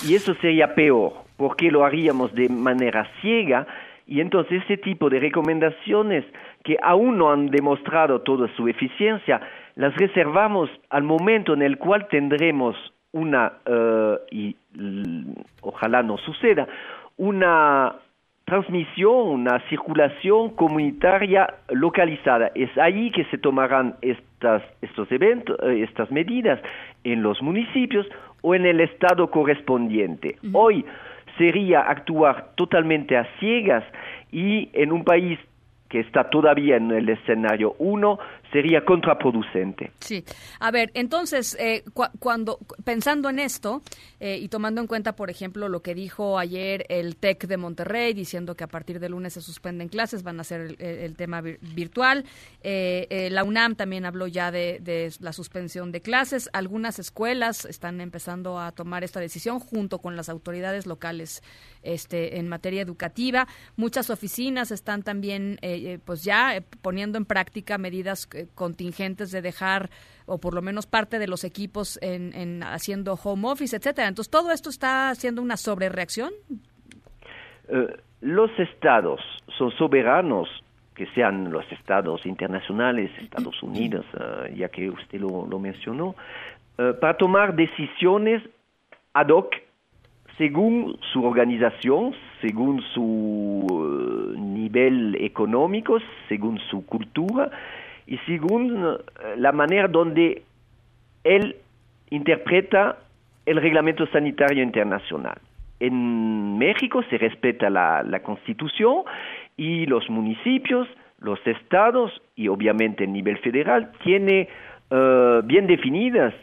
Y 0.06 0.16
eso 0.16 0.34
sería 0.42 0.76
peor, 0.76 1.14
porque 1.38 1.72
lo 1.72 1.86
haríamos 1.86 2.34
de 2.34 2.50
manera 2.50 3.08
ciega 3.22 3.66
y 4.06 4.20
entonces 4.20 4.62
ese 4.64 4.78
tipo 4.78 5.10
de 5.10 5.20
recomendaciones 5.20 6.26
que 6.64 6.78
aún 6.82 7.18
no 7.18 7.32
han 7.32 7.48
demostrado 7.48 8.22
toda 8.22 8.54
su 8.56 8.68
eficiencia 8.68 9.40
las 9.76 9.96
reservamos 9.96 10.70
al 10.90 11.04
momento 11.04 11.54
en 11.54 11.62
el 11.62 11.78
cual 11.78 12.08
tendremos 12.08 12.76
una, 13.12 13.54
eh, 13.66 14.18
y 14.32 14.56
ojalá 15.62 16.04
no 16.04 16.18
suceda, 16.18 16.68
una 17.18 17.96
transmisión, 18.46 19.28
una 19.30 19.60
circulación 19.70 20.50
comunitaria 20.52 21.48
localizada. 21.70 22.52
Es 22.56 22.76
ahí 22.78 23.12
que 23.12 23.26
se 23.26 23.38
tomarán 23.38 23.96
estas, 24.02 24.64
estos 24.82 25.12
eventos, 25.12 25.58
eh, 25.64 25.84
estas 25.84 26.12
medidas 26.12 26.60
en 27.04 27.24
los 27.24 27.42
municipios 27.42 28.06
o 28.42 28.54
en 28.54 28.66
el 28.66 28.82
estado 28.82 29.30
correspondiente. 29.32 30.38
Hoy 30.52 30.86
sería 31.38 31.82
actuar 31.82 32.50
totalmente 32.56 33.16
a 33.18 33.26
ciegas 33.40 33.84
y 34.32 34.70
en 34.74 34.92
un 34.92 35.04
país 35.04 35.40
que 35.90 36.00
está 36.00 36.30
todavía 36.30 36.78
en 36.78 36.92
el 36.92 37.08
escenario 37.08 37.76
1 37.78 38.20
sería 38.54 38.86
contraproducente. 38.86 39.92
Sí. 40.00 40.24
A 40.60 40.70
ver, 40.70 40.92
entonces, 40.94 41.58
eh, 41.60 41.84
cuando 42.20 42.60
pensando 42.86 43.30
en 43.30 43.40
esto 43.40 43.82
eh, 44.20 44.38
y 44.38 44.48
tomando 44.48 44.80
en 44.80 44.86
cuenta, 44.86 45.16
por 45.16 45.32
ejemplo, 45.32 45.68
lo 45.68 45.82
que 45.82 45.96
dijo 45.96 46.38
ayer 46.38 46.86
el 46.88 47.16
TEC 47.18 47.48
de 47.48 47.58
Monterrey, 47.58 48.14
diciendo 48.14 48.56
que 48.56 48.64
a 48.64 48.68
partir 48.68 49.00
del 49.00 49.14
lunes 49.14 49.34
se 49.34 49.42
suspenden 49.42 49.90
clases, 49.90 50.22
van 50.22 50.40
a 50.40 50.44
ser 50.44 50.76
el, 50.80 51.16
tema 51.16 51.42
virtual. 51.42 52.26
Eh, 52.62 53.28
la 53.32 53.44
UNAM 53.44 53.76
también 53.76 54.06
habló 54.06 54.28
ya 54.28 54.52
de, 54.52 55.12
la 55.20 55.34
suspensión 55.34 55.92
de 55.92 56.02
clases. 56.02 56.50
Algunas 56.54 57.00
escuelas 57.00 57.66
están 57.66 58.02
empezando 58.02 58.60
a 58.60 58.72
tomar 58.72 59.04
esta 59.04 59.20
decisión 59.20 59.60
junto 59.60 59.98
con 59.98 60.16
las 60.16 60.30
autoridades 60.30 60.86
locales 60.86 61.42
este, 61.82 62.38
en 62.38 62.48
materia 62.48 62.84
educativa. 62.84 63.48
Muchas 63.78 64.12
oficinas 64.12 64.70
están 64.70 65.02
también, 65.02 65.60
pues 66.06 66.24
ya 66.24 66.64
poniendo 66.82 67.18
en 67.18 67.26
práctica 67.26 67.80
medidas 67.80 68.28
contingentes 68.56 69.32
de 69.32 69.42
dejar 69.42 69.90
o 70.26 70.38
por 70.38 70.54
lo 70.54 70.62
menos 70.62 70.88
parte 70.88 71.20
de 71.20 71.28
los 71.28 71.44
equipos 71.44 72.00
en, 72.02 72.64
haciendo 72.64 73.14
home 73.14 73.48
office, 73.48 73.76
etcétera. 73.76 74.08
Entonces, 74.08 74.32
todo 74.32 74.52
esto 74.52 74.70
está 74.70 75.10
haciendo 75.10 75.42
una 75.42 75.58
sobrereacción. 75.58 76.32
Eh, 77.68 77.98
los 78.22 78.52
estados 78.58 79.20
son 79.58 79.72
soberanos, 79.72 80.48
que 80.96 81.08
sean 81.08 81.52
los 81.52 81.70
estados 81.72 82.26
internacionales, 82.26 83.12
Estados 83.20 83.62
Unidos, 83.64 84.06
eh, 84.14 84.54
ya 84.56 84.70
que 84.70 84.90
usted 84.90 85.20
lo, 85.20 85.60
mencionó, 85.60 86.16
eh, 86.78 86.94
para 87.00 87.18
tomar 87.18 87.56
decisiones 87.56 88.44
ad 89.14 89.30
hoc 89.30 89.54
según 90.38 90.98
su 91.12 91.24
organización, 91.24 92.16
según 92.42 92.82
su 92.94 94.34
nivel 94.38 95.16
económico, 95.20 96.00
según 96.28 96.60
su 96.72 96.86
cultura 96.86 97.52
y 98.08 98.18
según 98.20 98.84
eh, 98.84 99.36
la 99.38 99.52
manera 99.52 99.88
donde 99.88 100.44
él 101.24 101.56
interpreta 102.10 102.98
el 103.46 103.58
reglamento 103.58 104.06
sanitario 104.08 104.64
internacional. 104.64 105.38
En 105.80 106.58
México 106.58 107.04
se 107.10 107.18
respeta 107.18 107.70
la, 107.70 108.20
Constitución 108.24 109.04
y 109.58 109.86
los 109.86 110.10
municipios, 110.10 110.88
los 111.20 111.46
estados 111.46 112.22
y 112.36 112.48
obviamente 112.48 113.04
el 113.04 113.12
nivel 113.12 113.38
federal 113.40 113.92
tiene 114.04 114.48
eh, 114.90 115.42
bien 115.44 115.68
definidas 115.68 116.34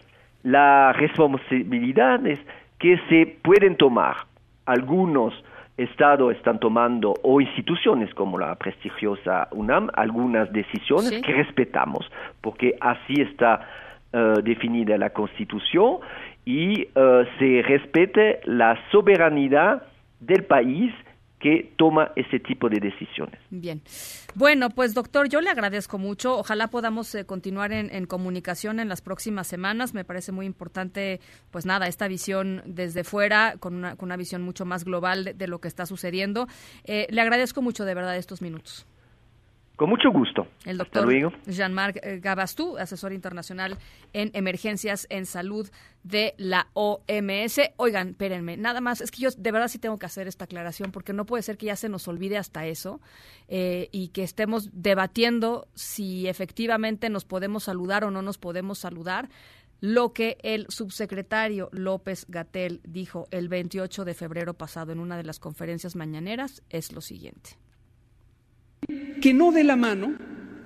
las 0.43 0.97
responsabilidades 0.97 2.39
que 2.79 2.99
se 3.09 3.39
pueden 3.43 3.77
tomar. 3.77 4.17
Algunos 4.67 5.35
Estado 5.83 6.31
están 6.31 6.59
tomando, 6.59 7.15
o 7.23 7.41
instituciones 7.41 8.13
como 8.15 8.39
la 8.39 8.55
prestigiosa 8.57 9.49
UNAM, 9.53 9.89
algunas 9.95 10.53
decisiones 10.53 11.23
que 11.23 11.33
respetamos, 11.33 12.11
porque 12.41 12.77
así 12.81 13.15
está 13.21 13.69
eh, 14.13 14.35
definida 14.43 14.99
la 14.99 15.11
Constitución 15.11 15.99
y 16.45 16.83
eh, 16.83 17.29
se 17.39 17.63
respete 17.63 18.41
la 18.45 18.79
soberanía 18.91 19.83
del 20.21 20.45
país 20.45 20.93
que 21.41 21.73
toma 21.77 22.13
ese 22.17 22.39
tipo 22.39 22.69
de 22.69 22.79
decisiones. 22.79 23.41
Bien. 23.49 23.81
Bueno, 24.35 24.69
pues 24.71 24.93
doctor, 24.93 25.29
yo 25.29 25.41
le 25.41 25.49
agradezco 25.49 25.99
mucho. 25.99 26.39
Ojalá 26.39 26.69
podamos 26.69 27.15
eh, 27.15 27.25
continuar 27.25 27.73
en, 27.73 28.07
comunicación 28.07 28.79
en 28.79 28.89
las 28.89 29.01
próximas 29.01 29.47
semanas. 29.47 29.95
Me 29.95 30.05
parece 30.05 30.33
muy 30.33 30.45
importante, 30.45 31.19
pues 31.51 31.65
nada, 31.65 31.89
esta 31.89 32.09
visión 32.09 32.63
desde 32.67 33.05
fuera, 33.05 33.55
con 33.59 33.75
una, 33.75 33.97
con 33.97 34.09
una 34.09 34.17
visión 34.17 34.43
mucho 34.43 34.67
más 34.67 34.85
global 34.85 35.33
de, 35.35 35.47
lo 35.49 35.61
que 35.61 35.69
está 35.69 35.87
sucediendo. 35.87 36.47
Eh, 36.85 37.07
le 37.11 37.21
agradezco 37.23 37.63
mucho 37.63 37.87
de 37.87 37.95
verdad 37.95 38.17
estos 38.17 38.43
minutos. 38.43 38.87
Con 39.81 39.89
mucho 39.89 40.11
gusto. 40.11 40.47
El 40.67 40.77
doctor 40.77 41.09
Jean-Marc 41.47 42.01
eh, 42.03 42.21
Gabastú, 42.21 42.77
asesor 42.77 43.15
internacional 43.15 43.79
en 44.13 44.31
emergencias 44.35 45.07
en 45.09 45.25
salud 45.25 45.71
de 46.03 46.35
la 46.37 46.67
OMS. 46.75 47.61
Oigan, 47.79 48.11
espérenme, 48.11 48.59
nada 48.59 48.83
más, 48.83 49.01
es 49.01 49.11
que 49.11 49.23
yo 49.23 49.31
de 49.31 49.53
verdad 49.53 49.69
sí 49.69 49.79
tengo 49.79 49.99
que 49.99 50.05
hacer 50.05 50.29
esta 50.29 50.45
aclaración 50.45 50.93
porque 50.93 51.15
no 51.15 51.25
puede 51.25 51.43
ser 51.43 51.57
que 51.57 51.65
ya 51.65 51.77
se 51.77 51.89
nos 51.89 52.09
olvide 52.09 52.37
hasta 52.37 52.67
eso 52.67 53.01
eh, 53.49 53.89
y 53.91 54.09
que 54.09 54.23
estemos 54.23 54.69
debatiendo 54.75 55.67
si 55.73 56.29
efectivamente 56.29 57.09
nos 57.09 57.25
podemos 57.25 57.65
saludar 57.65 58.05
o 58.05 58.11
no 58.11 58.21
nos 58.21 58.37
podemos 58.37 58.79
saludar. 58.79 59.31
Lo 59.81 60.13
que 60.13 60.37
el 60.43 60.67
subsecretario 60.69 61.71
López 61.73 62.27
Gatel 62.29 62.83
dijo 62.85 63.29
el 63.31 63.49
28 63.49 64.05
de 64.05 64.13
febrero 64.13 64.53
pasado 64.53 64.93
en 64.93 65.01
una 65.01 65.17
de 65.17 65.25
las 65.25 65.39
conferencias 65.39 65.97
mañaneras 65.97 66.63
es 66.69 66.93
lo 66.93 67.01
siguiente 67.01 67.57
que 69.21 69.35
no 69.35 69.53
de 69.53 69.65
la 69.65 69.77
mano, 69.77 70.15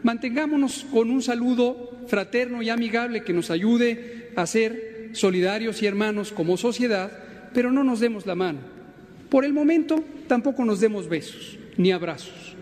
mantengámonos 0.02 0.86
con 0.92 1.10
un 1.10 1.22
saludo 1.22 1.90
fraterno 2.06 2.62
y 2.62 2.70
amigable 2.70 3.24
que 3.24 3.32
nos 3.32 3.50
ayude 3.50 4.30
a 4.36 4.42
hacer 4.42 5.10
solidarios 5.12 5.82
y 5.82 5.86
hermanos 5.86 6.32
como 6.32 6.56
sociedad, 6.56 7.10
pero 7.52 7.72
no 7.72 7.84
nos 7.84 8.00
demos 8.00 8.26
la 8.26 8.34
mano. 8.34 8.60
Por 9.28 9.44
el 9.44 9.52
momento, 9.52 10.02
tampoco 10.28 10.64
nos 10.64 10.80
demos 10.80 11.08
besos 11.08 11.58
ni 11.76 11.90
abrazos. 11.90 12.54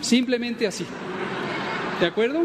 Simplemente 0.00 0.66
así. 0.66 0.86
¿De 2.00 2.06
acuerdo? 2.06 2.44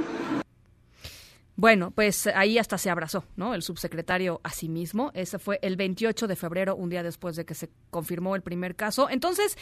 Bueno, 1.57 1.91
pues 1.91 2.27
ahí 2.27 2.57
hasta 2.57 2.77
se 2.77 2.89
abrazó, 2.89 3.23
¿no? 3.37 3.53
El 3.53 3.61
subsecretario 3.61 4.41
a 4.43 4.49
sí 4.49 4.67
mismo. 4.67 5.11
Ese 5.13 5.39
fue 5.39 5.57
el 5.61 5.77
28 5.77 6.27
de 6.27 6.35
febrero, 6.35 6.75
un 6.75 6.89
día 6.89 7.01
después 7.01 7.37
de 7.37 7.45
que 7.45 7.53
se 7.53 7.69
confirmó 7.89 8.35
el 8.35 8.41
primer 8.41 8.75
caso. 8.75 9.09
Entonces, 9.09 9.57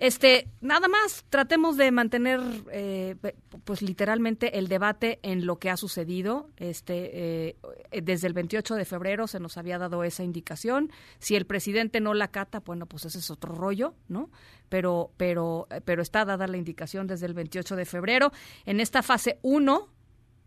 este, 0.00 0.48
nada 0.60 0.88
más, 0.88 1.24
tratemos 1.30 1.78
de 1.78 1.90
mantener, 1.92 2.40
eh, 2.72 3.16
pues 3.64 3.80
literalmente 3.80 4.58
el 4.58 4.68
debate 4.68 5.18
en 5.22 5.46
lo 5.46 5.58
que 5.58 5.70
ha 5.70 5.78
sucedido. 5.78 6.50
Este, 6.58 7.48
eh, 7.50 7.56
desde 8.02 8.26
el 8.26 8.34
28 8.34 8.74
de 8.74 8.84
febrero 8.84 9.26
se 9.26 9.40
nos 9.40 9.56
había 9.56 9.78
dado 9.78 10.04
esa 10.04 10.22
indicación. 10.22 10.90
Si 11.20 11.36
el 11.36 11.46
presidente 11.46 12.00
no 12.00 12.12
la 12.12 12.28
cata, 12.28 12.60
bueno, 12.60 12.84
pues 12.84 13.06
ese 13.06 13.18
es 13.18 13.30
otro 13.30 13.54
rollo, 13.54 13.94
¿no? 14.08 14.30
Pero, 14.68 15.10
pero, 15.16 15.68
pero 15.86 16.02
está 16.02 16.26
dada 16.26 16.46
la 16.46 16.58
indicación 16.58 17.06
desde 17.06 17.24
el 17.24 17.34
28 17.34 17.76
de 17.76 17.84
febrero. 17.86 18.30
En 18.66 18.80
esta 18.80 19.02
fase 19.02 19.38
1 19.42 19.99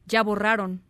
ya 0.05 0.23
borraron, 0.23 0.81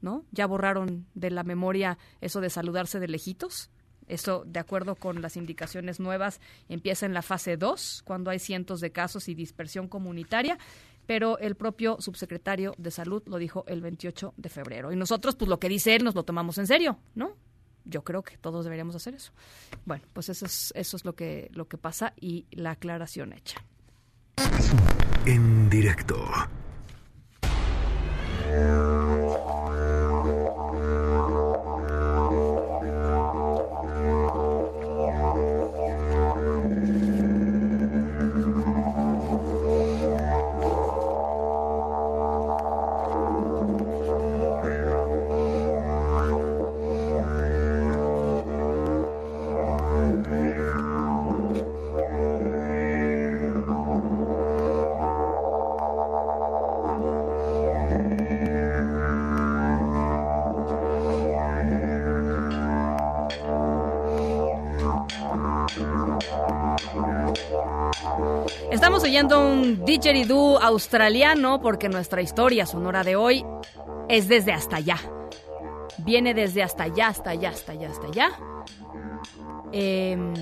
¿no? 0.00 0.24
Ya 0.30 0.46
borraron 0.46 1.06
de 1.14 1.30
la 1.30 1.44
memoria 1.44 1.98
eso 2.20 2.40
de 2.40 2.50
saludarse 2.50 3.00
de 3.00 3.08
lejitos. 3.08 3.70
Eso, 4.06 4.44
de 4.46 4.60
acuerdo 4.60 4.96
con 4.96 5.22
las 5.22 5.36
indicaciones 5.38 5.98
nuevas, 5.98 6.40
empieza 6.68 7.06
en 7.06 7.14
la 7.14 7.22
fase 7.22 7.56
2, 7.56 8.02
cuando 8.04 8.30
hay 8.30 8.38
cientos 8.38 8.80
de 8.80 8.92
casos 8.92 9.30
y 9.30 9.34
dispersión 9.34 9.88
comunitaria, 9.88 10.58
pero 11.06 11.38
el 11.38 11.54
propio 11.54 11.96
subsecretario 12.00 12.74
de 12.76 12.90
Salud 12.90 13.22
lo 13.26 13.38
dijo 13.38 13.64
el 13.66 13.80
28 13.80 14.34
de 14.36 14.48
febrero. 14.48 14.92
Y 14.92 14.96
nosotros, 14.96 15.36
pues 15.36 15.48
lo 15.48 15.58
que 15.58 15.68
dice 15.68 15.94
él, 15.94 16.04
nos 16.04 16.14
lo 16.14 16.22
tomamos 16.22 16.58
en 16.58 16.66
serio, 16.66 16.98
¿no? 17.14 17.36
Yo 17.84 18.02
creo 18.02 18.22
que 18.22 18.38
todos 18.38 18.64
deberíamos 18.64 18.94
hacer 18.94 19.14
eso. 19.14 19.32
Bueno, 19.84 20.04
pues 20.12 20.30
eso 20.30 20.46
es, 20.46 20.72
eso 20.74 20.96
es 20.96 21.04
lo, 21.04 21.14
que, 21.14 21.50
lo 21.52 21.68
que 21.68 21.76
pasa 21.76 22.14
y 22.18 22.46
la 22.50 22.72
aclaración 22.72 23.32
hecha. 23.32 23.64
En 25.26 25.68
directo. 25.68 26.26
Estamos 28.54 29.03
didgeridoo 69.94 70.58
australiano 70.58 71.60
porque 71.60 71.88
nuestra 71.88 72.20
historia 72.20 72.66
sonora 72.66 73.04
de 73.04 73.14
hoy 73.14 73.44
es 74.08 74.26
desde 74.26 74.52
hasta 74.52 74.76
allá. 74.76 74.96
Viene 75.98 76.34
desde 76.34 76.64
hasta 76.64 76.82
allá, 76.84 77.08
hasta 77.08 77.30
allá, 77.30 77.50
hasta 77.50 77.72
allá, 77.72 77.90
hasta 77.90 78.06
allá. 78.08 78.30
Em, 79.70 80.34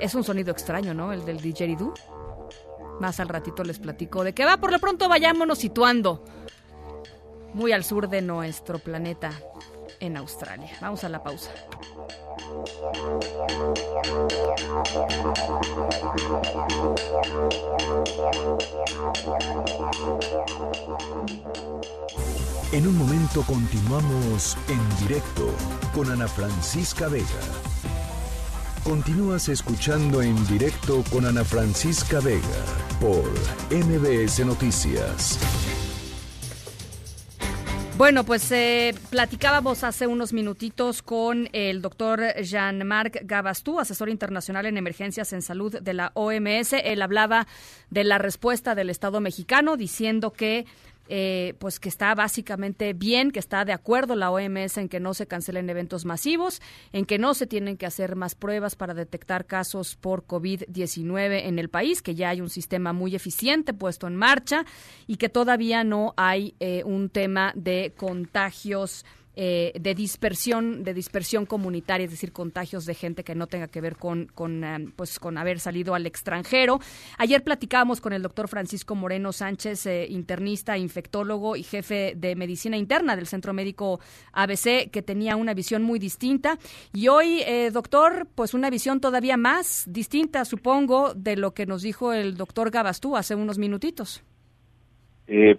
es 0.00 0.14
un 0.16 0.24
sonido 0.24 0.50
extraño, 0.50 0.94
¿no? 0.94 1.12
El 1.12 1.24
del 1.24 1.40
didgeridoo. 1.40 1.94
Más 2.98 3.20
al 3.20 3.28
ratito 3.28 3.62
les 3.62 3.78
platico 3.78 4.24
de 4.24 4.32
qué 4.32 4.44
va. 4.44 4.56
Por 4.56 4.72
lo 4.72 4.80
pronto 4.80 5.08
vayámonos 5.08 5.58
situando 5.58 6.24
muy 7.54 7.70
al 7.70 7.84
sur 7.84 8.08
de 8.08 8.20
nuestro 8.20 8.80
planeta 8.80 9.30
en 10.00 10.16
Australia. 10.16 10.70
Vamos 10.80 11.04
a 11.04 11.08
la 11.08 11.22
pausa. 11.22 11.50
En 22.72 22.86
un 22.86 22.98
momento 22.98 23.42
continuamos 23.42 24.56
en 24.68 25.06
directo 25.06 25.50
con 25.94 26.10
Ana 26.10 26.28
Francisca 26.28 27.08
Vega. 27.08 27.24
Continúas 28.84 29.48
escuchando 29.48 30.22
en 30.22 30.46
directo 30.46 31.02
con 31.10 31.26
Ana 31.26 31.44
Francisca 31.44 32.20
Vega 32.20 32.42
por 33.00 33.24
MBS 33.70 34.44
Noticias. 34.44 35.38
Bueno, 37.98 38.22
pues 38.22 38.52
eh, 38.52 38.94
platicábamos 39.10 39.82
hace 39.82 40.06
unos 40.06 40.32
minutitos 40.32 41.02
con 41.02 41.48
el 41.52 41.82
doctor 41.82 42.20
Jean-Marc 42.40 43.22
Gabastú, 43.24 43.80
asesor 43.80 44.08
internacional 44.08 44.66
en 44.66 44.76
emergencias 44.76 45.32
en 45.32 45.42
salud 45.42 45.80
de 45.80 45.94
la 45.94 46.12
OMS. 46.14 46.74
Él 46.74 47.02
hablaba 47.02 47.48
de 47.90 48.04
la 48.04 48.18
respuesta 48.18 48.76
del 48.76 48.90
Estado 48.90 49.20
mexicano 49.20 49.76
diciendo 49.76 50.32
que 50.32 50.64
eh, 51.08 51.54
pues 51.58 51.80
que 51.80 51.88
está 51.88 52.14
básicamente 52.14 52.92
bien, 52.92 53.30
que 53.30 53.38
está 53.38 53.64
de 53.64 53.72
acuerdo 53.72 54.14
la 54.14 54.30
OMS 54.30 54.76
en 54.78 54.88
que 54.88 55.00
no 55.00 55.14
se 55.14 55.26
cancelen 55.26 55.70
eventos 55.70 56.04
masivos, 56.04 56.60
en 56.92 57.04
que 57.06 57.18
no 57.18 57.34
se 57.34 57.46
tienen 57.46 57.76
que 57.76 57.86
hacer 57.86 58.16
más 58.16 58.34
pruebas 58.34 58.76
para 58.76 58.94
detectar 58.94 59.46
casos 59.46 59.96
por 59.96 60.26
COVID-19 60.26 61.46
en 61.46 61.58
el 61.58 61.68
país, 61.68 62.02
que 62.02 62.14
ya 62.14 62.30
hay 62.30 62.40
un 62.40 62.50
sistema 62.50 62.92
muy 62.92 63.14
eficiente 63.14 63.74
puesto 63.74 64.06
en 64.06 64.16
marcha 64.16 64.64
y 65.06 65.16
que 65.16 65.28
todavía 65.28 65.84
no 65.84 66.14
hay 66.16 66.54
eh, 66.60 66.82
un 66.84 67.08
tema 67.08 67.52
de 67.54 67.92
contagios 67.96 69.04
eh, 69.40 69.70
de 69.78 69.94
dispersión, 69.94 70.82
de 70.82 70.92
dispersión 70.92 71.46
comunitaria, 71.46 72.06
es 72.06 72.10
decir, 72.10 72.32
contagios 72.32 72.86
de 72.86 72.94
gente 72.94 73.22
que 73.22 73.36
no 73.36 73.46
tenga 73.46 73.68
que 73.68 73.80
ver 73.80 73.94
con, 73.94 74.26
con, 74.34 74.64
eh, 74.64 74.88
pues, 74.96 75.20
con 75.20 75.38
haber 75.38 75.60
salido 75.60 75.94
al 75.94 76.06
extranjero. 76.06 76.80
Ayer 77.18 77.44
platicábamos 77.44 78.00
con 78.00 78.12
el 78.12 78.20
doctor 78.20 78.48
Francisco 78.48 78.96
Moreno 78.96 79.30
Sánchez, 79.30 79.86
eh, 79.86 80.06
internista, 80.10 80.76
infectólogo 80.76 81.54
y 81.54 81.62
jefe 81.62 82.14
de 82.16 82.34
medicina 82.34 82.76
interna 82.76 83.14
del 83.14 83.28
Centro 83.28 83.52
Médico 83.52 84.00
ABC, 84.32 84.90
que 84.90 85.02
tenía 85.02 85.36
una 85.36 85.54
visión 85.54 85.84
muy 85.84 86.00
distinta. 86.00 86.58
Y 86.92 87.06
hoy, 87.06 87.44
doctor, 87.72 88.26
pues 88.34 88.54
una 88.54 88.70
visión 88.70 89.00
todavía 89.00 89.36
más 89.36 89.84
distinta, 89.88 90.44
supongo, 90.46 91.14
de 91.14 91.36
lo 91.36 91.54
que 91.54 91.64
nos 91.64 91.82
dijo 91.82 92.12
el 92.12 92.36
doctor 92.36 92.72
Gabastú 92.72 93.16
hace 93.16 93.36
unos 93.36 93.56
minutitos. 93.56 94.24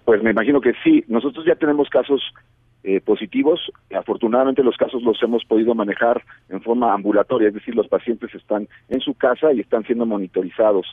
pues 0.04 0.22
me 0.22 0.32
imagino 0.32 0.60
que 0.60 0.74
sí. 0.84 1.02
Nosotros 1.08 1.46
ya 1.46 1.54
tenemos 1.54 1.88
casos 1.88 2.20
eh, 2.82 3.00
positivos. 3.00 3.60
Afortunadamente 3.94 4.62
los 4.62 4.76
casos 4.76 5.02
los 5.02 5.22
hemos 5.22 5.44
podido 5.44 5.74
manejar 5.74 6.22
en 6.48 6.62
forma 6.62 6.94
ambulatoria, 6.94 7.48
es 7.48 7.54
decir, 7.54 7.74
los 7.74 7.88
pacientes 7.88 8.34
están 8.34 8.68
en 8.88 9.00
su 9.00 9.14
casa 9.14 9.52
y 9.52 9.60
están 9.60 9.84
siendo 9.84 10.06
monitorizados 10.06 10.86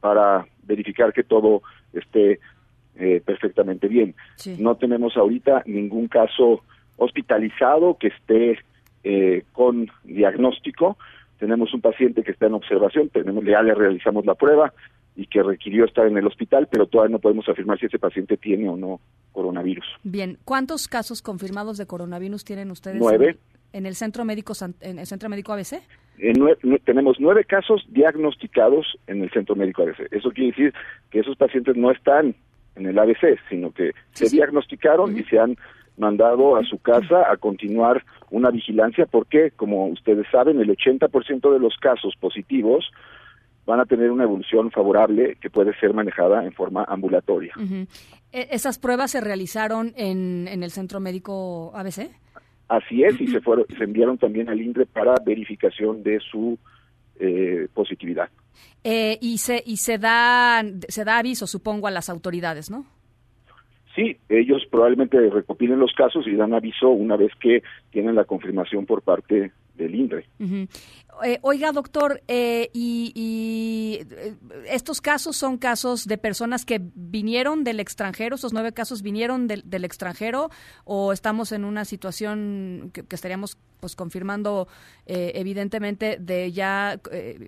para 0.00 0.46
verificar 0.64 1.12
que 1.12 1.22
todo 1.22 1.62
esté 1.92 2.40
eh, 2.96 3.22
perfectamente 3.24 3.88
bien. 3.88 4.14
No 4.58 4.74
tenemos 4.76 5.16
ahorita 5.16 5.62
ningún 5.66 6.08
caso 6.08 6.62
hospitalizado 6.96 7.96
que 7.98 8.08
esté 8.08 8.58
eh, 9.02 9.44
con 9.52 9.90
diagnóstico. 10.04 10.98
Tenemos 11.38 11.72
un 11.72 11.80
paciente 11.80 12.22
que 12.22 12.32
está 12.32 12.46
en 12.46 12.54
observación, 12.54 13.08
tenemos, 13.08 13.42
ya 13.44 13.62
le 13.62 13.74
realizamos 13.74 14.26
la 14.26 14.34
prueba, 14.34 14.74
y 15.20 15.26
que 15.26 15.42
requirió 15.42 15.84
estar 15.84 16.06
en 16.06 16.16
el 16.16 16.26
hospital, 16.26 16.66
pero 16.70 16.86
todavía 16.86 17.12
no 17.12 17.18
podemos 17.18 17.46
afirmar 17.46 17.78
si 17.78 17.84
ese 17.84 17.98
paciente 17.98 18.38
tiene 18.38 18.70
o 18.70 18.76
no 18.76 19.00
coronavirus. 19.32 19.84
Bien, 20.02 20.38
¿cuántos 20.46 20.88
casos 20.88 21.20
confirmados 21.20 21.76
de 21.76 21.84
coronavirus 21.84 22.42
tienen 22.42 22.70
ustedes? 22.70 22.96
Nueve. 22.98 23.36
En, 23.74 23.84
el 23.84 23.96
centro 23.96 24.24
médico 24.24 24.54
en 24.80 24.98
el 24.98 25.06
centro 25.06 25.28
médico 25.28 25.52
ABC. 25.52 25.82
tenemos 26.86 27.18
nueve 27.20 27.44
casos 27.44 27.84
diagnosticados 27.90 28.98
en 29.06 29.22
el 29.22 29.30
centro 29.30 29.54
médico 29.56 29.82
ABC. 29.82 30.10
Eso 30.10 30.30
quiere 30.30 30.52
decir 30.52 30.74
que 31.10 31.20
esos 31.20 31.36
pacientes 31.36 31.76
no 31.76 31.90
están 31.90 32.34
en 32.76 32.86
el 32.86 32.98
ABC, 32.98 33.38
sino 33.50 33.72
que 33.72 33.92
se 34.12 34.30
diagnosticaron 34.30 35.18
y 35.18 35.22
se 35.24 35.38
han 35.38 35.58
mandado 35.98 36.56
a 36.56 36.64
su 36.64 36.78
casa 36.78 37.30
a 37.30 37.36
continuar 37.36 38.02
una 38.30 38.50
vigilancia 38.50 39.04
porque, 39.04 39.50
como 39.50 39.86
ustedes 39.88 40.26
saben, 40.32 40.58
el 40.60 40.70
80% 40.70 41.52
de 41.52 41.58
los 41.58 41.76
casos 41.76 42.14
positivos 42.18 42.90
van 43.66 43.80
a 43.80 43.86
tener 43.86 44.10
una 44.10 44.24
evolución 44.24 44.70
favorable 44.70 45.36
que 45.40 45.50
puede 45.50 45.74
ser 45.78 45.94
manejada 45.94 46.44
en 46.44 46.52
forma 46.52 46.84
ambulatoria. 46.88 47.54
¿E-, 48.32 48.48
¿Esas 48.50 48.78
pruebas 48.78 49.10
se 49.10 49.20
realizaron 49.20 49.92
en, 49.96 50.48
en 50.48 50.62
el 50.62 50.70
centro 50.70 51.00
médico 51.00 51.72
ABC? 51.74 52.10
Así 52.68 53.02
es, 53.02 53.20
y 53.20 53.26
se, 53.26 53.40
fueron, 53.40 53.66
se 53.76 53.82
enviaron 53.82 54.16
también 54.16 54.48
al 54.48 54.60
INDRE 54.60 54.86
para 54.86 55.14
verificación 55.24 56.02
de 56.02 56.20
su 56.20 56.58
eh, 57.18 57.66
positividad. 57.74 58.28
Eh, 58.84 59.18
y 59.20 59.38
se 59.38 59.62
y 59.64 59.76
se 59.76 59.98
da 59.98 60.62
se 60.88 61.04
da 61.04 61.18
aviso, 61.18 61.46
supongo, 61.46 61.86
a 61.86 61.90
las 61.90 62.08
autoridades, 62.08 62.70
¿no? 62.70 62.86
sí, 63.94 64.16
ellos 64.28 64.62
probablemente 64.70 65.18
recopilen 65.30 65.78
los 65.78 65.92
casos 65.92 66.26
y 66.26 66.34
dan 66.34 66.54
aviso 66.54 66.88
una 66.88 67.16
vez 67.16 67.32
que 67.40 67.62
tienen 67.90 68.14
la 68.14 68.24
confirmación 68.24 68.86
por 68.86 69.02
parte 69.02 69.52
del 69.74 69.94
INDRE. 69.94 70.26
Eh, 71.24 71.38
oiga, 71.42 71.72
doctor, 71.72 72.22
eh, 72.28 72.70
y, 72.72 74.00
eh, 74.10 74.34
estos 74.66 75.00
casos 75.00 75.36
son 75.36 75.58
casos 75.58 76.06
de 76.06 76.16
personas 76.18 76.64
que 76.64 76.80
vinieron 76.94 77.64
del 77.64 77.80
extranjero, 77.80 78.36
esos 78.36 78.52
nueve 78.52 78.72
casos 78.72 79.02
vinieron 79.02 79.46
del, 79.46 79.84
extranjero, 79.84 80.48
o 80.84 81.12
estamos 81.12 81.52
en 81.52 81.64
una 81.64 81.84
situación 81.84 82.90
que, 82.92 83.04
estaríamos 83.10 83.58
pues 83.80 83.96
confirmando 83.96 84.68
evidentemente 85.06 86.18
de 86.20 86.52
ya 86.52 87.00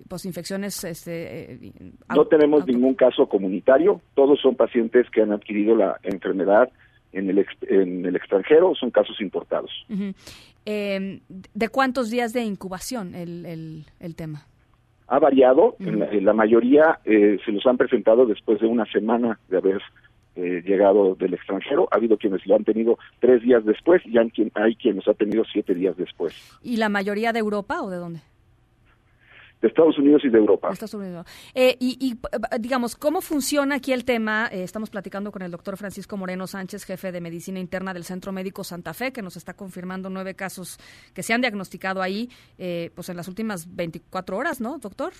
pues 0.07 0.25
infecciones. 0.25 0.83
Este, 0.83 1.73
no 2.09 2.25
tenemos 2.25 2.65
ningún 2.65 2.95
caso 2.95 3.27
comunitario, 3.27 4.01
todos 4.15 4.39
son 4.41 4.55
pacientes 4.55 5.09
que 5.11 5.21
han 5.21 5.31
adquirido 5.31 5.75
la 5.75 5.99
enfermedad 6.03 6.71
en 7.13 7.29
el, 7.29 7.45
en 7.61 8.05
el 8.05 8.15
extranjero, 8.15 8.73
son 8.75 8.91
casos 8.91 9.21
importados. 9.21 9.71
Eh, 10.65 11.21
¿De 11.53 11.69
cuántos 11.69 12.09
días 12.09 12.33
de 12.33 12.43
incubación 12.43 13.15
el, 13.15 13.85
el, 13.99 14.15
tema? 14.15 14.47
Ha 15.07 15.19
variado, 15.19 15.75
en, 15.79 16.25
la, 16.25 16.33
mayoría 16.33 16.99
eh, 17.05 17.37
se 17.45 17.51
los 17.51 17.65
han 17.65 17.77
presentado 17.77 18.25
después 18.25 18.61
de 18.61 18.67
una 18.67 18.85
semana 18.85 19.39
de 19.49 19.57
haber 19.57 19.81
eh, 20.35 20.63
llegado 20.65 21.15
del 21.15 21.33
extranjero. 21.33 21.87
Ha 21.91 21.97
habido 21.97 22.17
quienes 22.17 22.45
lo 22.47 22.55
han 22.55 22.63
tenido 22.63 22.97
tres 23.19 23.43
días 23.43 23.65
después 23.65 24.01
y 24.05 24.17
hay, 24.17 24.29
quien, 24.31 24.51
hay 24.55 24.75
quienes 24.75 25.07
ha 25.07 25.13
tenido 25.13 25.43
siete 25.51 25.75
días 25.75 25.97
después. 25.97 26.33
¿Y 26.63 26.77
la 26.77 26.89
mayoría 26.89 27.33
de 27.33 27.39
Europa 27.39 27.81
o 27.81 27.89
de 27.89 27.97
dónde? 27.97 28.19
De 29.63 29.69
Estados 29.69 29.97
Unidos 29.97 30.21
y 30.25 30.29
de 30.29 30.37
Europa. 30.37 30.71
Eh, 31.55 31.77
y, 31.79 32.17
digamos, 32.59 32.97
¿cómo 32.97 33.21
funciona 33.21 33.75
aquí 33.75 33.93
el 33.93 34.03
tema? 34.03 34.49
Eh, 34.51 34.61
estamos 34.61 34.89
platicando 34.89 35.31
con 35.31 35.41
el 35.41 35.51
doctor 35.51 35.77
Francisco 35.77 36.17
Moreno 36.17 36.47
Sánchez, 36.47 36.83
jefe 36.83 37.13
de 37.13 37.21
Medicina 37.21 37.59
Interna 37.59 37.93
del 37.93 38.03
Centro 38.03 38.33
Médico 38.33 38.65
Santa 38.65 38.93
Fe, 38.93 39.13
que 39.13 39.21
nos 39.21 39.37
está 39.37 39.53
confirmando 39.53 40.09
nueve 40.09 40.35
casos 40.35 40.77
que 41.13 41.23
se 41.23 41.33
han 41.33 41.39
diagnosticado 41.39 42.01
ahí, 42.01 42.29
eh, 42.57 42.91
pues 42.93 43.07
en 43.07 43.15
las 43.15 43.29
últimas 43.29 43.73
24 43.73 44.35
horas, 44.35 44.59
¿no, 44.59 44.79
doctor? 44.79 45.13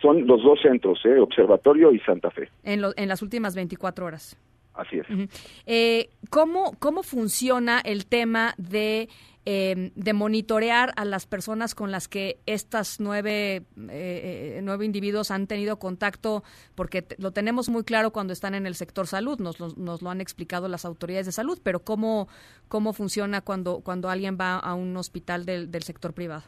Son 0.00 0.24
los 0.24 0.40
dos 0.44 0.60
centros, 0.62 1.00
Observatorio 1.20 1.90
y 1.90 1.98
Santa 1.98 2.30
Fe. 2.30 2.48
En, 2.62 2.82
en 2.96 3.08
las 3.08 3.22
últimas 3.22 3.56
24 3.56 4.06
horas. 4.06 4.38
Así 4.74 5.00
es. 5.00 6.08
¿cómo, 6.30 6.76
¿Cómo 6.78 7.02
funciona 7.02 7.80
el 7.80 8.06
tema 8.06 8.54
de 8.56 9.08
Em, 9.50 9.92
de 9.94 10.12
monitorear 10.12 10.92
a 10.96 11.06
las 11.06 11.24
personas 11.24 11.74
con 11.74 11.90
las 11.90 12.06
que 12.06 12.36
estas 12.44 13.00
nueve, 13.00 13.56
eh, 13.56 13.62
eh, 13.88 14.60
nueve 14.62 14.84
individuos 14.84 15.30
han 15.30 15.46
tenido 15.46 15.78
contacto, 15.78 16.42
porque 16.74 17.06
lo 17.16 17.30
tenemos 17.30 17.70
muy 17.70 17.82
claro 17.82 18.10
cuando 18.10 18.34
están 18.34 18.54
en 18.54 18.66
el 18.66 18.74
sector 18.74 19.06
salud, 19.06 19.38
nos 19.40 19.58
lo, 19.58 19.68
nos 19.78 20.02
lo 20.02 20.10
han 20.10 20.20
explicado 20.20 20.68
las 20.68 20.84
autoridades 20.84 21.24
de 21.24 21.32
salud, 21.32 21.58
pero 21.62 21.78
¿cómo, 21.78 22.28
cómo 22.68 22.92
funciona 22.92 23.40
cuando, 23.40 23.80
cuando 23.80 24.10
alguien 24.10 24.36
va 24.38 24.58
a 24.58 24.74
un 24.74 24.94
hospital 24.98 25.46
del, 25.46 25.70
del 25.70 25.82
sector 25.82 26.12
privado? 26.12 26.42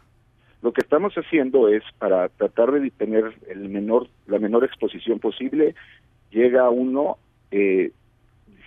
Lo 0.61 0.75
que 0.75 0.83
estamos 0.83 1.15
haciendo 1.15 1.69
es 1.69 1.83
para 1.97 2.29
tratar 2.29 2.71
de 2.71 2.91
tener 2.91 3.33
el 3.49 3.71
menor, 3.71 4.11
la 4.27 4.39
menor 4.39 4.63
exposición 4.63 5.21
posible, 5.21 5.75
llega 6.31 6.69
uno 6.69 7.17
eh, 7.51 7.93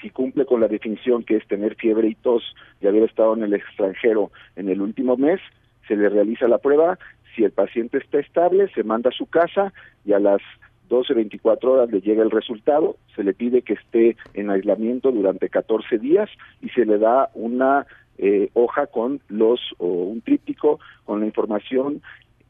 si 0.04 0.10
cumple 0.10 0.46
con 0.46 0.60
la 0.60 0.68
definición 0.68 1.24
que 1.24 1.38
es 1.38 1.48
tener 1.48 1.76
fiebre 1.76 2.10
y 2.10 2.16
tos 2.16 2.44
y 2.82 2.88
haber 2.88 3.04
estado 3.04 3.34
en 3.36 3.44
el 3.44 3.54
extranjero 3.54 4.32
en 4.58 4.70
el 4.70 4.82
último 4.82 5.16
mes, 5.16 5.40
se 5.88 5.96
le 5.96 6.10
realiza 6.10 6.48
la 6.48 6.58
prueba. 6.58 7.00
Si 7.36 7.44
el 7.44 7.52
paciente 7.52 7.98
está 7.98 8.20
estable, 8.20 8.70
se 8.76 8.84
manda 8.84 9.10
a 9.10 9.14
su 9.14 9.26
casa 9.26 9.74
y 10.06 10.12
a 10.12 10.20
las 10.20 10.42
12, 10.90 11.14
24 11.14 11.72
horas 11.72 11.90
le 11.90 12.02
llega 12.02 12.22
el 12.22 12.32
resultado, 12.32 12.98
se 13.16 13.24
le 13.24 13.34
pide 13.34 13.62
que 13.62 13.74
esté 13.74 14.18
en 14.34 14.50
aislamiento 14.50 15.12
durante 15.12 15.50
14 15.50 15.98
días 15.98 16.30
y 16.62 16.70
se 16.70 16.86
le 16.86 17.00
da 17.00 17.30
una 17.34 17.88
eh, 18.18 18.50
hoja 18.54 18.88
con 18.88 19.22
los 19.30 19.60
o 19.80 19.88
un 19.88 20.22
tríptico 20.22 20.80
con 21.06 21.22
la 21.22 21.26
información 21.26 22.02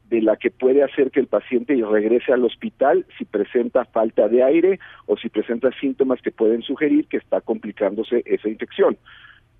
de 0.08 0.20
la 0.20 0.36
que 0.36 0.50
puede 0.50 0.82
hacer 0.82 1.10
que 1.10 1.20
el 1.20 1.26
paciente 1.26 1.74
regrese 1.74 2.32
al 2.32 2.44
hospital 2.44 3.06
si 3.18 3.24
presenta 3.24 3.84
falta 3.86 4.28
de 4.28 4.42
aire 4.42 4.78
o 5.06 5.16
si 5.16 5.28
presenta 5.28 5.70
síntomas 5.80 6.20
que 6.20 6.30
pueden 6.30 6.62
sugerir 6.62 7.06
que 7.06 7.16
está 7.16 7.40
complicándose 7.40 8.22
esa 8.26 8.48
infección. 8.48 8.96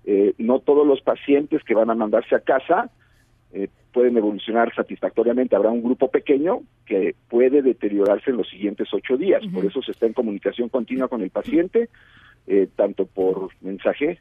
Eh, 0.05 0.33
no 0.37 0.59
todos 0.59 0.85
los 0.85 1.01
pacientes 1.01 1.63
que 1.63 1.73
van 1.73 1.89
a 1.89 1.95
mandarse 1.95 2.35
a 2.35 2.39
casa 2.39 2.91
eh, 3.53 3.69
pueden 3.91 4.17
evolucionar 4.17 4.73
satisfactoriamente. 4.75 5.55
Habrá 5.55 5.71
un 5.71 5.81
grupo 5.81 6.09
pequeño 6.11 6.61
que 6.85 7.15
puede 7.27 7.61
deteriorarse 7.61 8.29
en 8.29 8.37
los 8.37 8.49
siguientes 8.49 8.89
ocho 8.93 9.17
días. 9.17 9.41
Por 9.51 9.65
eso 9.65 9.81
se 9.81 9.91
está 9.91 10.05
en 10.05 10.13
comunicación 10.13 10.69
continua 10.69 11.07
con 11.07 11.21
el 11.21 11.31
paciente, 11.31 11.89
eh, 12.45 12.67
tanto 12.75 13.05
por 13.05 13.49
mensaje 13.61 14.19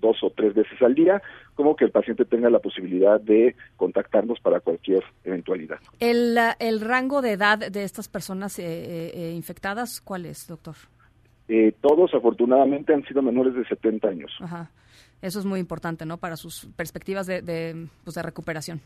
dos 0.00 0.22
o 0.22 0.30
tres 0.30 0.54
veces 0.54 0.80
al 0.82 0.94
día, 0.94 1.22
como 1.54 1.76
que 1.76 1.84
el 1.84 1.90
paciente 1.90 2.24
tenga 2.24 2.50
la 2.50 2.60
posibilidad 2.60 3.20
de 3.20 3.56
contactarnos 3.76 4.40
para 4.40 4.60
cualquier 4.60 5.02
eventualidad. 5.24 5.78
¿El, 6.00 6.38
el 6.58 6.80
rango 6.80 7.22
de 7.22 7.32
edad 7.32 7.58
de 7.58 7.84
estas 7.84 8.08
personas 8.08 8.58
eh, 8.58 8.64
eh, 8.64 9.10
eh, 9.14 9.32
infectadas 9.34 10.00
cuál 10.00 10.26
es, 10.26 10.46
doctor? 10.46 10.76
todos, 11.80 12.12
afortunadamente, 12.12 12.92
han 12.92 13.02
sido 13.06 13.22
menores 13.22 13.54
de 13.54 13.64
70 13.64 14.06
años. 14.06 14.30
Ajá. 14.38 14.70
Eso 15.22 15.38
es 15.38 15.46
muy 15.46 15.60
importante, 15.60 16.04
¿no? 16.04 16.18
Para 16.18 16.36
sus 16.36 16.68
perspectivas 16.76 17.26
de, 17.26 17.40
de, 17.40 17.88
pues 18.04 18.14
de 18.14 18.22
recuperación. 18.22 18.82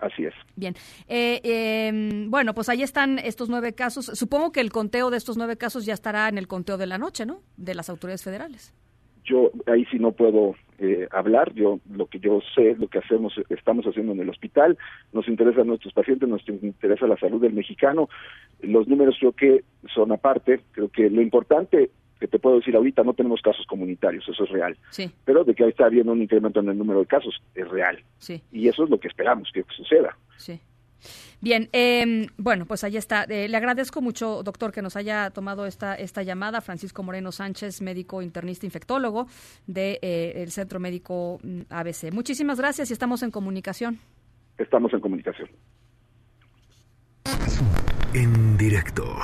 Así 0.00 0.24
es. 0.24 0.34
Bien. 0.56 0.74
Em, 1.06 2.28
bueno, 2.28 2.52
pues 2.52 2.68
ahí 2.68 2.82
están 2.82 3.20
estos 3.20 3.48
nueve 3.48 3.74
casos. 3.74 4.06
Supongo 4.06 4.50
que 4.50 4.60
el 4.60 4.72
conteo 4.72 5.10
de 5.10 5.18
estos 5.18 5.36
nueve 5.36 5.56
casos 5.56 5.84
ya 5.86 5.94
estará 5.94 6.28
en 6.28 6.36
el 6.36 6.48
conteo 6.48 6.78
de 6.78 6.86
la 6.86 6.98
noche, 6.98 7.26
¿no? 7.26 7.42
De 7.56 7.76
las 7.76 7.88
autoridades 7.88 8.24
federales 8.24 8.74
yo 9.30 9.50
ahí 9.66 9.84
sí 9.86 9.98
no 9.98 10.12
puedo 10.12 10.54
eh, 10.78 11.06
hablar, 11.10 11.52
yo 11.54 11.78
lo 11.92 12.06
que 12.06 12.18
yo 12.18 12.40
sé, 12.54 12.74
lo 12.78 12.88
que 12.88 12.98
hacemos, 12.98 13.34
estamos 13.48 13.84
haciendo 13.86 14.12
en 14.12 14.20
el 14.20 14.28
hospital, 14.28 14.76
nos 15.12 15.28
interesan 15.28 15.66
nuestros 15.66 15.92
pacientes, 15.92 16.28
nos 16.28 16.42
interesa 16.48 17.06
la 17.06 17.16
salud 17.16 17.40
del 17.40 17.52
mexicano, 17.52 18.08
los 18.60 18.88
números 18.88 19.16
creo 19.18 19.32
que 19.32 19.64
son 19.94 20.12
aparte, 20.12 20.60
creo 20.72 20.88
que 20.88 21.08
lo 21.08 21.22
importante 21.22 21.90
que 22.18 22.28
te 22.28 22.38
puedo 22.38 22.56
decir 22.56 22.76
ahorita, 22.76 23.02
no 23.02 23.14
tenemos 23.14 23.40
casos 23.40 23.64
comunitarios, 23.66 24.28
eso 24.28 24.44
es 24.44 24.50
real, 24.50 24.76
sí. 24.90 25.10
pero 25.24 25.44
de 25.44 25.54
que 25.54 25.64
ahí 25.64 25.70
está 25.70 25.86
habiendo 25.86 26.12
un 26.12 26.22
incremento 26.22 26.60
en 26.60 26.68
el 26.68 26.78
número 26.78 27.00
de 27.00 27.06
casos, 27.06 27.40
es 27.54 27.68
real, 27.68 27.98
sí. 28.18 28.42
y 28.52 28.68
eso 28.68 28.84
es 28.84 28.90
lo 28.90 28.98
que 28.98 29.08
esperamos 29.08 29.50
que 29.52 29.64
suceda. 29.74 30.16
Sí. 30.36 30.60
Bien, 31.40 31.68
eh, 31.72 32.26
bueno, 32.36 32.66
pues 32.66 32.84
ahí 32.84 32.96
está. 32.96 33.24
Eh, 33.24 33.48
le 33.48 33.56
agradezco 33.56 34.00
mucho, 34.00 34.42
doctor, 34.42 34.72
que 34.72 34.82
nos 34.82 34.96
haya 34.96 35.30
tomado 35.30 35.66
esta, 35.66 35.94
esta 35.94 36.22
llamada. 36.22 36.60
Francisco 36.60 37.02
Moreno 37.02 37.32
Sánchez, 37.32 37.80
médico 37.80 38.22
internista 38.22 38.66
infectólogo 38.66 39.26
del 39.66 39.74
de, 39.74 39.98
eh, 40.02 40.46
Centro 40.50 40.80
Médico 40.80 41.38
mm, 41.42 41.60
ABC. 41.70 42.12
Muchísimas 42.12 42.58
gracias 42.58 42.90
y 42.90 42.92
estamos 42.92 43.22
en 43.22 43.30
comunicación. 43.30 43.98
Estamos 44.58 44.92
en 44.92 45.00
comunicación. 45.00 45.48
En 48.12 48.56
directo. 48.56 49.16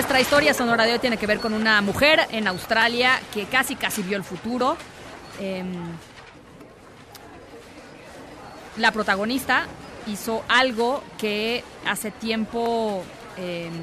Nuestra 0.00 0.18
historia 0.18 0.54
sonora 0.54 0.86
de 0.86 0.94
hoy 0.94 0.98
tiene 0.98 1.18
que 1.18 1.26
ver 1.26 1.40
con 1.40 1.52
una 1.52 1.82
mujer 1.82 2.26
en 2.30 2.48
Australia 2.48 3.20
que 3.34 3.44
casi 3.44 3.76
casi 3.76 4.00
vio 4.02 4.16
el 4.16 4.24
futuro. 4.24 4.78
Em, 5.38 5.74
la 8.78 8.92
protagonista 8.92 9.66
hizo 10.06 10.42
algo 10.48 11.04
que 11.18 11.62
hace 11.86 12.10
tiempo, 12.12 13.04
em, 13.36 13.74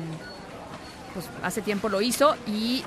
pues 1.14 1.30
hace 1.44 1.62
tiempo 1.62 1.88
lo 1.88 2.02
hizo 2.02 2.36
y 2.48 2.84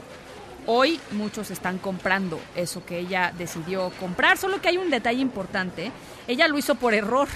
hoy 0.67 0.99
muchos 1.13 1.53
están 1.53 1.79
comprando 1.79 2.41
eso 2.57 2.85
que 2.85 2.99
ella 2.99 3.33
decidió 3.39 3.93
comprar. 4.01 4.39
Solo 4.39 4.61
que 4.61 4.71
hay 4.71 4.77
un 4.77 4.91
detalle 4.91 5.21
importante. 5.21 5.93
Ella 6.27 6.49
lo 6.49 6.59
hizo 6.59 6.75
por 6.75 6.95
error. 6.95 7.29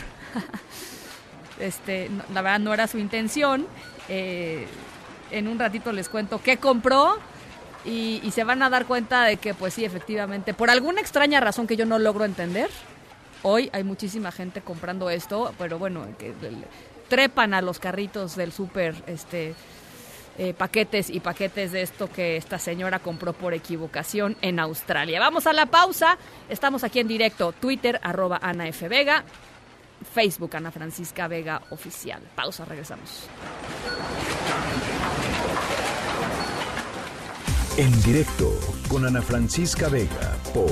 este, 1.60 2.10
la 2.34 2.42
verdad 2.42 2.58
no 2.58 2.74
era 2.74 2.88
su 2.88 2.98
intención. 2.98 3.68
Eh, 4.08 4.66
en 5.30 5.48
un 5.48 5.58
ratito 5.58 5.92
les 5.92 6.08
cuento 6.08 6.40
qué 6.42 6.56
compró 6.58 7.18
y, 7.84 8.20
se 8.32 8.44
van 8.44 8.62
a 8.62 8.70
dar 8.70 8.86
cuenta 8.86 9.24
de 9.24 9.36
que, 9.36 9.52
pues 9.54 9.74
sí, 9.74 9.84
efectivamente, 9.84 10.54
por 10.54 10.70
alguna 10.70 11.00
extraña 11.00 11.40
razón 11.40 11.66
que 11.66 11.76
yo 11.76 11.84
no 11.84 11.98
logro 11.98 12.24
entender, 12.24 12.70
hoy 13.42 13.68
hay 13.72 13.84
muchísima 13.84 14.32
gente 14.32 14.62
comprando 14.62 15.10
esto, 15.10 15.54
pero 15.58 15.78
bueno, 15.78 16.06
que 16.18 16.32
trepan 17.08 17.52
a 17.52 17.60
los 17.60 17.78
carritos 17.78 18.36
del 18.36 18.52
súper, 18.52 18.94
este, 19.06 19.54
eh, 20.36 20.52
paquetes 20.52 21.10
y 21.10 21.20
paquetes 21.20 21.70
de 21.70 21.82
esto 21.82 22.10
que 22.10 22.36
esta 22.36 22.58
señora 22.58 22.98
compró 22.98 23.32
por 23.34 23.54
equivocación 23.54 24.36
en 24.40 24.58
Australia. 24.58 25.20
Vamos 25.20 25.46
a 25.46 25.52
la 25.52 25.66
pausa. 25.66 26.18
Estamos 26.48 26.82
aquí 26.82 26.98
en 26.98 27.06
directo. 27.06 27.52
Twitter, 27.52 28.00
arroba 28.02 28.40
Ana 28.42 28.66
F. 28.66 28.88
Vega. 28.88 29.24
Facebook, 30.12 30.56
Ana 30.56 30.72
Francisca 30.72 31.28
Vega 31.28 31.62
Oficial. 31.70 32.20
Pausa, 32.34 32.64
regresamos. 32.64 33.28
En 37.76 37.90
directo 38.02 38.52
con 38.88 39.04
Ana 39.04 39.20
Francisca 39.20 39.88
Vega 39.88 40.36
por 40.54 40.70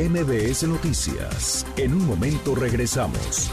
MBS 0.00 0.62
Noticias. 0.68 1.66
En 1.76 1.92
un 1.92 2.06
momento 2.06 2.54
regresamos. 2.54 3.50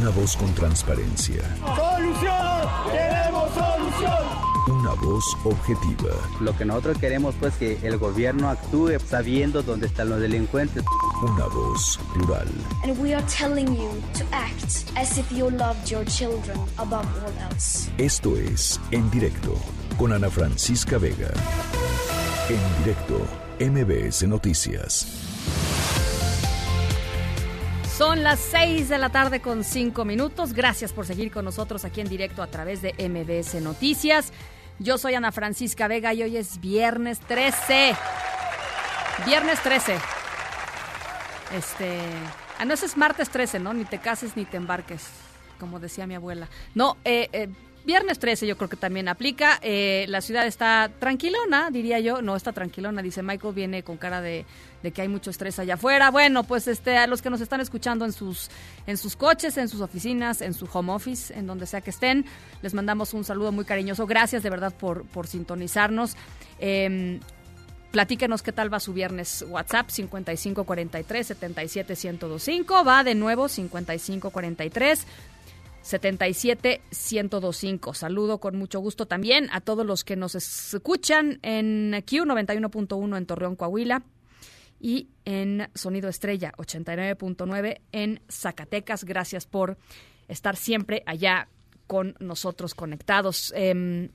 Una 0.00 0.10
voz 0.10 0.36
con 0.36 0.54
transparencia. 0.54 1.42
¡Solución! 1.66 2.68
¡Queremos 2.92 3.50
solución! 3.52 4.24
Una 4.68 4.94
voz 5.02 5.24
objetiva. 5.42 6.14
Lo 6.40 6.56
que 6.56 6.64
nosotros 6.64 6.98
queremos 6.98 7.34
pues 7.40 7.54
que 7.54 7.76
el 7.82 7.98
gobierno 7.98 8.48
actúe 8.48 9.00
sabiendo 9.04 9.64
dónde 9.64 9.88
están 9.88 10.10
los 10.10 10.20
delincuentes. 10.20 10.84
Una 11.24 11.46
voz 11.46 11.98
plural. 12.14 12.46
And 12.84 12.96
we 13.02 13.14
are 13.14 13.26
telling 13.26 13.74
you 13.74 13.90
to 14.16 14.24
act 14.30 14.84
as 14.94 15.18
if 15.18 15.28
you 15.32 15.50
loved 15.50 15.90
your 15.90 16.04
children 16.04 16.56
above 16.78 17.04
all 17.24 17.50
else. 17.50 17.90
Esto 17.98 18.36
es 18.36 18.80
En 18.92 19.10
Directo 19.10 19.56
con 20.00 20.14
Ana 20.14 20.30
Francisca 20.30 20.96
Vega. 20.96 21.28
En 22.48 22.78
directo, 22.78 23.20
MBS 23.60 24.26
Noticias. 24.26 25.06
Son 27.98 28.22
las 28.22 28.40
6 28.40 28.88
de 28.88 28.96
la 28.96 29.10
tarde 29.10 29.42
con 29.42 29.62
5 29.62 30.06
minutos. 30.06 30.54
Gracias 30.54 30.94
por 30.94 31.04
seguir 31.04 31.30
con 31.30 31.44
nosotros 31.44 31.84
aquí 31.84 32.00
en 32.00 32.08
directo 32.08 32.42
a 32.42 32.46
través 32.46 32.80
de 32.80 32.94
MBS 32.94 33.60
Noticias. 33.60 34.32
Yo 34.78 34.96
soy 34.96 35.16
Ana 35.16 35.32
Francisca 35.32 35.86
Vega 35.86 36.14
y 36.14 36.22
hoy 36.22 36.38
es 36.38 36.62
viernes 36.62 37.20
13. 37.20 37.94
Viernes 39.26 39.62
13. 39.62 39.98
Este. 41.54 42.00
Ah, 42.58 42.64
no, 42.64 42.72
es 42.72 42.96
martes 42.96 43.28
13, 43.28 43.58
¿no? 43.58 43.74
Ni 43.74 43.84
te 43.84 43.98
cases 43.98 44.34
ni 44.34 44.46
te 44.46 44.56
embarques, 44.56 45.08
como 45.58 45.78
decía 45.78 46.06
mi 46.06 46.14
abuela. 46.14 46.48
No, 46.74 46.96
eh, 47.04 47.28
eh 47.34 47.50
Viernes 47.84 48.18
13 48.18 48.46
yo 48.46 48.56
creo 48.56 48.68
que 48.68 48.76
también 48.76 49.08
aplica. 49.08 49.58
Eh, 49.62 50.04
la 50.08 50.20
ciudad 50.20 50.46
está 50.46 50.90
tranquilona, 50.98 51.70
diría 51.70 51.98
yo. 51.98 52.20
No 52.20 52.36
está 52.36 52.52
tranquilona, 52.52 53.00
dice 53.00 53.22
Michael. 53.22 53.54
Viene 53.54 53.82
con 53.82 53.96
cara 53.96 54.20
de, 54.20 54.44
que 54.92 55.02
hay 55.02 55.08
mucho 55.08 55.30
estrés 55.30 55.58
allá 55.58 55.74
afuera. 55.74 56.10
Bueno, 56.10 56.44
pues 56.44 56.68
este, 56.68 56.98
a 56.98 57.06
los 57.06 57.22
que 57.22 57.30
nos 57.30 57.40
están 57.40 57.60
escuchando 57.60 58.04
en 58.04 58.12
sus, 58.12 58.50
en 58.86 58.98
sus 58.98 59.16
coches, 59.16 59.56
en 59.56 59.68
sus 59.68 59.80
oficinas, 59.80 60.42
en 60.42 60.52
su 60.52 60.68
home 60.70 60.92
office, 60.92 61.32
en 61.36 61.46
donde 61.46 61.66
sea 61.66 61.80
que 61.80 61.90
estén, 61.90 62.26
les 62.60 62.74
mandamos 62.74 63.14
un 63.14 63.24
saludo 63.24 63.50
muy 63.50 63.64
cariñoso. 63.64 64.06
Gracias 64.06 64.42
de 64.42 64.50
verdad 64.50 64.74
por, 64.74 65.06
por 65.06 65.26
sintonizarnos. 65.26 66.16
Eh, 66.58 67.18
Platíquenos 67.90 68.42
qué 68.42 68.52
tal 68.52 68.72
va 68.72 68.78
su 68.78 68.92
viernes 68.92 69.44
WhatsApp 69.48 69.90
5543 69.90 71.26
77125. 71.26 72.84
Va 72.84 73.02
de 73.02 73.16
nuevo 73.16 73.48
5543 73.48 75.06
77 75.82 76.82
1025. 76.90 77.94
Saludo 77.94 78.38
con 78.38 78.56
mucho 78.56 78.80
gusto 78.80 79.06
también 79.06 79.48
a 79.52 79.60
todos 79.60 79.86
los 79.86 80.04
que 80.04 80.16
nos 80.16 80.34
escuchan 80.34 81.38
en 81.42 81.92
Q91.1 81.92 83.16
en 83.16 83.26
Torreón, 83.26 83.56
Coahuila 83.56 84.02
y 84.80 85.08
en 85.24 85.68
Sonido 85.74 86.08
Estrella 86.08 86.52
89.9 86.56 87.80
en 87.92 88.20
Zacatecas. 88.30 89.04
Gracias 89.04 89.46
por 89.46 89.76
estar 90.28 90.56
siempre 90.56 91.02
allá 91.06 91.48
con 91.86 92.14
nosotros 92.20 92.74
conectados. 92.74 93.52
Em, 93.56 94.10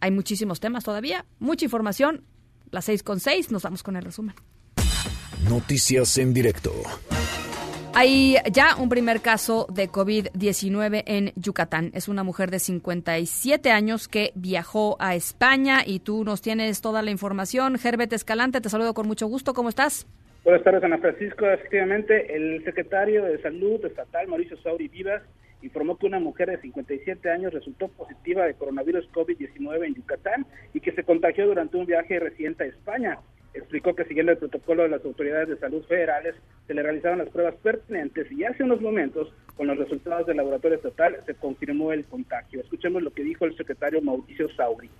hay 0.00 0.10
muchísimos 0.10 0.60
temas 0.60 0.84
todavía, 0.84 1.24
mucha 1.38 1.64
información. 1.64 2.24
Las 2.70 2.86
6 2.86 3.02
con 3.02 3.20
6, 3.20 3.50
nos 3.52 3.62
vamos 3.62 3.82
con 3.82 3.96
el 3.96 4.02
resumen. 4.02 4.34
Noticias 5.48 6.18
en 6.18 6.34
directo. 6.34 6.72
Hay 7.96 8.38
ya 8.50 8.74
un 8.76 8.88
primer 8.88 9.20
caso 9.20 9.68
de 9.72 9.88
COVID-19 9.88 11.04
en 11.06 11.32
Yucatán. 11.36 11.92
Es 11.94 12.08
una 12.08 12.24
mujer 12.24 12.50
de 12.50 12.58
57 12.58 13.70
años 13.70 14.08
que 14.08 14.32
viajó 14.34 14.96
a 14.98 15.14
España 15.14 15.82
y 15.86 16.00
tú 16.00 16.24
nos 16.24 16.42
tienes 16.42 16.80
toda 16.80 17.02
la 17.02 17.12
información. 17.12 17.76
Herbert 17.82 18.12
Escalante, 18.12 18.60
te 18.60 18.68
saludo 18.68 18.94
con 18.94 19.06
mucho 19.06 19.28
gusto. 19.28 19.54
¿Cómo 19.54 19.68
estás? 19.68 20.08
Buenas 20.42 20.64
tardes, 20.64 20.82
Ana 20.82 20.98
Francisco. 20.98 21.46
Efectivamente, 21.46 22.34
el 22.34 22.64
secretario 22.64 23.22
de 23.26 23.40
Salud 23.40 23.84
estatal, 23.84 24.26
Mauricio 24.26 24.56
Sauri 24.56 24.88
Vivas, 24.88 25.22
informó 25.62 25.96
que 25.96 26.06
una 26.06 26.18
mujer 26.18 26.50
de 26.50 26.60
57 26.60 27.30
años 27.30 27.52
resultó 27.52 27.86
positiva 27.86 28.44
de 28.44 28.54
coronavirus 28.54 29.08
COVID-19 29.12 29.86
en 29.86 29.94
Yucatán 29.94 30.46
y 30.74 30.80
que 30.80 30.90
se 30.92 31.04
contagió 31.04 31.46
durante 31.46 31.76
un 31.76 31.86
viaje 31.86 32.18
reciente 32.18 32.64
a 32.64 32.66
España 32.66 33.20
explicó 33.54 33.94
que 33.94 34.04
siguiendo 34.04 34.32
el 34.32 34.38
protocolo 34.38 34.82
de 34.82 34.90
las 34.90 35.04
autoridades 35.04 35.48
de 35.48 35.58
salud 35.58 35.82
federales 35.84 36.34
se 36.66 36.74
le 36.74 36.82
realizaron 36.82 37.18
las 37.18 37.28
pruebas 37.28 37.54
pertinentes 37.62 38.30
y 38.32 38.44
hace 38.44 38.64
unos 38.64 38.80
momentos 38.80 39.32
con 39.56 39.68
los 39.68 39.78
resultados 39.78 40.26
del 40.26 40.36
laboratorio 40.36 40.76
estatal 40.76 41.16
se 41.24 41.34
confirmó 41.34 41.92
el 41.92 42.04
contagio. 42.04 42.60
Escuchemos 42.60 43.02
lo 43.02 43.12
que 43.12 43.22
dijo 43.22 43.44
el 43.44 43.56
secretario 43.56 44.02
Mauricio 44.02 44.48
Sauri. 44.56 44.90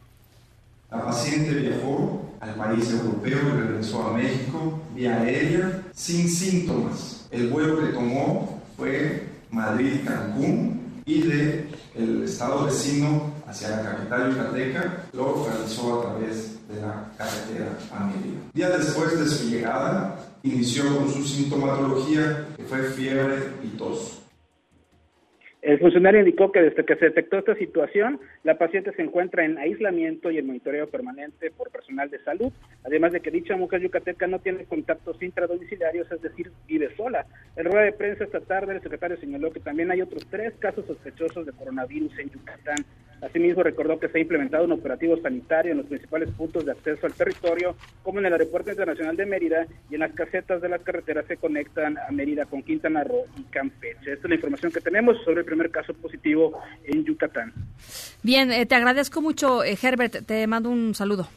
La 0.90 1.04
paciente 1.06 1.54
viajó 1.54 2.36
al 2.40 2.54
país 2.54 2.92
europeo 2.92 3.38
y 3.38 3.66
regresó 3.66 4.02
a 4.02 4.16
México 4.16 4.80
vía 4.94 5.20
aérea 5.20 5.82
sin 5.92 6.28
síntomas. 6.28 7.28
El 7.32 7.48
vuelo 7.48 7.80
que 7.80 7.92
tomó 7.92 8.62
fue 8.76 9.24
Madrid-Cancún 9.50 10.83
y 11.06 11.22
de 11.22 11.68
el 11.94 12.24
estado 12.24 12.64
vecino 12.64 13.32
hacia 13.46 13.70
la 13.70 13.82
capital 13.82 14.30
yucateca 14.30 15.04
lo 15.12 15.46
realizó 15.46 16.00
a 16.00 16.02
través 16.02 16.54
de 16.68 16.80
la 16.80 17.12
carretera 17.16 17.78
a 17.92 18.10
Día 18.52 18.70
después 18.70 19.18
de 19.18 19.28
su 19.28 19.48
llegada, 19.48 20.18
inició 20.42 20.96
con 20.96 21.12
su 21.12 21.24
sintomatología, 21.24 22.48
que 22.56 22.64
fue 22.64 22.82
fiebre 22.84 23.54
y 23.62 23.76
tos. 23.76 24.23
El 25.64 25.78
funcionario 25.78 26.20
indicó 26.20 26.52
que 26.52 26.60
desde 26.60 26.84
que 26.84 26.94
se 26.96 27.06
detectó 27.06 27.38
esta 27.38 27.54
situación, 27.54 28.20
la 28.42 28.58
paciente 28.58 28.92
se 28.92 29.00
encuentra 29.00 29.46
en 29.46 29.56
aislamiento 29.56 30.30
y 30.30 30.36
en 30.36 30.46
monitoreo 30.46 30.90
permanente 30.90 31.50
por 31.52 31.70
personal 31.70 32.10
de 32.10 32.22
salud, 32.22 32.52
además 32.84 33.12
de 33.12 33.20
que 33.20 33.30
dicha 33.30 33.56
mujer 33.56 33.80
yucateca 33.80 34.26
no 34.26 34.40
tiene 34.40 34.66
contactos 34.66 35.22
intradomiciliarios, 35.22 36.12
es 36.12 36.20
decir, 36.20 36.50
vive 36.68 36.94
sola. 36.96 37.24
En 37.56 37.64
rueda 37.64 37.86
de 37.86 37.92
prensa 37.92 38.24
esta 38.24 38.40
tarde, 38.40 38.74
el 38.74 38.82
secretario 38.82 39.16
señaló 39.16 39.50
que 39.52 39.60
también 39.60 39.90
hay 39.90 40.02
otros 40.02 40.26
tres 40.28 40.52
casos 40.58 40.84
sospechosos 40.84 41.46
de 41.46 41.52
coronavirus 41.52 42.18
en 42.18 42.28
Yucatán. 42.28 42.84
Asimismo, 43.24 43.62
recordó 43.62 43.98
que 43.98 44.08
se 44.08 44.18
ha 44.18 44.20
implementado 44.20 44.64
un 44.64 44.72
operativo 44.72 45.16
sanitario 45.16 45.72
en 45.72 45.78
los 45.78 45.86
principales 45.86 46.30
puntos 46.30 46.64
de 46.64 46.72
acceso 46.72 47.06
al 47.06 47.14
territorio, 47.14 47.76
como 48.02 48.20
en 48.20 48.26
el 48.26 48.32
Aeropuerto 48.32 48.70
Internacional 48.70 49.16
de 49.16 49.26
Mérida 49.26 49.66
y 49.90 49.94
en 49.94 50.00
las 50.00 50.12
casetas 50.12 50.60
de 50.60 50.68
las 50.68 50.82
carreteras 50.82 51.24
que 51.26 51.36
conectan 51.36 51.96
a 51.98 52.10
Mérida 52.12 52.44
con 52.44 52.62
Quintana 52.62 53.04
Roo 53.04 53.24
y 53.38 53.42
Campeche. 53.44 54.12
Esta 54.12 54.26
es 54.26 54.28
la 54.28 54.34
información 54.34 54.72
que 54.72 54.80
tenemos 54.80 55.16
sobre 55.24 55.40
el 55.40 55.46
primer 55.46 55.70
caso 55.70 55.94
positivo 55.94 56.60
en 56.84 57.04
Yucatán. 57.04 57.52
Bien, 58.22 58.52
eh, 58.52 58.66
te 58.66 58.74
agradezco 58.74 59.22
mucho, 59.22 59.64
eh, 59.64 59.76
Herbert. 59.80 60.26
Te 60.26 60.46
mando 60.46 60.70
un 60.70 60.94
saludo. 60.94 61.28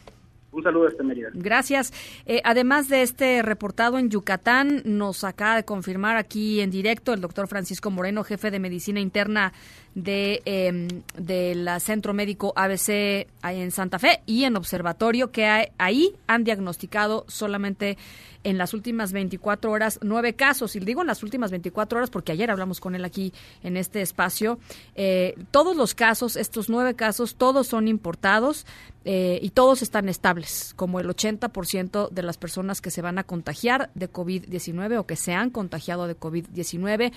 Un 0.58 0.64
saludo 0.64 0.88
este 0.88 1.04
Mérida. 1.04 1.30
Gracias. 1.34 1.94
Eh, 2.26 2.42
además 2.44 2.90
de 2.90 3.04
este 3.04 3.44
reportado 3.44 4.00
en 4.00 4.10
Yucatán, 4.10 4.82
nos 4.86 5.24
acaba 5.24 5.56
de 5.56 5.66
confirmar 5.66 6.18
aquí 6.18 6.62
en 6.62 6.72
directo 6.72 7.14
el 7.14 7.22
doctor 7.22 7.48
Francisco 7.48 7.92
Moreno, 7.92 8.24
jefe 8.24 8.50
de 8.50 8.60
medicina 8.60 9.00
interna 9.00 9.54
de 9.98 10.44
eh, 10.46 10.88
del 11.18 11.68
Centro 11.82 12.14
Médico 12.14 12.54
ABC 12.56 13.28
en 13.44 13.72
Santa 13.72 13.98
Fe 13.98 14.22
y 14.28 14.44
en 14.44 14.56
Observatorio, 14.56 15.32
que 15.32 15.72
ahí 15.80 16.14
han 16.28 16.44
diagnosticado 16.44 17.26
solamente 17.28 17.98
en 18.44 18.60
las 18.60 18.76
últimas 18.76 19.12
24 19.12 19.72
horas 19.72 20.00
nueve 20.04 20.36
casos. 20.36 20.76
Y 20.76 20.80
digo 20.82 21.02
en 21.02 21.08
las 21.08 21.24
últimas 21.24 21.50
24 21.50 21.98
horas 21.98 22.12
porque 22.12 22.32
ayer 22.32 22.52
hablamos 22.52 22.80
con 22.80 22.94
él 22.94 23.04
aquí 23.06 23.34
en 23.64 23.76
este 23.76 24.04
espacio. 24.04 24.60
Eh, 24.94 25.34
todos 25.50 25.76
los 25.76 25.96
casos, 25.96 26.36
estos 26.36 26.70
nueve 26.70 26.94
casos, 26.94 27.36
todos 27.36 27.66
son 27.66 27.88
importados 27.88 28.68
eh, 29.04 29.40
y 29.42 29.50
todos 29.50 29.82
están 29.82 30.10
estables, 30.10 30.74
como 30.76 31.00
el 31.00 31.08
80% 31.08 32.10
de 32.10 32.22
las 32.22 32.38
personas 32.38 32.82
que 32.82 32.92
se 32.92 33.02
van 33.02 33.18
a 33.18 33.24
contagiar 33.24 33.90
de 33.96 34.12
COVID-19 34.12 35.00
o 35.00 35.08
que 35.08 35.16
se 35.16 35.34
han 35.34 35.50
contagiado 35.50 36.06
de 36.06 36.20
COVID-19 36.20 37.14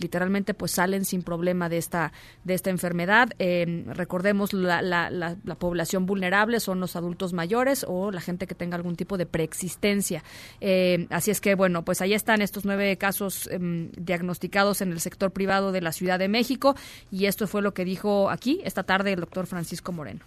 literalmente 0.00 0.54
pues 0.54 0.72
salen 0.72 1.04
sin 1.04 1.22
problema 1.22 1.68
de 1.68 1.78
esta 1.78 2.12
de 2.44 2.54
esta 2.54 2.70
enfermedad. 2.70 3.30
Eh, 3.38 3.84
recordemos 3.88 4.52
la, 4.52 4.82
la, 4.82 5.10
la, 5.10 5.36
población 5.56 6.06
vulnerable 6.06 6.60
son 6.60 6.80
los 6.80 6.96
adultos 6.96 7.32
mayores 7.32 7.84
o 7.88 8.10
la 8.10 8.20
gente 8.20 8.46
que 8.46 8.54
tenga 8.54 8.76
algún 8.76 8.96
tipo 8.96 9.18
de 9.18 9.26
preexistencia. 9.26 10.22
Eh, 10.60 11.06
así 11.10 11.30
es 11.30 11.40
que, 11.40 11.54
bueno, 11.54 11.84
pues 11.84 12.00
ahí 12.00 12.14
están 12.14 12.42
estos 12.42 12.64
nueve 12.64 12.96
casos 12.96 13.48
em, 13.52 13.90
diagnosticados 13.92 14.80
en 14.80 14.92
el 14.92 15.00
sector 15.00 15.30
privado 15.30 15.72
de 15.72 15.80
la 15.80 15.92
Ciudad 15.92 16.18
de 16.18 16.28
México 16.28 16.74
y 17.10 17.26
esto 17.26 17.46
fue 17.46 17.62
lo 17.62 17.72
que 17.74 17.84
dijo 17.84 18.30
aquí 18.30 18.60
esta 18.64 18.82
tarde 18.82 19.12
el 19.12 19.20
doctor 19.20 19.46
Francisco 19.46 19.92
Moreno 19.92 20.20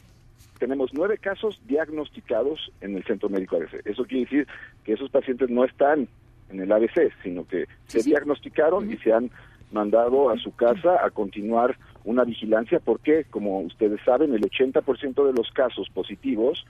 tenemos 0.61 0.91
nueve 0.93 1.17
casos 1.17 1.59
diagnosticados 1.65 2.71
en 2.81 2.95
el 2.95 3.03
centro 3.03 3.29
médico 3.29 3.55
ABC. 3.55 3.81
Eso 3.83 4.05
quiere 4.05 4.25
decir 4.25 4.47
que 4.83 4.93
esos 4.93 5.09
pacientes 5.09 5.49
no 5.49 5.65
están 5.65 6.07
en 6.51 6.59
el 6.59 6.71
ABC, 6.71 7.11
sino 7.23 7.47
que 7.47 7.65
se 7.87 8.03
diagnosticaron 8.03 8.91
y 8.91 8.97
se 8.97 9.11
han 9.11 9.31
mandado 9.71 10.29
a 10.29 10.37
su 10.37 10.55
casa 10.55 11.05
a 11.05 11.09
continuar 11.09 11.77
una 12.03 12.23
vigilancia 12.23 12.79
porque, 12.79 13.25
como 13.25 13.59
ustedes 13.61 13.99
saben, 14.05 14.33
el 14.33 14.41
80% 14.41 15.25
de 15.25 15.33
los 15.33 15.51
casos 15.51 15.89
positivos 15.89 16.65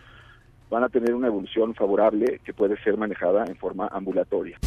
van 0.69 0.83
a 0.83 0.89
tener 0.89 1.13
una 1.13 1.27
evolución 1.27 1.75
favorable 1.75 2.39
que 2.43 2.53
puede 2.53 2.81
ser 2.83 2.97
manejada 2.97 3.45
en 3.45 3.55
forma 3.55 3.87
ambulatoria. 3.91 4.57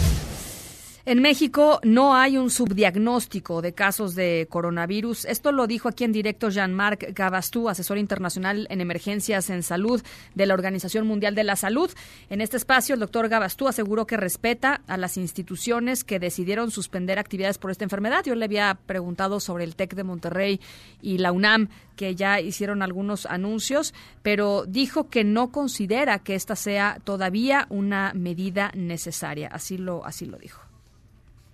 En 1.06 1.20
México 1.20 1.80
no 1.82 2.16
hay 2.16 2.38
un 2.38 2.48
subdiagnóstico 2.48 3.60
de 3.60 3.74
casos 3.74 4.14
de 4.14 4.46
coronavirus. 4.48 5.26
Esto 5.26 5.52
lo 5.52 5.66
dijo 5.66 5.90
aquí 5.90 6.04
en 6.04 6.12
directo 6.12 6.48
Jean-Marc 6.48 7.12
Gabastú, 7.14 7.68
asesor 7.68 7.98
internacional 7.98 8.66
en 8.70 8.80
emergencias 8.80 9.50
en 9.50 9.62
salud 9.62 10.02
de 10.34 10.46
la 10.46 10.54
Organización 10.54 11.06
Mundial 11.06 11.34
de 11.34 11.44
la 11.44 11.56
Salud. 11.56 11.90
En 12.30 12.40
este 12.40 12.56
espacio, 12.56 12.94
el 12.94 13.00
doctor 13.00 13.28
Gabastú 13.28 13.68
aseguró 13.68 14.06
que 14.06 14.16
respeta 14.16 14.80
a 14.86 14.96
las 14.96 15.18
instituciones 15.18 16.04
que 16.04 16.18
decidieron 16.18 16.70
suspender 16.70 17.18
actividades 17.18 17.58
por 17.58 17.70
esta 17.70 17.84
enfermedad. 17.84 18.24
Yo 18.24 18.34
le 18.34 18.46
había 18.46 18.78
preguntado 18.86 19.40
sobre 19.40 19.64
el 19.64 19.76
TEC 19.76 19.96
de 19.96 20.04
Monterrey 20.04 20.58
y 21.02 21.18
la 21.18 21.32
UNAM, 21.32 21.68
que 21.96 22.14
ya 22.14 22.40
hicieron 22.40 22.80
algunos 22.80 23.26
anuncios, 23.26 23.92
pero 24.22 24.64
dijo 24.66 25.10
que 25.10 25.22
no 25.22 25.52
considera 25.52 26.20
que 26.20 26.34
esta 26.34 26.56
sea 26.56 26.98
todavía 27.04 27.66
una 27.68 28.12
medida 28.14 28.72
necesaria. 28.74 29.48
Así 29.48 29.76
lo, 29.76 30.06
así 30.06 30.24
lo 30.24 30.38
dijo 30.38 30.63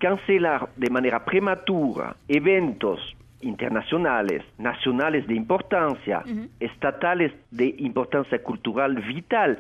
cancelar 0.01 0.71
de 0.77 0.91
manera 0.91 1.25
prematura 1.25 2.17
eventos 2.27 2.99
internacionales, 3.43 4.43
nacionales 4.59 5.27
de 5.27 5.35
importancia, 5.35 6.23
estatales 6.59 7.33
de 7.51 7.75
importancia 7.79 8.43
cultural 8.43 8.97
vital, 8.97 9.59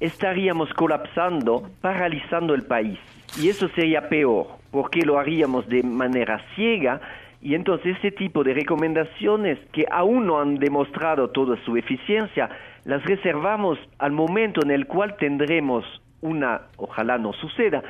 estaríamos 0.00 0.72
colapsando, 0.74 1.70
paralizando 1.80 2.54
el 2.54 2.62
país. 2.62 2.98
Y 3.40 3.48
eso 3.48 3.68
sería 3.68 4.08
peor, 4.08 4.46
porque 4.70 5.02
lo 5.02 5.18
haríamos 5.18 5.68
de 5.68 5.82
manera 5.82 6.44
ciega 6.54 7.00
y 7.40 7.54
entonces 7.54 7.96
ese 7.98 8.12
tipo 8.12 8.44
de 8.44 8.54
recomendaciones 8.54 9.58
que 9.72 9.84
aún 9.90 10.26
no 10.26 10.40
han 10.40 10.56
demostrado 10.56 11.30
toda 11.30 11.56
su 11.64 11.76
eficiencia, 11.76 12.48
las 12.84 13.02
reservamos 13.04 13.78
al 13.98 14.12
momento 14.12 14.62
en 14.62 14.70
el 14.70 14.86
cual 14.86 15.16
tendremos 15.16 15.84
una, 16.20 16.62
ojalá 16.76 17.18
no 17.18 17.32
suceda, 17.32 17.82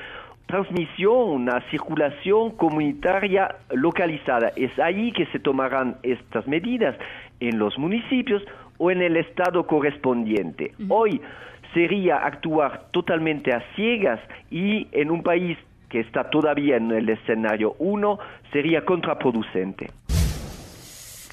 transmisión, 0.46 1.30
una 1.30 1.60
circulación 1.70 2.50
comunitaria 2.50 3.56
localizada. 3.70 4.52
Es 4.56 4.78
ahí 4.78 5.12
que 5.12 5.26
se 5.26 5.38
tomarán 5.38 5.96
estas 6.02 6.46
medidas, 6.46 6.96
en 7.40 7.58
los 7.58 7.76
municipios 7.78 8.42
o 8.78 8.90
en 8.90 9.02
el 9.02 9.16
estado 9.16 9.66
correspondiente. 9.66 10.74
Hoy 10.88 11.20
sería 11.74 12.18
actuar 12.18 12.86
totalmente 12.92 13.52
a 13.52 13.62
ciegas 13.74 14.20
y 14.50 14.86
en 14.92 15.10
un 15.10 15.22
país 15.22 15.58
que 15.88 16.00
está 16.00 16.30
todavía 16.30 16.76
en 16.76 16.90
el 16.90 17.08
escenario 17.08 17.74
1 17.78 18.18
sería 18.52 18.84
contraproducente. 18.84 19.90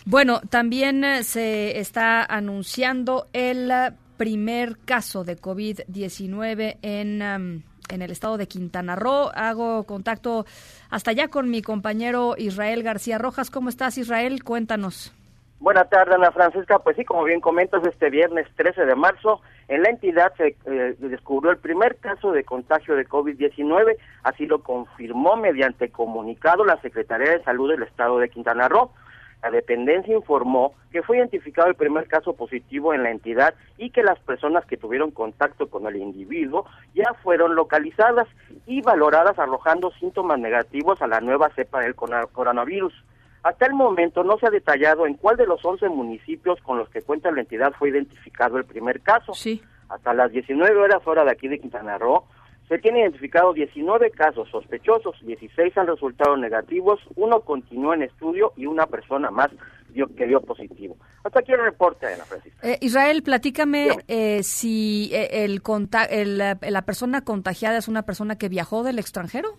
Bueno, 0.05 0.41
también 0.49 1.03
eh, 1.03 1.23
se 1.23 1.79
está 1.79 2.23
anunciando 2.23 3.27
el 3.31 3.71
primer 4.17 4.77
caso 4.83 5.23
de 5.23 5.37
COVID-19 5.37 6.77
en 6.81 7.63
en 7.89 8.01
el 8.01 8.11
estado 8.11 8.37
de 8.37 8.47
Quintana 8.47 8.95
Roo. 8.95 9.31
Hago 9.33 9.83
contacto 9.85 10.45
hasta 10.89 11.11
allá 11.11 11.27
con 11.27 11.49
mi 11.49 11.61
compañero 11.61 12.35
Israel 12.37 12.83
García 12.83 13.17
Rojas. 13.17 13.49
¿Cómo 13.49 13.69
estás, 13.69 13.97
Israel? 13.97 14.43
Cuéntanos. 14.43 15.13
Buenas 15.59 15.89
tardes, 15.89 16.15
Ana 16.15 16.31
Francisca. 16.31 16.79
Pues 16.79 16.95
sí, 16.95 17.03
como 17.03 17.25
bien 17.25 17.41
comentas, 17.41 17.85
este 17.85 18.09
viernes 18.09 18.47
13 18.55 18.85
de 18.85 18.95
marzo 18.95 19.41
en 19.67 19.83
la 19.83 19.89
entidad 19.89 20.33
se 20.37 20.55
eh, 20.65 20.95
descubrió 20.99 21.51
el 21.51 21.57
primer 21.57 21.97
caso 21.97 22.31
de 22.31 22.45
contagio 22.45 22.95
de 22.95 23.05
COVID-19, 23.05 23.97
así 24.23 24.45
lo 24.45 24.63
confirmó 24.63 25.35
mediante 25.35 25.89
comunicado 25.89 26.63
la 26.63 26.79
Secretaría 26.81 27.31
de 27.31 27.43
Salud 27.43 27.69
del 27.69 27.83
Estado 27.83 28.19
de 28.19 28.29
Quintana 28.29 28.69
Roo. 28.69 28.91
La 29.41 29.51
dependencia 29.51 30.13
informó 30.13 30.73
que 30.91 31.01
fue 31.01 31.17
identificado 31.17 31.69
el 31.69 31.75
primer 31.75 32.07
caso 32.07 32.33
positivo 32.33 32.93
en 32.93 33.03
la 33.03 33.11
entidad 33.11 33.53
y 33.77 33.91
que 33.91 34.03
las 34.03 34.19
personas 34.19 34.65
que 34.65 34.75
tuvieron 34.75 35.11
contacto 35.11 35.69
con 35.69 35.87
el 35.87 35.95
individuo 35.95 36.65
ya 36.93 37.13
fueron 37.23 37.55
localizadas 37.55 38.27
y 38.65 38.81
valoradas 38.81 39.39
arrojando 39.39 39.91
síntomas 39.91 40.39
negativos 40.39 41.01
a 41.01 41.07
la 41.07 41.21
nueva 41.21 41.49
cepa 41.55 41.79
del 41.79 41.95
coronavirus. 41.95 42.93
Hasta 43.43 43.65
el 43.65 43.73
momento 43.73 44.25
no 44.25 44.37
se 44.37 44.47
ha 44.47 44.51
detallado 44.51 45.05
en 45.05 45.13
cuál 45.13 45.37
de 45.37 45.45
los 45.45 45.63
11 45.63 45.87
municipios 45.87 46.59
con 46.61 46.77
los 46.77 46.89
que 46.89 47.01
cuenta 47.01 47.31
la 47.31 47.39
entidad 47.39 47.71
fue 47.79 47.89
identificado 47.89 48.57
el 48.57 48.65
primer 48.65 48.99
caso. 49.01 49.33
Sí. 49.33 49.61
Hasta 49.87 50.13
las 50.13 50.31
19 50.31 50.75
horas 50.77 51.01
hora 51.05 51.23
de 51.23 51.31
aquí 51.31 51.47
de 51.47 51.59
Quintana 51.59 51.97
Roo, 51.97 52.25
se 52.69 52.77
tienen 52.77 53.01
identificado 53.01 53.51
19 53.51 54.11
casos 54.11 54.47
sospechosos, 54.49 55.15
16 55.23 55.75
han 55.75 55.87
resultado 55.87 56.37
negativos, 56.37 56.99
uno 57.15 57.41
continúa 57.41 57.95
en 57.95 58.03
estudio 58.03 58.53
y 58.55 58.67
una 58.67 58.85
persona 58.85 59.31
más 59.31 59.49
dio, 59.89 60.07
que 60.15 60.27
dio 60.27 60.39
positivo. 60.39 60.95
Hasta 61.23 61.39
aquí 61.39 61.51
el 61.51 61.63
reporte, 61.63 62.05
Ana 62.05 62.23
Francisca. 62.25 62.59
Eh, 62.61 62.77
Israel, 62.81 63.23
platícame 63.23 63.89
eh, 64.07 64.43
si 64.43 65.09
eh, 65.11 65.43
el, 65.45 65.63
el, 66.11 66.37
la 66.37 66.81
persona 66.83 67.23
contagiada 67.23 67.79
es 67.79 67.87
una 67.87 68.03
persona 68.03 68.37
que 68.37 68.49
viajó 68.49 68.83
del 68.83 68.99
extranjero. 68.99 69.57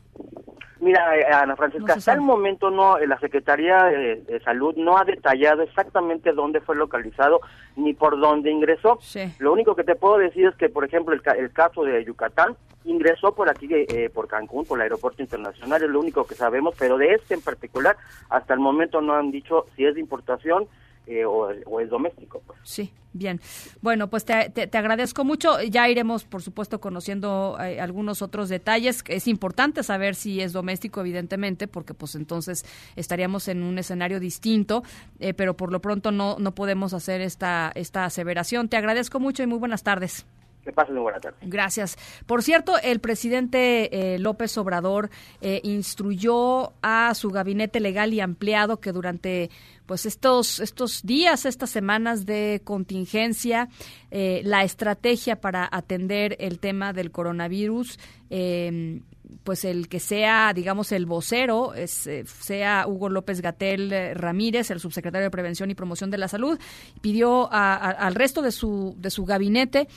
Mira, 0.81 1.16
eh, 1.16 1.26
Ana 1.31 1.57
Francisca, 1.57 1.95
hasta 1.95 2.14
el 2.14 2.22
momento 2.22 2.70
no, 2.70 2.97
eh, 2.97 3.07
la 3.07 3.18
Secretaría 3.18 3.85
de, 3.85 4.41
Salud 4.45 4.74
no 4.76 4.97
ha 4.97 5.05
detallado 5.05 5.62
exactamente 5.62 6.33
dónde 6.33 6.61
fue 6.61 6.74
localizado 6.74 7.41
ni 7.76 7.93
por 7.93 8.18
dónde 8.18 8.51
ingresó. 8.51 8.99
Lo 9.39 9.53
único 9.53 9.76
que 9.76 9.85
te 9.85 9.95
puedo 9.95 10.18
decir 10.18 10.47
es 10.47 10.55
que, 10.57 10.70
por 10.70 10.85
ejemplo, 10.85 11.14
el, 11.14 11.20
el 11.39 11.53
caso 11.53 11.85
de 11.85 12.03
Yucatán 12.05 12.57
ingresó 12.85 13.35
por 13.35 13.51
aquí, 13.51 13.68
eh, 13.70 14.11
por 14.12 14.26
Cancún, 14.26 14.64
por 14.64 14.78
el 14.78 14.83
aeropuerto 14.83 15.22
internacional, 15.22 15.83
es 15.83 15.91
lo 15.91 16.01
único 16.01 16.26
que 16.26 16.35
sabemos, 16.35 16.74
pero 16.78 16.97
de 16.97 17.12
este 17.14 17.35
en 17.35 17.43
particular, 17.43 17.97
hasta 18.31 18.55
el 18.55 18.61
momento 18.61 19.01
no 19.01 19.14
han 19.14 19.31
dicho 19.31 19.66
si 19.76 19.85
es 19.85 19.95
de 19.95 20.01
importación 20.01 20.66
eh, 21.11 21.25
o, 21.25 21.51
es 21.81 21.91
doméstico. 21.91 22.41
Pues. 22.47 22.59
Sí, 22.63 22.93
bien. 23.13 23.41
Bueno, 23.83 24.09
pues 24.09 24.25
te, 24.25 24.49
te, 24.49 24.79
agradezco 24.79 25.25
mucho. 25.25 25.61
Ya 25.61 25.89
iremos, 25.89 26.25
por 26.25 26.41
supuesto, 26.41 26.81
conociendo 26.81 27.59
eh, 27.61 27.81
algunos 27.81 28.23
otros 28.23 28.49
detalles. 28.49 29.03
Es 29.09 29.27
importante 29.27 29.83
saber 29.83 30.15
si 30.15 30.41
es 30.41 30.53
doméstico, 30.53 31.01
evidentemente, 31.01 31.67
porque 31.67 31.95
pues 31.95 32.15
entonces 32.15 32.65
estaríamos 32.95 33.49
en 33.49 33.65
un 33.65 33.79
escenario 33.79 34.21
distinto, 34.21 34.85
eh, 35.19 35.35
pero 35.35 35.57
por 35.57 35.73
lo 35.73 35.81
pronto 35.81 36.13
no, 36.13 36.37
no 36.39 36.55
podemos 36.55 36.95
hacer 36.95 37.21
esta, 37.21 37.73
esta 37.75 38.05
aseveración. 38.05 38.69
Te 38.69 38.77
agradezco 38.77 39.19
mucho 39.19 39.43
y 39.43 39.47
muy 39.47 39.59
buenas 39.59 39.83
tardes. 39.83 40.27
Que 40.65 40.73
pasen 40.73 40.93
una 40.93 41.03
buena 41.03 41.21
tarde. 41.21 41.39
Gracias. 41.43 41.97
Por 42.27 42.43
cierto, 42.43 42.75
el 42.83 43.01
presidente 43.01 44.19
López 44.19 44.59
Obrador 44.59 45.09
instruyó 45.41 46.75
a 46.83 47.15
su 47.15 47.31
gabinete 47.31 47.81
legal 47.81 48.13
y 48.13 48.21
ampliado 48.21 48.79
que 48.79 48.93
durante 48.93 49.51
pues 49.91 50.07
estos, 50.07 50.61
estos 50.61 51.03
días, 51.03 51.45
estas 51.45 51.69
semanas 51.69 52.25
de 52.25 52.61
contingencia, 52.63 53.69
eh, 54.13 54.41
la 54.45 54.63
estrategia 54.63 55.41
para 55.41 55.69
atender 55.69 56.37
el 56.39 56.61
tema 56.61 56.93
del 56.93 57.11
coronavirus, 57.11 57.99
em, 58.31 59.03
pues 59.43 59.65
el 59.65 59.89
que 59.89 59.99
sea, 59.99 60.53
digamos, 60.55 60.93
el 60.93 61.07
vocero, 61.07 61.75
es, 61.75 62.07
eh, 62.07 62.23
sea 62.25 62.85
Hugo 62.87 63.09
López 63.09 63.41
Gatel 63.41 63.93
eh, 63.93 64.15
Ramírez, 64.15 64.71
el 64.71 64.79
subsecretario 64.79 65.25
de 65.25 65.31
Prevención 65.33 65.73
y 65.73 65.75
Promoción 65.75 66.13
de 66.13 66.19
la 66.19 66.29
Salud, 66.29 66.57
pidió 67.01 67.49
al 67.51 68.15
resto 68.15 68.43
de 68.43 68.53
su, 68.53 68.95
de 68.97 69.11
su 69.11 69.25
gabinete 69.25 69.89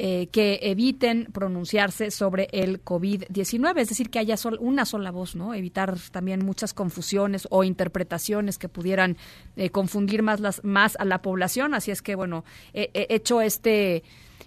eh, 0.00 0.28
que 0.28 0.60
eviten 0.62 1.26
pronunciarse 1.32 2.12
sobre 2.12 2.46
el 2.52 2.84
COVID-19, 2.84 3.80
es 3.80 3.88
decir, 3.88 4.10
que 4.10 4.20
haya 4.20 4.36
una 4.60 4.84
sola 4.84 5.10
voz, 5.10 5.34
¿no? 5.34 5.54
Evitar 5.54 5.98
también 6.12 6.44
muchas 6.46 6.72
confusiones 6.72 7.48
o 7.50 7.64
interpretaciones 7.64 8.58
que 8.58 8.68
pudieran 8.68 9.16
eh, 9.56 9.70
confundir 9.70 10.22
más, 10.22 10.38
las, 10.38 10.62
más 10.62 10.94
a 11.00 11.04
la 11.04 11.20
población. 11.20 11.74
Así 11.74 11.90
es 11.90 12.00
que, 12.00 12.14
bueno, 12.14 12.44
hecho 12.72 13.40
este 13.40 14.04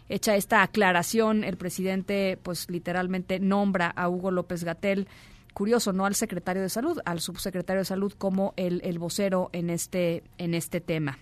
hecha 0.07 0.35
esta 0.35 0.61
aclaración, 0.61 1.43
el 1.43 1.57
presidente, 1.57 2.37
pues 2.41 2.69
literalmente 2.69 3.39
nombra 3.39 3.89
a 3.89 4.09
Hugo 4.09 4.31
López 4.31 4.63
Gatel 4.63 5.07
curioso, 5.53 5.91
no 5.93 6.05
al 6.05 6.15
secretario 6.15 6.61
de 6.61 6.69
salud, 6.69 6.99
al 7.05 7.19
subsecretario 7.19 7.81
de 7.81 7.85
salud 7.85 8.13
como 8.17 8.53
el, 8.55 8.81
el 8.83 8.99
vocero 8.99 9.49
en 9.51 9.69
este, 9.69 10.23
en 10.37 10.53
este 10.53 10.79
tema. 10.79 11.17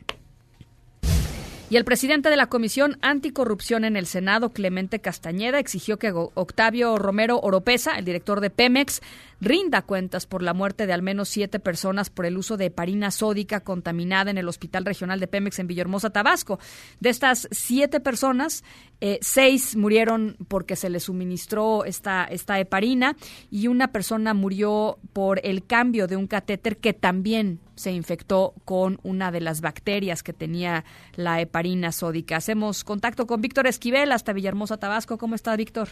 Y 1.72 1.78
el 1.78 1.86
presidente 1.86 2.32
de 2.32 2.36
la 2.36 2.48
Comisión 2.48 2.98
Anticorrupción 3.02 3.86
en 3.86 3.96
el 3.96 4.08
Senado, 4.08 4.50
Clemente 4.50 5.02
Castañeda, 5.02 5.60
exigió 5.60 6.00
que 6.00 6.12
Octavio 6.12 6.98
Romero 6.98 7.40
Oropesa, 7.42 8.00
el 8.00 8.06
director 8.06 8.42
de 8.42 8.50
Pemex, 8.50 9.02
rinda 9.40 9.84
cuentas 9.84 10.26
por 10.26 10.42
la 10.42 10.56
muerte 10.56 10.88
de 10.88 10.94
al 10.94 11.04
menos 11.04 11.30
siete 11.30 11.60
personas 11.60 12.10
por 12.10 12.26
el 12.26 12.38
uso 12.38 12.58
de 12.58 12.66
heparina 12.66 13.12
sódica 13.12 13.60
contaminada 13.60 14.32
en 14.32 14.40
el 14.40 14.50
Hospital 14.50 14.84
Regional 14.84 15.20
de 15.20 15.28
Pemex 15.28 15.60
en 15.60 15.68
Villahermosa, 15.68 16.10
Tabasco. 16.10 16.60
De 17.00 17.10
estas 17.10 17.48
siete 17.52 18.00
personas, 18.00 18.64
eh, 19.00 19.20
seis 19.22 19.76
murieron 19.76 20.38
porque 20.48 20.76
se 20.76 20.90
les 20.90 21.04
suministró 21.04 21.86
esta, 21.86 22.26
esta 22.26 22.60
heparina 22.60 23.16
y 23.52 23.68
una 23.68 23.92
persona 23.92 24.34
murió 24.34 24.98
por 25.14 25.40
el 25.44 25.64
cambio 25.66 26.08
de 26.08 26.16
un 26.16 26.26
catéter 26.26 26.78
que 26.78 26.94
también 26.94 27.60
se 27.76 27.94
infectó 27.94 28.54
con 28.66 29.00
una 29.04 29.32
de 29.32 29.40
las 29.40 29.62
bacterias 29.62 30.22
que 30.22 30.34
tenía 30.34 30.84
la 31.16 31.40
heparina 31.40 31.59
sódica. 31.92 32.38
Hacemos 32.38 32.84
contacto 32.84 33.28
con 33.28 33.42
Víctor 33.42 33.68
Esquivel 33.68 34.12
hasta 34.12 34.34
Villahermosa, 34.34 34.78
Tabasco. 34.78 35.18
¿Cómo 35.18 35.36
está, 35.36 35.56
Víctor? 35.56 35.90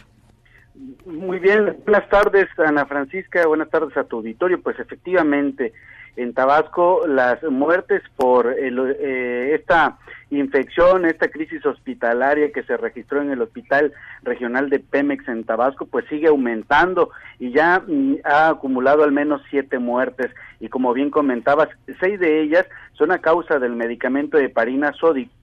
Muy 1.04 1.38
bien, 1.40 1.76
buenas 1.84 2.08
tardes 2.08 2.46
Ana 2.56 2.86
Francisca, 2.86 3.46
buenas 3.46 3.68
tardes 3.68 3.96
a 3.96 4.04
tu 4.04 4.16
auditorio. 4.16 4.60
Pues 4.62 4.78
efectivamente, 4.78 5.72
en 6.16 6.34
Tabasco 6.34 7.06
las 7.06 7.42
muertes 7.42 8.02
por 8.16 8.54
eh, 8.56 9.54
esta 9.54 9.98
infección, 10.30 11.04
esta 11.04 11.28
crisis 11.28 11.64
hospitalaria 11.64 12.52
que 12.52 12.62
se 12.62 12.76
registró 12.76 13.22
en 13.22 13.30
el 13.30 13.42
Hospital 13.42 13.92
Regional 14.22 14.70
de 14.70 14.78
Pemex 14.78 15.26
en 15.28 15.44
Tabasco, 15.44 15.86
pues 15.86 16.04
sigue 16.08 16.28
aumentando 16.28 17.10
y 17.38 17.50
ya 17.52 17.82
mm, 17.86 18.16
ha 18.24 18.48
acumulado 18.48 19.04
al 19.04 19.12
menos 19.12 19.42
siete 19.50 19.78
muertes. 19.78 20.30
Y 20.60 20.68
como 20.68 20.92
bien 20.92 21.10
comentabas, 21.10 21.68
seis 22.00 22.20
de 22.20 22.42
ellas 22.42 22.66
son 22.92 23.10
a 23.10 23.18
causa 23.18 23.58
del 23.58 23.74
medicamento 23.74 24.38
de 24.38 24.48
parina 24.48 24.92
sódico 24.92 25.37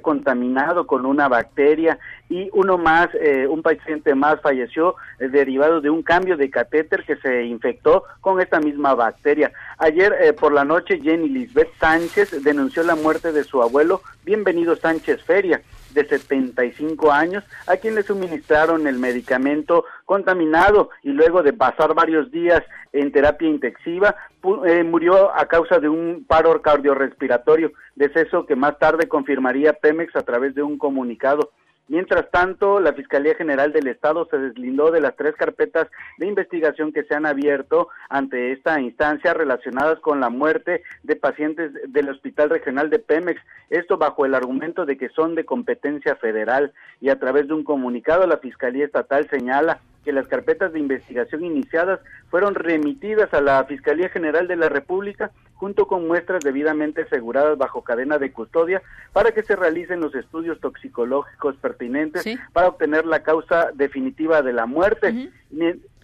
contaminado 0.00 0.86
con 0.86 1.06
una 1.06 1.28
bacteria 1.28 1.98
y 2.28 2.50
uno 2.52 2.78
más, 2.78 3.08
eh, 3.14 3.46
un 3.46 3.62
paciente 3.62 4.14
más 4.14 4.40
falleció 4.40 4.96
eh, 5.18 5.28
derivado 5.28 5.80
de 5.80 5.90
un 5.90 6.02
cambio 6.02 6.36
de 6.36 6.50
catéter 6.50 7.04
que 7.04 7.16
se 7.16 7.44
infectó 7.44 8.04
con 8.20 8.40
esta 8.40 8.60
misma 8.60 8.94
bacteria. 8.94 9.52
Ayer 9.78 10.14
eh, 10.20 10.32
por 10.32 10.52
la 10.52 10.64
noche 10.64 11.00
Jenny 11.00 11.28
Lisbeth 11.28 11.72
Sánchez 11.80 12.42
denunció 12.42 12.82
la 12.82 12.96
muerte 12.96 13.32
de 13.32 13.44
su 13.44 13.62
abuelo, 13.62 14.02
bienvenido 14.24 14.76
Sánchez 14.76 15.22
Feria, 15.22 15.62
de 15.98 16.08
75 16.08 17.12
años, 17.12 17.44
a 17.66 17.76
quien 17.76 17.94
le 17.94 18.02
suministraron 18.02 18.86
el 18.86 18.98
medicamento 18.98 19.84
contaminado 20.04 20.90
y 21.02 21.10
luego 21.10 21.42
de 21.42 21.52
pasar 21.52 21.94
varios 21.94 22.30
días 22.30 22.62
en 22.92 23.10
terapia 23.12 23.48
intensiva, 23.48 24.14
murió 24.84 25.34
a 25.34 25.46
causa 25.46 25.78
de 25.80 25.88
un 25.88 26.24
paro 26.26 26.62
cardiorrespiratorio, 26.62 27.72
deceso 27.96 28.46
que 28.46 28.56
más 28.56 28.78
tarde 28.78 29.08
confirmaría 29.08 29.72
Pemex 29.72 30.14
a 30.16 30.22
través 30.22 30.54
de 30.54 30.62
un 30.62 30.78
comunicado. 30.78 31.50
Mientras 31.88 32.30
tanto, 32.30 32.80
la 32.80 32.92
Fiscalía 32.92 33.34
General 33.34 33.72
del 33.72 33.88
Estado 33.88 34.28
se 34.30 34.36
deslindó 34.36 34.90
de 34.90 35.00
las 35.00 35.16
tres 35.16 35.34
carpetas 35.36 35.88
de 36.18 36.26
investigación 36.26 36.92
que 36.92 37.04
se 37.04 37.14
han 37.14 37.24
abierto 37.24 37.88
ante 38.10 38.52
esta 38.52 38.78
instancia 38.78 39.32
relacionadas 39.32 39.98
con 40.00 40.20
la 40.20 40.28
muerte 40.28 40.82
de 41.02 41.16
pacientes 41.16 41.72
del 41.88 42.10
Hospital 42.10 42.50
Regional 42.50 42.90
de 42.90 42.98
Pemex. 42.98 43.40
Esto 43.70 43.96
bajo 43.96 44.26
el 44.26 44.34
argumento 44.34 44.84
de 44.84 44.98
que 44.98 45.08
son 45.08 45.34
de 45.34 45.46
competencia 45.46 46.14
federal 46.16 46.74
y 47.00 47.08
a 47.08 47.18
través 47.18 47.48
de 47.48 47.54
un 47.54 47.64
comunicado 47.64 48.26
la 48.26 48.36
Fiscalía 48.36 48.84
Estatal 48.84 49.26
señala 49.30 49.80
que 50.08 50.12
las 50.14 50.26
carpetas 50.26 50.72
de 50.72 50.78
investigación 50.78 51.44
iniciadas 51.44 52.00
fueron 52.30 52.54
remitidas 52.54 53.34
a 53.34 53.42
la 53.42 53.62
Fiscalía 53.64 54.08
General 54.08 54.48
de 54.48 54.56
la 54.56 54.70
República 54.70 55.32
junto 55.52 55.86
con 55.86 56.08
muestras 56.08 56.42
debidamente 56.42 57.02
aseguradas 57.02 57.58
bajo 57.58 57.82
cadena 57.82 58.16
de 58.16 58.32
custodia 58.32 58.80
para 59.12 59.32
que 59.32 59.42
se 59.42 59.54
realicen 59.54 60.00
los 60.00 60.14
estudios 60.14 60.60
toxicológicos 60.60 61.56
pertinentes 61.56 62.24
para 62.54 62.68
obtener 62.68 63.04
la 63.04 63.22
causa 63.22 63.70
definitiva 63.74 64.40
de 64.40 64.54
la 64.54 64.64
muerte. 64.64 65.30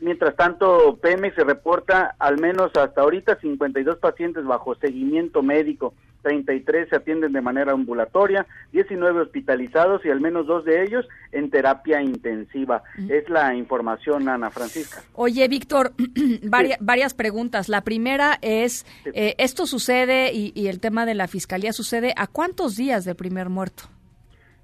Mientras 0.05 0.37
tanto, 0.37 0.99
Pemex 1.01 1.35
se 1.35 1.45
reporta 1.45 2.15
al 2.19 2.39
menos 2.39 2.71
hasta 2.77 3.01
ahorita 3.01 3.37
52 3.41 3.97
pacientes 3.97 4.45
bajo 4.45 4.75
seguimiento 4.75 5.43
médico, 5.43 5.95
33 6.21 6.91
se 6.91 6.97
atienden 6.97 7.33
de 7.33 7.41
manera 7.41 7.73
ambulatoria, 7.73 8.47
19 8.73 9.23
hospitalizados 9.23 10.05
y 10.05 10.11
al 10.11 10.21
menos 10.21 10.47
dos 10.47 10.67
de 10.67 10.83
ellos 10.83 11.09
en 11.33 11.49
terapia 11.49 12.03
intensiva. 12.03 12.83
Es 13.09 13.31
la 13.31 13.55
información, 13.55 14.29
Ana 14.29 14.51
Francisca. 14.51 15.03
Oye, 15.15 15.49
Víctor, 15.49 15.95
varias, 16.81 17.15
preguntas. 17.15 17.71
La 17.71 17.81
primera 17.81 18.39
es, 18.43 18.85
eh, 19.07 19.35
¿esto 19.39 19.65
sucede 19.65 20.35
y, 20.35 20.53
y 20.55 20.67
el 20.67 20.81
tema 20.81 21.07
de 21.07 21.15
la 21.15 21.29
fiscalía 21.29 21.73
sucede 21.73 22.13
a 22.19 22.27
cuántos 22.27 22.77
días 22.77 23.07
del 23.07 23.17
primer 23.17 23.49
muerto? 23.49 23.85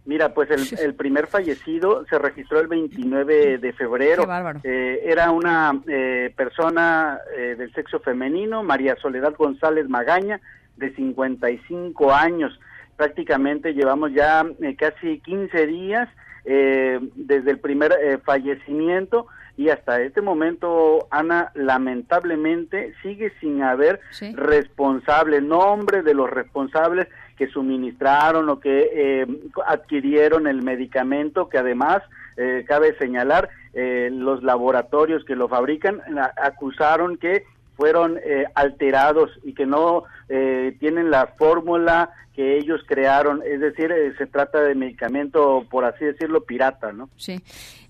Mira, 0.05 0.32
pues 0.34 0.51
el, 0.80 0.94
primer 0.94 1.26
fallecido 1.26 2.05
se 2.07 2.18
registró 2.18 2.61
el 2.61 2.68
29 2.68 3.59
de 3.59 3.72
febrero. 3.72 4.26
Eh, 4.62 5.01
era 5.05 5.30
una 5.30 5.80
eh, 5.86 6.32
persona 6.36 7.18
eh, 7.36 7.55
del 7.57 7.72
sexo 7.72 8.01
femenino, 8.01 8.62
María 8.62 8.96
Soledad 8.96 9.34
González 9.36 9.88
Magaña, 9.88 10.40
de 10.76 10.94
55 10.94 12.12
años. 12.12 12.59
Prácticamente 12.96 13.72
llevamos 13.72 14.12
ya 14.12 14.44
casi 14.78 15.20
15 15.20 15.66
días 15.66 16.09
desde 16.44 17.51
el 17.51 17.59
primer 17.59 18.20
fallecimiento 18.24 19.26
y 19.61 19.68
hasta 19.68 20.01
este 20.01 20.22
momento, 20.22 21.07
Ana, 21.11 21.53
lamentablemente 21.55 22.94
sigue 23.03 23.30
sin 23.40 23.62
haber 23.62 24.01
responsable, 24.34 25.42
nombre 25.42 26.03
de 26.03 26.14
los 26.14 26.30
responsables 26.30 27.09
que 27.41 27.49
suministraron 27.49 28.51
o 28.51 28.61
que 28.61 28.91
eh, 28.93 29.26
adquirieron 29.66 30.47
el 30.47 30.61
medicamento, 30.61 31.49
que 31.49 31.57
además, 31.57 32.03
eh, 32.36 32.66
cabe 32.68 32.95
señalar, 32.99 33.49
eh, 33.72 34.11
los 34.12 34.43
laboratorios 34.43 35.24
que 35.24 35.36
lo 35.36 35.49
fabrican 35.49 36.03
acusaron 36.36 37.16
que 37.16 37.47
fueron 37.78 38.20
alterados 38.55 39.30
y 39.43 39.55
que 39.55 39.64
no 39.64 40.05
tienen 40.28 41.11
la 41.11 41.28
fórmula 41.38 42.11
que 42.34 42.59
ellos 42.59 42.82
crearon, 42.86 43.43
es 43.43 43.61
decir, 43.61 43.91
se 44.18 44.26
trata 44.26 44.61
de 44.61 44.74
medicamento, 44.74 45.64
por 45.70 45.86
así 45.86 46.05
decirlo, 46.05 46.45
pirata, 46.45 46.93
¿no? 46.93 47.09
Sí. 47.16 47.41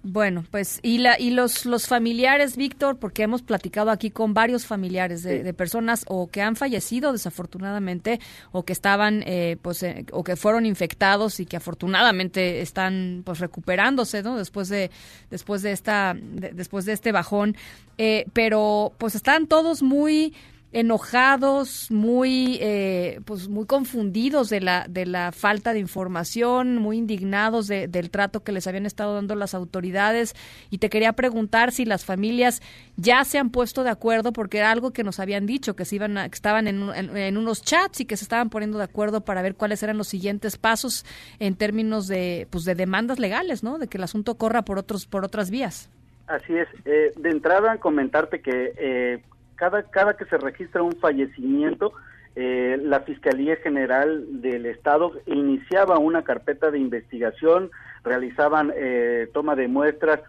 Bueno, 0.03 0.45
pues 0.51 0.81
y 0.83 0.97
la 0.97 1.21
y 1.21 1.29
los 1.29 1.67
los 1.67 1.87
familiares, 1.87 2.57
Víctor, 2.57 2.97
porque 2.99 3.23
hemos 3.23 3.43
platicado 3.43 3.91
aquí 3.91 4.11
con 4.11 4.33
varios 4.33 4.65
familiares 4.65 5.23
de, 5.23 5.53
personas 5.53 6.07
o 6.09 6.31
que 6.31 6.41
han 6.41 6.57
fallecido 6.57 7.13
desafortunadamente 7.13 8.19
o 8.51 8.65
que 8.65 8.73
estaban 8.73 9.23
eh, 9.27 9.59
pues 9.61 9.83
eh, 9.83 10.07
o 10.13 10.25
que 10.25 10.37
fueron 10.37 10.65
infectados 10.65 11.39
y 11.39 11.45
que 11.45 11.59
afortunadamente 11.59 12.63
están 12.63 13.21
pues 13.27 13.41
recuperándose, 13.41 14.23
¿no? 14.23 14.39
Después 14.39 14.71
de 14.71 14.91
después 15.31 15.61
de 15.61 15.73
esta 15.73 16.17
después 16.19 16.87
de 16.87 16.95
este 16.95 17.13
bajón, 17.13 17.55
eh, 17.99 18.25
pero 18.33 18.95
pues 18.97 19.15
están 19.15 19.49
todos 19.49 19.83
muy 19.83 20.33
enojados, 20.73 21.91
muy 21.91 22.59
eh, 22.61 23.21
pues 23.25 23.49
muy 23.49 23.67
confundidos 23.67 24.49
de 24.51 24.61
la 24.61 24.87
de 24.89 25.05
la 25.05 25.33
falta 25.33 25.73
de 25.73 25.81
información, 25.81 26.79
muy 26.79 26.99
indignados 26.99 27.67
del 27.67 28.11
trato 28.11 28.45
que 28.45 28.53
les 28.53 28.69
habían 28.69 28.87
estado 28.87 29.15
dando 29.15 29.35
las 29.35 29.55
autoridades 29.55 30.35
y 30.71 30.79
te 30.79 30.89
quería 30.89 31.13
preguntar 31.15 31.73
si 31.73 31.85
las 31.85 32.05
familias 32.05 32.63
ya 32.97 33.25
se 33.25 33.39
han 33.39 33.51
puesto 33.51 33.83
de 33.83 33.91
acuerdo 33.91 34.33
porque 34.33 34.59
era 34.59 34.71
algo 34.71 34.93
que 34.93 35.03
nos 35.03 35.19
habían 35.19 35.45
dicho 35.45 35.75
que 35.75 35.85
se 35.85 35.97
iban 35.97 36.15
que 36.15 36.35
estaban 36.35 36.69
en, 36.69 36.89
en, 36.95 37.37
unos 37.37 37.63
chats 37.63 38.01
y 38.01 38.05
que 38.05 38.17
se 38.17 38.25
estaban 38.25 38.49
poniendo 38.49 38.79
de 38.79 38.85
acuerdo 38.85 39.23
para 39.23 39.43
ver 39.43 39.57
cuáles 39.57 39.83
eran 39.83 39.99
los 39.99 40.07
siguientes 40.07 40.57
pasos 40.57 41.05
en 41.41 41.57
términos 41.57 42.07
de 42.07 42.47
pues 42.51 42.65
de 42.65 42.77
demandas 42.77 43.19
legales, 43.19 43.65
¿no? 43.65 43.79
De 43.79 43.89
que 43.89 43.99
el 43.99 44.05
asunto 44.05 44.37
corra 44.37 44.63
por 44.63 44.79
otros 44.79 45.07
por 45.07 45.25
otras 45.25 45.51
vías. 45.51 45.91
Así 46.29 46.57
es. 46.57 46.69
Eh, 46.85 47.13
de 47.17 47.31
entrada, 47.31 47.79
comentarte 47.79 48.41
que 48.41 48.73
eh, 48.79 49.21
cada, 49.61 49.83
cada 49.83 50.17
que 50.17 50.25
se 50.25 50.39
registra 50.39 50.83
un 50.83 50.93
fallecimiento, 50.93 51.93
eh, 52.35 52.81
la 52.83 53.01
Fiscalía 53.01 53.57
General 53.57 54.41
del 54.41 54.65
Estado 54.65 55.13
iniciaba 55.27 55.99
una 55.99 56.25
carpeta 56.25 56.71
de 56.71 56.79
investigación, 56.79 57.71
realizaban 58.03 58.73
eh, 58.75 59.29
toma 59.35 59.57
de 59.57 59.69
muestras 59.69 60.21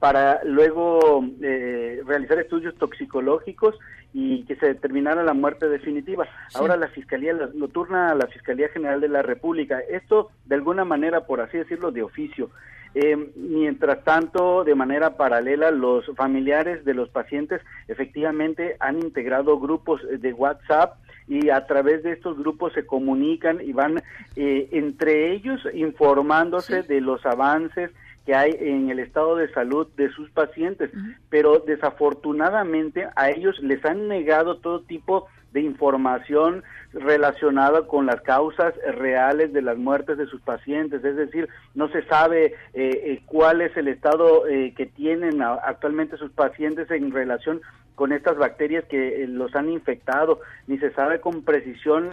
para 0.00 0.42
luego 0.42 1.24
eh, 1.40 2.02
realizar 2.04 2.40
estudios 2.40 2.74
toxicológicos 2.78 3.76
y 4.12 4.44
que 4.44 4.56
se 4.56 4.66
determinara 4.66 5.22
la 5.22 5.34
muerte 5.34 5.68
definitiva. 5.68 6.26
Ahora 6.54 6.76
la 6.76 6.88
Fiscalía 6.88 7.32
lo 7.32 7.68
turna 7.68 8.10
a 8.10 8.14
la 8.14 8.26
Fiscalía 8.26 8.68
General 8.68 9.00
de 9.00 9.08
la 9.08 9.22
República. 9.22 9.80
Esto, 9.80 10.30
de 10.46 10.56
alguna 10.56 10.84
manera, 10.84 11.26
por 11.26 11.40
así 11.40 11.58
decirlo, 11.58 11.92
de 11.92 12.02
oficio. 12.02 12.50
Eh, 12.94 13.16
mientras 13.36 14.02
tanto, 14.02 14.64
de 14.64 14.74
manera 14.74 15.16
paralela, 15.16 15.70
los 15.70 16.06
familiares 16.16 16.84
de 16.84 16.94
los 16.94 17.08
pacientes 17.08 17.60
efectivamente 17.86 18.76
han 18.80 18.98
integrado 18.98 19.60
grupos 19.60 20.00
de 20.10 20.32
WhatsApp 20.32 20.96
y 21.28 21.50
a 21.50 21.64
través 21.66 22.02
de 22.02 22.12
estos 22.12 22.36
grupos 22.36 22.72
se 22.72 22.84
comunican 22.84 23.60
y 23.60 23.72
van 23.72 24.02
eh, 24.34 24.68
entre 24.72 25.32
ellos 25.32 25.60
informándose 25.72 26.82
de 26.82 27.00
los 27.00 27.24
avances 27.24 27.92
que 28.26 28.34
hay 28.34 28.56
en 28.60 28.90
el 28.90 28.98
estado 28.98 29.36
de 29.36 29.52
salud 29.52 29.88
de 29.96 30.10
sus 30.10 30.30
pacientes, 30.30 30.90
pero 31.28 31.58
desafortunadamente 31.60 33.08
a 33.16 33.30
ellos 33.30 33.58
les 33.60 33.84
han 33.84 34.08
negado 34.08 34.58
todo 34.58 34.82
tipo 34.82 35.26
de 35.52 35.60
información 35.62 36.62
relacionada 36.92 37.86
con 37.86 38.06
las 38.06 38.20
causas 38.22 38.74
reales 38.94 39.52
de 39.52 39.62
las 39.62 39.76
muertes 39.76 40.18
de 40.18 40.26
sus 40.26 40.40
pacientes, 40.42 41.04
es 41.04 41.16
decir, 41.16 41.48
no 41.74 41.88
se 41.88 42.04
sabe 42.04 42.46
eh, 42.46 42.54
eh, 42.74 43.22
cuál 43.26 43.60
es 43.60 43.76
el 43.76 43.88
estado 43.88 44.46
eh, 44.46 44.74
que 44.76 44.86
tienen 44.86 45.42
actualmente 45.42 46.16
sus 46.16 46.30
pacientes 46.30 46.90
en 46.90 47.10
relación 47.10 47.60
con 47.94 48.12
estas 48.12 48.36
bacterias 48.36 48.84
que 48.84 49.26
los 49.28 49.54
han 49.54 49.68
infectado, 49.68 50.40
ni 50.66 50.78
se 50.78 50.92
sabe 50.92 51.20
con 51.20 51.42
precisión 51.42 52.10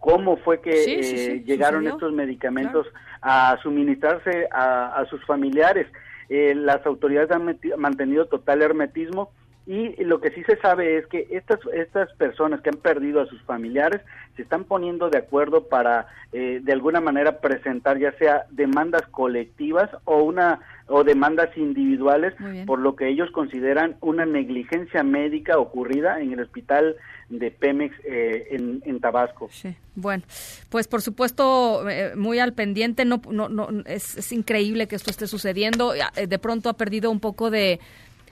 cómo 0.00 0.38
fue 0.38 0.60
que 0.60 1.42
llegaron 1.44 1.86
estos 1.86 2.12
medicamentos 2.12 2.86
a 3.22 3.56
suministrarse 3.62 4.48
a, 4.50 5.04
sus 5.08 5.24
familiares. 5.26 5.86
las 6.28 6.84
autoridades 6.86 7.30
han 7.30 7.58
mantenido 7.76 8.26
total 8.26 8.62
hermetismo 8.62 9.30
y 9.70 10.02
lo 10.02 10.20
que 10.20 10.32
sí 10.32 10.42
se 10.42 10.56
sabe 10.56 10.98
es 10.98 11.06
que 11.06 11.28
estas 11.30 11.60
estas 11.72 12.12
personas 12.14 12.60
que 12.60 12.70
han 12.70 12.78
perdido 12.78 13.20
a 13.20 13.26
sus 13.26 13.40
familiares 13.42 14.00
se 14.34 14.42
están 14.42 14.64
poniendo 14.64 15.10
de 15.10 15.18
acuerdo 15.18 15.68
para 15.68 16.08
eh, 16.32 16.58
de 16.60 16.72
alguna 16.72 17.00
manera 17.00 17.38
presentar 17.38 17.96
ya 17.96 18.10
sea 18.18 18.46
demandas 18.50 19.02
colectivas 19.12 19.88
o 20.06 20.24
una 20.24 20.58
o 20.88 21.04
demandas 21.04 21.56
individuales 21.56 22.34
por 22.66 22.80
lo 22.80 22.96
que 22.96 23.08
ellos 23.08 23.30
consideran 23.30 23.94
una 24.00 24.26
negligencia 24.26 25.04
médica 25.04 25.56
ocurrida 25.56 26.20
en 26.20 26.32
el 26.32 26.40
hospital 26.40 26.96
de 27.28 27.52
Pemex 27.52 27.94
eh, 28.02 28.48
en, 28.50 28.98
Tabasco. 28.98 29.48
Sí. 29.52 29.72
Bueno, 29.94 30.24
pues 30.68 30.88
por 30.88 31.00
supuesto 31.00 31.88
eh, 31.88 32.16
muy 32.16 32.40
al 32.40 32.54
pendiente. 32.54 33.04
No, 33.04 33.22
no, 33.30 33.48
no 33.48 33.68
es, 33.86 34.16
es 34.16 34.32
increíble 34.32 34.88
que 34.88 34.96
esto 34.96 35.12
esté 35.12 35.28
sucediendo. 35.28 35.92
De 35.92 36.38
pronto 36.40 36.68
ha 36.68 36.74
perdido 36.74 37.08
un 37.12 37.20
poco 37.20 37.50
de 37.50 37.78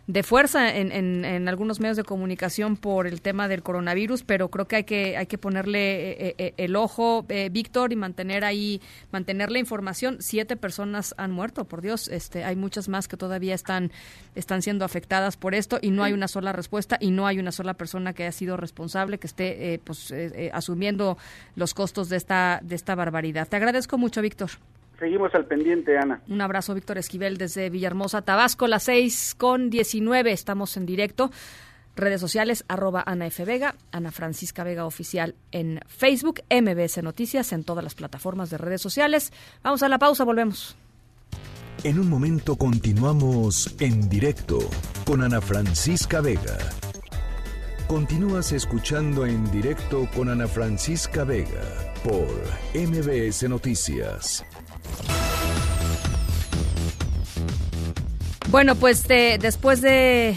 de 0.09 0.23
fuerza 0.23 0.75
en, 0.75 0.91
en, 0.91 1.49
algunos 1.49 1.81
medios 1.81 1.99
de 1.99 2.03
comunicación 2.03 2.79
por 2.79 3.07
el 3.07 3.21
tema 3.21 3.47
del 3.47 3.63
coronavirus, 3.63 4.25
pero 4.25 4.49
creo 4.49 4.67
que 4.67 4.77
hay 4.77 4.85
que 4.85 5.19
hay 5.19 5.27
que 5.27 5.37
ponerle 5.37 6.29
eh, 6.29 6.35
eh, 6.39 6.55
el 6.57 6.77
ojo, 6.77 7.27
eh, 7.29 7.51
Víctor, 7.53 7.93
y 7.93 7.97
mantener 7.97 8.43
ahí 8.43 8.81
mantener 9.13 9.51
la 9.51 9.59
información. 9.59 10.17
Siete 10.21 10.57
personas 10.57 11.15
han 11.19 11.31
muerto, 11.31 11.67
por 11.67 11.83
Dios. 11.83 12.09
Este, 12.09 12.43
hay 12.43 12.57
muchas 12.57 12.89
más 12.89 13.07
que 13.07 13.19
todavía 13.19 13.55
están 13.55 13.93
están 14.35 14.63
siendo 14.63 14.87
afectadas 14.87 15.37
por 15.37 15.55
esto 15.55 15.79
y 15.83 15.91
no 15.91 16.03
hay 16.05 16.15
una 16.15 16.27
sola 16.27 16.53
respuesta 16.53 16.97
y 16.99 17.11
no 17.11 17.27
hay 17.27 17.39
una 17.39 17.53
sola 17.53 17.75
persona 17.75 18.15
que 18.15 18.23
haya 18.23 18.33
sido 18.33 18.57
responsable 18.57 19.19
que 19.19 19.27
esté 19.27 19.79
pues 19.85 20.15
asumiendo 20.55 21.19
los 21.55 21.75
costos 21.75 22.09
de 22.09 22.17
esta 22.17 22.61
de 22.63 22.77
esta 22.77 22.95
barbaridad. 22.95 23.47
Te 23.47 23.57
agradezco 23.57 23.99
mucho, 23.99 24.23
Víctor. 24.23 24.53
Seguimos 24.99 25.33
al 25.35 25.47
pendiente, 25.47 25.97
Ana. 25.97 26.21
Un 26.29 26.41
abrazo, 26.41 26.75
Víctor 26.75 26.99
Esquivel, 26.99 27.37
desde 27.37 27.71
Villahermosa, 27.71 28.23
Tabasco, 28.23 28.67
las 28.67 28.83
6 28.85 29.37
con 29.39 29.71
19. 29.71 30.33
Estamos 30.33 30.77
en 30.77 30.87
directo. 30.87 31.31
Redes 31.95 32.21
sociales, 32.21 32.65
arroba 32.69 33.03
Ana 33.07 33.27
F. 33.27 33.45
Vega, 33.45 33.75
Ana 33.91 34.13
Francisca 34.13 34.63
Vega 34.63 34.87
Oficial 34.87 35.35
en 35.51 35.81
Facebook, 35.89 36.43
MBS 36.49 37.03
Noticias 37.03 37.53
en 37.53 37.65
todas 37.65 37.83
las 37.83 37.95
plataformas 37.95 38.51
de 38.51 38.59
redes 38.59 38.81
sociales. 38.81 39.33
Vamos 39.63 39.83
a 39.83 39.89
la 39.89 39.99
pausa, 39.99 40.25
volvemos. 40.25 40.77
En 41.85 41.99
un 41.99 42.09
momento 42.09 42.57
continuamos 42.57 43.75
en 43.81 44.09
directo 44.09 44.59
con 45.05 45.23
Ana 45.23 45.41
Francisca 45.41 46.21
Vega. 46.21 46.59
Continúas 47.89 48.53
escuchando 48.53 49.27
en 49.27 49.51
directo 49.51 50.09
con 50.15 50.29
Ana 50.29 50.47
Francisca 50.47 51.25
Vega 51.25 51.63
por 52.05 52.29
MBS 52.75 53.49
Noticias. 53.49 54.45
Bueno, 58.51 58.75
pues 58.77 59.07
después 59.07 59.83
de 59.83 60.37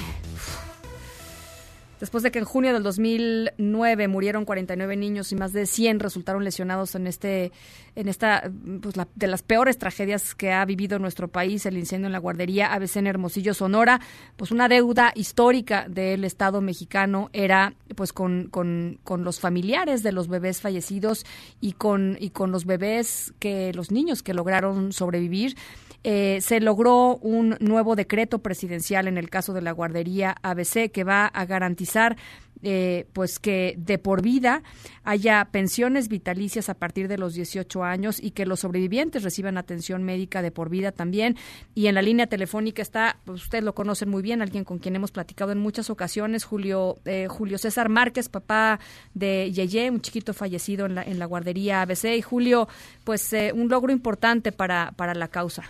después 2.01 2.23
de 2.23 2.31
que 2.31 2.39
en 2.39 2.45
junio 2.45 2.73
del 2.73 2.83
2009 2.83 4.07
murieron 4.09 4.43
49 4.43 4.97
niños 4.97 5.31
y 5.31 5.35
más 5.35 5.53
de 5.53 5.65
100 5.65 6.01
resultaron 6.01 6.43
lesionados 6.43 6.95
en 6.95 7.07
este 7.07 7.53
en 7.95 8.09
esta 8.09 8.51
pues 8.81 8.95
de 9.15 9.27
las 9.27 9.43
peores 9.43 9.77
tragedias 9.77 10.33
que 10.33 10.51
ha 10.51 10.65
vivido 10.65 10.97
nuestro 10.97 11.27
país, 11.27 11.65
el 11.65 11.77
incendio 11.77 12.07
en 12.07 12.13
la 12.13 12.19
guardería 12.19 12.73
ABC 12.73 12.97
en 12.97 13.07
Hermosillo, 13.07 13.53
Sonora, 13.53 14.01
pues 14.35 14.51
una 14.51 14.67
deuda 14.67 15.13
histórica 15.15 15.85
del 15.87 16.23
Estado 16.23 16.59
mexicano 16.61 17.29
era 17.33 17.75
pues 17.95 18.13
con, 18.13 18.47
con, 18.49 18.99
con 19.03 19.23
los 19.23 19.39
familiares 19.39 20.03
de 20.03 20.11
los 20.11 20.27
bebés 20.27 20.59
fallecidos 20.59 21.25
y 21.59 21.73
con 21.73 22.17
y 22.19 22.31
con 22.31 22.51
los 22.51 22.65
bebés 22.65 23.33
que 23.39 23.73
los 23.73 23.91
niños 23.91 24.23
que 24.23 24.33
lograron 24.33 24.91
sobrevivir 24.91 25.55
eh, 26.03 26.39
se 26.41 26.59
logró 26.59 27.17
un 27.17 27.57
nuevo 27.59 27.95
decreto 27.95 28.39
presidencial 28.39 29.07
en 29.07 29.17
el 29.17 29.29
caso 29.29 29.53
de 29.53 29.61
la 29.61 29.71
guardería 29.71 30.35
ABC 30.41 30.91
que 30.91 31.03
va 31.03 31.27
a 31.27 31.45
garantizar 31.45 32.17
eh, 32.63 33.07
pues 33.13 33.39
que 33.39 33.73
de 33.79 33.97
por 33.97 34.21
vida 34.21 34.61
haya 35.03 35.49
pensiones 35.51 36.09
vitalicias 36.09 36.69
a 36.69 36.75
partir 36.75 37.07
de 37.07 37.17
los 37.17 37.33
18 37.33 37.83
años 37.83 38.21
y 38.21 38.31
que 38.31 38.45
los 38.45 38.59
sobrevivientes 38.59 39.23
reciban 39.23 39.57
atención 39.57 40.03
médica 40.03 40.43
de 40.43 40.51
por 40.51 40.69
vida 40.69 40.91
también. 40.91 41.37
Y 41.73 41.87
en 41.87 41.95
la 41.95 42.03
línea 42.03 42.27
telefónica 42.27 42.83
está, 42.83 43.17
pues 43.25 43.43
ustedes 43.43 43.63
lo 43.63 43.73
conocen 43.73 44.09
muy 44.09 44.21
bien, 44.21 44.43
alguien 44.43 44.63
con 44.63 44.77
quien 44.77 44.95
hemos 44.95 45.11
platicado 45.11 45.51
en 45.51 45.57
muchas 45.57 45.89
ocasiones, 45.89 46.43
Julio, 46.43 46.99
eh, 47.05 47.27
Julio 47.27 47.57
César 47.57 47.89
Márquez, 47.89 48.29
papá 48.29 48.79
de 49.15 49.51
Yeye, 49.51 49.89
un 49.89 50.01
chiquito 50.01 50.33
fallecido 50.35 50.85
en 50.85 50.95
la, 50.95 51.03
en 51.03 51.17
la 51.17 51.25
guardería 51.25 51.81
ABC. 51.81 52.15
Y 52.15 52.21
Julio, 52.21 52.67
pues 53.03 53.35
un 53.55 53.69
logro 53.69 53.91
importante 53.91 54.51
para, 54.51 54.93
para 54.95 55.15
la 55.15 55.29
causa. 55.29 55.63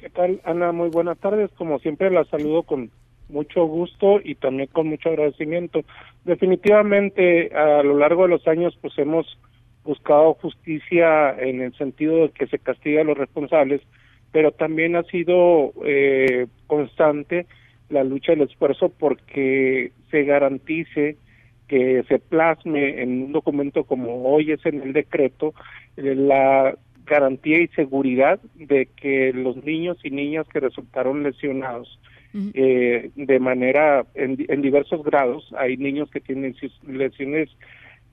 ¿Qué 0.00 0.10
tal, 0.10 0.40
Ana? 0.44 0.70
Muy 0.70 0.90
buenas 0.90 1.18
tardes. 1.18 1.50
Como 1.58 1.80
siempre, 1.80 2.08
la 2.10 2.24
saludo 2.26 2.62
con 2.62 2.90
mucho 3.28 3.64
gusto 3.64 4.20
y 4.22 4.36
también 4.36 4.68
con 4.72 4.86
mucho 4.86 5.08
agradecimiento. 5.08 5.80
Definitivamente, 6.24 7.52
a 7.52 7.82
lo 7.82 7.98
largo 7.98 8.22
de 8.22 8.28
los 8.28 8.46
años, 8.46 8.78
pues 8.80 8.96
hemos 8.96 9.26
buscado 9.82 10.34
justicia 10.34 11.30
en 11.38 11.62
el 11.62 11.74
sentido 11.74 12.22
de 12.22 12.30
que 12.30 12.46
se 12.46 12.60
castiga 12.60 13.00
a 13.00 13.04
los 13.04 13.18
responsables, 13.18 13.80
pero 14.30 14.52
también 14.52 14.94
ha 14.94 15.02
sido 15.02 15.72
eh, 15.84 16.46
constante 16.68 17.46
la 17.88 18.04
lucha 18.04 18.32
y 18.32 18.36
el 18.36 18.42
esfuerzo 18.42 18.90
porque 18.90 19.90
se 20.12 20.22
garantice 20.22 21.16
que 21.66 22.04
se 22.08 22.20
plasme 22.20 23.02
en 23.02 23.24
un 23.24 23.32
documento 23.32 23.84
como 23.84 24.30
hoy 24.32 24.52
es 24.52 24.64
en 24.64 24.80
el 24.80 24.92
decreto 24.92 25.54
la 25.96 26.74
garantía 27.08 27.60
y 27.60 27.68
seguridad 27.68 28.40
de 28.54 28.86
que 28.86 29.32
los 29.32 29.56
niños 29.64 29.98
y 30.04 30.10
niñas 30.10 30.46
que 30.48 30.60
resultaron 30.60 31.22
lesionados 31.22 31.98
eh, 32.54 33.10
de 33.16 33.38
manera 33.40 34.04
en, 34.14 34.36
diversos 34.62 35.02
grados, 35.02 35.52
hay 35.56 35.76
niños 35.76 36.10
que 36.10 36.20
tienen 36.20 36.54
lesiones 36.86 37.50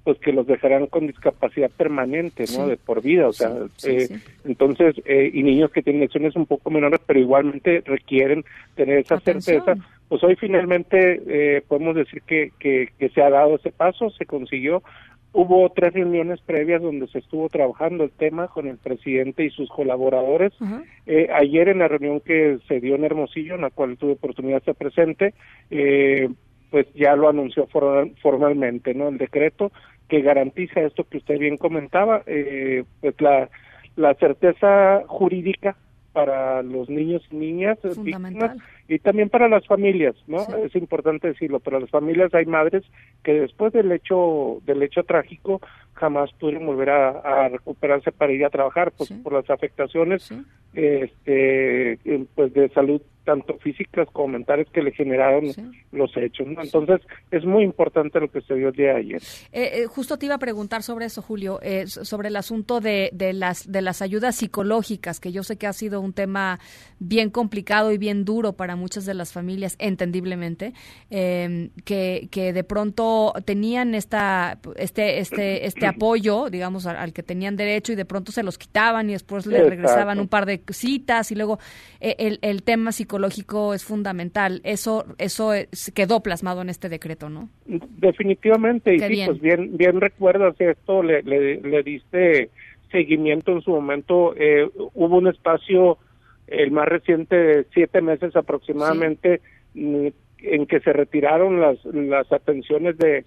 pues 0.06 0.20
que 0.20 0.32
los 0.32 0.46
dejarán 0.46 0.86
con 0.86 1.08
discapacidad 1.08 1.72
permanente, 1.72 2.46
¿no? 2.56 2.68
De 2.68 2.78
por 2.78 3.02
vida, 3.02 3.28
o 3.28 3.34
sea, 3.34 3.52
eh, 3.88 4.08
entonces, 4.46 4.96
eh, 5.06 5.32
y 5.34 5.42
niños 5.42 5.72
que 5.72 5.82
tienen 5.82 6.04
lesiones 6.04 6.36
un 6.36 6.46
poco 6.46 6.70
menores, 6.70 7.02
pero 7.08 7.20
igualmente 7.20 7.82
requieren 7.84 8.46
tener 8.76 9.00
esa 9.00 9.20
certeza. 9.20 9.76
Pues 10.08 10.24
hoy 10.24 10.36
finalmente 10.36 11.24
eh, 11.28 11.64
podemos 11.68 11.96
decir 11.96 12.22
que, 12.22 12.52
que, 12.60 12.90
que 13.00 13.10
se 13.10 13.24
ha 13.24 13.32
dado 13.32 13.56
ese 13.56 13.72
paso, 13.72 14.12
se 14.12 14.28
consiguió, 14.28 14.84
Hubo 15.38 15.70
tres 15.70 15.92
reuniones 15.92 16.40
previas 16.40 16.82
donde 16.82 17.08
se 17.10 17.20
estuvo 17.20 17.50
trabajando 17.50 18.06
el 18.06 18.12
tema 18.12 18.48
con 18.48 18.68
el 18.70 18.78
presidente 18.78 19.44
y 19.44 19.50
sus 19.50 19.68
colaboradores. 19.68 20.54
eh, 21.06 21.28
ayer 21.34 21.68
en 21.68 21.80
la 21.80 21.90
reunión 21.90 22.22
que 22.22 22.60
se 22.70 22.80
dio 22.80 22.96
en 22.96 23.04
Hermosillo, 23.04 23.56
en 23.56 23.62
la 23.62 23.70
cual 23.70 23.98
tuve 23.98 24.14
oportunidad 24.14 24.54
de 24.54 24.72
estar 24.72 24.76
presente, 24.76 25.34
eh, 25.72 26.30
pues 26.72 26.88
ya 26.94 27.18
lo 27.18 27.28
anunció 27.28 27.68
formalmente, 27.68 28.94
¿no? 28.94 29.10
El 29.10 29.18
decreto 29.18 29.74
que 30.08 30.22
garantiza 30.22 30.80
esto 30.80 31.04
que 31.04 31.18
usted 31.18 31.38
bien 31.38 31.58
comentaba, 31.58 32.24
eh, 32.28 32.86
pues 33.02 33.20
la, 33.20 33.50
la 33.98 34.14
certeza 34.14 35.04
jurídica 35.06 35.76
para 36.16 36.64
los 36.64 36.90
niños 36.90 37.22
y 37.30 37.36
niñas 37.36 37.78
víctimas 37.98 38.56
y 38.88 39.00
también 39.00 39.30
para 39.30 39.50
las 39.50 39.68
familias, 39.68 40.16
¿no? 40.28 40.48
Es 40.64 40.74
importante 40.74 41.28
decirlo, 41.28 41.60
para 41.60 41.82
las 41.82 41.90
familias 41.90 42.34
hay 42.34 42.46
madres 42.46 42.86
que 43.22 43.34
después 43.34 43.74
del 43.74 43.92
hecho 43.92 44.62
del 44.66 44.82
hecho 44.82 45.04
trágico 45.04 45.60
jamás 45.94 46.32
pudieron 46.40 46.68
volver 46.68 46.90
a, 46.90 47.50
recuperarse 47.50 48.14
para 48.14 48.32
ir 48.32 48.46
a 48.46 48.50
trabajar 48.50 48.94
pues, 48.98 49.12
por 49.12 49.34
las 49.34 49.50
afectaciones 49.50 50.32
este 50.74 52.00
pues 52.34 52.54
de 52.54 52.70
salud 52.70 53.02
tanto 53.26 53.58
físicas 53.58 54.08
como 54.14 54.30
mentales 54.30 54.68
que 54.72 54.82
le 54.82 54.92
generaron 54.92 55.46
los 55.92 56.16
hechos. 56.16 56.48
Entonces, 56.48 57.02
es 57.32 57.44
muy 57.44 57.64
importante 57.64 58.20
lo 58.20 58.30
que 58.30 58.42
se 58.42 58.54
dio 58.54 58.70
el 58.70 58.76
día 58.76 58.94
de 58.94 59.00
ayer. 59.00 59.22
Eh, 59.52 59.72
eh, 59.74 59.86
justo 59.88 60.18
te 60.18 60.28
iba 60.28 60.36
a 60.36 60.40
preguntar 60.40 60.84
sobre 60.84 61.06
eso, 61.06 61.22
Julio, 61.22 61.60
eh, 61.62 61.88
sobre 61.88 62.30
el 62.30 62.36
asunto 62.36 62.80
de, 62.80 63.10
de, 63.14 63.34
las, 63.34 63.70
de 63.70 63.82
las 63.82 64.02
ayudas 64.02 64.36
psicológicas, 64.36 65.20
que 65.20 65.32
yo 65.32 65.44
sé 65.44 65.58
que 65.58 65.68
ha 65.68 65.74
sido 65.74 66.00
un 66.00 66.14
tema 66.14 66.60
bien 67.00 67.32
complicado 67.32 67.92
y 67.92 67.98
bien 67.98 68.24
duro 68.24 68.54
para 68.54 68.76
muchas 68.76 69.06
de 69.06 69.16
las 69.16 69.34
familias, 69.34 69.76
entendiblemente, 69.80 70.74
em, 71.10 71.72
que, 71.84 72.30
que 72.32 72.54
de 72.54 72.64
pronto 72.64 73.34
tenían 73.44 73.96
esta, 73.96 74.60
este, 74.76 75.20
este, 75.20 75.66
este 75.66 75.88
apoyo, 75.88 76.50
digamos, 76.50 76.86
al, 76.86 77.12
que 77.12 77.24
tenían 77.24 77.56
derecho 77.56 77.92
y 77.92 77.96
de 77.96 78.06
pronto 78.06 78.32
se 78.32 78.44
los 78.44 78.58
quitaban 78.58 79.10
y 79.10 79.14
después 79.14 79.48
le 79.48 79.68
regresaban 79.68 80.20
un 80.20 80.28
par 80.28 80.46
de 80.46 80.62
citas 80.70 81.32
y 81.32 81.36
luego 81.36 81.60
el, 82.00 82.38
el 82.42 82.62
tema 82.62 82.92
psicológico 82.92 83.15
psicológico 83.16 83.74
es 83.74 83.84
fundamental. 83.84 84.62
Eso 84.64 85.06
eso 85.18 85.52
quedó 85.94 86.22
plasmado 86.22 86.62
en 86.62 86.70
este 86.70 86.90
decreto, 86.90 87.30
¿no? 87.30 87.50
Definitivamente, 87.66 88.96
y 88.96 89.00
sí, 89.00 89.24
pues 89.26 89.42
bien, 89.42 89.78
bien 89.78 90.02
recuerdas 90.02 90.56
esto, 90.60 91.02
le, 91.02 91.22
le, 91.24 91.84
diste 91.84 92.50
seguimiento 92.92 93.54
en 93.54 93.62
su 93.62 93.72
momento. 93.72 94.36
Eh, 94.38 94.70
hubo 94.94 95.18
un 95.18 95.28
espacio, 95.28 95.98
el 96.48 96.72
más 96.72 96.88
reciente, 96.88 97.36
de 97.36 97.66
siete 97.74 98.02
meses 98.02 98.36
aproximadamente, 98.36 99.42
en 99.74 100.66
que 100.68 100.80
se 100.82 100.94
retiraron 100.94 101.62
las, 101.62 101.84
las 101.86 102.32
atenciones 102.32 102.98
de 102.98 103.26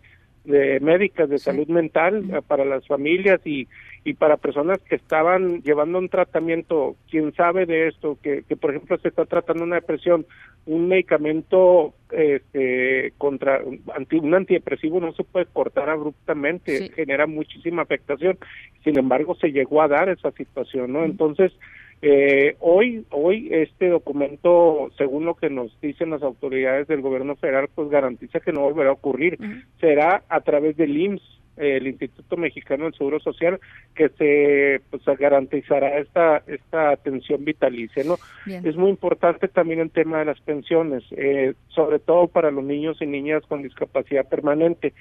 de 0.49 0.81
médicas 0.81 1.29
de 1.29 1.39
salud 1.39 1.69
mental 1.69 2.25
eh, 2.31 2.41
para 2.47 2.65
las 2.65 2.87
familias 2.87 3.41
y, 3.45 3.69
y 4.05 4.15
para 4.15 4.37
personas 4.37 4.79
que 4.81 4.97
estaban 4.97 5.63
llevando 5.63 5.99
un 5.99 6.09
tratamiento, 6.09 6.97
quien 7.11 7.35
sabe 7.35 7.67
de 7.67 7.89
esto, 7.89 8.19
que, 8.23 8.43
que 8.49 8.57
por 8.57 8.71
ejemplo 8.71 8.99
se 8.99 9.09
está 9.09 9.25
tratando 9.27 9.65
una 9.65 9.77
depresión, 9.77 10.27
un 10.67 10.89
medicamento 10.89 11.95
este, 12.11 13.13
contra 13.19 13.61
anti, 13.95 14.17
un 14.17 14.35
antidepresivo 14.35 15.01
no 15.01 15.13
se 15.13 15.25
puede 15.25 15.47
cortar 15.47 15.89
abruptamente, 15.89 16.91
genera 16.95 17.27
muchísima 17.27 17.83
afectación. 17.83 18.39
Sin 18.85 18.99
embargo, 18.99 19.35
se 19.35 19.53
llegó 19.53 19.83
a 19.83 19.89
dar 19.89 20.09
esa 20.09 20.31
situación, 20.33 20.93
¿no? 20.93 21.05
Entonces, 21.05 21.53
eh, 22.01 22.57
hoy, 22.61 23.05
hoy 23.11 23.49
este 23.51 23.89
documento, 23.89 24.91
según 24.97 25.25
lo 25.25 25.35
que 25.35 25.51
nos 25.51 25.79
dicen 25.81 26.11
las 26.11 26.23
autoridades 26.23 26.87
del 26.87 27.01
gobierno 27.01 27.35
federal, 27.37 27.69
pues 27.75 27.89
garantiza 27.89 28.41
que 28.41 28.53
no 28.53 28.61
volverá 28.61 28.91
a 28.91 28.95
ocurrir. 28.95 29.39
Será 29.81 30.23
a 30.29 30.41
través 30.43 30.77
del 30.77 30.97
IMSS, 30.97 31.38
el 31.59 31.87
Instituto 31.87 32.37
Mexicano 32.37 32.85
del 32.85 32.95
Seguro 32.95 33.21
Social, 33.21 33.61
que 33.95 34.09
se 34.11 34.81
pues, 34.91 35.03
garantizará 35.19 35.99
esta 35.99 36.43
esta 36.47 36.91
atención 36.91 37.45
vitalicia, 37.45 38.05
¿no? 38.05 38.17
Es 38.47 38.77
muy 38.77 38.91
importante 38.91 39.49
también 39.49 39.81
el 39.81 39.91
tema 39.91 40.19
de 40.19 40.27
las 40.27 40.41
pensiones, 40.41 41.05
eh, 41.11 41.55
sobre 41.69 41.99
todo 41.99 42.29
para 42.29 42.51
los 42.51 42.65
niños 42.65 42.99
y 43.01 43.07
niñas 43.07 43.43
con 43.47 43.63
discapacidad 43.63 44.29
permanente. 44.29 44.93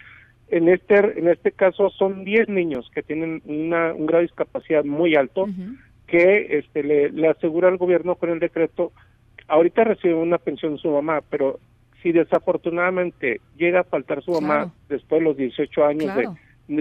En 0.50 0.70
este 0.70 0.96
en 1.20 1.28
este 1.28 1.52
caso 1.52 1.90
son 1.90 2.24
10 2.24 2.50
niños 2.50 2.90
que 2.94 3.04
tienen 3.04 3.42
una, 3.46 3.94
un 3.94 4.06
grado 4.06 4.22
de 4.22 4.28
discapacidad 4.28 4.84
muy 4.84 5.16
alto 5.16 5.48
que 6.08 6.58
este, 6.58 6.84
le, 6.84 7.28
asegura 7.28 7.68
al 7.68 7.78
gobierno 7.78 8.16
con 8.16 8.30
el 8.30 8.40
decreto, 8.40 8.94
ahorita 9.48 9.84
recibe 9.84 10.14
una 10.16 10.38
pensión 10.38 10.78
su 10.78 10.90
mamá, 10.90 11.22
pero 11.30 11.60
si 12.02 12.14
desafortunadamente 12.14 13.42
llega 13.58 13.82
a 13.82 13.84
faltar 13.84 14.24
su 14.24 14.32
mamá 14.32 14.72
después 14.88 15.20
de 15.20 15.26
los 15.26 15.38
18 15.38 15.86
años 15.86 16.16
de, 16.16 16.30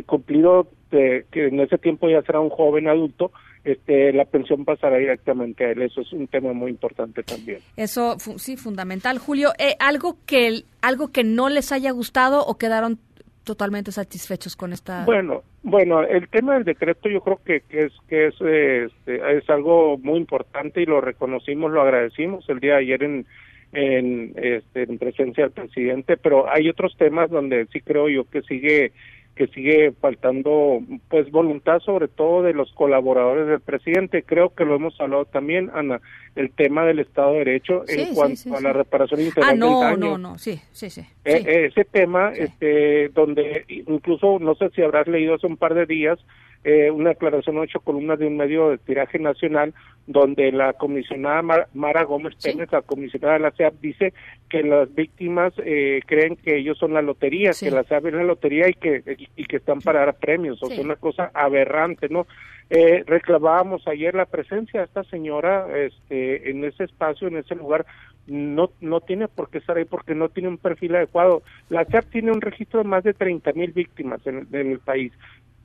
cumplido, 0.07 0.69
de, 0.91 1.27
que 1.31 1.49
en 1.49 1.61
ese 1.61 1.79
tiempo 1.79 2.09
ya 2.09 2.23
será 2.23 2.41
un 2.41 2.51
joven 2.51 2.89
adulto, 2.89 3.33
este, 3.65 4.13
la 4.13 4.25
pensión 4.25 4.65
pasará 4.65 4.97
directamente 4.97 5.65
a 5.65 5.71
él. 5.71 5.83
Eso 5.83 6.01
es 6.01 6.13
un 6.13 6.29
tema 6.29 6.53
muy 6.53 6.71
importante 6.71 7.23
también. 7.23 7.59
Eso 7.77 8.17
sí, 8.39 8.57
fundamental. 8.57 9.19
Julio, 9.19 9.53
eh, 9.59 9.77
algo 9.81 10.17
que 10.27 10.63
algo 10.83 11.09
que 11.09 11.25
no 11.25 11.49
les 11.49 11.73
haya 11.73 11.91
gustado 11.91 12.45
o 12.47 12.59
quedaron 12.59 12.99
totalmente 13.43 13.93
satisfechos 13.93 14.57
con 14.57 14.73
esta. 14.73 15.05
Bueno, 15.05 15.43
bueno, 15.63 16.03
el 16.03 16.29
tema 16.29 16.55
del 16.55 16.65
decreto 16.65 17.09
yo 17.09 17.21
creo 17.21 17.41
que, 17.45 17.61
que 17.63 17.85
es 17.85 17.93
que 18.09 18.27
es 18.29 18.35
este, 18.41 19.37
es 19.39 19.51
algo 19.51 19.99
muy 19.99 20.19
importante 20.19 20.83
y 20.83 20.87
lo 20.87 21.01
reconocimos, 21.01 21.73
lo 21.73 21.83
agradecimos 21.83 22.49
el 22.49 22.61
día 22.61 22.73
de 22.73 22.79
ayer 22.79 23.03
en 23.03 23.27
en, 23.73 24.33
este, 24.37 24.85
en 24.85 24.99
presencia 24.99 25.45
del 25.45 25.53
presidente, 25.53 26.17
pero 26.17 26.51
hay 26.51 26.69
otros 26.69 26.97
temas 26.97 27.31
donde 27.31 27.67
sí 27.73 27.81
creo 27.81 28.09
yo 28.09 28.25
que 28.25 28.43
sigue 28.43 28.93
que 29.37 29.47
sigue 29.49 29.93
faltando 29.93 30.81
pues 31.09 31.31
voluntad 31.31 31.81
sobre 31.81 32.09
todo 32.09 32.43
de 32.43 32.55
los 32.55 32.73
colaboradores 32.73 33.47
del 33.47 33.61
presidente. 33.61 34.23
Creo 34.23 34.55
que 34.55 34.65
lo 34.65 34.75
hemos 34.75 34.99
hablado 34.99 35.27
también, 35.27 35.71
Ana, 35.75 36.01
el 36.35 36.51
tema 36.51 36.87
del 36.87 37.01
Estado 37.01 37.33
de 37.33 37.39
Derecho 37.41 37.85
en 37.87 38.15
cuanto 38.15 38.57
a 38.57 38.61
la 38.63 38.73
reparación 38.73 39.21
integral 39.21 39.51
ah, 39.51 39.55
no, 39.55 39.81
del 39.81 39.91
daño. 39.91 39.99
no, 39.99 40.19
no, 40.19 40.39
sí, 40.39 40.59
sí, 40.73 40.89
sí. 40.89 41.03
Eh, 41.27 41.67
ese 41.71 41.85
tema, 41.85 42.33
este, 42.33 43.11
donde 43.11 43.67
incluso, 43.69 44.39
no 44.39 44.55
sé 44.55 44.71
si 44.71 44.81
habrás 44.81 45.07
leído 45.07 45.35
hace 45.35 45.47
un 45.47 45.59
par 45.59 45.75
de 45.75 45.85
días, 45.85 46.19
eh, 46.69 46.91
una 46.91 47.11
declaración 47.11 47.59
ocho 47.59 47.79
columnas 47.79 48.19
de 48.19 48.27
un 48.27 48.37
medio 48.37 48.71
de 48.71 48.79
tiraje 48.79 49.21
nacional 49.21 49.73
donde 50.09 50.51
la 50.51 50.73
comisionada 50.73 51.69
Mara 51.75 52.03
Gómez 52.03 52.35
Pérez, 52.43 52.73
la 52.73 52.83
comisionada 52.83 53.35
de 53.35 53.39
la 53.39 53.53
CEAP, 53.53 53.75
dice 53.81 54.13
que 54.49 54.65
las 54.65 54.93
víctimas 54.93 55.53
eh, 55.59 56.01
creen 56.07 56.35
que 56.35 56.57
ellos 56.57 56.77
son 56.77 56.93
la 56.93 57.03
lotería, 57.03 57.53
que 57.53 57.71
la 57.71 57.85
CEAP 57.85 58.07
es 58.07 58.15
la 58.15 58.25
lotería 58.25 58.69
y 58.69 58.75
que, 58.75 59.01
y 59.37 59.45
que 59.45 59.59
están 59.59 59.81
para 59.81 60.01
dar 60.01 60.17
premios, 60.17 60.61
o 60.61 60.67
sea, 60.67 60.83
una 60.83 60.97
cosa 60.97 61.31
aberrante, 61.35 62.09
¿no? 62.09 62.27
Eh, 62.69 63.05
reclamábamos 63.07 63.87
ayer 63.87 64.17
la 64.17 64.27
presencia 64.27 64.81
de 64.81 64.87
esta 64.87 65.05
señora 65.05 65.69
este, 65.79 66.51
en 66.51 66.65
ese 66.65 66.83
espacio, 66.83 67.29
en 67.29 67.37
ese 67.37 67.55
lugar, 67.55 67.87
no, 68.27 68.71
no 68.81 69.01
tiene 69.01 69.29
por 69.29 69.51
qué 69.51 69.59
estar 69.59 69.77
ahí 69.77 69.85
porque 69.85 70.17
no 70.17 70.31
tiene 70.31 70.49
un 70.49 70.59
perfil 70.59 70.97
adecuado. 70.97 71.45
La 71.69 71.85
CEAP 71.85 72.07
tiene 72.11 72.33
un 72.33 72.41
registro 72.41 72.83
de 72.83 72.89
más 72.89 73.05
de 73.05 73.15
30 73.15 73.53
mil 73.53 73.71
víctimas 73.71 74.27
en, 74.27 74.49
en 74.51 74.73
el 74.73 74.81
país 74.81 75.13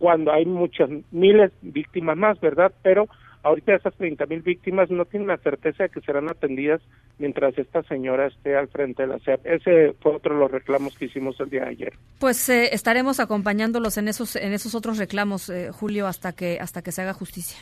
cuando 0.02 0.34
hay 0.34 0.48
muchas 0.48 0.90
miles 1.12 1.52
víctimas 1.62 2.18
más, 2.18 2.42
¿verdad? 2.42 2.72
Pero 2.82 3.08
ahorita 3.44 3.76
esas 3.76 3.94
30 3.94 4.26
mil 4.26 4.42
víctimas 4.42 4.90
no 4.90 5.06
tienen 5.06 5.28
la 5.28 5.38
certeza 5.38 5.84
de 5.84 5.90
que 5.90 6.02
serán 6.02 6.28
atendidas 6.28 6.82
mientras 7.20 7.56
esta 7.56 7.84
señora 7.84 8.26
esté 8.26 8.58
al 8.58 8.68
frente 8.68 9.04
de 9.04 9.10
la 9.10 9.20
SEP. 9.20 9.46
Ese 9.46 9.94
fue 10.00 10.16
otro 10.16 10.34
de 10.34 10.40
los 10.40 10.50
reclamos 10.50 10.98
que 10.98 11.06
hicimos 11.06 11.40
el 11.40 11.52
día 11.52 11.66
de 11.66 11.70
ayer. 11.70 11.94
Pues 12.20 12.50
eh, 12.50 12.74
estaremos 12.74 13.20
acompañándolos 13.20 14.00
en 14.00 14.08
esos 14.08 14.36
en 14.36 14.54
esos 14.54 14.74
otros 14.74 14.98
reclamos, 14.98 15.52
eh, 15.52 15.70
Julio, 15.72 16.08
hasta 16.08 16.34
que 16.34 16.58
hasta 16.60 16.82
que 16.82 16.92
se 16.92 17.04
haga 17.04 17.14
justicia. 17.14 17.60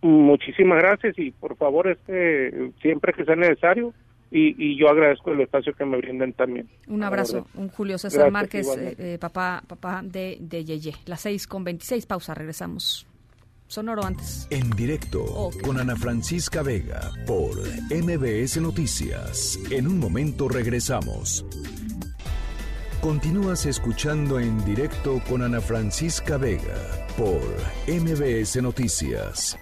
Muchísimas 0.00 0.78
gracias 0.78 1.18
y 1.18 1.32
por 1.32 1.54
favor 1.58 1.86
este 1.88 2.72
siempre 2.80 3.12
que 3.12 3.26
sea 3.26 3.36
necesario 3.36 3.92
y, 4.36 4.76
yo 4.76 4.88
agradezco 4.88 5.30
el 5.30 5.40
espacio 5.42 5.72
que 5.74 5.84
me 5.84 5.96
brinden 5.98 6.32
también. 6.32 6.68
Un 6.88 7.02
abrazo, 7.02 7.46
un 7.54 7.68
Julio 7.68 7.98
César 7.98 8.30
Márquez, 8.30 8.66
eh, 8.76 9.18
papá, 9.20 9.62
papá 9.66 10.02
de, 10.02 10.38
de 10.40 10.64
Yeye. 10.64 10.94
Las 11.06 11.20
seis 11.20 11.46
con 11.46 11.62
veintiséis, 11.62 12.04
pausa, 12.06 12.34
regresamos. 12.34 13.06
Sonoro 13.66 14.04
antes. 14.04 14.46
En 14.50 14.70
directo 14.70 15.50
con 15.62 15.80
Ana 15.80 15.96
Francisca 15.96 16.62
Vega 16.62 17.10
por 17.26 17.56
MBS 17.90 18.60
Noticias. 18.60 19.58
En 19.70 19.86
un 19.86 19.98
momento 19.98 20.48
regresamos. 20.48 21.44
Continúas 23.00 23.66
escuchando 23.66 24.38
en 24.38 24.64
directo 24.64 25.20
con 25.28 25.42
Ana 25.42 25.60
Francisca 25.60 26.36
Vega 26.36 26.76
por 27.16 27.40
MBS 27.86 28.62
Noticias. 28.62 29.58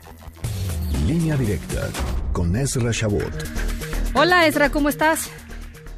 Línea 1.06 1.36
directa 1.36 1.88
con 2.32 2.54
Ezra 2.56 2.90
Shabot. 2.92 4.01
Hola 4.14 4.47
Ezra, 4.47 4.70
¿cómo 4.70 4.90
estás? 4.90 5.32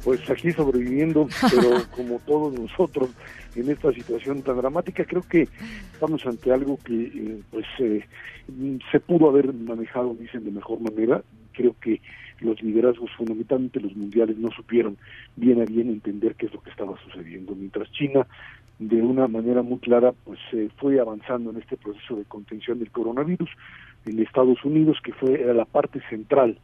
Pues 0.05 0.29
aquí 0.29 0.49
sobreviviendo, 0.53 1.27
pero 1.51 1.83
como 1.95 2.19
todos 2.19 2.57
nosotros 2.57 3.09
en 3.55 3.69
esta 3.69 3.91
situación 3.91 4.41
tan 4.41 4.55
dramática, 4.55 5.03
creo 5.03 5.21
que 5.21 5.49
estamos 5.91 6.25
ante 6.25 6.53
algo 6.53 6.79
que 6.85 6.93
eh, 6.93 7.41
pues 7.51 7.65
eh, 7.79 8.05
se 8.89 8.99
pudo 9.01 9.27
haber 9.27 9.53
manejado, 9.53 10.15
dicen, 10.17 10.45
de 10.45 10.51
mejor 10.51 10.79
manera. 10.79 11.23
Creo 11.51 11.75
que 11.81 11.99
los 12.39 12.61
liderazgos, 12.61 13.11
fundamentalmente 13.17 13.81
los 13.81 13.95
mundiales, 13.95 14.37
no 14.37 14.49
supieron 14.51 14.97
bien 15.35 15.61
a 15.61 15.65
bien 15.65 15.89
entender 15.89 16.35
qué 16.35 16.45
es 16.45 16.53
lo 16.53 16.61
que 16.61 16.69
estaba 16.69 16.97
sucediendo. 17.03 17.53
Mientras 17.53 17.91
China, 17.91 18.25
de 18.79 19.01
una 19.01 19.27
manera 19.27 19.61
muy 19.61 19.79
clara, 19.79 20.13
pues 20.23 20.39
eh, 20.53 20.69
fue 20.77 21.01
avanzando 21.01 21.49
en 21.51 21.57
este 21.57 21.75
proceso 21.75 22.15
de 22.15 22.23
contención 22.23 22.79
del 22.79 22.91
coronavirus, 22.91 23.49
en 24.05 24.19
Estados 24.19 24.63
Unidos, 24.63 24.99
que 25.03 25.11
fue 25.11 25.41
era 25.41 25.53
la 25.53 25.65
parte 25.65 25.99
central 26.09 26.59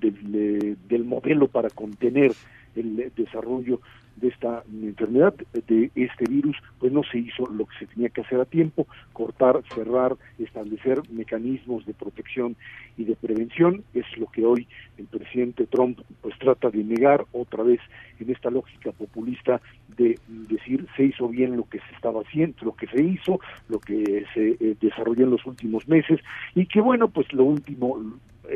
del, 0.00 0.76
del 0.88 1.04
modelo 1.04 1.48
para 1.48 1.70
contener 1.70 2.32
el 2.76 3.12
desarrollo 3.16 3.80
de 4.16 4.28
esta 4.28 4.62
enfermedad, 4.72 5.34
de 5.66 5.90
este 5.94 6.24
virus, 6.28 6.56
pues 6.78 6.92
no 6.92 7.02
se 7.02 7.18
hizo 7.18 7.46
lo 7.46 7.66
que 7.66 7.78
se 7.80 7.86
tenía 7.86 8.08
que 8.10 8.20
hacer 8.20 8.40
a 8.40 8.44
tiempo, 8.44 8.86
cortar, 9.12 9.60
cerrar, 9.74 10.16
establecer 10.38 11.00
mecanismos 11.10 11.84
de 11.84 11.94
protección 11.94 12.56
y 12.96 13.04
de 13.04 13.16
prevención, 13.16 13.82
es 13.92 14.06
lo 14.16 14.26
que 14.26 14.44
hoy 14.44 14.68
el 14.98 15.06
presidente 15.06 15.66
Trump 15.66 16.00
pues 16.20 16.38
trata 16.38 16.70
de 16.70 16.84
negar 16.84 17.24
otra 17.32 17.64
vez 17.64 17.80
en 18.20 18.30
esta 18.30 18.50
lógica 18.50 18.92
populista 18.92 19.60
de 19.96 20.18
decir 20.28 20.86
se 20.96 21.04
hizo 21.04 21.28
bien 21.28 21.56
lo 21.56 21.68
que 21.68 21.78
se 21.78 21.94
estaba 21.94 22.20
haciendo, 22.20 22.56
lo 22.62 22.76
que 22.76 22.86
se 22.86 23.02
hizo, 23.02 23.40
lo 23.68 23.80
que 23.80 24.24
se 24.32 24.56
eh, 24.60 24.76
desarrolló 24.80 25.24
en 25.24 25.30
los 25.30 25.44
últimos 25.46 25.88
meses 25.88 26.20
y 26.54 26.66
que 26.66 26.80
bueno, 26.80 27.08
pues 27.08 27.32
lo 27.32 27.44
último 27.44 27.98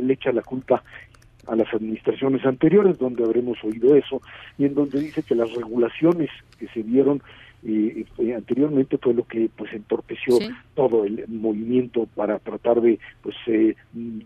le 0.00 0.12
echa 0.12 0.30
la 0.32 0.42
culpa 0.42 0.84
a 1.48 1.56
las 1.56 1.72
administraciones 1.72 2.44
anteriores, 2.44 2.98
donde 2.98 3.24
habremos 3.24 3.62
oído 3.64 3.94
eso, 3.96 4.20
y 4.58 4.64
en 4.66 4.74
donde 4.74 5.00
dice 5.00 5.22
que 5.22 5.34
las 5.34 5.52
regulaciones 5.52 6.30
que 6.58 6.68
se 6.68 6.82
dieron 6.82 7.22
eh, 7.64 8.06
anteriormente 8.36 8.98
fue 8.98 9.14
lo 9.14 9.24
que 9.24 9.50
pues 9.56 9.72
entorpeció 9.72 10.38
todo 10.74 11.04
el 11.04 11.24
movimiento 11.26 12.06
para 12.14 12.38
tratar 12.38 12.80
de 12.80 13.00
pues 13.20 13.34
eh, 13.48 13.74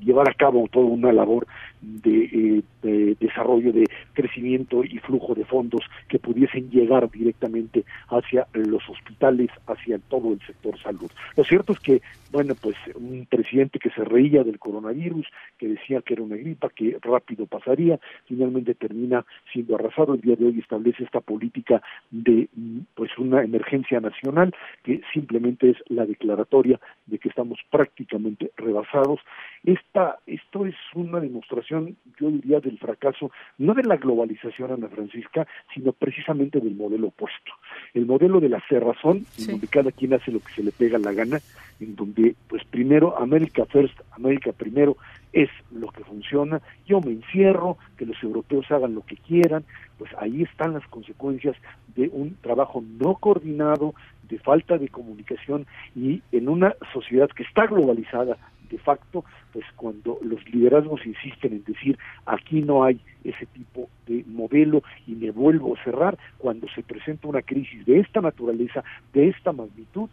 llevar 0.05 0.29
a 0.29 0.35
cabo 0.35 0.69
toda 0.71 0.85
una 0.85 1.13
labor 1.13 1.47
de, 1.81 2.63
eh, 2.83 3.17
desarrollo 3.19 3.73
de 3.73 3.89
crecimiento 4.13 4.85
y 4.85 4.99
flujo 4.99 5.35
de 5.35 5.47
fondos 5.47 5.81
que 6.09 6.19
pudiesen 6.19 6.71
llegar 6.71 7.11
directamente 7.11 7.85
hacia 8.09 8.47
los 8.53 8.87
hospitales 8.89 9.49
hacia 9.67 9.99
todo 9.99 10.35
el 10.35 10.41
sector 10.47 10.79
salud. 10.81 11.11
Lo 11.35 11.45
cierto 11.45 11.73
es 11.73 11.81
que 11.81 12.03
bueno 12.31 12.55
pues 12.61 12.77
un 12.95 13.27
presidente 13.31 13.79
que 13.79 13.91
se 13.91 14.05
reía 14.05 14.45
del 14.45 14.59
coronavirus 14.59 15.27
que 15.57 15.69
decía 15.69 16.03
que 16.03 16.15
era 16.15 16.23
una 16.23 16.37
gripa 16.37 16.69
que 16.69 16.99
rápido 17.01 17.47
pasaría 17.47 17.99
finalmente 18.27 18.75
termina 18.75 19.25
siendo 19.53 19.75
arrasado. 19.75 20.15
El 20.15 20.21
día 20.21 20.37
de 20.37 20.47
hoy 20.47 20.59
establece 20.59 21.05
esta 21.05 21.21
política 21.21 21.81
de 22.11 22.49
pues 22.95 23.11
una 23.23 23.43
emergencia 23.43 24.01
nacional 24.01 24.55
que 24.83 25.01
simplemente 25.13 25.71
es 25.71 25.77
la 25.89 26.07
declaratoria 26.07 26.79
de 27.07 27.19
que 27.19 27.29
estamos 27.29 27.59
prácticamente 27.71 28.51
rebasados. 28.57 29.21
Esta, 29.65 30.19
esto 30.27 30.67
es 30.67 30.75
una 30.95 31.21
demostración, 31.21 31.97
yo 32.21 32.31
diría, 32.31 32.61
del 32.61 32.79
fracaso, 32.79 33.31
no 33.59 33.75
de 33.75 33.85
la 33.85 33.97
globalización, 33.97 34.73
Ana 34.73 34.89
Francisca, 34.89 35.47
sino 35.75 35.93
precisamente 35.93 36.61
del 36.61 36.75
modelo 36.75 37.09
opuesto. 37.09 37.53
El 37.95 38.07
modelo 38.07 38.41
de 38.41 38.49
la 38.49 38.63
cerrazón, 38.69 39.25
en 39.39 39.47
donde 39.47 39.69
cada 39.69 39.93
quien 39.93 40.15
hace 40.15 40.33
lo 40.33 40.41
que 40.41 40.53
se 40.53 40.63
le 40.63 40.73
pega 40.73 40.99
la 40.99 41.13
gana, 41.13 41.39
en 41.81 41.97
donde, 41.97 42.35
pues 42.49 42.65
primero, 42.65 43.19
América 43.19 43.65
First, 43.67 43.99
América 44.13 44.53
primero, 44.53 44.97
es 45.33 45.49
lo 45.71 45.89
que 45.89 46.05
funciona, 46.05 46.61
yo 46.87 47.01
me 47.01 47.13
encierro, 47.13 47.79
que 47.97 48.07
los 48.07 48.23
europeos 48.23 48.71
hagan 48.71 48.95
lo 48.95 49.05
que 49.05 49.17
quieran, 49.17 49.65
pues 49.99 50.11
ahí 50.19 50.43
están 50.43 50.75
las 50.75 50.87
consecuencias 50.89 51.57
de 51.95 52.09
un 52.13 52.37
trabajo 52.37 52.83
no 52.83 53.15
coordinado, 53.15 53.95
de 54.29 54.39
falta 54.39 54.79
de 54.79 54.89
comunicación 54.89 55.67
y 55.95 56.23
en 56.33 56.49
una 56.49 56.75
sociedad 56.93 57.29
que 57.29 57.43
está 57.43 57.67
globalizada 57.67 58.39
de 58.71 58.79
facto, 58.79 59.25
pues 59.53 59.67
cuando 59.77 60.19
los 60.23 60.43
liderazgos 60.49 61.05
insisten 61.05 61.53
en 61.53 61.65
decir 61.65 61.99
aquí 62.25 62.63
no 62.63 62.85
hay 62.85 62.99
ese 63.23 63.45
tipo 63.47 63.91
de 64.07 64.25
modelo 64.27 64.83
y 65.07 65.13
me 65.13 65.31
vuelvo 65.31 65.77
a 65.77 65.85
cerrar, 65.85 66.19
cuando 66.39 66.67
se 66.75 66.83
presenta 66.83 67.29
una 67.29 67.43
crisis 67.43 67.85
de 67.85 68.01
esta 68.01 68.23
naturaleza, 68.23 68.83
de 69.13 69.29
esta 69.29 69.53
magnitud, 69.53 70.09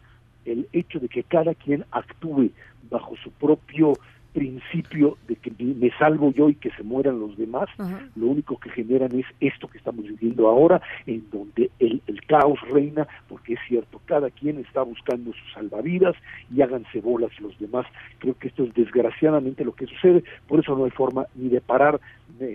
el 0.45 0.67
hecho 0.73 0.99
de 0.99 1.07
que 1.07 1.23
cada 1.23 1.55
quien 1.55 1.85
actúe 1.91 2.51
bajo 2.89 3.15
su 3.23 3.31
propio 3.31 3.93
principio 4.39 5.17
de 5.27 5.35
que 5.35 5.51
me 5.59 5.91
salvo 5.97 6.31
yo 6.31 6.49
y 6.49 6.55
que 6.55 6.71
se 6.71 6.81
mueran 6.81 7.19
los 7.19 7.37
demás, 7.37 7.67
lo 8.15 8.27
único 8.27 8.57
que 8.57 8.69
generan 8.69 9.13
es 9.13 9.25
esto 9.41 9.67
que 9.67 9.77
estamos 9.77 10.05
viviendo 10.05 10.47
ahora, 10.47 10.81
en 11.05 11.29
donde 11.29 11.69
el, 11.79 12.01
el, 12.07 12.25
caos 12.25 12.57
reina, 12.71 13.05
porque 13.27 13.55
es 13.55 13.59
cierto, 13.67 13.99
cada 14.05 14.29
quien 14.29 14.59
está 14.59 14.83
buscando 14.83 15.33
sus 15.33 15.53
salvavidas 15.53 16.15
y 16.55 16.61
háganse 16.61 17.01
bolas 17.01 17.31
los 17.41 17.59
demás. 17.59 17.85
Creo 18.19 18.37
que 18.37 18.47
esto 18.47 18.63
es 18.63 18.73
desgraciadamente 18.73 19.65
lo 19.65 19.73
que 19.73 19.87
sucede, 19.87 20.23
por 20.47 20.61
eso 20.61 20.73
no 20.73 20.85
hay 20.85 20.91
forma 20.91 21.25
ni 21.35 21.49
de 21.49 21.59
parar 21.59 21.99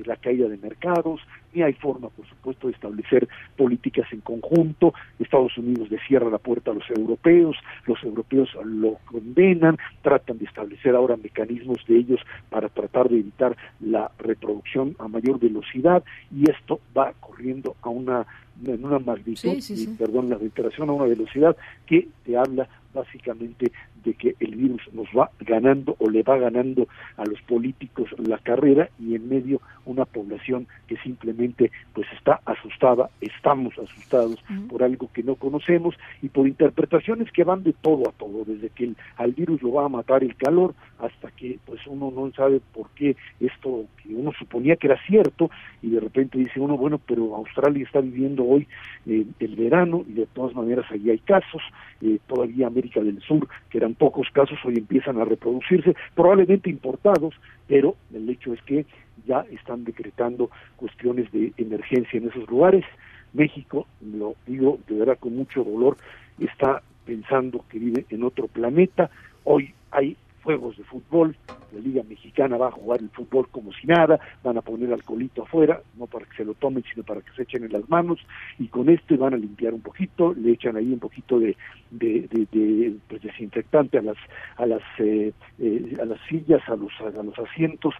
la 0.05 0.17
caída 0.17 0.49
de 0.49 0.57
mercados, 0.57 1.21
ni 1.53 1.63
hay 1.63 1.75
forma, 1.75 2.09
por 2.09 2.27
supuesto, 2.27 2.67
de 2.67 2.73
establecer 2.73 3.29
políticas 3.57 4.07
en 4.13 4.21
conjunto. 4.21 4.95
Estados 5.19 5.57
Unidos 5.59 5.91
le 5.91 5.99
cierra 6.07 6.31
la 6.31 6.39
puerta 6.39 6.71
a 6.71 6.75
los 6.75 6.89
europeos, 6.91 7.57
los 7.87 8.03
europeos 8.03 8.51
lo 8.65 8.99
condenan, 9.05 9.79
tratan 10.03 10.39
de 10.39 10.47
establecer 10.47 10.95
ahora 10.95 11.17
mecanismos 11.17 11.85
de 11.87 11.97
ellos 11.97 12.21
para 12.51 12.69
tratar 12.69 13.09
de 13.09 13.19
evitar 13.19 13.57
la 13.81 14.11
reproducción 14.19 14.97
a 14.99 15.09
mayor 15.09 15.39
velocidad 15.39 16.03
y 16.35 16.51
esto 16.51 16.81
va 16.97 17.13
corriendo 17.21 17.77
a 17.83 17.89
una 17.89 18.27
en 18.67 18.85
una 18.85 18.99
magnitud, 18.99 19.59
perdón 19.99 20.31
la 20.31 20.37
reiteración, 20.37 20.89
a 20.91 20.93
una 20.93 21.07
velocidad 21.07 21.57
que 21.87 22.09
te 22.25 22.37
habla 22.37 22.69
básicamente 22.95 23.73
de 24.05 24.15
que 24.15 24.37
el 24.41 24.55
virus 24.55 24.83
nos 24.93 25.09
va 25.09 25.31
ganando 25.41 25.97
o 25.99 26.09
le 26.09 26.23
va 26.23 26.39
ganando 26.39 26.87
a 27.17 27.25
los 27.25 27.41
políticos 27.43 28.09
la 28.19 28.39
carrera 28.39 28.89
y 28.99 29.15
en 29.15 29.29
medio 29.29 29.61
una 29.87 30.05
población 30.05 30.67
que 30.87 30.97
simplemente 30.99 31.71
pues 31.93 32.07
está 32.13 32.41
asustada, 32.45 33.11
estamos 33.21 33.75
asustados 33.79 34.43
por 34.69 34.83
algo 34.83 35.11
que 35.13 35.23
no 35.23 35.35
conocemos 35.35 35.95
y 36.23 36.29
por 36.29 36.47
interpretaciones 36.47 37.31
que 37.33 37.45
van 37.45 37.63
de 37.63 37.73
todo 37.73 38.09
a 38.09 38.13
todo, 38.13 38.45
desde 38.45 38.71
que 38.71 38.85
el, 38.85 38.97
al 39.17 39.33
virus 39.33 39.63
lo 39.63 39.73
va 39.73 39.87
a 39.87 39.89
matar 39.89 40.23
el 40.23 40.37
calor 40.37 40.75
hasta 40.99 41.31
que 41.31 41.59
pues 41.65 41.81
uno 41.87 42.13
no 42.15 42.31
sabe 42.33 42.61
por 42.73 42.91
qué 42.91 43.17
esto 43.41 43.87
que 44.03 44.15
uno 44.15 44.33
suponía 44.39 44.77
que 44.77 44.87
era 44.87 45.01
cierto 45.07 45.51
y 45.83 45.91
de 45.91 46.01
repente 46.01 46.39
dice 46.39 46.61
uno, 46.61 46.77
bueno, 46.77 47.01
pero 47.07 47.35
Australia 47.37 47.85
está 47.85 48.01
viviendo 48.01 48.44
hoy 48.45 48.69
eh, 49.07 49.25
el 49.41 49.57
verano 49.57 50.05
y 50.09 50.13
de 50.13 50.27
todas 50.27 50.55
maneras 50.55 50.87
allí 50.91 51.11
hay 51.11 51.19
casos, 51.19 51.63
eh, 52.01 52.19
todavía 52.27 52.67
América 52.67 53.01
del 53.01 53.21
Sur, 53.23 53.49
que 53.71 53.79
eran 53.79 53.95
pocos 53.95 54.29
casos, 54.33 54.59
hoy 54.65 54.77
empiezan 54.79 55.21
a 55.21 55.25
reproducirse, 55.25 55.95
probablemente 56.15 56.71
importados, 56.71 57.35
pero 57.67 57.97
el 58.13 58.29
hecho 58.29 58.53
es 58.53 58.63
que 58.63 58.87
ya 59.27 59.45
están 59.51 59.85
decretando 59.85 60.51
cuestiones 60.77 61.31
de 61.33 61.53
emergencia 61.57 62.19
en 62.19 62.29
esos 62.29 62.49
lugares. 62.49 62.85
México, 63.33 63.87
lo 64.01 64.37
digo 64.47 64.79
de 64.87 64.99
verdad 64.99 65.19
con 65.19 65.37
mucho 65.37 65.65
dolor, 65.65 65.97
está 66.39 66.83
pensando 67.05 67.65
que 67.69 67.79
vive 67.79 68.07
en 68.11 68.23
otro 68.25 68.47
planeta. 68.49 69.11
Hoy 69.45 69.75
hay 69.91 70.17
juegos 70.45 70.77
de 70.77 70.85
fútbol, 70.85 71.35
la 71.73 71.81
Liga 71.81 72.03
Mexicana 72.09 72.59
va 72.59 72.69
a 72.69 72.71
jugar 72.71 73.01
el 73.01 73.09
fútbol 73.09 73.49
como 73.49 73.73
si 73.73 73.87
nada, 73.87 74.21
van 74.45 74.59
a 74.59 74.63
poner 74.63 74.93
alcoholito 74.93 75.43
afuera, 75.43 75.81
no 75.99 76.07
para 76.07 76.27
que 76.27 76.37
se 76.37 76.45
lo 76.45 76.55
tomen, 76.55 76.85
sino 76.93 77.03
para 77.03 77.23
que 77.23 77.33
se 77.35 77.43
echen 77.43 77.65
en 77.65 77.73
las 77.73 77.89
manos, 77.89 78.21
y 78.59 78.69
con 78.69 78.89
esto 78.91 79.17
van 79.17 79.35
a 79.35 79.39
limpiar 79.39 79.73
un 79.73 79.81
poquito, 79.81 80.35
le 80.35 80.53
echan 80.53 80.77
ahí 80.77 80.93
un 80.93 81.01
poquito 81.01 81.41
de, 81.41 81.57
de, 81.91 82.29
de, 82.31 82.95
pues, 83.09 83.23
desinfectante 83.23 83.99
a 83.99 84.03
las 84.03 84.19
a 84.57 84.67
las 84.67 84.83
eh, 84.99 85.33
eh, 85.59 85.97
a 86.01 86.05
las 86.05 86.21
sillas, 86.29 86.63
a 86.69 86.77
los 86.77 86.93
a 87.01 87.23
los 87.23 87.39
asientos, 87.39 87.95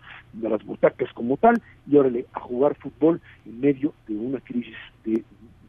a 0.45 0.49
las 0.49 0.63
butacas 0.65 1.13
como 1.15 1.37
tal, 1.39 1.61
y 1.91 1.97
órale, 1.97 2.27
a 2.35 2.41
jugar 2.41 2.75
fútbol 2.77 3.21
en 3.47 3.61
medio 3.61 3.95
de 4.07 4.15
una 4.15 4.41
crisis 4.41 4.77
de 5.05 5.25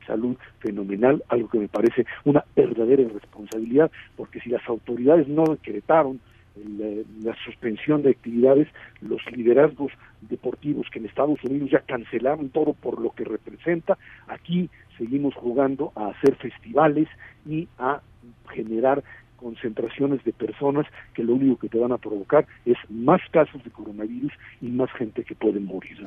salud 0.06 0.36
fenomenal, 0.60 1.24
algo 1.30 1.50
que 1.50 1.60
me 1.60 1.68
parece 1.68 2.06
una 2.26 2.44
verdadera 2.56 3.02
irresponsabilidad, 3.02 3.90
porque 4.16 4.40
si 4.42 4.50
las 4.50 4.68
autoridades 4.68 5.28
no 5.28 5.44
decretaron 5.46 6.20
la, 7.24 7.36
suspensión 7.46 8.04
de 8.04 8.12
actividades, 8.12 8.68
los 9.02 9.22
liderazgos 9.32 9.92
deportivos 10.22 10.88
que 10.92 11.00
en 11.00 11.06
Estados 11.06 11.44
Unidos 11.44 11.70
ya 11.72 11.80
cancelaron 11.82 12.50
todo 12.50 12.74
por 12.74 13.00
lo 13.00 13.12
que 13.12 13.24
representa, 13.24 13.98
aquí 14.28 14.70
seguimos 14.98 15.34
jugando 15.36 15.92
a 15.96 16.08
hacer 16.08 16.36
festivales 16.36 17.08
y 17.46 17.68
a 17.78 18.02
generar 18.50 19.04
concentraciones 19.36 20.24
de 20.24 20.34
personas 20.34 20.86
que 21.14 21.24
lo 21.24 21.36
único 21.36 21.58
que 21.60 21.70
te 21.70 21.78
van 21.78 21.92
a 21.92 21.98
provocar 21.98 22.48
es 22.66 22.78
más 22.90 23.22
casos 23.32 23.64
de 23.64 23.70
coronavirus 23.70 24.32
y 24.62 24.68
más 24.68 24.92
gente 24.94 25.24
que 25.24 25.36
puede 25.36 25.60
morir. 25.60 25.98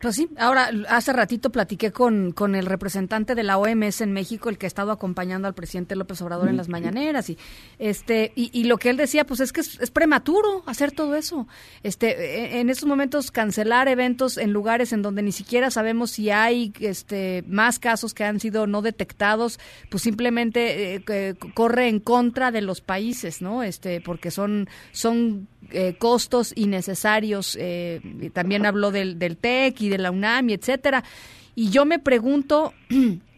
Pues 0.00 0.16
sí, 0.16 0.28
ahora 0.38 0.70
hace 0.88 1.12
ratito 1.12 1.50
platiqué 1.50 1.92
con, 1.92 2.32
con 2.32 2.54
el 2.54 2.66
representante 2.66 3.34
de 3.34 3.42
la 3.42 3.58
OMS 3.58 4.00
en 4.00 4.12
México, 4.12 4.48
el 4.48 4.58
que 4.58 4.66
ha 4.66 4.68
estado 4.68 4.90
acompañando 4.92 5.48
al 5.48 5.54
presidente 5.54 5.96
López 5.96 6.20
Obrador 6.22 6.48
en 6.48 6.56
las 6.56 6.68
mañaneras 6.68 7.30
y 7.30 7.38
este 7.78 8.32
y, 8.34 8.50
y, 8.52 8.64
lo 8.64 8.78
que 8.78 8.90
él 8.90 8.96
decía, 8.96 9.24
pues 9.24 9.40
es 9.40 9.52
que 9.52 9.60
es, 9.60 9.90
prematuro 9.90 10.62
hacer 10.66 10.92
todo 10.92 11.14
eso. 11.14 11.46
Este, 11.82 12.56
e, 12.56 12.60
en 12.60 12.70
estos 12.70 12.88
momentos 12.88 13.30
cancelar 13.30 13.88
eventos 13.88 14.38
en 14.38 14.52
lugares 14.52 14.92
en 14.92 15.02
donde 15.02 15.22
ni 15.22 15.32
siquiera 15.32 15.70
sabemos 15.70 16.10
si 16.10 16.30
hay 16.30 16.72
este 16.80 17.44
más 17.46 17.78
casos 17.78 18.14
que 18.14 18.24
han 18.24 18.40
sido 18.40 18.66
no 18.66 18.82
detectados, 18.82 19.60
pues 19.90 20.02
simplemente 20.02 20.96
eh, 20.96 21.34
corre 21.54 21.88
en 21.88 22.00
contra 22.00 22.50
de 22.50 22.62
los 22.62 22.71
países, 22.80 23.42
¿no? 23.42 23.62
Este, 23.62 24.00
porque 24.00 24.30
son, 24.30 24.68
son 24.92 25.48
eh, 25.70 25.96
costos 25.98 26.52
innecesarios. 26.56 27.56
Eh, 27.60 28.30
también 28.32 28.66
habló 28.66 28.90
del, 28.90 29.18
del 29.18 29.36
TEC 29.36 29.80
y 29.82 29.88
de 29.88 29.98
la 29.98 30.10
UNAM 30.10 30.50
y 30.50 30.54
etcétera. 30.54 31.04
Y 31.54 31.70
yo 31.70 31.84
me 31.84 31.98
pregunto, 31.98 32.72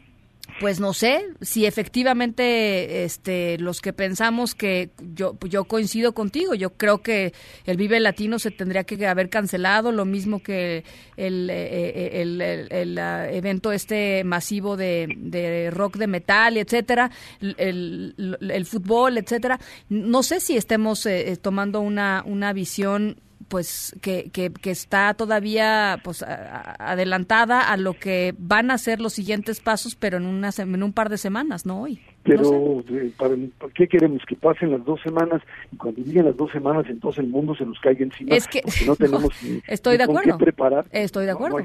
pues 0.61 0.81
no 0.81 0.93
sé 0.93 1.25
si 1.41 1.67
efectivamente 1.67 3.05
este 3.05 3.59
los 3.59 3.81
que 3.81 3.93
pensamos 3.93 4.55
que 4.55 4.91
yo 5.15 5.37
yo 5.49 5.65
coincido 5.65 6.15
contigo 6.15 6.55
yo 6.55 6.71
creo 6.71 7.03
que 7.03 7.33
el 7.65 7.77
Vive 7.77 7.99
Latino 8.01 8.39
se 8.39 8.51
tendría 8.51 8.85
que 8.85 9.07
haber 9.07 9.31
cancelado 9.31 9.91
lo 9.91 10.05
mismo 10.05 10.43
que 10.43 10.85
el, 11.17 11.51
eh, 11.51 12.23
eh, 12.23 12.69
el, 12.71 12.99
ah, 12.99 13.31
evento 13.31 13.73
este 13.73 14.23
masivo 14.25 14.77
de, 14.77 15.71
rock 15.73 15.97
de 15.97 16.07
metal 16.07 16.57
etcétera 16.57 17.11
el, 17.41 18.67
fútbol 18.67 19.19
etcétera. 19.19 19.59
No 19.89 20.23
sé 20.23 20.41
si 20.41 20.57
estemos 20.57 21.05
eh, 21.07 21.37
tomando 21.41 21.81
una 21.81 22.23
una 22.27 22.53
visión 22.53 23.17
pues 23.49 23.97
que, 24.01 24.31
que, 24.31 24.71
está 24.71 25.15
todavía 25.15 26.01
pues 26.03 26.23
adelantada 26.23 27.71
a 27.71 27.77
lo 27.77 27.95
que 27.95 28.35
van 28.39 28.71
a 28.71 28.79
ser 28.79 29.01
los 29.01 29.13
siguientes 29.13 29.61
pasos, 29.61 29.95
pero 29.95 30.17
en, 30.17 30.27
una, 30.27 30.51
en 30.57 30.83
un 30.83 30.93
par 30.93 31.09
de 31.09 31.19
semanas, 31.19 31.67
¿no 31.67 31.83
hoy? 31.83 32.01
Pero, 32.25 32.83
¿para, 33.19 33.35
¿qué 33.75 33.87
queremos? 33.87 34.23
Que 34.27 34.35
pasen 34.35 34.71
las 34.71 34.85
dos 34.85 35.01
semanas 35.03 35.43
y 35.71 35.77
cuando 35.77 36.03
lleguen 36.03 36.25
las 36.25 36.37
dos 36.37 36.51
semanas, 36.53 36.87
entonces 36.89 37.23
el 37.23 37.31
mundo 37.31 37.55
se 37.55 37.67
nos 37.67 37.79
caiga 37.81 38.03
encima. 38.03 38.35
Es 38.35 38.49
que 38.49 38.63
no 38.87 38.97
tenemos 38.97 39.31
ni, 39.43 39.61
estoy 39.69 39.99
de 39.99 40.05
acuerdo. 40.05 40.39
qué 40.39 40.45
preparar. 40.45 40.87
Estoy 40.91 41.27
de 41.27 41.33
acuerdo. 41.33 41.59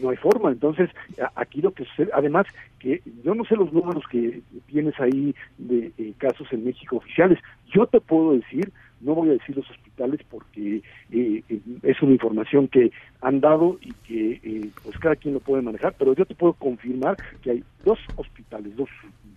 No, 0.00 0.10
hay, 0.10 0.16
forma. 0.16 0.50
Entonces, 0.50 0.88
aquí 1.34 1.60
lo 1.60 1.72
que 1.72 1.84
sucede, 1.84 2.10
además, 2.14 2.46
que 2.78 3.02
yo 3.24 3.34
no 3.34 3.44
sé 3.44 3.56
los 3.56 3.72
números 3.72 4.04
que 4.10 4.40
tienes 4.66 4.98
ahí 4.98 5.34
de 5.58 5.92
casos 6.16 6.48
en 6.50 6.64
México 6.64 6.96
oficiales. 6.96 7.38
Yo 7.74 7.86
te 7.86 8.00
puedo 8.00 8.32
decir 8.32 8.72
no 9.00 9.14
voy 9.14 9.30
a 9.30 9.32
decir 9.32 9.56
los 9.56 9.70
hospitales 9.70 10.20
porque 10.30 10.82
eh, 11.10 11.42
eh, 11.48 11.60
es 11.82 12.02
una 12.02 12.12
información 12.12 12.68
que 12.68 12.92
han 13.20 13.40
dado 13.40 13.78
y 13.80 13.92
que 14.06 14.40
eh, 14.42 14.70
pues 14.82 14.98
cada 14.98 15.16
quien 15.16 15.34
lo 15.34 15.40
puede 15.40 15.62
manejar, 15.62 15.94
pero 15.98 16.14
yo 16.14 16.24
te 16.24 16.34
puedo 16.34 16.54
confirmar 16.54 17.16
que 17.42 17.50
hay 17.50 17.64
dos 17.84 17.98
hospitales, 18.16 18.76
dos 18.76 18.88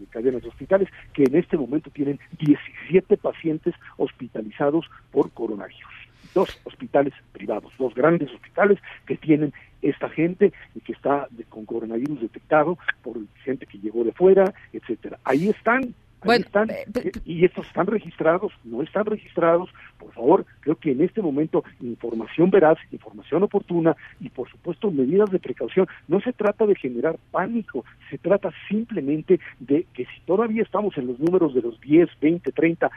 cadenas 0.09 0.41
de 0.41 0.49
hospitales 0.49 0.89
que 1.13 1.23
en 1.23 1.35
este 1.35 1.57
momento 1.57 1.89
tienen 1.91 2.19
17 2.39 3.17
pacientes 3.17 3.75
hospitalizados 3.97 4.89
por 5.11 5.31
coronavirus. 5.31 5.93
Dos 6.33 6.59
hospitales 6.63 7.13
privados, 7.31 7.71
dos 7.77 7.93
grandes 7.95 8.31
hospitales 8.31 8.79
que 9.05 9.17
tienen 9.17 9.51
esta 9.81 10.09
gente 10.09 10.53
que 10.85 10.93
está 10.93 11.27
con 11.49 11.65
coronavirus 11.65 12.21
detectado 12.21 12.77
por 13.01 13.17
gente 13.43 13.65
que 13.65 13.79
llegó 13.79 14.03
de 14.03 14.11
fuera, 14.11 14.53
etcétera. 14.73 15.19
Ahí 15.23 15.49
están, 15.49 15.93
bueno, 16.23 16.45
están, 16.45 16.69
eh, 16.69 16.85
y 17.25 17.45
estos 17.45 17.67
están 17.67 17.87
registrados, 17.87 18.51
no 18.63 18.81
están 18.81 19.05
registrados, 19.05 19.69
por 19.97 20.11
favor, 20.13 20.45
creo 20.61 20.75
que 20.75 20.91
en 20.91 21.01
este 21.01 21.21
momento 21.21 21.63
información 21.81 22.49
veraz, 22.49 22.77
información 22.91 23.43
oportuna 23.43 23.95
y 24.19 24.29
por 24.29 24.49
supuesto 24.49 24.91
medidas 24.91 25.31
de 25.31 25.39
precaución. 25.39 25.87
No 26.07 26.19
se 26.21 26.33
trata 26.33 26.65
de 26.65 26.75
generar 26.75 27.17
pánico, 27.31 27.85
se 28.09 28.17
trata 28.17 28.51
simplemente 28.67 29.39
de 29.59 29.85
que 29.93 30.05
si 30.05 30.21
todavía 30.25 30.63
estamos 30.63 30.97
en 30.97 31.07
los 31.07 31.19
números 31.19 31.53
de 31.53 31.61
los 31.61 31.79
10, 31.81 32.09
20, 32.19 32.51
30, 32.51 32.89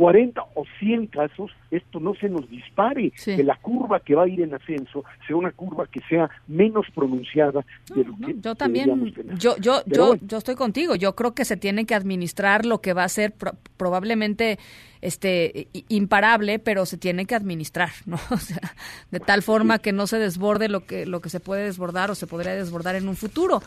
40 0.00 0.42
o 0.54 0.64
100 0.78 1.08
casos, 1.08 1.50
esto 1.70 2.00
no 2.00 2.14
se 2.14 2.30
nos 2.30 2.48
dispare, 2.48 3.12
que 3.22 3.44
la 3.44 3.56
curva 3.56 4.00
que 4.00 4.14
va 4.14 4.22
a 4.22 4.28
ir 4.28 4.40
en 4.40 4.54
ascenso 4.54 5.04
sea 5.26 5.36
una 5.36 5.52
curva 5.52 5.86
que 5.88 6.00
sea 6.08 6.30
menos 6.48 6.86
pronunciada 6.94 7.66
de 7.94 8.04
lo 8.04 8.16
que 8.16 8.34
Yo 8.40 8.54
también, 8.54 9.12
yo, 9.36 9.58
yo, 9.58 9.82
yo, 9.84 10.14
yo 10.14 10.38
estoy 10.38 10.54
contigo, 10.54 10.94
yo 10.94 11.14
creo 11.14 11.34
que 11.34 11.44
se 11.44 11.58
tiene 11.58 11.84
que 11.84 11.94
administrar 11.94 12.64
lo 12.64 12.80
que 12.80 12.94
va 12.94 13.04
a 13.04 13.10
ser 13.10 13.34
probablemente 13.76 14.58
este 15.02 15.68
imparable, 15.88 16.58
pero 16.58 16.86
se 16.86 16.96
tiene 16.96 17.26
que 17.26 17.34
administrar, 17.34 17.90
¿no? 18.06 18.16
O 18.30 18.38
sea, 18.38 18.72
de 19.10 19.20
tal 19.20 19.42
forma 19.42 19.80
que 19.80 19.92
no 19.92 20.06
se 20.06 20.18
desborde 20.18 20.68
lo 20.70 20.86
que 20.86 21.04
lo 21.04 21.20
que 21.20 21.28
se 21.28 21.40
puede 21.40 21.64
desbordar 21.64 22.10
o 22.10 22.14
se 22.14 22.26
podría 22.26 22.54
desbordar 22.54 22.96
en 22.96 23.06
un 23.06 23.16
futuro. 23.16 23.60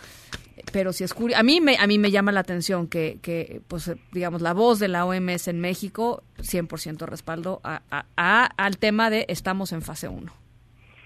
Pero 0.74 0.92
si 0.92 1.04
es 1.04 1.14
curioso, 1.14 1.40
a 1.40 1.44
mí 1.44 1.62
me 1.62 1.78
a 1.78 1.86
mí 1.86 2.00
me 2.00 2.10
llama 2.10 2.32
la 2.32 2.40
atención 2.40 2.88
que, 2.88 3.20
que 3.22 3.62
pues 3.68 3.92
digamos 4.12 4.42
la 4.42 4.54
voz 4.54 4.80
de 4.80 4.88
la 4.88 5.06
OMS 5.06 5.48
en 5.48 5.62
México 5.62 6.24
100% 6.40 7.06
respaldo 7.06 7.62
a, 7.64 7.84
a, 8.18 8.46
al 8.46 8.78
tema 8.80 9.10
de 9.12 9.26
estamos 9.30 9.72
en 9.72 9.84
fase 9.84 10.08
1. 10.10 10.32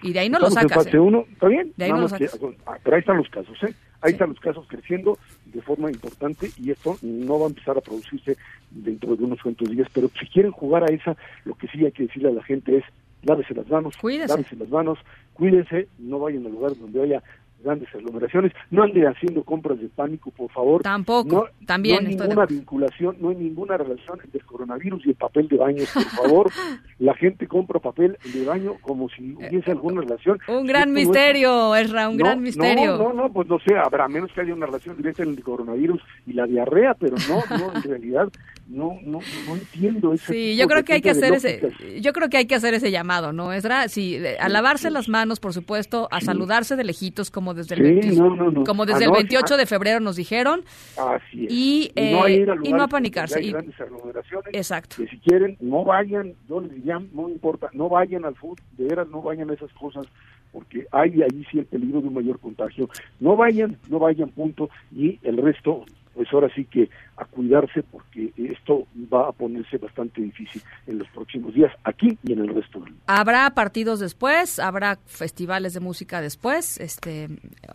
Y 0.02 0.12
de 0.12 0.20
ahí 0.20 0.30
no 0.30 0.38
lo 0.38 0.50
sacas. 0.50 0.78
En 0.78 0.84
fase 0.84 0.98
1, 0.98 1.18
¿eh? 1.18 1.26
está 1.32 1.48
bien. 1.48 1.72
De 1.76 1.84
ahí 1.84 1.90
no 1.92 2.00
lo 2.00 2.08
sacas. 2.08 2.38
Ah, 2.66 2.78
pero 2.82 2.96
ahí 2.96 3.00
están 3.00 3.18
los 3.18 3.28
casos, 3.28 3.56
¿eh? 3.62 3.74
Ahí 4.00 4.12
están 4.12 4.30
los 4.30 4.40
casos 4.40 4.64
creciendo 4.68 5.18
de 5.44 5.60
forma 5.60 5.90
importante 5.90 6.50
y 6.56 6.70
esto 6.70 6.96
no 7.02 7.38
va 7.38 7.46
a 7.46 7.48
empezar 7.48 7.76
a 7.76 7.80
producirse 7.80 8.36
dentro 8.70 9.16
de 9.16 9.24
unos 9.24 9.42
cuantos 9.42 9.68
días. 9.68 9.88
Pero 9.92 10.08
si 10.18 10.26
quieren 10.28 10.52
jugar 10.52 10.84
a 10.84 10.86
esa, 10.94 11.16
lo 11.44 11.54
que 11.56 11.68
sí 11.68 11.84
hay 11.84 11.92
que 11.92 12.04
decirle 12.04 12.30
a 12.30 12.32
la 12.32 12.42
gente 12.44 12.78
es 12.78 12.84
lávese 13.22 13.54
las 13.54 13.68
manos, 13.68 13.96
Cuídese. 13.96 14.28
lávese 14.28 14.56
las 14.56 14.68
manos, 14.68 14.98
cuídense, 15.34 15.88
no 15.98 16.20
vayan 16.20 16.46
a 16.46 16.48
lugares 16.48 16.78
donde 16.80 17.02
haya 17.02 17.22
grandes 17.62 17.88
aglomeraciones, 17.94 18.52
no 18.70 18.82
ande 18.82 19.06
haciendo 19.06 19.42
compras 19.42 19.80
de 19.80 19.88
pánico, 19.88 20.30
por 20.30 20.50
favor. 20.50 20.82
Tampoco, 20.82 21.48
no, 21.60 21.66
también. 21.66 22.04
No 22.04 22.10
hay 22.10 22.16
ninguna 22.16 22.46
vinculación, 22.46 23.16
no 23.20 23.30
hay 23.30 23.36
ninguna 23.36 23.76
relación 23.76 24.20
entre 24.24 24.40
el 24.40 24.46
coronavirus 24.46 25.06
y 25.06 25.10
el 25.10 25.14
papel 25.16 25.48
de 25.48 25.56
baño, 25.56 25.84
por 25.92 26.02
favor. 26.22 26.52
la 26.98 27.14
gente 27.14 27.46
compra 27.46 27.80
papel 27.80 28.18
de 28.32 28.44
baño 28.44 28.74
como 28.80 29.08
si 29.08 29.34
hubiese 29.34 29.70
alguna 29.70 30.02
relación. 30.02 30.38
Un 30.48 30.66
gran 30.66 30.92
misterio, 30.92 31.74
es, 31.74 31.90
un 31.92 32.16
gran 32.16 32.42
misterio. 32.42 32.96
No, 32.96 33.12
no, 33.12 33.22
no, 33.22 33.32
pues 33.32 33.48
no 33.48 33.58
sé, 33.60 33.76
habrá 33.76 34.08
menos 34.08 34.32
que 34.32 34.40
haya 34.40 34.54
una 34.54 34.66
relación 34.66 34.96
directa 34.96 35.22
entre 35.22 35.38
el 35.38 35.44
coronavirus 35.44 36.00
y 36.26 36.32
la 36.32 36.46
diarrea, 36.46 36.94
pero 36.94 37.16
no, 37.28 37.56
no, 37.56 37.74
en 37.74 37.82
realidad 37.88 38.28
no, 38.68 38.98
no, 39.02 39.20
no 39.46 39.56
entiendo 39.56 40.12
eso. 40.12 40.32
Sí, 40.32 40.56
yo 40.56 40.66
creo 40.66 40.84
que 40.84 40.94
hay 40.94 41.00
que 41.00 41.10
hacer 41.10 41.32
ese, 41.32 42.00
yo 42.00 42.12
creo 42.12 42.28
que 42.28 42.36
hay 42.36 42.46
que 42.46 42.54
hacer 42.54 42.74
ese 42.74 42.90
llamado, 42.90 43.32
¿no? 43.32 43.52
Esra, 43.52 43.88
sí, 43.88 44.18
a 44.38 44.48
lavarse 44.48 44.90
las 44.90 45.08
manos, 45.08 45.40
por 45.40 45.54
supuesto, 45.54 46.08
a 46.10 46.20
saludarse 46.20 46.76
de 46.76 46.84
lejitos 46.84 47.30
como 47.30 47.47
desde 47.54 47.74
el, 47.74 48.64
Como 48.66 48.86
desde 48.86 49.04
el 49.04 49.12
28 49.12 49.56
de 49.56 49.66
febrero 49.66 50.00
nos 50.00 50.16
dijeron. 50.16 50.64
Así 50.96 51.46
es. 51.46 51.52
Y, 51.52 51.92
y, 51.94 52.12
no, 52.12 52.26
eh, 52.26 52.46
y 52.64 52.72
no 52.72 52.82
apanicarse. 52.82 53.38
Hay 53.38 53.52
grandes 53.52 53.80
aglomeraciones. 53.80 54.54
Exacto. 54.54 54.96
Que 54.96 55.06
si 55.08 55.18
quieren, 55.18 55.56
no 55.60 55.84
vayan, 55.84 56.34
yo 56.48 56.60
les 56.60 56.72
diría, 56.72 57.00
no 57.12 57.28
importa, 57.28 57.68
no 57.72 57.88
vayan 57.88 58.24
al 58.24 58.34
fútbol, 58.36 58.58
de 58.76 58.84
veras 58.84 59.08
no 59.08 59.22
vayan 59.22 59.50
a 59.50 59.54
esas 59.54 59.72
cosas, 59.74 60.06
porque 60.52 60.86
hay 60.92 61.22
ahí 61.22 61.44
sí 61.50 61.58
el 61.58 61.66
peligro 61.66 62.00
de 62.00 62.08
un 62.08 62.14
mayor 62.14 62.38
contagio. 62.38 62.88
No 63.20 63.36
vayan, 63.36 63.76
no 63.88 63.98
vayan, 63.98 64.30
punto, 64.30 64.70
y 64.94 65.18
el 65.22 65.36
resto, 65.36 65.84
pues 66.18 66.32
ahora 66.32 66.52
sí 66.52 66.64
que 66.64 66.90
a 67.16 67.24
cuidarse 67.26 67.84
porque 67.84 68.32
esto 68.36 68.88
va 68.96 69.28
a 69.28 69.32
ponerse 69.32 69.78
bastante 69.78 70.20
difícil 70.20 70.60
en 70.88 70.98
los 70.98 71.06
próximos 71.10 71.54
días 71.54 71.72
aquí 71.84 72.18
y 72.24 72.32
en 72.32 72.40
el 72.40 72.48
resto 72.48 72.80
del 72.80 72.90
mundo. 72.90 73.04
Habrá 73.06 73.48
partidos 73.50 74.00
después, 74.00 74.58
habrá 74.58 74.98
festivales 75.06 75.74
de 75.74 75.80
música 75.80 76.20
después, 76.20 76.80
este 76.80 77.28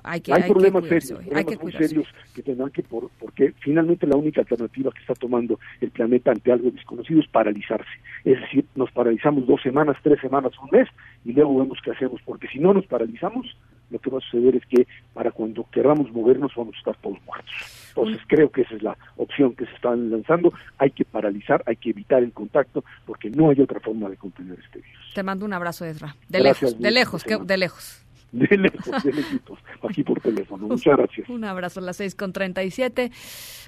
hay 0.04 0.20
que 0.20 0.34
hay, 0.34 0.42
hay 0.42 0.50
problemas 0.50 0.84
que 0.84 1.00
serios, 1.00 1.34
hay 1.34 1.46
que 1.46 1.58
muy 1.58 1.72
serios 1.72 2.06
que 2.36 2.44
tendrán 2.44 2.70
que 2.72 2.84
por, 2.84 3.10
porque 3.18 3.54
finalmente 3.62 4.06
la 4.08 4.18
única 4.18 4.42
alternativa 4.42 4.92
que 4.92 5.00
está 5.00 5.14
tomando 5.14 5.58
el 5.80 5.92
planeta 5.92 6.32
ante 6.32 6.52
algo 6.52 6.70
desconocido 6.70 7.22
es 7.22 7.28
paralizarse, 7.30 7.92
es 8.26 8.42
decir, 8.42 8.66
nos 8.76 8.92
paralizamos 8.92 9.48
dos 9.48 9.62
semanas, 9.62 9.96
tres 10.04 10.20
semanas, 10.20 10.52
un 10.62 10.78
mes 10.78 10.90
y 11.24 11.32
luego 11.32 11.60
vemos 11.60 11.78
qué 11.82 11.92
hacemos, 11.92 12.20
porque 12.26 12.50
si 12.50 12.60
no 12.60 12.74
nos 12.74 12.86
paralizamos 12.88 13.56
lo 13.90 14.00
que 14.00 14.10
va 14.10 14.18
a 14.18 14.22
suceder 14.22 14.58
es 14.58 14.66
que 14.66 14.86
para 15.14 15.32
cuando 15.32 15.66
queramos 15.72 16.12
movernos 16.12 16.52
vamos 16.58 16.76
a 16.76 16.80
estar 16.80 16.98
todos 16.98 17.18
muertos. 17.26 17.83
Entonces 17.96 18.22
creo 18.28 18.50
que 18.52 18.62
esa 18.62 18.76
es 18.76 18.84
la 18.84 18.98
opción 19.18 19.56
que 19.56 19.66
se 19.66 19.74
están 19.74 20.10
lanzando. 20.10 20.52
Hay 20.78 20.92
que 20.92 21.06
paralizar, 21.06 21.64
hay 21.68 21.76
que 21.76 21.92
evitar 21.92 22.24
el 22.24 22.32
contacto 22.32 22.84
porque 23.06 23.30
no 23.30 23.50
hay 23.50 23.62
otra 23.62 23.80
forma 23.80 24.10
de 24.10 24.18
contener 24.18 24.58
este 24.60 24.80
virus. 24.80 25.14
Te 25.14 25.24
mando 25.24 25.46
un 25.46 25.54
abrazo, 25.54 25.86
Ezra. 25.86 26.16
De 26.28 26.40
lejos, 26.40 26.80
de 26.80 26.92
lejos, 26.92 27.24
que, 27.24 27.38
de 27.38 27.58
lejos. 27.58 28.00
De 28.34 28.58
lejos, 28.58 29.04
de 29.04 29.14
lejitos, 29.14 29.60
aquí 29.88 30.04
por 30.04 30.20
teléfono. 30.20 30.66
Muchas 30.66 30.98
gracias. 30.98 31.30
Un 31.30 31.44
abrazo 31.44 31.82
a 31.82 31.84
las 31.84 31.98
6 31.98 32.16
con 32.16 32.34
37. 32.34 33.12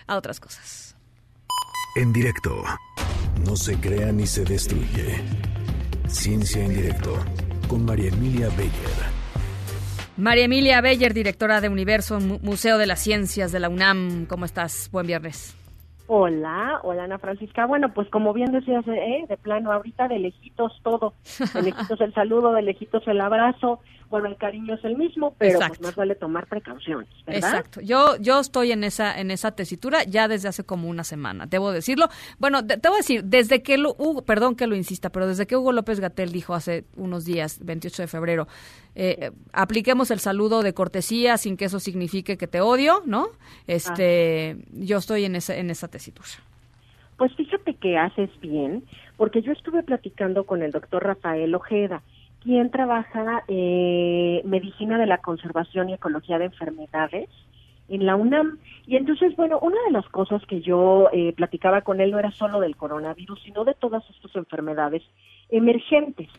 A 0.07 0.17
otras 0.17 0.39
cosas. 0.39 0.97
En 1.95 2.11
directo. 2.11 2.63
No 3.45 3.55
se 3.55 3.79
crea 3.79 4.11
ni 4.11 4.25
se 4.25 4.43
destruye. 4.43 5.21
Ciencia 6.07 6.65
en 6.65 6.73
directo. 6.73 7.13
Con 7.67 7.85
María 7.85 8.09
Emilia 8.09 8.49
Beyer. 8.57 9.14
María 10.17 10.45
Emilia 10.45 10.79
Beyer, 10.79 11.13
directora 11.13 11.59
de 11.59 11.67
Universo, 11.67 12.19
Museo 12.19 12.77
de 12.77 12.85
las 12.85 13.01
Ciencias 13.01 13.51
de 13.51 13.59
la 13.59 13.67
UNAM. 13.67 14.25
¿Cómo 14.27 14.45
estás? 14.45 14.89
Buen 14.91 15.07
viernes. 15.07 15.57
Hola, 16.07 16.79
hola 16.83 17.03
Ana 17.03 17.17
Francisca. 17.17 17.65
Bueno, 17.65 17.93
pues 17.93 18.07
como 18.09 18.31
bien 18.31 18.51
decías, 18.51 18.87
¿eh? 18.87 19.25
de 19.27 19.37
plano, 19.37 19.73
ahorita 19.73 20.07
de 20.07 20.19
lejitos 20.19 20.79
todo. 20.83 21.13
De 21.53 21.63
lejitos 21.63 21.99
el 21.99 22.13
saludo, 22.13 22.53
de 22.53 22.61
lejitos 22.61 23.05
el 23.07 23.19
abrazo, 23.19 23.79
bueno, 24.09 24.27
el 24.27 24.37
cariño 24.37 24.75
es 24.75 24.83
el 24.83 24.97
mismo, 24.97 25.33
pero 25.37 25.59
pues 25.59 25.81
más 25.81 25.95
vale 25.95 26.15
tomar 26.15 26.47
precauciones, 26.47 27.09
¿verdad? 27.25 27.49
Exacto. 27.49 27.81
Yo 27.81 28.17
yo 28.17 28.39
estoy 28.39 28.71
en 28.71 28.83
esa 28.83 29.19
en 29.19 29.31
esa 29.31 29.51
tesitura 29.51 30.03
ya 30.03 30.27
desde 30.27 30.47
hace 30.47 30.63
como 30.63 30.89
una 30.89 31.03
semana, 31.03 31.45
debo 31.45 31.71
decirlo. 31.71 32.07
Bueno, 32.37 32.65
te, 32.65 32.77
voy 32.87 32.95
a 32.95 32.97
decir, 32.97 33.23
desde 33.23 33.61
que 33.61 33.77
lo, 33.77 33.95
Hugo, 33.97 34.23
perdón 34.23 34.55
que 34.55 34.67
lo 34.67 34.75
insista, 34.75 35.09
pero 35.09 35.27
desde 35.27 35.47
que 35.47 35.55
Hugo 35.55 35.71
López 35.71 35.99
Gatel 35.99 36.31
dijo 36.31 36.53
hace 36.53 36.85
unos 36.95 37.25
días, 37.25 37.59
28 37.63 38.03
de 38.03 38.07
febrero, 38.07 38.47
eh, 38.95 39.31
apliquemos 39.53 40.11
el 40.11 40.19
saludo 40.19 40.63
de 40.63 40.73
cortesía 40.73 41.37
sin 41.37 41.57
que 41.57 41.65
eso 41.65 41.79
signifique 41.79 42.37
que 42.37 42.47
te 42.47 42.61
odio, 42.61 43.01
¿no? 43.05 43.27
Este, 43.67 44.57
yo 44.71 44.97
estoy 44.97 45.25
en 45.25 45.35
esa 45.35 45.55
en 45.55 45.69
esa 45.69 45.87
tesitura. 45.87 46.27
Pues 47.17 47.33
fíjate 47.35 47.75
que 47.75 47.97
haces 47.97 48.29
bien, 48.41 48.83
porque 49.15 49.41
yo 49.41 49.53
estuve 49.53 49.83
platicando 49.83 50.45
con 50.45 50.61
el 50.61 50.71
doctor 50.71 51.03
Rafael 51.03 51.55
Ojeda, 51.55 52.01
quien 52.45 52.69
trabaja 52.69 53.43
eh, 53.47 54.43
medicina 54.45 54.99
de 54.99 55.07
la 55.07 55.17
conservación 55.17 55.89
y 55.89 55.93
ecología 55.93 56.37
de 56.37 56.45
enfermedades 56.45 57.27
en 57.89 58.05
la 58.05 58.15
UNAM. 58.15 58.59
Y 58.85 58.97
entonces, 58.97 59.35
bueno, 59.35 59.57
una 59.63 59.77
de 59.87 59.91
las 59.91 60.07
cosas 60.09 60.45
que 60.45 60.61
yo 60.61 61.09
eh, 61.11 61.33
platicaba 61.33 61.81
con 61.81 62.01
él 62.01 62.11
no 62.11 62.19
era 62.19 62.31
solo 62.31 62.59
del 62.59 62.75
coronavirus, 62.75 63.41
sino 63.41 63.65
de 63.65 63.73
todas 63.73 64.07
estas 64.11 64.35
enfermedades 64.35 65.01
emergentes. 65.49 66.29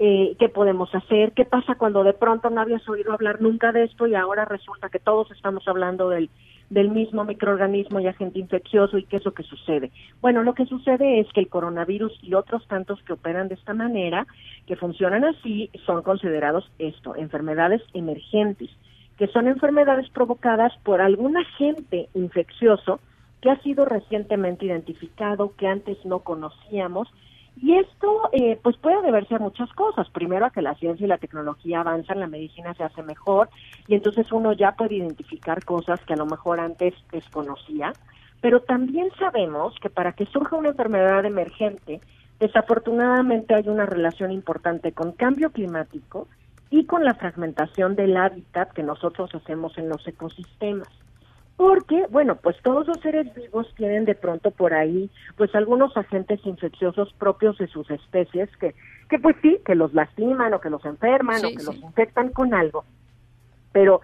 Eh, 0.00 0.34
¿Qué 0.40 0.48
podemos 0.48 0.92
hacer? 0.92 1.30
¿Qué 1.34 1.44
pasa 1.44 1.76
cuando 1.76 2.02
de 2.02 2.14
pronto 2.14 2.50
no 2.50 2.60
habías 2.60 2.86
oído 2.88 3.12
hablar 3.12 3.40
nunca 3.40 3.70
de 3.70 3.84
esto 3.84 4.08
y 4.08 4.16
ahora 4.16 4.44
resulta 4.44 4.88
que 4.88 4.98
todos 4.98 5.30
estamos 5.30 5.68
hablando 5.68 6.08
del 6.08 6.30
del 6.70 6.90
mismo 6.90 7.24
microorganismo 7.24 8.00
y 8.00 8.06
agente 8.06 8.38
infeccioso 8.38 8.98
y 8.98 9.04
qué 9.04 9.16
es 9.16 9.24
lo 9.24 9.34
que 9.34 9.42
sucede. 9.42 9.90
Bueno, 10.20 10.42
lo 10.42 10.54
que 10.54 10.66
sucede 10.66 11.20
es 11.20 11.28
que 11.32 11.40
el 11.40 11.48
coronavirus 11.48 12.18
y 12.22 12.34
otros 12.34 12.66
tantos 12.66 13.02
que 13.02 13.12
operan 13.12 13.48
de 13.48 13.54
esta 13.54 13.74
manera, 13.74 14.26
que 14.66 14.76
funcionan 14.76 15.24
así, 15.24 15.70
son 15.86 16.02
considerados 16.02 16.70
esto, 16.78 17.16
enfermedades 17.16 17.82
emergentes, 17.92 18.70
que 19.18 19.28
son 19.28 19.46
enfermedades 19.46 20.08
provocadas 20.10 20.72
por 20.82 21.00
algún 21.00 21.36
agente 21.36 22.08
infeccioso 22.14 23.00
que 23.40 23.50
ha 23.50 23.60
sido 23.60 23.84
recientemente 23.84 24.66
identificado, 24.66 25.54
que 25.56 25.66
antes 25.66 26.02
no 26.04 26.20
conocíamos 26.20 27.08
y 27.56 27.76
esto, 27.76 28.28
eh, 28.32 28.58
pues 28.62 28.76
puede 28.76 29.00
deberse 29.02 29.36
a 29.36 29.38
muchas 29.38 29.72
cosas. 29.72 30.08
Primero, 30.10 30.46
a 30.46 30.50
que 30.50 30.62
la 30.62 30.74
ciencia 30.74 31.04
y 31.04 31.08
la 31.08 31.18
tecnología 31.18 31.80
avanzan, 31.80 32.20
la 32.20 32.26
medicina 32.26 32.74
se 32.74 32.82
hace 32.82 33.02
mejor 33.02 33.48
y 33.86 33.94
entonces 33.94 34.30
uno 34.32 34.52
ya 34.52 34.72
puede 34.72 34.96
identificar 34.96 35.64
cosas 35.64 36.00
que 36.04 36.14
a 36.14 36.16
lo 36.16 36.26
mejor 36.26 36.60
antes 36.60 36.94
desconocía. 37.12 37.92
Pero 38.40 38.60
también 38.60 39.08
sabemos 39.18 39.74
que 39.80 39.88
para 39.88 40.12
que 40.12 40.26
surja 40.26 40.56
una 40.56 40.70
enfermedad 40.70 41.24
emergente, 41.24 42.00
desafortunadamente 42.40 43.54
hay 43.54 43.68
una 43.68 43.86
relación 43.86 44.32
importante 44.32 44.92
con 44.92 45.12
cambio 45.12 45.50
climático 45.50 46.28
y 46.70 46.84
con 46.86 47.04
la 47.04 47.14
fragmentación 47.14 47.94
del 47.94 48.16
hábitat 48.16 48.72
que 48.72 48.82
nosotros 48.82 49.34
hacemos 49.34 49.78
en 49.78 49.88
los 49.88 50.06
ecosistemas. 50.06 50.88
Porque, 51.56 52.06
bueno, 52.10 52.36
pues 52.36 52.56
todos 52.62 52.86
los 52.86 52.98
seres 53.00 53.32
vivos 53.34 53.72
tienen 53.76 54.04
de 54.04 54.14
pronto 54.14 54.50
por 54.50 54.74
ahí, 54.74 55.10
pues 55.36 55.54
algunos 55.54 55.96
agentes 55.96 56.40
infecciosos 56.44 57.12
propios 57.14 57.56
de 57.58 57.68
sus 57.68 57.88
especies 57.90 58.48
que, 58.56 58.74
que 59.08 59.18
pues 59.18 59.36
sí, 59.40 59.60
que 59.64 59.74
los 59.74 59.94
lastiman 59.94 60.52
o 60.54 60.60
que 60.60 60.70
los 60.70 60.84
enferman 60.84 61.44
o 61.44 61.48
que 61.48 61.62
los 61.62 61.76
infectan 61.76 62.30
con 62.30 62.54
algo. 62.54 62.84
Pero 63.72 64.00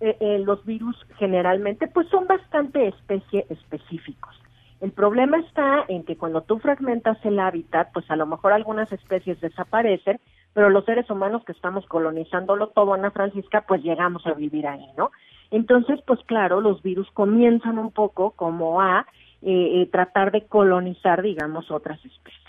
eh, 0.00 0.16
eh, 0.20 0.38
los 0.38 0.64
virus 0.64 0.96
generalmente 1.18 1.88
pues 1.88 2.08
son 2.08 2.26
bastante 2.26 2.88
especie 2.88 3.46
específicos. 3.50 4.34
El 4.80 4.92
problema 4.92 5.38
está 5.38 5.84
en 5.88 6.04
que 6.04 6.16
cuando 6.16 6.42
tú 6.42 6.58
fragmentas 6.58 7.18
el 7.24 7.38
hábitat, 7.38 7.92
pues 7.92 8.10
a 8.10 8.16
lo 8.16 8.26
mejor 8.26 8.52
algunas 8.52 8.90
especies 8.92 9.40
desaparecen, 9.40 10.20
pero 10.52 10.70
los 10.70 10.84
seres 10.84 11.08
humanos 11.10 11.44
que 11.44 11.52
estamos 11.52 11.86
colonizándolo 11.86 12.68
todo, 12.68 12.94
Ana 12.94 13.10
Francisca, 13.10 13.64
pues 13.66 13.82
llegamos 13.82 14.26
a 14.26 14.34
vivir 14.34 14.66
ahí, 14.66 14.86
¿no? 14.96 15.10
Entonces, 15.50 16.00
pues 16.06 16.20
claro, 16.26 16.60
los 16.60 16.82
virus 16.82 17.10
comienzan 17.12 17.78
un 17.78 17.90
poco 17.90 18.32
como 18.32 18.80
a 18.80 19.06
eh, 19.42 19.82
eh, 19.82 19.88
tratar 19.92 20.32
de 20.32 20.46
colonizar, 20.46 21.22
digamos, 21.22 21.70
otras 21.70 21.98
especies. 22.04 22.40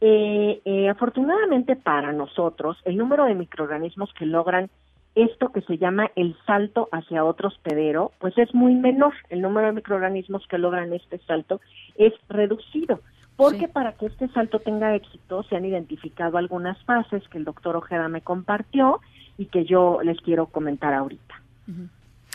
Eh, 0.00 0.88
afortunadamente 0.90 1.76
para 1.76 2.12
nosotros, 2.12 2.76
el 2.84 2.96
número 2.96 3.24
de 3.24 3.34
microorganismos 3.34 4.12
que 4.12 4.26
logran 4.26 4.70
esto 5.14 5.50
que 5.50 5.62
se 5.62 5.78
llama 5.78 6.10
el 6.16 6.36
salto 6.46 6.88
hacia 6.92 7.24
otro 7.24 7.48
hospedero, 7.48 8.12
pues 8.18 8.36
es 8.36 8.54
muy 8.54 8.74
menor. 8.74 9.14
El 9.28 9.42
número 9.42 9.68
de 9.68 9.72
microorganismos 9.72 10.46
que 10.46 10.58
logran 10.58 10.92
este 10.92 11.18
salto 11.18 11.60
es 11.96 12.12
reducido. 12.28 13.00
Porque 13.36 13.66
para 13.66 13.92
que 13.92 14.06
este 14.06 14.28
salto 14.28 14.60
tenga 14.60 14.94
éxito 14.94 15.42
se 15.44 15.56
han 15.56 15.64
identificado 15.64 16.38
algunas 16.38 16.80
fases 16.84 17.26
que 17.28 17.38
el 17.38 17.44
doctor 17.44 17.76
Ojeda 17.76 18.08
me 18.08 18.20
compartió 18.20 19.00
y 19.36 19.46
que 19.46 19.64
yo 19.64 20.00
les 20.02 20.20
quiero 20.20 20.46
comentar 20.46 20.94
ahorita. 20.94 21.42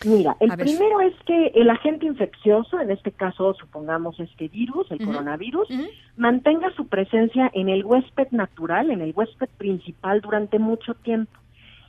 Mira, 0.06 0.38
el 0.40 0.50
primero 0.56 1.02
es 1.02 1.14
que 1.26 1.48
el 1.56 1.70
agente 1.70 2.06
infeccioso, 2.06 2.80
en 2.80 2.90
este 2.90 3.12
caso 3.12 3.54
supongamos 3.56 4.18
este 4.20 4.48
virus, 4.48 4.90
el 4.92 5.04
coronavirus, 5.06 5.68
mantenga 6.16 6.72
su 6.76 6.88
presencia 6.88 7.52
en 7.54 7.68
el 7.68 7.84
huésped 7.84 8.30
natural, 8.32 8.92
en 8.92 9.02
el 9.02 9.14
huésped 9.14 9.50
principal 9.58 10.22
durante 10.22 10.58
mucho 10.58 10.94
tiempo 10.94 11.38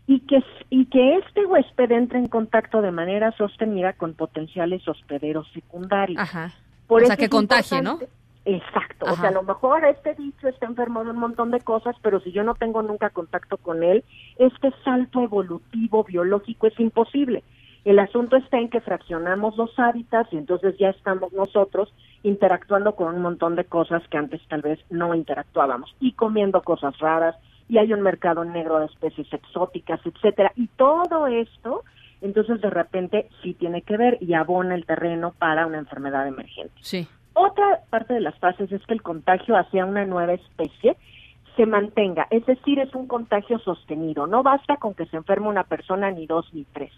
y 0.09 0.20
que 0.20 0.43
y 0.70 0.87
que 0.87 1.19
este 1.19 1.47
huésped 1.47 1.93
entre 1.93 2.19
en 2.19 2.27
contacto 2.27 2.82
de 2.82 2.91
manera 2.91 3.31
sostenida 3.37 3.93
con 3.93 4.15
potenciales 4.15 4.87
hospederos 4.89 5.47
secundarios. 5.53 6.20
Ajá. 6.20 6.53
o 6.89 6.99
sea, 7.01 7.16
que 7.16 7.28
contagie, 7.28 7.81
¿no? 7.81 8.01
Exacto, 8.45 9.07
o 9.07 9.16
sea, 9.16 9.28
a 9.28 9.32
lo 9.32 9.43
mejor 9.45 9.85
este 9.85 10.15
bicho 10.15 10.49
está 10.49 10.66
enfermo 10.66 11.05
de 11.05 11.11
un 11.11 11.19
montón 11.19 11.53
de 11.53 11.61
cosas, 11.61 11.95
pero 12.03 12.20
si 12.20 12.32
yo 12.32 12.43
no 12.43 12.55
tengo 12.55 12.82
nunca 12.82 13.11
contacto 13.11 13.59
con 13.59 13.85
él, 13.85 14.03
este 14.39 14.73
salto 14.82 15.23
evolutivo 15.23 16.03
biológico 16.03 16.66
es 16.66 16.81
imposible. 16.81 17.45
El 17.85 17.98
asunto 17.98 18.36
está 18.36 18.59
en 18.59 18.69
que 18.69 18.81
fraccionamos 18.81 19.57
los 19.57 19.77
hábitats 19.78 20.32
y 20.32 20.36
entonces 20.36 20.77
ya 20.78 20.90
estamos 20.90 21.32
nosotros 21.32 21.93
interactuando 22.23 22.94
con 22.94 23.15
un 23.15 23.23
montón 23.23 23.57
de 23.57 23.65
cosas 23.65 24.02
que 24.09 24.19
antes 24.19 24.40
tal 24.48 24.61
vez 24.61 24.78
no 24.90 25.15
interactuábamos 25.15 25.94
y 25.98 26.12
comiendo 26.12 26.61
cosas 26.62 26.98
raras 26.98 27.36
y 27.69 27.78
hay 27.78 27.93
un 27.93 28.02
mercado 28.02 28.44
negro 28.44 28.81
de 28.81 28.86
especies 28.86 29.32
exóticas, 29.32 30.01
etcétera. 30.05 30.52
Y 30.57 30.66
todo 30.66 31.27
esto, 31.27 31.85
entonces 32.20 32.61
de 32.61 32.69
repente 32.69 33.28
sí 33.43 33.55
tiene 33.55 33.81
que 33.81 33.97
ver 33.97 34.19
y 34.20 34.35
abona 34.35 34.74
el 34.74 34.85
terreno 34.85 35.32
para 35.39 35.66
una 35.66 35.78
enfermedad 35.78 36.27
emergente. 36.27 36.74
Sí. 36.81 37.09
Otra 37.32 37.81
parte 37.89 38.12
de 38.12 38.20
las 38.20 38.39
fases 38.39 38.70
es 38.73 38.85
que 38.85 38.93
el 38.93 39.02
contagio 39.02 39.57
hacia 39.57 39.86
una 39.86 40.05
nueva 40.05 40.35
especie 40.35 40.97
se 41.57 41.65
mantenga, 41.65 42.27
es 42.31 42.44
decir, 42.44 42.78
es 42.78 42.94
un 42.94 43.07
contagio 43.07 43.59
sostenido. 43.61 44.27
No 44.27 44.43
basta 44.43 44.77
con 44.77 44.94
que 44.94 45.07
se 45.07 45.16
enferme 45.16 45.48
una 45.48 45.65
persona 45.65 46.11
ni 46.11 46.27
dos 46.27 46.52
ni 46.52 46.65
tres 46.65 46.93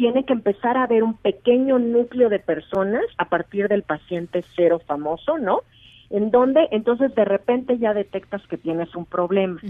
tiene 0.00 0.24
que 0.24 0.32
empezar 0.32 0.78
a 0.78 0.84
haber 0.84 1.02
un 1.02 1.12
pequeño 1.12 1.78
núcleo 1.78 2.30
de 2.30 2.38
personas 2.38 3.04
a 3.18 3.26
partir 3.26 3.68
del 3.68 3.82
paciente 3.82 4.42
cero 4.56 4.80
famoso, 4.86 5.36
¿no? 5.36 5.60
En 6.08 6.30
donde 6.30 6.68
entonces 6.70 7.14
de 7.14 7.26
repente 7.26 7.76
ya 7.76 7.92
detectas 7.92 8.40
que 8.46 8.56
tienes 8.56 8.96
un 8.96 9.04
problema. 9.04 9.60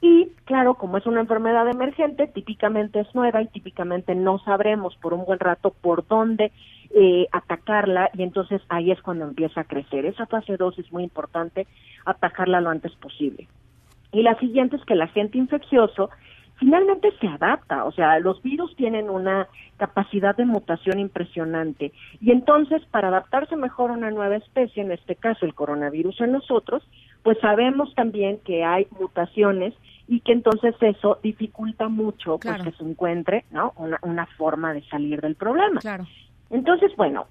Y 0.00 0.30
claro, 0.44 0.74
como 0.74 0.98
es 0.98 1.06
una 1.06 1.20
enfermedad 1.20 1.68
emergente, 1.68 2.26
típicamente 2.26 2.98
es 2.98 3.14
nueva 3.14 3.40
y 3.40 3.46
típicamente 3.46 4.16
no 4.16 4.40
sabremos 4.40 4.96
por 4.96 5.14
un 5.14 5.24
buen 5.24 5.38
rato 5.38 5.70
por 5.70 6.04
dónde 6.08 6.50
eh, 6.90 7.28
atacarla 7.30 8.10
y 8.14 8.24
entonces 8.24 8.60
ahí 8.68 8.90
es 8.90 9.00
cuando 9.02 9.24
empieza 9.24 9.60
a 9.60 9.64
crecer. 9.64 10.04
Esa 10.04 10.26
fase 10.26 10.56
2 10.56 10.80
es 10.80 10.92
muy 10.92 11.04
importante 11.04 11.68
atacarla 12.04 12.60
lo 12.60 12.70
antes 12.70 12.92
posible. 12.96 13.46
Y 14.10 14.22
la 14.22 14.36
siguiente 14.40 14.74
es 14.74 14.84
que 14.84 14.94
el 14.94 15.02
agente 15.02 15.38
infeccioso 15.38 16.10
finalmente 16.58 17.12
se 17.20 17.28
adapta, 17.28 17.84
o 17.84 17.92
sea, 17.92 18.18
los 18.18 18.42
virus 18.42 18.74
tienen 18.76 19.08
una 19.10 19.48
capacidad 19.76 20.36
de 20.36 20.44
mutación 20.44 20.98
impresionante 20.98 21.92
y 22.20 22.32
entonces 22.32 22.84
para 22.90 23.08
adaptarse 23.08 23.56
mejor 23.56 23.90
a 23.90 23.94
una 23.94 24.10
nueva 24.10 24.36
especie, 24.36 24.82
en 24.82 24.92
este 24.92 25.14
caso 25.14 25.46
el 25.46 25.54
coronavirus 25.54 26.20
en 26.20 26.32
nosotros, 26.32 26.82
pues 27.22 27.38
sabemos 27.40 27.94
también 27.94 28.38
que 28.44 28.64
hay 28.64 28.86
mutaciones 28.98 29.74
y 30.08 30.20
que 30.20 30.32
entonces 30.32 30.74
eso 30.80 31.18
dificulta 31.22 31.88
mucho 31.88 32.38
pues 32.38 32.62
que 32.62 32.72
se 32.72 32.84
encuentre, 32.84 33.44
¿no? 33.50 33.72
Una, 33.76 33.98
una 34.02 34.26
forma 34.26 34.72
de 34.72 34.82
salir 34.88 35.20
del 35.20 35.34
problema. 35.34 35.80
Claro. 35.80 36.06
Entonces, 36.50 36.90
bueno, 36.96 37.26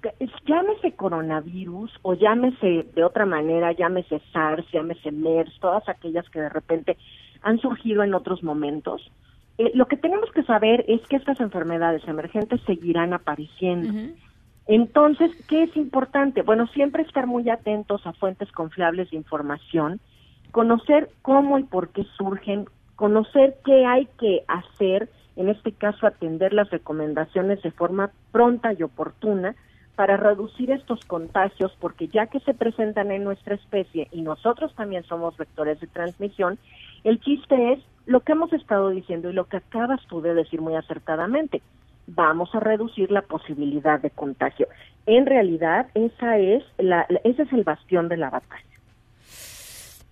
llámese 0.46 0.92
coronavirus 0.92 1.90
o 2.02 2.14
llámese 2.14 2.86
de 2.94 3.02
otra 3.02 3.26
manera, 3.26 3.72
llámese 3.72 4.22
SARS, 4.32 4.64
llámese 4.72 5.10
MERS, 5.10 5.58
todas 5.60 5.88
aquellas 5.88 6.28
que 6.30 6.40
de 6.40 6.48
repente 6.48 6.96
han 7.42 7.58
surgido 7.58 8.02
en 8.02 8.14
otros 8.14 8.42
momentos. 8.42 9.10
Eh, 9.58 9.72
lo 9.74 9.86
que 9.86 9.96
tenemos 9.96 10.30
que 10.32 10.44
saber 10.44 10.84
es 10.88 11.00
que 11.08 11.16
estas 11.16 11.40
enfermedades 11.40 12.06
emergentes 12.06 12.60
seguirán 12.66 13.12
apareciendo. 13.12 14.14
Entonces, 14.66 15.30
¿qué 15.48 15.64
es 15.64 15.76
importante? 15.76 16.42
Bueno, 16.42 16.66
siempre 16.68 17.02
estar 17.02 17.26
muy 17.26 17.48
atentos 17.48 18.06
a 18.06 18.12
fuentes 18.12 18.52
confiables 18.52 19.10
de 19.10 19.16
información, 19.16 19.98
conocer 20.52 21.08
cómo 21.22 21.58
y 21.58 21.64
por 21.64 21.88
qué 21.88 22.04
surgen, 22.16 22.66
conocer 22.94 23.56
qué 23.64 23.86
hay 23.86 24.06
que 24.18 24.44
hacer, 24.46 25.08
en 25.36 25.48
este 25.48 25.72
caso 25.72 26.06
atender 26.06 26.52
las 26.52 26.70
recomendaciones 26.70 27.62
de 27.62 27.70
forma 27.70 28.10
pronta 28.30 28.72
y 28.72 28.82
oportuna 28.82 29.56
para 29.96 30.16
reducir 30.16 30.70
estos 30.70 31.04
contagios, 31.06 31.76
porque 31.80 32.06
ya 32.06 32.26
que 32.26 32.38
se 32.40 32.54
presentan 32.54 33.10
en 33.10 33.24
nuestra 33.24 33.56
especie 33.56 34.06
y 34.12 34.22
nosotros 34.22 34.72
también 34.76 35.02
somos 35.04 35.36
vectores 35.36 35.80
de 35.80 35.88
transmisión, 35.88 36.58
el 37.04 37.20
chiste 37.20 37.72
es 37.72 37.80
lo 38.06 38.20
que 38.20 38.32
hemos 38.32 38.52
estado 38.52 38.90
diciendo 38.90 39.30
y 39.30 39.34
lo 39.34 39.46
que 39.46 39.58
acabas 39.58 40.00
tú 40.08 40.20
de 40.20 40.34
decir 40.34 40.60
muy 40.60 40.74
acertadamente. 40.74 41.62
Vamos 42.06 42.54
a 42.54 42.60
reducir 42.60 43.10
la 43.10 43.22
posibilidad 43.22 44.00
de 44.00 44.10
contagio. 44.10 44.66
En 45.04 45.26
realidad, 45.26 45.88
esa 45.94 46.38
es 46.38 46.64
la, 46.78 47.06
ese 47.24 47.42
es 47.42 47.52
el 47.52 47.64
bastión 47.64 48.08
de 48.08 48.16
la 48.16 48.30
batalla. 48.30 48.64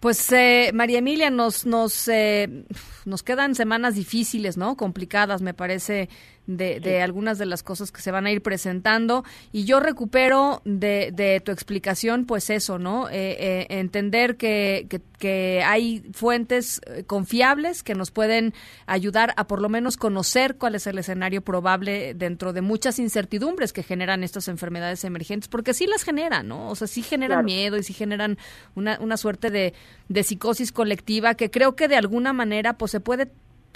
Pues 0.01 0.31
eh, 0.31 0.71
María 0.75 0.99
Emilia, 0.99 1.31
nos 1.31 1.65
nos 1.65 2.07
eh, 2.09 2.65
nos 3.07 3.23
quedan 3.23 3.55
semanas 3.55 3.95
difíciles, 3.95 4.59
¿no? 4.59 4.77
Complicadas, 4.77 5.41
me 5.41 5.55
parece 5.55 6.11
de, 6.47 7.03
algunas 7.03 7.39
de 7.39 7.47
las 7.47 7.63
cosas 7.63 7.93
que 7.93 8.01
se 8.01 8.11
van 8.11 8.27
a 8.27 8.31
ir 8.31 8.43
presentando. 8.43 9.25
Y 9.53 9.65
yo 9.65 9.81
recupero 9.81 10.63
de, 10.65 11.11
de 11.13 11.41
tu 11.41 11.53
explicación, 11.53 12.25
pues 12.25 12.51
eso, 12.51 12.79
¿no? 12.79 13.09
Eh, 13.09 13.37
eh, 13.39 13.67
entender 13.71 14.37
que, 14.37 14.87
que, 15.19 15.63
hay 15.65 16.05
fuentes 16.13 16.81
eh, 16.87 17.03
confiables 17.05 17.83
que 17.83 17.95
nos 17.95 18.11
pueden 18.11 18.55
ayudar 18.87 19.35
a 19.37 19.47
por 19.47 19.61
lo 19.61 19.69
menos 19.69 19.97
conocer 19.97 20.57
cuál 20.57 20.77
es 20.77 20.87
el 20.87 20.99
escenario 20.99 21.43
probable 21.43 22.15
dentro 22.15 22.53
de 22.53 22.61
muchas 22.61 22.99
incertidumbres 22.99 23.73
que 23.73 23.83
generan 23.83 24.23
estas 24.23 24.47
enfermedades 24.49 25.03
emergentes, 25.05 25.49
porque 25.49 25.75
sí 25.75 25.87
las 25.87 26.05
generan, 26.05 26.47
¿no? 26.47 26.69
O 26.69 26.77
sea, 26.77 26.87
sí 26.87 27.03
generan 27.03 27.45
miedo 27.45 27.77
y 27.77 27.83
sí 27.83 27.93
generan 27.93 28.39
una, 28.75 28.99
una 29.01 29.17
suerte 29.17 29.51
de, 29.51 29.75
de 30.09 30.23
psicosis 30.23 30.71
colectiva 30.71 31.35
que 31.35 31.51
creo 31.51 31.75
que 31.75 31.89
de 31.89 31.97
alguna 31.97 32.33
manera 32.33 32.75
pues 32.75 32.93
se 32.93 33.01
puede 33.01 33.29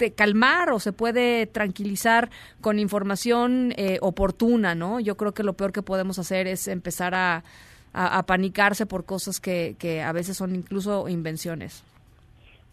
calmar 0.09 0.71
o 0.71 0.79
se 0.79 0.91
puede 0.91 1.45
tranquilizar 1.45 2.31
con 2.61 2.79
información 2.79 3.73
eh, 3.77 3.99
oportuna, 4.01 4.73
¿no? 4.73 4.99
Yo 4.99 5.15
creo 5.17 5.33
que 5.33 5.43
lo 5.43 5.53
peor 5.53 5.71
que 5.71 5.83
podemos 5.83 6.17
hacer 6.17 6.47
es 6.47 6.67
empezar 6.67 7.13
a, 7.13 7.43
a, 7.93 8.23
panicarse 8.23 8.87
por 8.87 9.05
cosas 9.05 9.39
que, 9.39 9.75
que 9.77 10.01
a 10.01 10.11
veces 10.11 10.37
son 10.37 10.55
incluso 10.55 11.07
invenciones 11.07 11.83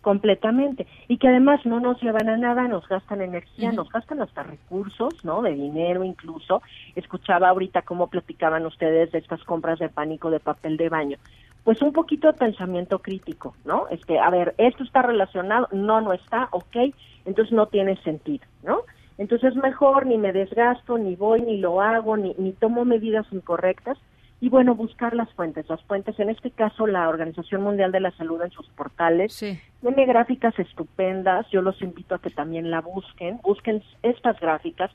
completamente 0.01 0.87
y 1.09 1.19
que 1.19 1.29
además 1.29 1.61
no 1.67 1.81
nos 1.81 2.01
llevan 2.01 2.31
a 2.31 2.37
nada, 2.39 2.67
nos 2.69 2.89
gastan 2.89 3.21
energía, 3.21 3.73
nos 3.73 3.91
gastan 3.91 4.23
hasta 4.23 4.43
recursos, 4.43 5.23
¿no? 5.23 5.43
De 5.43 5.53
dinero 5.53 6.03
incluso. 6.05 6.63
Escuchaba 6.95 7.51
ahorita 7.51 7.83
cómo 7.83 8.07
platicaban 8.07 8.65
ustedes 8.65 9.13
de 9.13 9.19
estas 9.19 9.43
compras 9.45 9.79
de 9.81 9.91
pánico 9.91 10.31
de 10.31 10.41
papel 10.41 10.79
de 10.79 10.89
baño 10.89 11.19
pues 11.65 11.83
un 11.83 11.93
poquito 11.93 12.29
de 12.29 12.39
pensamiento 12.39 13.01
crítico, 13.01 13.55
¿no? 13.65 13.89
Es 13.89 14.05
que, 14.05 14.19
a 14.19 14.31
ver, 14.31 14.55
esto 14.59 14.85
está 14.85 15.03
relacionado, 15.03 15.69
no, 15.73 16.01
no 16.01 16.13
está, 16.13 16.49
ok, 16.53 16.77
entonces 17.25 17.53
no 17.53 17.67
tiene 17.67 17.97
sentido, 18.03 18.47
¿no? 18.63 18.81
Entonces 19.19 19.55
mejor 19.57 20.07
ni 20.07 20.17
me 20.17 20.33
desgasto, 20.33 20.97
ni 20.97 21.17
voy, 21.17 21.43
ni 21.43 21.59
lo 21.59 21.81
hago, 21.81 22.17
ni, 22.17 22.35
ni 22.39 22.53
tomo 22.53 22.85
medidas 22.85 23.27
incorrectas. 23.33 23.99
Y 24.41 24.51
bueno, 24.51 24.77
buscar 24.77 25.17
las 25.17 25.29
fuentes. 25.35 25.69
Las 25.69 25.83
fuentes, 25.83 26.17
en 26.21 26.31
este 26.31 26.53
caso, 26.53 26.87
la 26.87 27.09
Organización 27.09 27.63
Mundial 27.63 27.91
de 27.91 27.99
la 27.99 28.13
Salud 28.13 28.41
en 28.41 28.53
sus 28.53 28.69
portales, 28.69 29.37
tiene 29.37 30.07
gráficas 30.07 30.57
estupendas. 30.61 31.45
Yo 31.51 31.61
los 31.61 31.83
invito 31.83 32.15
a 32.15 32.21
que 32.21 32.31
también 32.31 32.71
la 32.71 32.81
busquen. 32.81 33.41
Busquen 33.43 33.83
estas 34.05 34.39
gráficas 34.39 34.93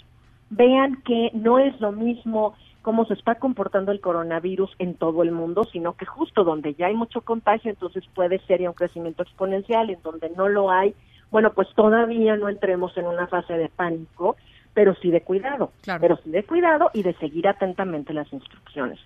vean 0.56 1.02
que 1.04 1.32
no 1.34 1.60
es 1.60 1.80
lo 1.80 1.92
mismo 1.92 2.56
cómo 2.84 3.06
se 3.06 3.16
está 3.16 3.36
comportando 3.36 3.92
el 3.92 4.02
coronavirus 4.02 4.76
en 4.78 4.94
todo 4.94 5.24
el 5.24 5.32
mundo, 5.32 5.64
sino 5.64 5.94
que 5.94 6.06
justo 6.06 6.44
donde 6.44 6.76
ya 6.76 6.88
hay 6.88 6.94
mucho 6.94 7.22
contagio, 7.22 7.72
entonces 7.72 8.04
puede 8.14 8.38
ser 8.40 8.62
ya 8.62 8.70
un 8.70 8.76
crecimiento 8.76 9.24
exponencial, 9.24 9.90
en 9.90 10.02
donde 10.04 10.30
no 10.30 10.50
lo 10.50 10.70
hay, 10.70 10.94
bueno, 11.32 11.54
pues 11.54 11.68
todavía 11.76 12.36
no 12.36 12.50
entremos 12.50 12.96
en 12.98 13.08
una 13.08 13.26
fase 13.26 13.54
de 13.54 13.70
pánico, 13.70 14.36
pero 14.74 14.94
sí 15.02 15.10
de 15.10 15.22
cuidado, 15.22 15.72
pero 16.00 16.18
sí 16.18 16.30
de 16.30 16.44
cuidado 16.44 16.92
y 16.94 17.04
de 17.04 17.14
seguir 17.16 17.48
atentamente 17.48 18.14
las 18.14 18.32
instrucciones. 18.32 19.00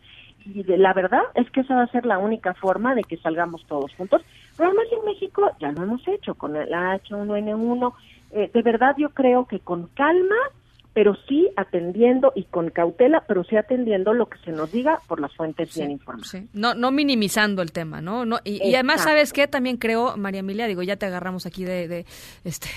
Y 0.43 0.63
de, 0.63 0.77
la 0.77 0.93
verdad 0.93 1.21
es 1.35 1.49
que 1.51 1.61
esa 1.61 1.75
va 1.75 1.83
a 1.83 1.91
ser 1.91 2.05
la 2.05 2.17
única 2.17 2.53
forma 2.55 2.95
de 2.95 3.03
que 3.03 3.17
salgamos 3.17 3.65
todos 3.67 3.93
juntos. 3.95 4.23
Pero 4.55 4.69
además 4.69 4.87
en 4.91 5.05
México 5.05 5.51
ya 5.59 5.71
lo 5.71 5.83
hemos 5.83 6.07
hecho 6.07 6.35
con 6.35 6.55
el 6.55 6.69
H1N1. 6.69 7.93
Eh, 8.31 8.51
de 8.53 8.61
verdad 8.61 8.95
yo 8.97 9.09
creo 9.09 9.45
que 9.45 9.59
con 9.59 9.87
calma 9.87 10.35
pero 10.97 11.15
sí 11.29 11.47
atendiendo 11.55 12.31
y 12.33 12.45
con 12.45 12.71
cautela, 12.71 13.23
pero 13.27 13.43
sí 13.43 13.55
atendiendo 13.55 14.13
lo 14.13 14.25
que 14.29 14.39
se 14.39 14.51
nos 14.51 14.71
diga 14.71 14.99
por 15.05 15.19
las 15.19 15.31
fuentes 15.35 15.75
bien 15.75 15.91
informadas. 15.91 16.37
No, 16.53 16.73
no 16.73 16.89
minimizando 16.89 17.61
el 17.61 17.71
tema, 17.71 18.01
¿no? 18.01 18.25
no 18.25 18.39
y, 18.43 18.73
además, 18.73 19.03
¿sabes 19.03 19.31
qué? 19.31 19.47
También 19.47 19.77
creo, 19.77 20.17
María 20.17 20.39
Emilia, 20.39 20.65
digo, 20.65 20.81
ya 20.81 20.95
te 20.95 21.05
agarramos 21.05 21.45
aquí 21.45 21.65
de, 21.65 21.87
de 21.87 22.07
este, 22.45 22.67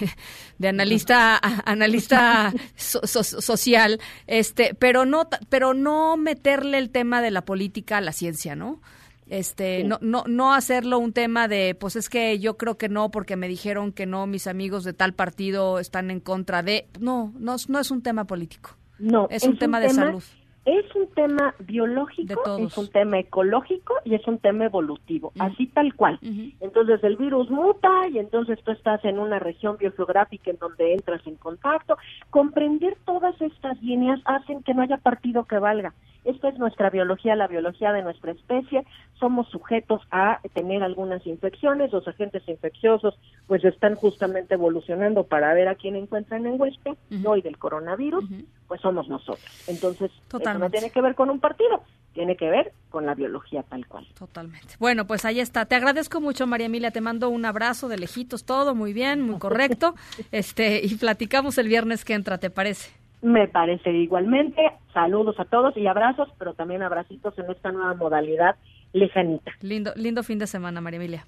de 0.59 0.69
analista, 0.69 1.41
analista 1.65 2.53
social, 2.77 3.99
este, 4.27 4.75
pero 4.75 5.07
no, 5.07 5.27
pero 5.49 5.73
no 5.73 6.19
meterle 6.19 6.77
el 6.77 6.91
tema 6.91 7.23
de 7.23 7.31
la 7.31 7.47
política 7.47 7.97
a 7.97 8.01
la 8.03 8.13
ciencia, 8.13 8.55
¿no? 8.55 8.83
Este 9.31 9.85
no 9.85 9.99
no 10.01 10.25
no 10.27 10.53
hacerlo 10.53 10.99
un 10.99 11.13
tema 11.13 11.49
de 11.49 11.75
pues 11.79 11.97
es 11.97 12.09
que 12.09 12.39
yo 12.39 12.57
creo 12.57 12.77
que 12.77 12.89
no 12.89 13.11
porque 13.11 13.37
me 13.37 13.49
dijeron 13.49 13.93
que 13.93 14.07
no 14.07 14.27
mis 14.27 14.47
amigos 14.47 14.85
de 14.85 14.93
tal 14.93 15.15
partido 15.15 15.79
están 15.79 16.11
en 16.11 16.21
contra 16.21 16.63
de 16.63 16.89
no 17.01 17.33
no 17.39 17.57
no 17.69 17.79
es 17.79 17.91
un 17.91 18.03
tema 18.03 18.27
político 18.27 18.77
no 18.99 19.29
es, 19.31 19.45
un, 19.45 19.57
tema 19.57 19.81
de 19.81 19.91
salud 19.91 20.23
es 20.67 20.95
un 20.95 21.09
tema 21.15 21.55
biológico, 21.59 22.59
es 22.59 22.77
un 22.77 22.89
tema 22.89 23.19
ecológico 23.19 23.95
y 24.05 24.15
es 24.15 24.27
un 24.29 24.39
tema 24.39 24.67
evolutivo, 24.67 25.33
así 25.39 25.67
tal 25.67 25.95
cual. 25.95 26.19
Entonces 26.61 27.03
el 27.03 27.17
virus 27.17 27.51
muta 27.51 28.09
y 28.09 28.19
entonces 28.19 28.59
tú 28.63 28.73
estás 28.73 29.03
en 29.05 29.19
una 29.19 29.39
región 29.39 29.79
biogeográfica 29.79 30.51
en 30.51 30.59
donde 30.59 30.93
entras 30.93 31.27
en 31.27 31.37
contacto. 31.37 31.97
Comprender 32.29 32.97
todas 33.07 33.41
estas 33.41 33.81
líneas 33.83 34.21
hacen 34.27 34.63
que 34.63 34.75
no 34.75 34.83
haya 34.83 34.99
partido 34.99 35.45
que 35.45 35.59
valga. 35.59 35.95
Esta 36.25 36.49
es 36.49 36.59
nuestra 36.59 36.91
biología, 36.91 37.35
la 37.35 37.49
biología 37.49 37.93
de 37.93 38.03
nuestra 38.03 38.33
especie. 38.33 38.85
Somos 39.19 39.49
sujetos 39.49 40.03
a 40.11 40.41
tener 40.55 40.83
algunas 40.83 41.27
infecciones. 41.27 41.93
Los 41.93 42.07
agentes 42.07 42.43
infecciosos 42.47 43.19
pues 43.47 43.65
están 43.65 43.95
justamente 43.95 44.55
evolucionando 44.55 45.25
para 45.25 45.55
ver 45.55 45.69
a 45.69 45.75
quién 45.75 45.97
encuentran 45.97 46.47
en 46.47 46.61
huésped. 46.61 46.97
no 47.11 47.37
y 47.37 47.43
del 47.43 47.59
coronavirus, 47.59 48.25
pues 48.69 48.81
somos 48.81 49.09
nosotros. 49.09 49.45
Entonces, 49.67 50.11
eso 50.29 50.59
no 50.59 50.71
tiene 50.71 50.91
que 50.91 51.01
ver 51.01 51.15
con 51.15 51.31
un 51.31 51.41
partido, 51.41 51.83
tiene 52.13 52.37
que 52.37 52.51
ver 52.51 52.73
con 52.91 53.07
la 53.07 53.15
biología 53.15 53.63
tal 53.63 53.87
cual. 53.87 54.07
Totalmente. 54.19 54.75
Bueno, 54.79 55.07
pues 55.07 55.25
ahí 55.25 55.41
está. 55.41 55.65
Te 55.67 55.75
agradezco 55.75 56.21
mucho, 56.21 56.47
María 56.47 56.67
Emilia. 56.67 56.91
Te 56.91 57.01
mando 57.01 57.31
un 57.31 57.45
abrazo 57.45 57.89
de 57.89 57.99
lejitos, 57.99 58.45
todo 58.45 58.75
muy 58.75 58.93
bien, 58.93 59.23
muy 59.23 59.39
correcto. 59.39 59.95
este 60.33 60.85
Y 60.85 60.97
platicamos 60.97 61.57
el 61.59 61.69
viernes 61.69 62.05
que 62.05 62.15
entra, 62.15 62.39
¿te 62.39 62.51
parece? 62.51 63.00
Me 63.23 63.49
parece 63.49 63.91
igualmente. 63.93 64.61
Saludos 64.93 65.39
a 65.39 65.45
todos 65.45 65.77
y 65.77 65.87
abrazos, 65.87 66.29
pero 66.39 66.55
también 66.55 66.83
abracitos 66.83 67.39
en 67.39 67.51
esta 67.51 67.71
nueva 67.71 67.95
modalidad 67.95 68.57
lejanita. 68.93 69.53
Lindo, 69.61 69.93
lindo 69.97 70.23
fin 70.23 70.39
de 70.39 70.47
semana, 70.47 70.81
María 70.81 70.99
Emilia. 70.99 71.27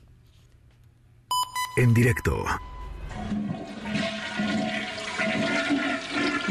En 1.76 1.94
directo. 1.94 2.44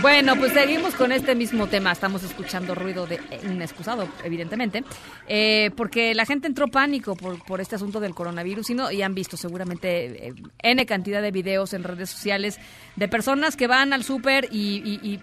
Bueno, 0.01 0.35
pues 0.35 0.53
seguimos 0.53 0.95
con 0.95 1.11
este 1.11 1.35
mismo 1.35 1.67
tema. 1.67 1.91
Estamos 1.91 2.23
escuchando 2.23 2.73
ruido 2.73 3.05
de 3.05 3.19
inexcusado, 3.43 4.09
evidentemente, 4.23 4.83
eh, 5.27 5.69
porque 5.77 6.15
la 6.15 6.25
gente 6.25 6.47
entró 6.47 6.69
pánico 6.69 7.15
por, 7.15 7.43
por 7.45 7.61
este 7.61 7.75
asunto 7.75 7.99
del 7.99 8.15
coronavirus 8.15 8.71
y, 8.71 8.73
no, 8.73 8.91
y 8.91 9.03
han 9.03 9.13
visto 9.13 9.37
seguramente 9.37 10.29
eh, 10.29 10.33
N 10.63 10.85
cantidad 10.87 11.21
de 11.21 11.29
videos 11.29 11.73
en 11.73 11.83
redes 11.83 12.09
sociales 12.09 12.59
de 12.95 13.07
personas 13.09 13.55
que 13.55 13.67
van 13.67 13.93
al 13.93 14.03
súper 14.03 14.47
y, 14.51 15.19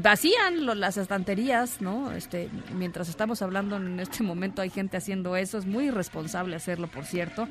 vacían 0.00 0.64
las 0.80 0.96
estanterías, 0.96 1.82
¿no? 1.82 2.10
Este, 2.12 2.48
mientras 2.74 3.10
estamos 3.10 3.42
hablando 3.42 3.76
en 3.76 4.00
este 4.00 4.22
momento 4.24 4.62
hay 4.62 4.70
gente 4.70 4.96
haciendo 4.96 5.36
eso. 5.36 5.58
Es 5.58 5.66
muy 5.66 5.88
irresponsable 5.88 6.56
hacerlo, 6.56 6.86
por 6.88 7.04
cierto. 7.04 7.48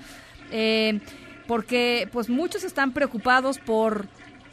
Eh, 0.50 1.00
porque 1.48 2.08
pues 2.12 2.30
muchos 2.30 2.64
están 2.64 2.94
preocupados 2.94 3.60
por 3.60 4.08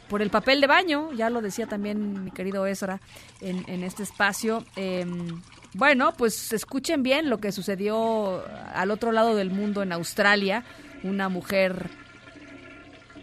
por 0.09 0.21
el 0.21 0.29
papel 0.29 0.59
de 0.59 0.67
baño, 0.67 1.13
ya 1.13 1.29
lo 1.29 1.41
decía 1.41 1.67
también 1.67 2.23
mi 2.25 2.31
querido 2.31 2.65
Ezra 2.65 2.99
en, 3.41 3.83
este 3.83 4.03
espacio. 4.03 4.65
Em, 4.75 5.41
bueno, 5.73 6.13
pues 6.17 6.51
escuchen 6.51 7.03
bien 7.03 7.29
lo 7.29 7.37
que 7.37 7.51
sucedió 7.51 8.43
al 8.73 8.91
otro 8.91 9.11
lado 9.11 9.35
del 9.35 9.51
mundo 9.51 9.83
en 9.83 9.91
Australia. 9.91 10.63
Una 11.03 11.29
mujer 11.29 11.89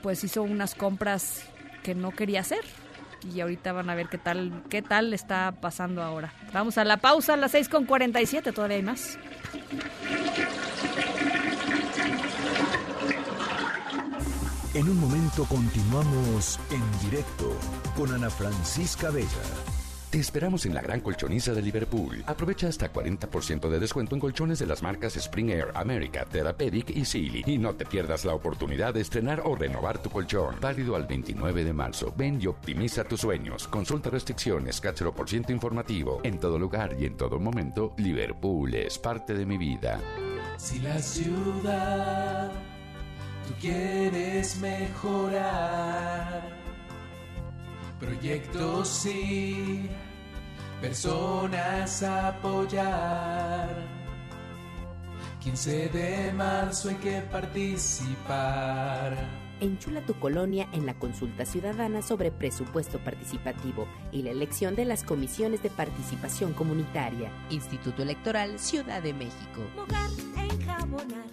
pues 0.03 0.23
hizo 0.23 0.43
unas 0.43 0.75
compras 0.75 1.43
que 1.83 1.95
no 1.95 2.13
quería 2.13 2.41
hacer 2.41 2.65
y 3.35 3.41
ahorita 3.41 3.73
van 3.73 3.91
a 3.91 3.95
ver 3.95 4.09
qué 4.09 4.19
tal 4.19 4.63
qué 4.71 4.83
tal 4.83 5.13
está 5.13 5.53
pasando 5.61 6.03
ahora. 6.03 6.33
Vamos 6.53 6.79
a 6.79 6.85
la 6.85 6.99
pausa 6.99 7.35
a 7.35 7.37
las 7.37 7.51
6 7.51 7.69
con 7.69 7.85
47, 7.85 8.53
todavía 8.53 8.77
hay 8.77 8.83
más. 8.83 9.19
En 14.77 14.91
un 14.91 15.01
momento 15.01 15.47
continuamos 15.47 16.61
en 16.71 17.09
directo 17.09 17.51
con 17.97 18.13
Ana 18.13 18.29
Francisca 18.29 19.09
Vega. 19.09 19.27
Te 20.11 20.21
esperamos 20.21 20.67
en 20.67 20.75
la 20.75 20.83
gran 20.83 21.01
colchoniza 21.01 21.55
de 21.55 21.63
Liverpool. 21.63 22.23
Aprovecha 22.27 22.69
hasta 22.69 22.93
40% 22.93 23.71
de 23.71 23.79
descuento 23.79 24.15
en 24.15 24.21
colchones 24.21 24.59
de 24.59 24.67
las 24.67 24.83
marcas 24.83 25.17
Spring 25.17 25.49
Air, 25.49 25.69
America, 25.75 26.27
Therapeutic 26.27 26.91
y 26.91 27.07
Sealy. 27.07 27.45
Y 27.47 27.57
no 27.57 27.75
te 27.75 27.87
pierdas 27.87 28.27
la 28.27 28.35
oportunidad 28.35 28.93
de 28.93 29.01
estrenar 29.01 29.41
o 29.47 29.57
renovar 29.57 30.03
tu 30.03 30.11
colchón. 30.11 30.57
Válido 30.61 30.95
al 30.95 31.07
29 31.07 31.65
de 31.65 31.73
marzo. 31.73 32.13
Ven 32.15 32.39
y 32.39 32.47
optimiza 32.47 33.03
tus 33.05 33.23
sueños. 33.23 33.67
Consulta 33.69 34.11
restricciones, 34.11 34.83
por 35.17 35.31
ciento 35.31 35.53
informativo. 35.53 36.21
En 36.23 36.39
todo 36.39 36.59
lugar 36.59 36.95
y 37.01 37.07
en 37.07 37.17
todo 37.17 37.41
momento, 37.41 37.95
Liverpool 37.97 38.75
es 38.75 38.99
parte 38.99 39.33
de 39.33 39.47
mi 39.47 39.57
vida. 39.57 40.03
Si 40.59 40.81
la 40.81 40.99
ciudad 40.99 42.53
tú 43.47 43.55
quieres 43.61 44.59
mejorar. 44.59 46.43
Proyectos 48.01 48.89
sí, 48.89 49.89
personas 50.81 52.03
apoyar. 52.03 53.69
15 55.43 55.89
de 55.89 56.33
marzo 56.33 56.89
hay 56.89 56.97
que 56.97 57.21
participar. 57.21 59.17
Enchula 59.61 60.03
tu 60.03 60.13
colonia 60.15 60.69
en 60.73 60.85
la 60.85 60.99
consulta 60.99 61.47
ciudadana 61.47 62.03
sobre 62.03 62.31
presupuesto 62.31 62.99
participativo 62.99 63.89
y 64.13 64.23
la 64.23 64.31
elección 64.31 64.75
de 64.75 64.85
las 64.85 65.03
comisiones 65.03 65.63
de 65.63 65.71
participación 65.71 66.53
comunitaria. 66.53 67.31
Instituto 67.49 68.03
Electoral 68.03 68.59
Ciudad 68.59 69.03
de 69.03 69.15
México. 69.15 69.63
Mojar, 69.77 70.11
enjabonar 70.37 71.25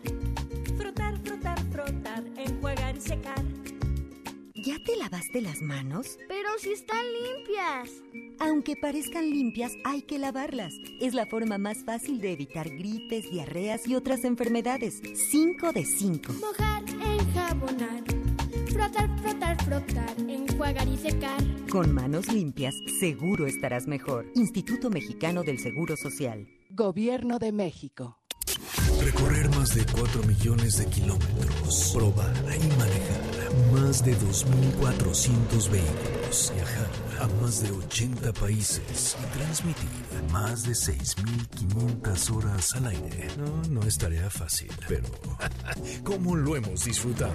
secar. 3.15 3.44
¿Ya 4.56 4.80
te 4.85 4.95
lavaste 4.95 5.41
las 5.41 5.61
manos? 5.61 6.18
Pero 6.27 6.49
si 6.57 6.72
están 6.72 7.03
limpias. 7.11 7.90
Aunque 8.40 8.76
parezcan 8.76 9.30
limpias, 9.30 9.73
hay 9.84 10.03
que 10.03 10.19
lavarlas. 10.19 10.73
Es 11.02 11.14
la 11.14 11.26
forma 11.26 11.57
más 11.57 11.84
fácil 11.84 12.22
de 12.22 12.31
evitar 12.31 12.69
gripes, 12.69 13.30
diarreas 13.30 13.85
y 13.88 13.95
otras 13.95 14.23
enfermedades. 14.23 15.02
5 15.31 15.73
de 15.73 15.84
5. 15.84 16.34
Mojar, 16.34 16.84
enjabonar. 16.90 18.03
Frotar, 18.72 19.19
frotar, 19.19 19.64
frotar, 19.65 20.15
enjuagar 20.19 20.88
y 20.88 20.98
secar. 20.98 21.44
Con 21.69 21.94
manos 21.94 22.31
limpias, 22.31 22.73
seguro 22.99 23.48
estarás 23.48 23.85
mejor. 23.85 24.31
Instituto 24.35 24.90
Mexicano 24.90 25.44
del 25.44 25.60
Seguro 25.60 25.98
Social. 25.98 26.48
Gobierno 26.69 27.38
de 27.38 27.52
México. 27.52 28.23
Recorrer 29.03 29.49
más 29.49 29.75
de 29.75 29.85
4 29.85 30.23
millones 30.23 30.77
de 30.77 30.85
kilómetros. 30.85 31.91
Probar 31.93 32.34
y 32.55 32.67
manejar 32.77 33.21
más 33.73 34.03
de 34.03 34.17
2.400 34.17 35.69
vehículos. 35.69 36.53
Viajar 36.55 36.88
a 37.19 37.27
más 37.41 37.61
de 37.61 37.71
80 37.71 38.31
países 38.34 39.17
y 39.21 39.38
transmitir 39.38 39.89
más 40.31 40.63
de 40.63 40.71
6.500 40.71 42.35
horas 42.35 42.75
al 42.75 42.88
aire. 42.88 43.27
No, 43.38 43.61
no 43.69 43.88
es 43.88 43.97
tarea 43.97 44.30
fácil, 44.30 44.71
pero 44.88 45.07
¿cómo 46.03 46.35
lo 46.35 46.55
hemos 46.55 46.85
disfrutado? 46.85 47.34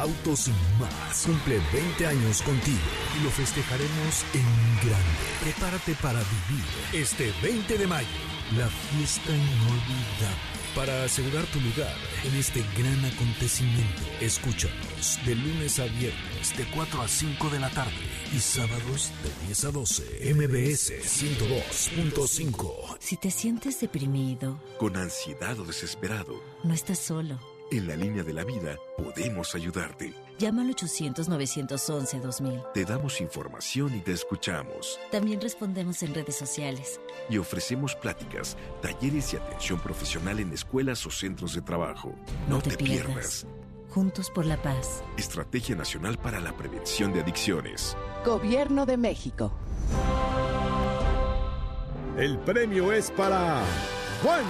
Autos 0.00 0.48
más 0.80 1.22
cumple 1.24 1.60
20 1.72 2.06
años 2.06 2.42
contigo 2.42 2.78
y 3.18 3.24
lo 3.24 3.30
festejaremos 3.30 4.24
en 4.34 4.88
grande. 4.88 5.26
Prepárate 5.42 5.94
para 6.02 6.18
vivir 6.18 6.64
este 6.92 7.32
20 7.42 7.78
de 7.78 7.86
mayo 7.86 8.08
la 8.56 8.68
fiesta 8.68 9.32
inolvidable 9.32 10.55
para 10.76 11.04
asegurar 11.04 11.44
tu 11.46 11.58
lugar 11.60 11.96
en 12.24 12.36
este 12.36 12.62
gran 12.78 13.02
acontecimiento, 13.06 14.02
escúchanos 14.20 15.18
de 15.24 15.34
lunes 15.34 15.80
a 15.80 15.84
viernes 15.84 16.54
de 16.54 16.66
4 16.66 17.00
a 17.00 17.08
5 17.08 17.48
de 17.48 17.60
la 17.60 17.70
tarde 17.70 17.92
y 18.34 18.38
sábados 18.38 19.10
de 19.22 19.46
10 19.46 19.64
a 19.64 19.70
12. 19.70 20.34
MBS 20.34 20.92
102.5. 21.02 22.98
Si 23.00 23.16
te 23.16 23.30
sientes 23.30 23.80
deprimido, 23.80 24.60
con 24.78 24.96
ansiedad 24.96 25.58
o 25.58 25.64
desesperado, 25.64 26.42
no 26.62 26.74
estás 26.74 26.98
solo. 26.98 27.40
En 27.72 27.88
la 27.88 27.96
línea 27.96 28.22
de 28.22 28.34
la 28.34 28.44
vida 28.44 28.76
podemos 28.98 29.54
ayudarte. 29.54 30.12
Llama 30.38 30.62
al 30.62 30.74
800-911-2000. 30.74 32.72
Te 32.74 32.84
damos 32.84 33.22
información 33.22 33.96
y 33.96 34.00
te 34.00 34.12
escuchamos. 34.12 35.00
También 35.10 35.40
respondemos 35.40 36.02
en 36.02 36.12
redes 36.12 36.36
sociales. 36.36 37.00
Y 37.30 37.38
ofrecemos 37.38 37.94
pláticas, 37.94 38.54
talleres 38.82 39.32
y 39.32 39.38
atención 39.38 39.80
profesional 39.80 40.38
en 40.40 40.52
escuelas 40.52 41.06
o 41.06 41.10
centros 41.10 41.54
de 41.54 41.62
trabajo. 41.62 42.14
No, 42.48 42.60
te, 42.60 42.76
pierdas. 42.76 43.46
Juntos 43.88 44.30
por 44.30 44.44
la 44.44 44.60
paz. 44.60 45.02
Estrategia 45.16 45.74
Nacional 45.74 46.18
para 46.18 46.38
la 46.38 46.54
Prevención 46.54 47.14
de 47.14 47.20
Adicciones. 47.20 47.96
Gobierno 48.24 48.84
de 48.84 48.98
México. 48.98 49.52
El 52.18 52.38
premio 52.40 52.92
es 52.92 53.10
para 53.10 53.62
Juan. 54.22 54.44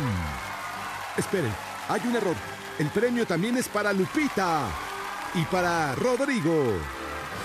Esperen, 1.17 1.53
hay 1.89 2.01
un 2.09 2.17
error. 2.17 2.35
El 2.81 2.89
premio 2.89 3.25
también 3.25 3.57
es 3.57 3.69
para 3.69 3.93
Lupita 3.93 4.69
y 5.37 5.45
para 5.45 5.95
Rodrigo. 5.95 6.73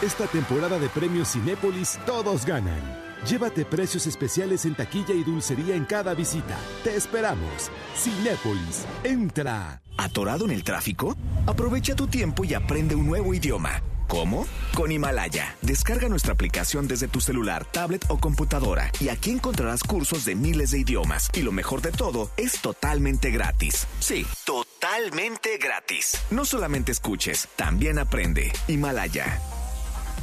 Esta 0.01 0.25
temporada 0.25 0.79
de 0.79 0.89
premios 0.89 1.33
Cinépolis 1.33 1.99
todos 2.05 2.45
ganan. 2.45 2.81
Llévate 3.27 3.65
precios 3.65 4.07
especiales 4.07 4.65
en 4.65 4.73
taquilla 4.73 5.13
y 5.13 5.23
dulcería 5.23 5.75
en 5.75 5.85
cada 5.85 6.15
visita. 6.15 6.57
Te 6.83 6.95
esperamos. 6.95 7.69
Cinépolis, 7.95 8.85
entra. 9.03 9.81
¿Atorado 9.97 10.45
en 10.45 10.51
el 10.51 10.63
tráfico? 10.63 11.15
Aprovecha 11.45 11.95
tu 11.95 12.07
tiempo 12.07 12.43
y 12.43 12.55
aprende 12.55 12.95
un 12.95 13.05
nuevo 13.05 13.33
idioma. 13.33 13.83
¿Cómo? 14.11 14.45
Con 14.75 14.91
Himalaya. 14.91 15.55
Descarga 15.61 16.09
nuestra 16.09 16.33
aplicación 16.33 16.85
desde 16.85 17.07
tu 17.07 17.21
celular, 17.21 17.63
tablet 17.63 18.03
o 18.09 18.17
computadora 18.17 18.91
y 18.99 19.07
aquí 19.07 19.31
encontrarás 19.31 19.83
cursos 19.83 20.25
de 20.25 20.35
miles 20.35 20.71
de 20.71 20.79
idiomas. 20.79 21.29
Y 21.33 21.43
lo 21.43 21.53
mejor 21.53 21.81
de 21.81 21.93
todo, 21.93 22.29
es 22.35 22.59
totalmente 22.59 23.31
gratis. 23.31 23.87
Sí, 24.01 24.25
totalmente 24.43 25.57
gratis. 25.59 26.17
No 26.29 26.43
solamente 26.43 26.91
escuches, 26.91 27.47
también 27.55 27.99
aprende. 27.99 28.51
Himalaya. 28.67 29.39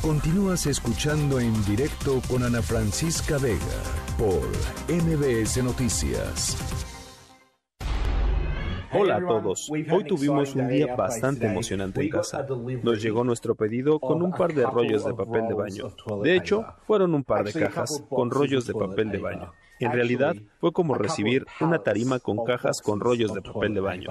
Continúas 0.02 0.66
escuchando 0.66 1.40
en 1.40 1.64
directo 1.64 2.20
con 2.28 2.42
Ana 2.42 2.60
Francisca 2.60 3.38
Vega 3.38 3.58
por 4.18 4.46
MBS 4.86 5.64
Noticias. 5.64 6.58
Hola 8.92 9.16
a 9.16 9.20
todos. 9.20 9.70
Hoy 9.70 10.04
tuvimos 10.06 10.54
un 10.54 10.68
día 10.68 10.94
bastante 10.94 11.46
emocionante 11.46 12.02
en 12.02 12.08
casa. 12.08 12.46
Nos 12.82 13.02
llegó 13.02 13.22
nuestro 13.22 13.54
pedido 13.54 13.98
con 14.00 14.22
un 14.22 14.32
par 14.32 14.54
de 14.54 14.64
rollos 14.64 15.04
de 15.04 15.14
papel 15.14 15.48
de 15.48 15.54
baño. 15.54 15.94
De 16.22 16.36
hecho, 16.36 16.64
fueron 16.86 17.14
un 17.14 17.24
par 17.24 17.44
de 17.44 17.52
cajas 17.52 18.02
con 18.08 18.30
rollos 18.30 18.66
de 18.66 18.74
papel 18.74 19.10
de 19.10 19.18
baño. 19.18 19.52
En 19.80 19.92
realidad, 19.92 20.34
fue 20.60 20.72
como 20.72 20.94
recibir 20.94 21.44
una 21.60 21.78
tarima 21.80 22.18
con 22.18 22.44
cajas 22.44 22.80
con 22.80 23.00
rollos 23.00 23.34
de 23.34 23.42
papel 23.42 23.74
de 23.74 23.80
baño. 23.80 24.08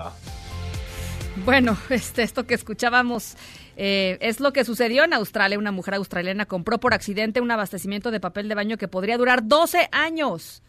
Bueno, 1.43 1.77
este, 1.89 2.23
esto 2.23 2.45
que 2.45 2.53
escuchábamos 2.53 3.35
eh, 3.75 4.17
es 4.21 4.39
lo 4.39 4.53
que 4.53 4.63
sucedió 4.63 5.03
en 5.03 5.13
Australia. 5.13 5.57
Una 5.57 5.71
mujer 5.71 5.95
australiana 5.95 6.45
compró 6.45 6.79
por 6.79 6.93
accidente 6.93 7.41
un 7.41 7.51
abastecimiento 7.51 8.11
de 8.11 8.19
papel 8.19 8.47
de 8.47 8.55
baño 8.55 8.77
que 8.77 8.87
podría 8.87 9.17
durar 9.17 9.47
12 9.47 9.89
años. 9.91 10.61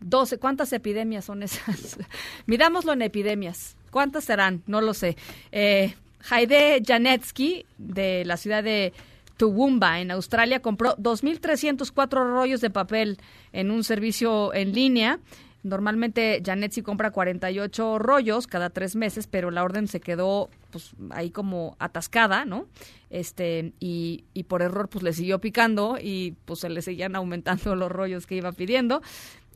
12. 0.00 0.38
¿Cuántas 0.38 0.72
epidemias 0.72 1.24
son 1.24 1.42
esas? 1.42 1.98
Midámoslo 2.46 2.92
en 2.92 3.02
epidemias. 3.02 3.76
¿Cuántas 3.90 4.24
serán? 4.24 4.62
No 4.66 4.80
lo 4.80 4.94
sé. 4.94 5.16
Eh, 5.52 5.94
Haide 6.30 6.82
Janetsky, 6.84 7.64
de 7.78 8.24
la 8.24 8.36
ciudad 8.36 8.62
de 8.62 8.92
Toowoomba, 9.36 10.00
en 10.00 10.10
Australia, 10.10 10.60
compró 10.60 10.96
2.304 10.96 12.10
rollos 12.10 12.60
de 12.60 12.70
papel 12.70 13.18
en 13.52 13.70
un 13.70 13.84
servicio 13.84 14.52
en 14.52 14.72
línea. 14.72 15.20
Normalmente 15.62 16.40
Janetsky 16.44 16.82
compra 16.82 17.10
48 17.10 17.98
rollos 17.98 18.46
cada 18.46 18.70
tres 18.70 18.94
meses, 18.94 19.26
pero 19.26 19.50
la 19.50 19.64
orden 19.64 19.88
se 19.88 20.00
quedó 20.00 20.50
pues 20.70 20.92
ahí 21.10 21.30
como 21.30 21.76
atascada, 21.80 22.44
¿no? 22.44 22.66
Este, 23.10 23.72
y, 23.80 24.24
y 24.34 24.44
por 24.44 24.62
error 24.62 24.88
pues 24.88 25.02
le 25.02 25.12
siguió 25.12 25.40
picando 25.40 25.98
y 26.00 26.34
pues 26.44 26.60
se 26.60 26.68
le 26.68 26.80
seguían 26.82 27.16
aumentando 27.16 27.74
los 27.76 27.90
rollos 27.90 28.26
que 28.26 28.36
iba 28.36 28.52
pidiendo. 28.52 29.02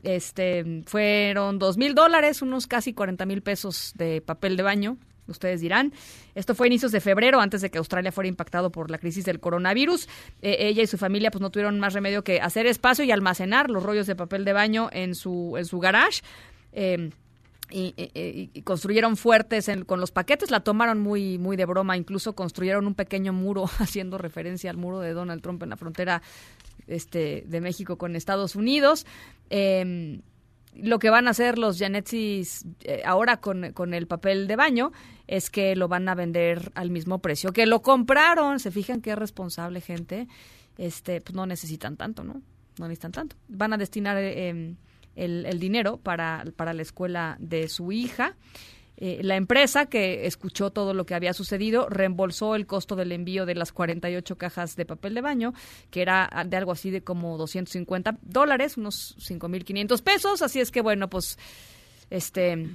Este, 0.03 0.83
fueron 0.85 1.59
dos 1.59 1.77
mil 1.77 1.95
dólares, 1.95 2.41
unos 2.41 2.67
casi 2.67 2.93
40 2.93 3.25
mil 3.25 3.41
pesos 3.41 3.93
de 3.95 4.21
papel 4.21 4.57
de 4.57 4.63
baño, 4.63 4.97
ustedes 5.27 5.61
dirán. 5.61 5.93
Esto 6.35 6.55
fue 6.55 6.67
a 6.67 6.67
inicios 6.67 6.91
de 6.91 6.99
febrero, 6.99 7.39
antes 7.39 7.61
de 7.61 7.71
que 7.71 7.77
Australia 7.77 8.11
fuera 8.11 8.27
impactado 8.27 8.71
por 8.71 8.91
la 8.91 8.97
crisis 8.97 9.25
del 9.25 9.39
coronavirus. 9.39 10.07
Eh, 10.41 10.57
ella 10.59 10.83
y 10.83 10.87
su 10.87 10.97
familia 10.97 11.31
pues 11.31 11.41
no 11.41 11.51
tuvieron 11.51 11.79
más 11.79 11.93
remedio 11.93 12.23
que 12.23 12.41
hacer 12.41 12.67
espacio 12.67 13.05
y 13.05 13.11
almacenar 13.11 13.69
los 13.69 13.83
rollos 13.83 14.05
de 14.05 14.15
papel 14.15 14.45
de 14.45 14.53
baño 14.53 14.89
en 14.91 15.15
su, 15.15 15.55
en 15.57 15.65
su 15.65 15.79
garage. 15.79 16.21
Eh, 16.73 17.11
y, 17.75 18.61
construyeron 18.61 19.17
fuertes 19.17 19.69
con 19.87 19.99
los 19.99 20.11
paquetes, 20.11 20.51
la 20.51 20.59
tomaron 20.59 20.99
muy, 20.99 21.39
muy 21.39 21.57
de 21.57 21.65
broma, 21.65 21.97
incluso 21.97 22.33
construyeron 22.33 22.85
un 22.85 22.93
pequeño 22.93 23.33
muro 23.33 23.65
haciendo 23.79 24.17
referencia 24.17 24.69
al 24.69 24.77
muro 24.77 24.99
de 24.99 25.13
Donald 25.13 25.41
Trump 25.41 25.63
en 25.63 25.69
la 25.69 25.77
frontera 25.77 26.21
este, 26.87 27.43
de 27.47 27.61
México 27.61 27.97
con 27.97 28.15
Estados 28.15 28.55
Unidos. 28.55 29.05
Em, 29.49 30.21
lo 30.75 30.99
que 30.99 31.09
van 31.09 31.27
a 31.27 31.31
hacer 31.31 31.57
los 31.57 31.77
Janetsis 31.77 32.65
eh, 32.81 33.03
ahora 33.05 33.37
con, 33.37 33.73
con, 33.73 33.93
el 33.93 34.07
papel 34.07 34.47
de 34.47 34.55
baño 34.55 34.91
es 35.27 35.49
que 35.49 35.75
lo 35.75 35.87
van 35.87 36.09
a 36.09 36.15
vender 36.15 36.71
al 36.75 36.89
mismo 36.89 37.19
precio 37.19 37.53
que 37.53 37.65
lo 37.65 37.81
compraron. 37.81 38.59
Se 38.59 38.71
fijan 38.71 39.01
qué 39.01 39.15
responsable 39.15 39.81
gente. 39.81 40.27
Este, 40.77 41.21
pues 41.21 41.35
no 41.35 41.45
necesitan 41.45 41.97
tanto, 41.97 42.23
¿no? 42.23 42.41
No 42.79 42.87
necesitan 42.87 43.11
tanto. 43.11 43.35
Van 43.47 43.73
a 43.73 43.77
destinar 43.77 44.17
em, 44.17 44.77
el, 45.15 45.45
el, 45.45 45.59
dinero 45.59 45.97
para, 45.97 46.43
para 46.55 46.73
la 46.73 46.81
escuela 46.81 47.37
de 47.39 47.67
su 47.69 47.91
hija. 47.91 48.35
Eh, 48.97 49.19
la 49.23 49.35
empresa 49.35 49.87
que 49.87 50.27
escuchó 50.27 50.69
todo 50.69 50.93
lo 50.93 51.05
que 51.05 51.15
había 51.15 51.33
sucedido 51.33 51.89
reembolsó 51.89 52.55
el 52.55 52.67
costo 52.67 52.95
del 52.95 53.11
envío 53.11 53.45
de 53.45 53.55
las 53.55 53.71
48 53.71 54.37
cajas 54.37 54.75
de 54.75 54.85
papel 54.85 55.15
de 55.15 55.21
baño, 55.21 55.53
que 55.89 56.01
era 56.01 56.29
de 56.45 56.57
algo 56.57 56.71
así 56.71 56.91
de 56.91 57.01
como 57.01 57.37
250 57.37 58.19
dólares, 58.21 58.77
unos 58.77 59.17
5.500 59.17 60.01
pesos. 60.03 60.41
Así 60.41 60.59
es 60.59 60.71
que 60.71 60.81
bueno, 60.81 61.09
pues, 61.09 61.39
este, 62.09 62.69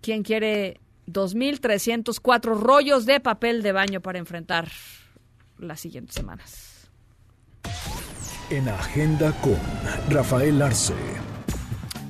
¿quién 0.00 0.22
quiere 0.22 0.80
2.304 1.06 2.58
rollos 2.58 3.06
de 3.06 3.20
papel 3.20 3.62
de 3.62 3.72
baño 3.72 4.00
para 4.00 4.18
enfrentar 4.18 4.68
las 5.58 5.80
siguientes 5.80 6.14
semanas? 6.16 6.88
En 8.50 8.68
Agenda 8.68 9.32
con 9.40 9.58
Rafael 10.08 10.60
Arce. 10.60 10.94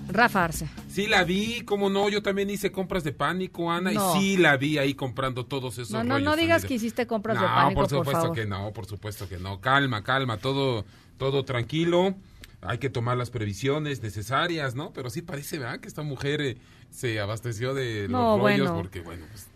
Rafa 0.09 0.45
Arce. 0.45 0.80
Sí 0.91 1.07
la 1.07 1.25
vi, 1.25 1.61
cómo 1.61 1.89
no, 1.89 2.09
yo 2.09 2.21
también 2.23 2.51
hice 2.51 2.73
compras 2.73 3.05
de 3.05 3.13
pánico, 3.13 3.71
Ana, 3.71 3.93
y 3.93 3.99
sí 4.19 4.37
la 4.37 4.57
vi 4.57 4.79
ahí 4.79 4.95
comprando 4.95 5.47
todos 5.47 5.79
esos 5.79 5.93
No, 5.93 6.03
no, 6.03 6.19
no 6.19 6.35
digas 6.37 6.65
que 6.65 6.75
hiciste 6.75 7.07
compras 7.07 7.41
de 7.41 7.47
pánico, 7.47 7.81
por 7.81 7.89
supuesto 7.89 8.27
por 8.27 8.37
que 8.37 8.47
no, 8.47 8.73
por 8.73 8.87
supuesto 8.87 9.29
que 9.29 9.39
no. 9.39 9.61
Calma, 9.61 10.03
calma, 10.03 10.39
todo 10.39 10.85
todo 11.21 11.45
tranquilo. 11.45 12.15
Hay 12.63 12.79
que 12.79 12.91
tomar 12.91 13.17
las 13.17 13.31
previsiones 13.31 14.03
necesarias, 14.03 14.75
¿no? 14.75 14.93
Pero 14.93 15.11
sí 15.11 15.23
parece, 15.23 15.59
¿verdad? 15.59 15.81
Que 15.81 15.89
esta 15.89 16.03
mujer 16.03 16.41
eh, 16.41 16.57
se 16.91 17.21
abasteció 17.21 17.75
de 17.75 18.03
los 18.03 18.11
no, 18.11 18.39
rollos 18.39 18.71
bueno. 18.71 18.75
porque, 18.75 19.01
bueno, 19.01 19.27
pues, 19.31 19.47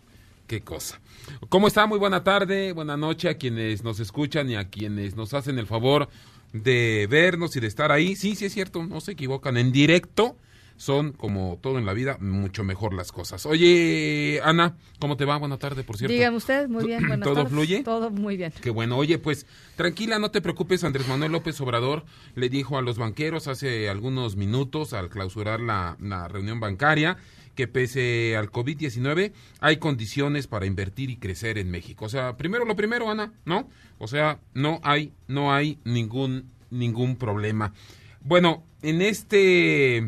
qué 0.47 0.61
cosa. 0.61 1.01
¿Cómo 1.49 1.67
está? 1.67 1.87
Muy 1.87 1.97
buena 1.97 2.23
tarde, 2.23 2.71
buena 2.71 2.97
noche 2.97 3.29
a 3.29 3.37
quienes 3.37 3.83
nos 3.83 3.99
escuchan 3.99 4.49
y 4.49 4.55
a 4.55 4.69
quienes 4.69 5.15
nos 5.15 5.33
hacen 5.33 5.57
el 5.57 5.65
favor 5.65 6.07
de 6.53 7.07
vernos 7.09 7.55
y 7.55 7.59
de 7.59 7.67
estar 7.67 7.91
ahí. 7.91 8.15
Sí, 8.15 8.35
sí 8.35 8.45
es 8.45 8.53
cierto, 8.53 8.83
no 8.83 9.01
se 9.01 9.13
equivocan. 9.13 9.57
En 9.57 9.71
directo 9.71 10.37
son, 10.77 11.13
como 11.13 11.57
todo 11.61 11.77
en 11.77 11.85
la 11.85 11.93
vida, 11.93 12.17
mucho 12.19 12.63
mejor 12.63 12.93
las 12.93 13.11
cosas. 13.11 13.45
Oye, 13.45 14.39
Ana, 14.43 14.75
¿cómo 14.99 15.17
te 15.17 15.25
va? 15.25 15.37
Buena 15.37 15.57
tarde, 15.57 15.83
por 15.83 15.97
cierto. 15.97 16.13
Digan 16.13 16.35
ustedes, 16.35 16.69
muy 16.69 16.85
bien. 16.85 16.99
Buenas 17.07 17.23
¿Todo 17.23 17.35
tardes. 17.35 17.51
fluye? 17.51 17.83
Todo 17.83 18.09
muy 18.11 18.37
bien. 18.37 18.53
Qué 18.61 18.69
bueno. 18.69 18.97
Oye, 18.97 19.17
pues 19.17 19.45
tranquila, 19.75 20.19
no 20.19 20.31
te 20.31 20.41
preocupes. 20.41 20.83
Andrés 20.83 21.07
Manuel 21.07 21.31
López 21.31 21.59
Obrador 21.61 22.05
le 22.35 22.49
dijo 22.49 22.77
a 22.77 22.81
los 22.81 22.97
banqueros 22.97 23.47
hace 23.47 23.89
algunos 23.89 24.35
minutos 24.35 24.93
al 24.93 25.09
clausurar 25.09 25.59
la, 25.59 25.97
la 25.99 26.27
reunión 26.27 26.59
bancaria 26.59 27.17
que 27.55 27.67
pese 27.67 28.35
al 28.35 28.51
COVID-19 28.51 29.31
hay 29.61 29.77
condiciones 29.77 30.45
para 30.47 30.65
invertir 30.65 31.09
y 31.09 31.15
crecer 31.15 31.57
en 31.57 31.71
México. 31.71 32.05
O 32.05 32.09
sea, 32.09 32.37
primero 32.37 32.65
lo 32.65 32.75
primero, 32.75 33.09
Ana, 33.09 33.31
¿no? 33.45 33.69
O 33.97 34.07
sea, 34.07 34.39
no 34.53 34.81
hay, 34.83 35.13
no 35.27 35.53
hay 35.53 35.79
ningún, 35.85 36.51
ningún 36.69 37.15
problema. 37.15 37.73
Bueno, 38.21 38.63
en 38.81 39.01
este, 39.01 40.05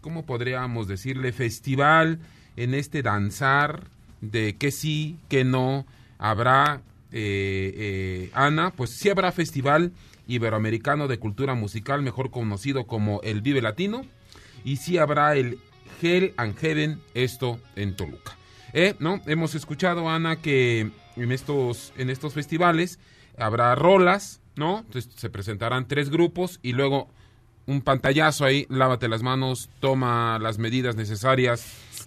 ¿cómo 0.00 0.26
podríamos 0.26 0.88
decirle? 0.88 1.32
Festival, 1.32 2.18
en 2.56 2.74
este 2.74 3.02
danzar 3.02 3.84
de 4.20 4.56
que 4.56 4.70
sí, 4.70 5.18
que 5.28 5.44
no, 5.44 5.86
habrá, 6.18 6.82
eh, 7.10 7.72
eh, 7.76 8.30
Ana, 8.34 8.72
pues 8.72 8.90
sí 8.90 9.08
habrá 9.10 9.32
Festival 9.32 9.92
Iberoamericano 10.26 11.08
de 11.08 11.18
Cultura 11.18 11.54
Musical, 11.54 12.02
mejor 12.02 12.30
conocido 12.30 12.86
como 12.86 13.20
el 13.22 13.42
Vive 13.42 13.62
Latino, 13.62 14.02
y 14.64 14.76
sí 14.76 14.98
habrá 14.98 15.34
el 15.34 15.58
Hell 16.00 16.34
and 16.36 16.56
Heaven, 16.56 17.00
esto 17.14 17.58
en 17.76 17.96
Toluca. 17.96 18.36
Eh, 18.72 18.94
¿no? 19.00 19.20
Hemos 19.26 19.54
escuchado, 19.54 20.08
Ana, 20.08 20.36
que 20.36 20.90
en 21.16 21.32
estos, 21.32 21.92
en 21.98 22.10
estos 22.10 22.32
festivales 22.32 22.98
habrá 23.38 23.74
rolas, 23.74 24.40
¿no? 24.56 24.80
Entonces 24.80 25.12
se 25.14 25.30
presentarán 25.30 25.88
tres 25.88 26.10
grupos 26.10 26.58
y 26.62 26.72
luego 26.72 27.08
un 27.66 27.80
pantallazo 27.80 28.44
ahí, 28.44 28.66
lávate 28.68 29.08
las 29.08 29.22
manos, 29.22 29.70
toma 29.80 30.38
las 30.40 30.58
medidas 30.58 30.96
necesarias 30.96 31.64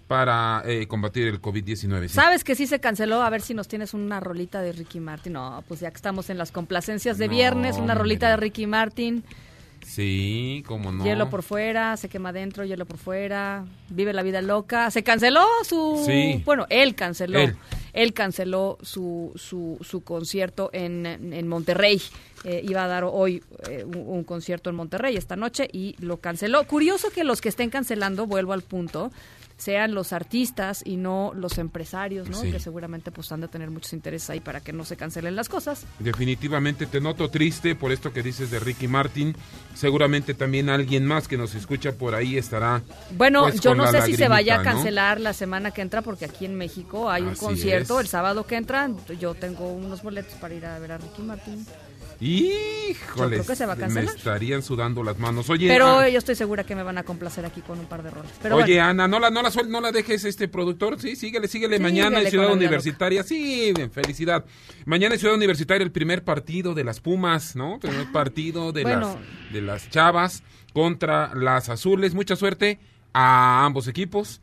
para 0.08 0.62
eh, 0.66 0.88
combatir 0.88 1.28
el 1.28 1.42
COVID-19. 1.42 2.10
¿Sabes 2.10 2.44
que 2.44 2.56
sí 2.56 2.68
se 2.68 2.80
canceló? 2.80 3.22
A 3.22 3.30
ver 3.30 3.42
si 3.42 3.54
nos 3.54 3.68
tienes 3.68 3.94
una 3.94 4.20
rolita 4.20 4.62
de 4.62 4.72
Ricky 4.72 5.00
Martin. 5.00 5.34
No, 5.34 5.64
pues 5.68 5.80
ya 5.80 5.90
que 5.90 5.96
estamos 5.96 6.30
en 6.30 6.38
las 6.38 6.52
complacencias 6.52 7.18
de 7.18 7.28
viernes, 7.28 7.78
una 7.78 7.96
rolita 7.96 8.30
de 8.30 8.38
Ricky 8.38 8.68
Martin. 8.68 9.24
Sí, 9.86 10.64
como 10.68 10.92
no. 10.92 11.04
Hielo 11.04 11.30
por 11.30 11.44
fuera, 11.44 11.96
se 11.98 12.10
quema 12.10 12.30
adentro, 12.30 12.66
hielo 12.66 12.86
por 12.86 12.98
fuera, 12.98 13.66
vive 13.90 14.14
la 14.14 14.24
vida 14.24 14.42
loca. 14.42 14.90
Se 14.90 15.04
canceló 15.04 15.46
su... 15.64 16.04
Sí. 16.06 16.42
Bueno, 16.44 16.66
él 16.70 16.96
canceló. 16.96 17.40
Él, 17.40 17.56
canceló 18.14 18.78
su, 18.82 19.32
su, 19.36 19.78
su 19.82 20.04
concierto 20.04 20.70
en, 20.74 21.06
en 21.06 21.48
Monterrey. 21.48 22.02
Eh, 22.44 22.62
iba 22.68 22.84
a 22.84 22.88
dar 22.88 23.06
hoy 23.06 23.42
eh, 23.70 23.84
un, 23.86 23.98
un, 24.06 24.24
concierto 24.24 24.70
en 24.70 24.76
Monterrey 24.76 25.16
esta 25.16 25.36
noche 25.36 25.68
y 25.72 25.96
lo 26.00 26.18
canceló. 26.18 26.66
Curioso 26.68 27.10
que 27.10 27.24
los 27.24 27.42
que 27.42 27.50
estén 27.50 27.70
cancelando, 27.70 28.28
vuelvo 28.28 28.54
al 28.54 28.62
punto, 28.62 29.12
sean 29.58 29.94
los 29.94 30.12
artistas 30.14 30.82
y 30.86 30.98
no 30.98 31.32
los 31.34 31.58
empresarios, 31.58 32.30
¿no? 32.30 32.42
Que 32.42 32.60
seguramente 32.60 33.12
pues 33.12 33.32
han 33.32 33.42
de 33.42 33.48
tener 33.48 33.72
muchos 33.72 33.94
intereses 33.94 34.30
ahí 34.30 34.40
para 34.40 34.60
que 34.60 34.74
no 34.74 34.84
se 34.84 34.98
cancelen 34.98 35.36
las 35.36 35.50
cosas. 35.50 35.86
Definitivamente 36.00 36.86
te 36.86 37.00
noto 37.00 37.30
triste 37.30 37.76
por 37.76 37.92
esto 37.92 38.12
que 38.12 38.22
dices 38.22 38.52
de 38.52 38.60
Ricky 38.60 38.88
Martin. 38.88 39.36
Seguramente 39.74 40.34
también 40.34 40.70
alguien 40.70 41.06
más 41.06 41.28
que 41.28 41.38
nos 41.38 41.56
escucha 41.56 41.94
por 41.94 42.16
ahí 42.16 42.38
estará. 42.38 42.82
Bueno, 43.12 43.44
pues, 43.44 43.62
yo 43.62 43.76
no 43.76 43.88
sé 43.88 44.02
si 44.02 44.16
se 44.16 44.28
vaya 44.28 44.60
a 44.60 44.64
cancelar 44.64 45.22
la 45.22 45.34
semana 45.34 45.72
que 45.72 45.82
entra 45.82 46.02
porque 46.02 46.26
aquí 46.26 46.46
en 46.46 46.56
México 46.56 47.10
hay 47.10 47.24
un 47.24 47.36
concierto 47.36 48.00
es. 48.00 48.06
el 48.06 48.10
sábado 48.10 48.46
que 48.46 48.56
entra. 48.56 48.90
Yo 49.20 49.36
tengo 49.36 49.72
unos 49.72 50.04
boletos 50.04 50.34
para 50.36 50.54
ir 50.54 50.66
a 50.66 50.80
ver 50.80 50.92
a 50.92 50.98
Ricky 50.98 51.22
Martin. 51.22 51.66
Híjole, 52.20 53.42
me 53.90 54.02
estarían 54.04 54.64
sudando 54.64 55.04
las 55.04 55.18
manos. 55.20 55.50
Oye, 55.50 55.68
Pero 55.68 56.00
ah, 56.00 56.10
yo 56.10 56.18
estoy 56.18 56.36
segura 56.36 56.64
que 56.64 56.76
me 56.76 56.84
van 56.84 56.98
a 56.98 57.04
complacer 57.04 57.46
aquí 57.46 57.62
con 57.62 57.80
un 57.80 57.86
par 57.86 58.04
de 58.04 58.12
roles. 58.12 58.32
Pero 58.42 58.56
oye, 58.58 58.76
bueno. 58.76 58.90
Ana, 58.90 59.08
no 59.08 59.20
la, 59.20 59.30
no 59.30 59.42
la 59.42 59.50
suel- 59.52 59.68
no 59.68 59.82
la 59.82 59.92
dejes 59.92 60.24
este 60.26 60.48
productor, 60.48 61.00
sí, 61.00 61.16
síguele, 61.16 61.48
síguele. 61.48 61.80
Mañana 61.80 62.22
en 62.22 62.30
Ciudad 62.30 62.52
Universitaria, 62.52 63.24
sí, 63.24 63.72
bien, 63.76 63.92
felicidad. 63.92 64.46
Mañana 64.86 65.16
en 65.16 65.20
Ciudad 65.20 65.36
Universitaria 65.36 65.84
el 65.84 65.92
primer 65.92 66.24
partido 66.24 66.74
de 66.74 66.84
las 66.84 67.00
Pumas, 67.00 67.56
¿no? 67.56 67.80
Primer 67.80 68.12
partido 68.12 68.72
de 68.72 68.84
bueno. 68.84 69.18
las 69.20 69.54
de 69.54 69.62
las 69.62 69.90
Chavas 69.90 70.44
contra 70.74 71.34
las 71.36 71.70
Azules. 71.70 72.14
Mucha 72.14 72.36
suerte 72.36 72.80
a 73.14 73.66
ambos 73.66 73.88
equipos, 73.88 74.42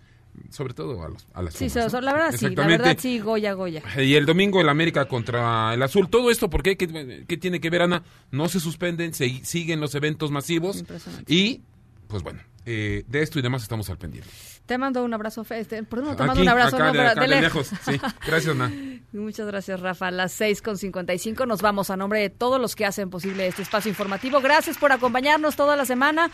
sobre 0.50 0.74
todo 0.74 1.02
a, 1.02 1.08
los, 1.08 1.26
a 1.34 1.42
las 1.42 1.54
Sí, 1.54 1.68
Pumas. 1.68 1.92
¿no? 1.92 2.00
la 2.00 2.12
verdad 2.12 2.32
sí, 2.32 2.48
la 2.54 2.66
verdad 2.66 2.96
sí, 2.98 3.18
Goya, 3.18 3.52
Goya. 3.52 3.82
Y 3.98 4.14
el 4.14 4.26
domingo 4.26 4.60
el 4.60 4.68
América 4.68 5.06
contra 5.06 5.74
el 5.74 5.82
Azul. 5.82 6.08
Todo 6.08 6.30
esto, 6.30 6.48
¿por 6.50 6.62
qué? 6.62 6.76
¿Qué, 6.76 7.36
tiene 7.36 7.60
que 7.60 7.70
ver, 7.70 7.82
Ana? 7.82 8.02
No 8.30 8.48
se 8.48 8.60
suspenden, 8.60 9.14
se, 9.14 9.44
siguen 9.44 9.80
los 9.80 9.94
eventos 9.94 10.30
masivos. 10.30 10.84
Y, 11.26 11.60
pues 12.08 12.22
bueno, 12.22 12.40
eh, 12.66 13.04
de 13.08 13.22
esto 13.22 13.38
y 13.38 13.42
demás 13.42 13.62
estamos 13.62 13.88
al 13.90 13.98
pendiente. 13.98 14.28
Te 14.66 14.78
mando 14.78 15.02
un 15.04 15.12
abrazo, 15.12 15.44
este, 15.50 15.82
¿por 15.82 15.98
qué 16.00 16.04
no 16.06 16.16
te 16.16 16.22
mando 16.24 16.40
un 16.40 16.48
abrazo? 16.48 16.76
acá 16.76 16.86
No, 16.86 16.92
de- 16.92 17.00
acá 17.08 17.26
lejos. 17.26 17.72
lejos, 17.72 17.80
sí. 17.84 18.00
Gracias, 18.26 18.54
Ana. 18.54 18.72
Muchas 19.12 19.46
gracias, 19.48 19.80
Rafa. 19.80 20.06
A 20.06 20.10
las 20.12 20.40
6.55 20.40 21.46
nos 21.46 21.60
vamos 21.62 21.90
a 21.90 21.96
nombre 21.96 22.20
de 22.20 22.30
todos 22.30 22.60
los 22.60 22.74
que 22.76 22.86
hacen 22.86 23.10
posible 23.10 23.46
este 23.48 23.62
espacio 23.62 23.88
informativo. 23.90 24.40
Gracias 24.40 24.78
por 24.78 24.92
acompañarnos 24.92 25.56
toda 25.56 25.74
la 25.76 25.84
semana. 25.84 26.30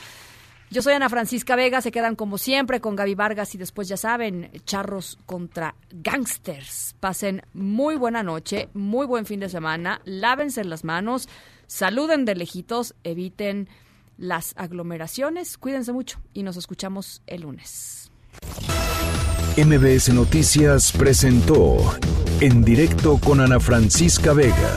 Yo 0.71 0.83
soy 0.83 0.93
Ana 0.93 1.09
Francisca 1.09 1.57
Vega, 1.57 1.81
se 1.81 1.91
quedan 1.91 2.15
como 2.15 2.37
siempre 2.37 2.81
con 2.81 2.95
Gaby 2.95 3.15
Vargas 3.15 3.55
y 3.55 3.59
después 3.59 3.89
ya 3.89 3.97
saben, 3.97 4.51
charros 4.65 5.19
contra 5.25 5.75
gangsters. 5.91 6.95
Pasen 7.01 7.43
muy 7.55 7.97
buena 7.97 8.23
noche, 8.23 8.69
muy 8.75 9.07
buen 9.07 9.25
fin 9.25 9.41
de 9.41 9.49
semana, 9.49 10.03
lávense 10.05 10.63
las 10.65 10.85
manos, 10.85 11.29
saluden 11.67 12.27
de 12.27 12.35
lejitos, 12.35 12.95
eviten 13.03 13.69
las 14.19 14.53
aglomeraciones, 14.57 15.57
cuídense 15.57 15.93
mucho 15.93 16.21
y 16.35 16.43
nos 16.43 16.59
escuchamos 16.59 17.23
el 17.27 17.43
lunes. 17.43 18.11
MBS 19.57 20.13
Noticias 20.13 20.93
presentó 20.93 21.79
En 22.41 22.63
directo 22.63 23.19
con 23.19 23.41
Ana 23.41 23.59
Francisca 23.59 24.35
Vega. 24.35 24.77